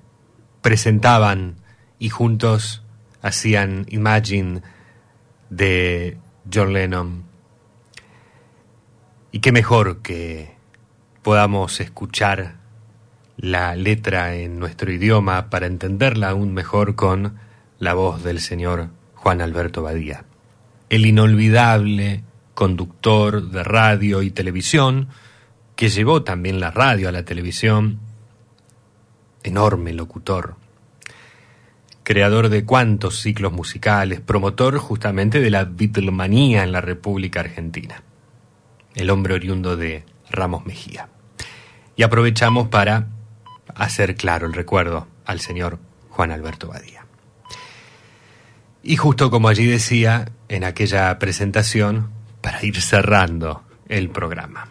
presentaban 0.60 1.56
y 1.98 2.10
juntos 2.10 2.82
hacían 3.22 3.86
Imagine 3.88 4.60
de 5.48 6.18
John 6.52 6.74
Lennon. 6.74 7.24
Y 9.32 9.38
qué 9.38 9.52
mejor 9.52 10.02
que 10.02 10.54
podamos 11.22 11.80
escuchar 11.80 12.59
la 13.40 13.74
letra 13.74 14.34
en 14.34 14.58
nuestro 14.58 14.92
idioma 14.92 15.48
para 15.48 15.66
entenderla 15.66 16.28
aún 16.28 16.52
mejor 16.52 16.94
con 16.94 17.38
la 17.78 17.94
voz 17.94 18.22
del 18.22 18.38
señor 18.38 18.90
Juan 19.14 19.40
Alberto 19.40 19.82
Badía. 19.82 20.24
El 20.90 21.06
inolvidable 21.06 22.22
conductor 22.52 23.50
de 23.50 23.64
radio 23.64 24.20
y 24.20 24.30
televisión, 24.30 25.08
que 25.74 25.88
llevó 25.88 26.22
también 26.22 26.60
la 26.60 26.70
radio 26.70 27.08
a 27.08 27.12
la 27.12 27.24
televisión, 27.24 28.00
enorme 29.42 29.94
locutor, 29.94 30.56
creador 32.02 32.50
de 32.50 32.66
cuantos 32.66 33.20
ciclos 33.20 33.52
musicales, 33.52 34.20
promotor 34.20 34.76
justamente 34.76 35.40
de 35.40 35.48
la 35.48 35.64
Beatlemanía 35.64 36.62
en 36.62 36.72
la 36.72 36.82
República 36.82 37.40
Argentina, 37.40 38.02
el 38.94 39.08
hombre 39.08 39.32
oriundo 39.32 39.78
de 39.78 40.04
Ramos 40.28 40.66
Mejía. 40.66 41.08
Y 41.96 42.02
aprovechamos 42.02 42.68
para 42.68 43.06
hacer 43.76 44.14
claro 44.16 44.46
el 44.46 44.52
recuerdo 44.52 45.06
al 45.24 45.40
señor 45.40 45.78
Juan 46.10 46.30
Alberto 46.30 46.68
Badía. 46.68 47.04
Y 48.82 48.96
justo 48.96 49.30
como 49.30 49.48
allí 49.48 49.66
decía 49.66 50.30
en 50.48 50.64
aquella 50.64 51.18
presentación, 51.18 52.10
para 52.40 52.64
ir 52.64 52.80
cerrando 52.80 53.62
el 53.88 54.10
programa. 54.10 54.68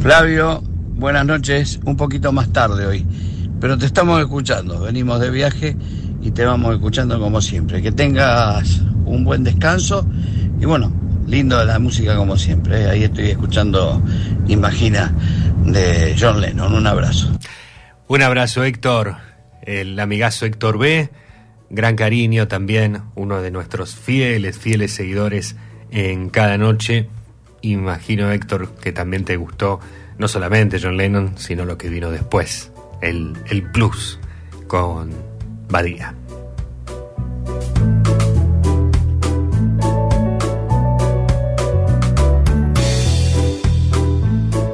Flavio, 0.00 0.62
buenas 0.64 1.24
noches, 1.24 1.80
un 1.84 1.96
poquito 1.96 2.32
más 2.32 2.52
tarde 2.52 2.86
hoy, 2.86 3.06
pero 3.60 3.78
te 3.78 3.86
estamos 3.86 4.20
escuchando, 4.20 4.80
venimos 4.80 5.20
de 5.20 5.30
viaje 5.30 5.76
y 6.20 6.30
te 6.30 6.44
vamos 6.44 6.74
escuchando 6.74 7.18
como 7.20 7.40
siempre. 7.40 7.80
Que 7.80 7.92
tengas 7.92 8.80
un 9.04 9.24
buen 9.24 9.44
descanso 9.44 10.06
y 10.60 10.64
bueno, 10.64 10.92
lindo 11.26 11.62
la 11.64 11.78
música 11.78 12.16
como 12.16 12.36
siempre. 12.36 12.82
¿eh? 12.82 12.90
Ahí 12.90 13.04
estoy 13.04 13.30
escuchando 13.30 14.02
Imagina 14.48 15.12
de 15.64 16.16
John 16.18 16.40
Lennon, 16.40 16.74
un 16.74 16.86
abrazo. 16.86 17.30
Un 18.14 18.22
abrazo 18.22 18.62
Héctor, 18.62 19.16
el 19.62 19.98
amigazo 19.98 20.46
Héctor 20.46 20.78
B, 20.78 21.10
gran 21.68 21.96
cariño 21.96 22.46
también, 22.46 23.02
uno 23.16 23.42
de 23.42 23.50
nuestros 23.50 23.96
fieles, 23.96 24.56
fieles 24.56 24.92
seguidores 24.92 25.56
en 25.90 26.30
cada 26.30 26.56
noche. 26.56 27.08
Imagino 27.60 28.30
Héctor 28.30 28.72
que 28.76 28.92
también 28.92 29.24
te 29.24 29.36
gustó 29.36 29.80
no 30.16 30.28
solamente 30.28 30.78
John 30.80 30.96
Lennon, 30.96 31.36
sino 31.38 31.64
lo 31.64 31.76
que 31.76 31.88
vino 31.88 32.12
después, 32.12 32.70
el, 33.02 33.36
el 33.50 33.68
plus 33.72 34.20
con 34.68 35.10
Badía. 35.68 36.14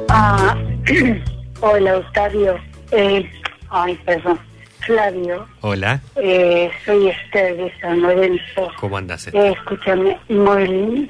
Ah, 0.09 0.55
hola 1.61 1.97
Octavio. 1.97 2.70
Eh, 2.91 3.29
ay, 3.69 3.95
perdón. 4.05 4.39
Flavio, 4.81 5.47
Hola, 5.61 6.01
eh, 6.15 6.71
soy 6.85 7.09
Esther 7.09 7.55
de 7.55 7.71
San 7.79 8.01
Lorenzo. 8.01 8.71
¿cómo 8.79 8.97
andas? 8.97 9.27
Eh, 9.27 9.53
escúchame, 9.55 10.17
muy, 10.27 11.07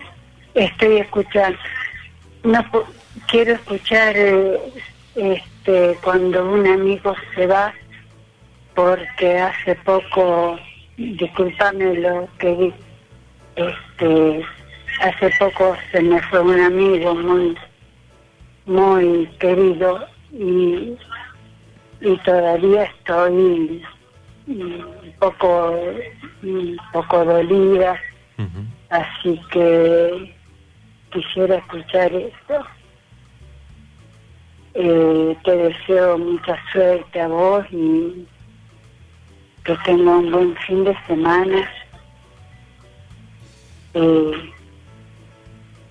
estoy 0.54 0.98
escuchando. 0.98 1.58
No, 2.44 2.66
quiero 3.30 3.54
escuchar 3.54 4.14
eh, 4.18 4.60
este 5.16 5.98
cuando 6.04 6.52
un 6.52 6.68
amigo 6.68 7.16
se 7.34 7.48
va 7.48 7.74
porque 8.76 9.40
hace 9.40 9.76
poco, 9.76 10.60
discúlpame 10.98 11.96
lo 11.96 12.28
que 12.40 12.56
di, 12.56 12.74
este, 13.56 14.46
hace 15.02 15.30
poco 15.40 15.76
se 15.92 16.02
me 16.02 16.22
fue 16.24 16.40
un 16.42 16.60
amigo 16.60 17.16
muy, 17.16 17.58
muy 18.66 19.28
querido 19.40 20.08
y, 20.34 20.98
y 22.02 22.18
todavía 22.18 22.84
estoy 22.84 23.84
un 24.48 25.14
poco, 25.20 25.80
un 26.42 26.78
poco 26.92 27.24
dolida, 27.24 27.96
así 28.90 29.40
que 29.52 30.36
quisiera 31.12 31.58
escuchar 31.58 32.12
esto. 32.14 32.66
Eh, 34.74 35.38
te 35.44 35.52
deseo 35.52 36.18
mucha 36.18 36.58
suerte 36.72 37.20
a 37.20 37.28
vos 37.28 37.66
y 37.72 38.26
que 39.66 39.76
tenga 39.86 40.16
un 40.16 40.32
buen 40.32 40.56
fin 40.58 40.84
de 40.86 40.98
semana. 41.06 41.70
Eh, 43.94 44.52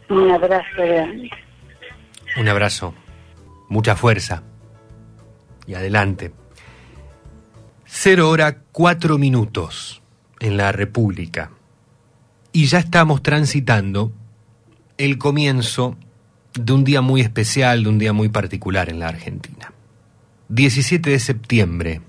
un 0.08 0.30
abrazo 0.30 0.76
grande. 0.76 1.30
Un 2.36 2.48
abrazo, 2.48 2.94
mucha 3.68 3.94
fuerza 3.94 4.49
y 5.70 5.74
adelante. 5.74 6.32
Cero 7.86 8.28
hora 8.28 8.58
cuatro 8.72 9.18
minutos 9.18 10.02
en 10.40 10.56
la 10.56 10.72
República 10.72 11.52
y 12.52 12.66
ya 12.66 12.80
estamos 12.80 13.22
transitando 13.22 14.12
el 14.98 15.16
comienzo 15.16 15.96
de 16.54 16.72
un 16.72 16.82
día 16.82 17.02
muy 17.02 17.20
especial, 17.20 17.84
de 17.84 17.88
un 17.88 17.98
día 17.98 18.12
muy 18.12 18.28
particular 18.28 18.88
en 18.88 18.98
la 18.98 19.08
Argentina. 19.08 19.72
17 20.48 21.08
de 21.08 21.20
septiembre, 21.20 22.00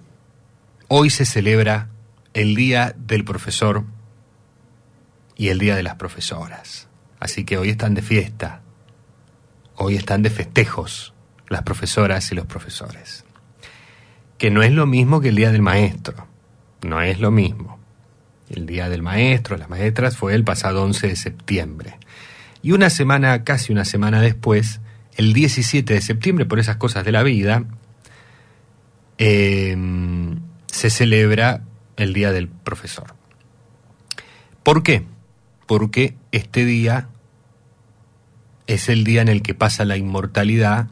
hoy 0.87 1.11
se 1.11 1.25
celebra 1.25 1.89
el 2.33 2.55
Día 2.55 2.95
del 2.97 3.23
Profesor 3.23 3.83
y 5.35 5.49
el 5.49 5.59
Día 5.59 5.75
de 5.75 5.83
las 5.83 5.95
Profesoras. 5.95 6.87
Así 7.19 7.43
que 7.43 7.59
hoy 7.59 7.69
están 7.69 7.93
de 7.93 8.01
fiesta, 8.01 8.63
hoy 9.75 9.95
están 9.97 10.23
de 10.23 10.31
festejos 10.31 11.13
las 11.47 11.61
profesoras 11.61 12.31
y 12.31 12.35
los 12.35 12.45
profesores. 12.47 13.25
Que 14.41 14.49
no 14.49 14.63
es 14.63 14.71
lo 14.71 14.87
mismo 14.87 15.21
que 15.21 15.29
el 15.29 15.35
Día 15.35 15.51
del 15.51 15.61
Maestro, 15.61 16.25
no 16.81 16.99
es 17.03 17.19
lo 17.19 17.29
mismo. 17.29 17.77
El 18.49 18.65
Día 18.65 18.89
del 18.89 19.03
Maestro, 19.03 19.55
las 19.55 19.69
maestras, 19.69 20.17
fue 20.17 20.33
el 20.33 20.43
pasado 20.43 20.81
11 20.83 21.09
de 21.09 21.15
septiembre. 21.15 21.99
Y 22.63 22.71
una 22.71 22.89
semana, 22.89 23.43
casi 23.43 23.71
una 23.71 23.85
semana 23.85 24.19
después, 24.19 24.81
el 25.15 25.33
17 25.33 25.93
de 25.93 26.01
septiembre, 26.01 26.45
por 26.47 26.57
esas 26.57 26.77
cosas 26.77 27.05
de 27.05 27.11
la 27.11 27.21
vida, 27.21 27.65
eh, 29.19 29.77
se 30.65 30.89
celebra 30.89 31.61
el 31.95 32.11
Día 32.13 32.31
del 32.31 32.47
Profesor. 32.47 33.13
¿Por 34.63 34.81
qué? 34.81 35.03
Porque 35.67 36.15
este 36.31 36.65
día 36.65 37.09
es 38.65 38.89
el 38.89 39.03
día 39.03 39.21
en 39.21 39.27
el 39.27 39.43
que 39.43 39.53
pasa 39.53 39.85
la 39.85 39.97
inmortalidad, 39.97 40.87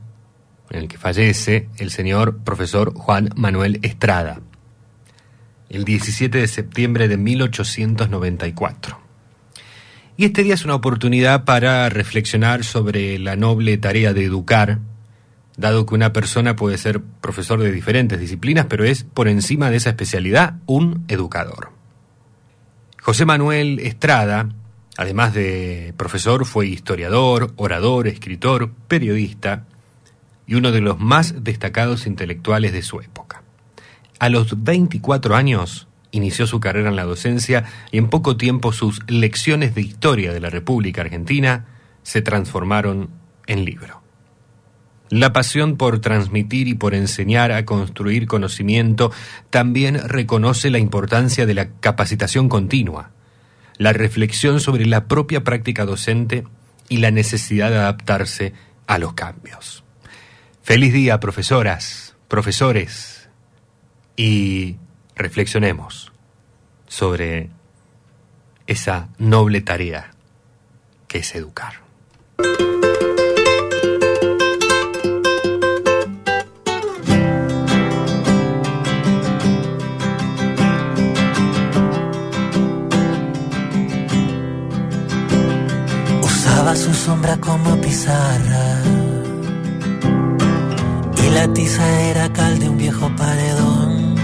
en 0.70 0.80
el 0.80 0.88
que 0.88 0.98
fallece 0.98 1.70
el 1.78 1.92
señor 1.92 2.38
profesor 2.38 2.94
Juan 2.94 3.30
Manuel 3.36 3.80
Estrada, 3.82 4.42
el 5.70 5.84
17 5.84 6.38
de 6.38 6.48
septiembre 6.48 7.08
de 7.08 7.18
1894. 7.18 9.00
Y 10.18 10.26
este 10.26 10.44
día 10.44 10.54
es 10.54 10.66
una 10.66 10.76
oportunidad 10.76 11.46
para 11.46 11.88
reflexionar 11.90 12.64
sobre 12.64 13.18
la 13.20 13.36
noble 13.36 13.78
tarea 13.78 14.14
de 14.14 14.26
educar, 14.26 14.80
dado 15.56 15.86
que 15.86 15.96
una 15.96 16.14
persona 16.14 16.56
puede 16.56 16.78
ser 16.78 17.02
profesor 17.02 17.60
de 17.62 17.72
diferentes 17.72 18.20
disciplinas, 18.20 18.66
pero 18.68 18.84
es 18.84 19.04
por 19.04 19.28
encima 19.28 19.70
de 19.70 19.78
esa 19.78 19.92
especialidad 19.92 20.56
un 20.66 21.06
educador. 21.08 21.72
José 23.02 23.26
Manuel 23.26 23.80
Estrada, 23.80 24.50
además 24.98 25.34
de 25.34 25.94
profesor, 25.96 26.46
fue 26.46 26.68
historiador, 26.68 27.54
orador, 27.56 28.08
escritor, 28.08 28.72
periodista 28.88 29.66
y 30.50 30.56
uno 30.56 30.72
de 30.72 30.82
los 30.82 31.00
más 31.00 31.44
destacados 31.44 32.08
intelectuales 32.08 32.74
de 32.74 32.82
su 32.82 33.02
época. 33.02 33.44
A 34.18 34.30
los 34.30 34.64
24 34.64 35.36
años 35.36 35.88
inició 36.10 36.48
su 36.48 36.60
carrera 36.60 36.90
en 36.90 36.96
la 36.96 37.04
docencia 37.04 37.66
y 37.92 38.00
en 38.00 38.10
poco 38.10 38.36
tiempo 38.36 38.74
sus 38.74 39.00
lecciones 39.08 39.76
de 39.76 39.82
historia 39.82 40.34
de 40.34 40.40
la 40.40 40.50
República 40.50 41.02
Argentina 41.02 41.68
se 42.02 42.24
transformaron 42.24 43.12
en 43.46 43.64
libro. 43.64 44.02
La 45.12 45.34
pasión 45.34 45.78
por 45.78 46.00
transmitir 46.00 46.68
y 46.68 46.74
por 46.74 46.96
enseñar 46.96 47.52
a 47.52 47.64
construir 47.64 48.26
conocimiento 48.26 49.12
también 49.52 50.00
reconoce 50.10 50.72
la 50.72 50.80
importancia 50.80 51.46
de 51.46 51.54
la 51.54 51.70
capacitación 51.80 52.50
continua, 52.50 53.12
la 53.78 53.94
reflexión 53.94 54.60
sobre 54.60 54.88
la 54.88 55.06
propia 55.06 55.44
práctica 55.44 55.86
docente 55.86 56.44
y 56.90 56.98
la 56.98 57.12
necesidad 57.12 57.70
de 57.70 57.78
adaptarse 57.78 58.54
a 58.88 58.98
los 58.98 59.14
cambios. 59.14 59.84
Feliz 60.70 60.94
día, 60.94 61.20
profesoras, 61.20 62.16
profesores, 62.28 63.28
y 64.16 64.76
reflexionemos 65.16 66.12
sobre 66.86 67.50
esa 68.68 69.10
noble 69.18 69.62
tarea 69.62 70.12
que 71.08 71.18
es 71.18 71.34
educar. 71.34 71.82
Usaba 86.22 86.76
su 86.76 86.94
sombra 86.94 87.38
como 87.38 87.76
pizarra 87.82 88.99
la 91.40 91.54
tiza 91.54 91.86
era 92.12 92.34
cal 92.34 92.60
de 92.60 92.68
un 92.68 92.78
viejo 92.78 93.10
paredón. 93.16 94.16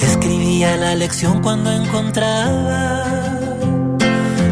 Escribía 0.00 0.76
la 0.76 0.96
lección 0.96 1.42
cuando 1.42 1.70
encontraba 1.70 3.04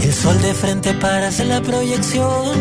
el 0.00 0.12
sol 0.12 0.40
de 0.40 0.54
frente 0.54 0.94
para 0.94 1.26
hacer 1.26 1.46
la 1.46 1.60
proyección. 1.60 2.54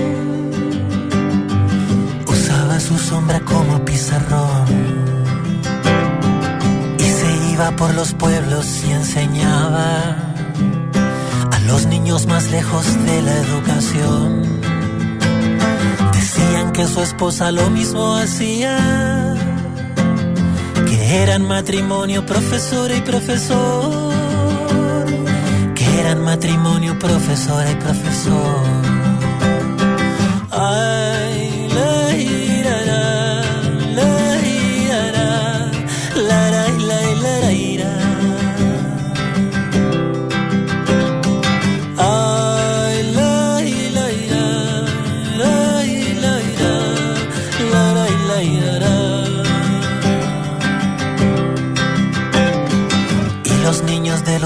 Usaba 2.28 2.80
su 2.80 2.98
sombra 2.98 3.42
como 3.42 3.86
pizarrón 3.86 4.66
y 6.98 7.08
se 7.20 7.30
iba 7.54 7.70
por 7.76 7.94
los 7.94 8.14
pueblos 8.14 8.66
y 8.88 8.92
enseñaba 8.92 9.88
a 11.56 11.60
los 11.68 11.86
niños 11.86 12.26
más 12.26 12.50
lejos 12.50 12.86
de 13.06 13.22
la 13.22 13.34
educación. 13.46 14.71
Decían 16.22 16.72
que 16.72 16.86
su 16.86 17.02
esposa 17.02 17.52
lo 17.52 17.72
mismo 17.72 18.16
hacía, 18.16 18.78
que 20.88 21.24
eran 21.24 21.48
matrimonio 21.48 22.24
profesora 22.28 22.96
y 22.96 23.02
profesor, 23.02 24.14
que 25.74 26.00
eran 26.00 26.22
matrimonio 26.24 27.00
profesora 27.00 27.72
y 27.72 27.76
profesor. 27.76 28.62
Ay, 30.52 31.51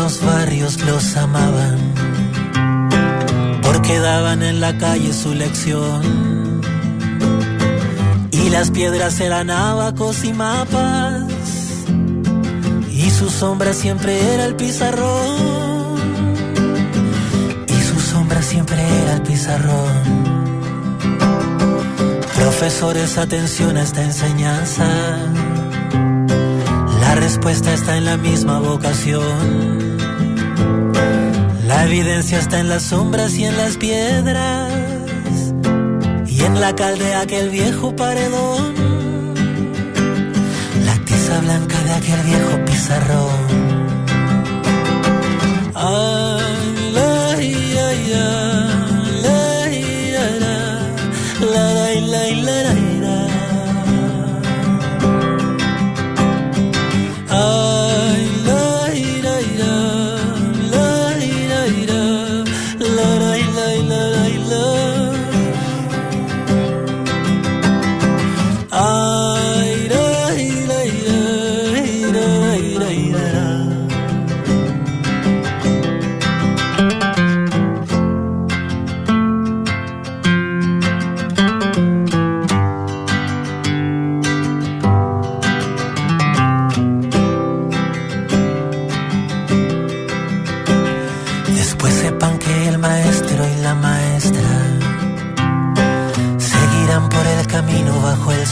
los 0.06 0.24
barrios 0.24 0.82
los 0.82 1.17
amaban 1.17 1.80
porque 3.64 3.98
daban 3.98 4.43
en 4.43 4.61
la 4.61 4.77
calle 4.77 5.11
su 5.11 5.34
lección. 5.34 6.61
Y 8.30 8.51
las 8.51 8.69
piedras 8.69 9.19
eran 9.19 9.50
abacos 9.50 10.24
y 10.24 10.32
mapas, 10.32 11.24
y 12.92 13.09
su 13.09 13.32
sombra 13.32 13.74
siempre 13.74 14.11
era 14.35 14.45
el 14.45 14.56
pizarrón. 14.56 15.98
Y 17.67 17.82
su 17.90 18.00
sombra 18.00 18.43
siempre 18.43 18.77
era 19.01 19.14
el 19.16 19.24
pizarrón. 19.24 20.03
Profesores, 22.35 23.17
atención 23.17 23.75
a 23.75 23.82
esta 23.82 24.03
enseñanza. 24.03 24.85
La 27.01 27.16
respuesta 27.16 27.74
está 27.74 27.98
en 27.98 28.06
la 28.06 28.17
misma 28.17 28.59
vocación. 28.59 29.95
La 31.86 31.92
evidencia 31.92 32.40
está 32.40 32.60
en 32.62 32.68
las 32.68 32.82
sombras 32.82 33.36
y 33.38 33.46
en 33.46 33.56
las 33.58 33.78
piedras. 33.78 34.74
Y 36.26 36.42
en 36.42 36.60
la 36.60 36.76
cal 36.76 36.98
de 36.98 37.14
aquel 37.14 37.52
viejo 37.52 37.96
paredón. 37.96 38.74
La 40.84 40.96
tiza 41.06 41.40
blanca 41.42 41.80
de 41.84 41.92
aquel 41.94 42.22
viejo 42.24 42.66
pizarrón. 42.66 43.86
Ay, 45.76 46.65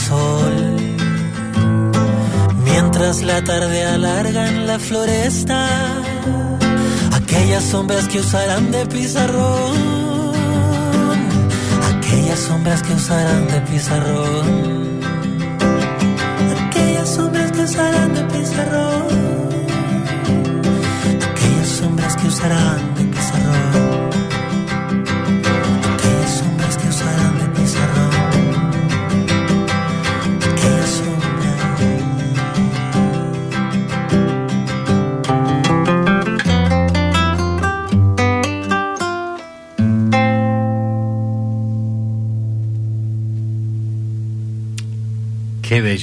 sol. 0.08 0.56
Mientras 2.64 3.22
la 3.22 3.42
tarde 3.42 3.84
alarga 3.84 4.48
en 4.48 4.66
la 4.66 4.78
floresta, 4.78 5.58
aquellas 7.12 7.64
sombras 7.64 8.06
que 8.08 8.18
usarán 8.20 8.70
de 8.70 8.86
pizarrón, 8.86 9.76
aquellas 11.92 12.40
sombras 12.48 12.82
que 12.82 12.92
usarán 12.92 13.46
de 13.52 13.60
pizarrón, 13.70 15.00
aquellas 16.62 17.08
sombras 17.16 17.52
que 17.52 17.62
usarán 17.62 18.14
de 18.14 18.22
pizarrón, 18.34 19.06
aquellas 21.28 21.68
sombras 21.78 22.16
que 22.16 22.26
usarán 22.28 22.73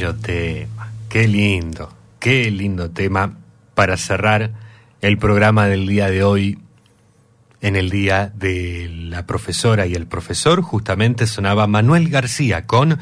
tema, 0.09 0.91
qué 1.09 1.27
lindo, 1.27 1.93
qué 2.19 2.49
lindo 2.49 2.89
tema 2.89 3.37
para 3.75 3.97
cerrar 3.97 4.51
el 5.01 5.17
programa 5.17 5.67
del 5.67 5.87
día 5.87 6.09
de 6.09 6.23
hoy. 6.23 6.59
En 7.61 7.75
el 7.75 7.91
día 7.91 8.31
de 8.33 8.89
la 8.91 9.27
profesora 9.27 9.85
y 9.85 9.93
el 9.93 10.07
profesor 10.07 10.63
justamente 10.63 11.27
sonaba 11.27 11.67
Manuel 11.67 12.09
García 12.09 12.65
con 12.65 12.97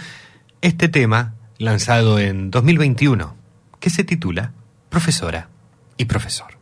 este 0.59 0.89
tema 0.89 1.35
lanzado 1.57 2.19
en 2.19 2.51
2021 2.51 3.35
que 3.79 3.89
se 3.89 4.03
titula 4.03 4.51
Profesora 4.89 5.47
y 5.95 6.05
Profesor. 6.05 6.57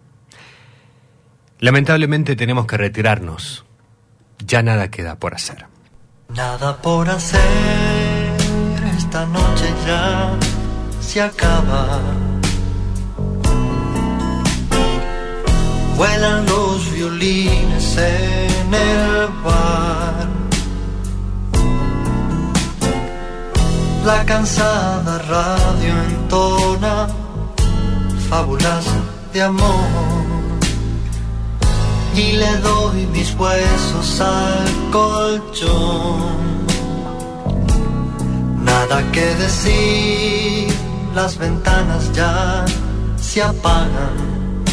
Lamentablemente 1.59 2.35
tenemos 2.35 2.67
que 2.67 2.77
retirarnos. 2.77 3.65
Ya 4.45 4.61
nada 4.61 4.91
queda 4.91 5.17
por 5.17 5.33
hacer. 5.33 5.65
Nada 6.29 6.77
por 6.81 7.09
hacer, 7.09 7.39
esta 9.07 9.25
noche 9.25 9.73
ya 9.85 10.37
se 10.99 11.21
acaba. 11.21 12.01
Vuelan 15.95 16.45
los 16.45 16.91
violines 16.91 17.97
en 17.97 18.73
el 18.73 19.27
bar. 19.45 20.27
La 24.05 24.25
cansada 24.25 25.19
radio 25.19 25.93
entona 26.09 27.07
fábulas 28.29 28.85
de 29.33 29.41
amor 29.41 30.25
y 32.13 32.33
le 32.33 32.57
doy 32.57 33.05
mis 33.13 33.33
huesos 33.35 34.21
al 34.21 34.91
colchón. 34.91 36.56
Nada 38.89 39.11
que 39.11 39.35
decir, 39.35 40.73
las 41.13 41.37
ventanas 41.37 42.09
ya 42.13 42.63
se 43.19 43.43
apagan. 43.43 44.63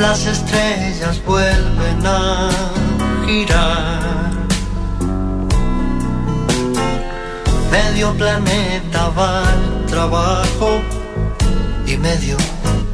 Las 0.00 0.26
estrellas 0.26 1.22
vuelven 1.24 2.04
a 2.04 2.50
girar. 3.24 4.32
Medio 7.70 8.12
planeta 8.14 9.10
va 9.10 9.48
al 9.48 9.86
trabajo 9.86 10.80
y 11.86 11.96
medio 11.98 12.36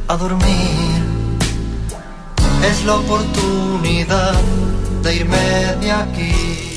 a 0.09 0.17
dormir. 0.19 1.03
Es 2.63 2.85
la 2.85 2.97
oportunidad 2.97 4.35
de 5.03 5.17
irme 5.17 5.77
de 5.81 5.93
aquí. 5.93 6.70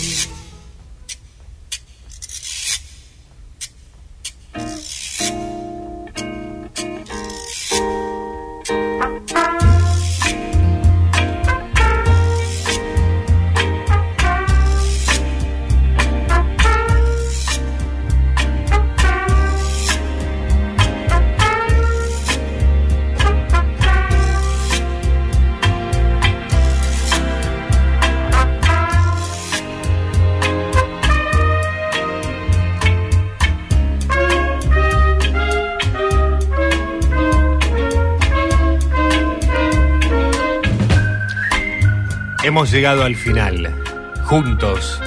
Hemos 42.64 42.72
llegado 42.72 43.04
al 43.04 43.18
final. 43.18 43.76
Juntos, 44.24 45.02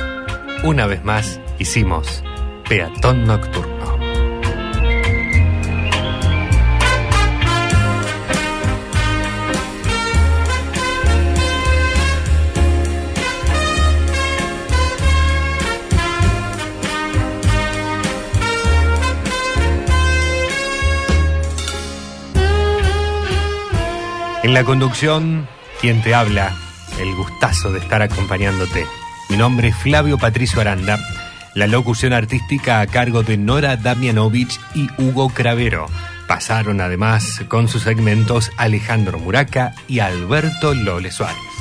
una 0.63 0.85
vez 0.85 1.03
más, 1.05 1.41
hicimos 1.59 2.23
Peatón 2.69 3.25
Nocturno. 3.25 3.97
En 24.43 24.53
la 24.53 24.63
conducción, 24.65 25.49
quien 25.81 26.03
te 26.03 26.15
habla, 26.15 26.55
el 26.99 27.15
gustazo 27.15 27.73
de 27.73 27.79
estar 27.79 28.03
acompañándote. 28.03 28.87
Mi 29.29 29.37
nombre 29.37 29.69
es 29.69 29.77
Flavio 29.77 30.19
Patricio 30.19 30.61
Aranda, 30.61 30.99
la 31.55 31.67
locución 31.67 32.13
artística 32.13 32.81
a 32.81 32.87
cargo 32.87 33.23
de 33.23 33.37
Nora 33.37 33.77
Damianovich 33.77 34.61
y 34.75 34.89
Hugo 34.99 35.31
Cravero. 35.31 35.87
Pasaron 36.27 36.81
además 36.81 37.43
con 37.49 37.69
sus 37.69 37.83
segmentos 37.83 38.51
Alejandro 38.57 39.19
Muraca 39.19 39.75
y 39.89 40.01
Alberto 40.01 40.75
Lole 40.75 41.11
Suárez. 41.11 41.56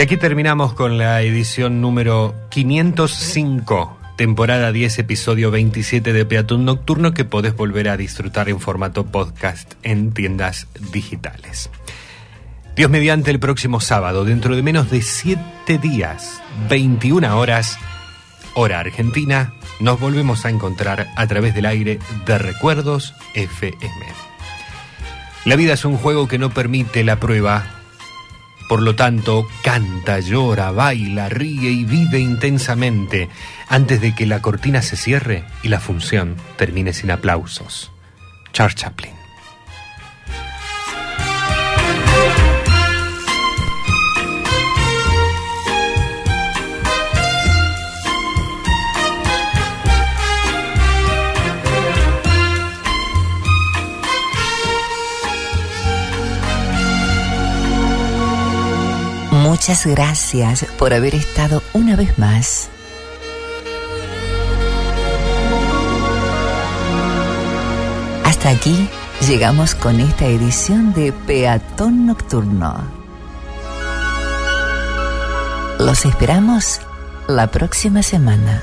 Y 0.00 0.02
aquí 0.02 0.16
terminamos 0.16 0.72
con 0.72 0.96
la 0.96 1.20
edición 1.20 1.82
número 1.82 2.34
505, 2.48 3.98
temporada 4.16 4.72
10, 4.72 5.00
episodio 5.00 5.50
27 5.50 6.14
de 6.14 6.24
Peatón 6.24 6.64
Nocturno, 6.64 7.12
que 7.12 7.26
podés 7.26 7.54
volver 7.54 7.90
a 7.90 7.98
disfrutar 7.98 8.48
en 8.48 8.60
formato 8.60 9.04
podcast 9.04 9.74
en 9.82 10.12
tiendas 10.12 10.68
digitales. 10.90 11.68
Dios 12.76 12.90
mediante 12.90 13.30
el 13.30 13.40
próximo 13.40 13.78
sábado, 13.78 14.24
dentro 14.24 14.56
de 14.56 14.62
menos 14.62 14.90
de 14.90 15.02
7 15.02 15.76
días, 15.76 16.40
21 16.70 17.38
horas, 17.38 17.76
hora 18.54 18.80
argentina, 18.80 19.52
nos 19.80 20.00
volvemos 20.00 20.46
a 20.46 20.48
encontrar 20.48 21.08
a 21.14 21.26
través 21.26 21.54
del 21.54 21.66
aire 21.66 21.98
de 22.24 22.38
Recuerdos 22.38 23.14
FM. 23.34 24.06
La 25.44 25.56
vida 25.56 25.74
es 25.74 25.84
un 25.84 25.98
juego 25.98 26.26
que 26.26 26.38
no 26.38 26.48
permite 26.48 27.04
la 27.04 27.20
prueba, 27.20 27.79
por 28.70 28.82
lo 28.82 28.94
tanto, 28.94 29.48
canta, 29.64 30.20
llora, 30.20 30.70
baila, 30.70 31.28
ríe 31.28 31.72
y 31.72 31.82
vive 31.82 32.20
intensamente 32.20 33.28
antes 33.68 34.00
de 34.00 34.14
que 34.14 34.26
la 34.26 34.40
cortina 34.40 34.80
se 34.80 34.94
cierre 34.94 35.42
y 35.64 35.70
la 35.70 35.80
función 35.80 36.36
termine 36.56 36.92
sin 36.92 37.10
aplausos. 37.10 37.90
Charles 38.52 38.76
Chaplin. 38.76 39.19
Muchas 59.60 59.84
gracias 59.84 60.64
por 60.78 60.94
haber 60.94 61.14
estado 61.14 61.62
una 61.74 61.94
vez 61.94 62.18
más. 62.18 62.70
Hasta 68.24 68.48
aquí 68.48 68.88
llegamos 69.28 69.74
con 69.74 70.00
esta 70.00 70.24
edición 70.24 70.94
de 70.94 71.12
Peatón 71.12 72.06
Nocturno. 72.06 72.90
Los 75.78 76.06
esperamos 76.06 76.80
la 77.28 77.48
próxima 77.48 78.02
semana. 78.02 78.62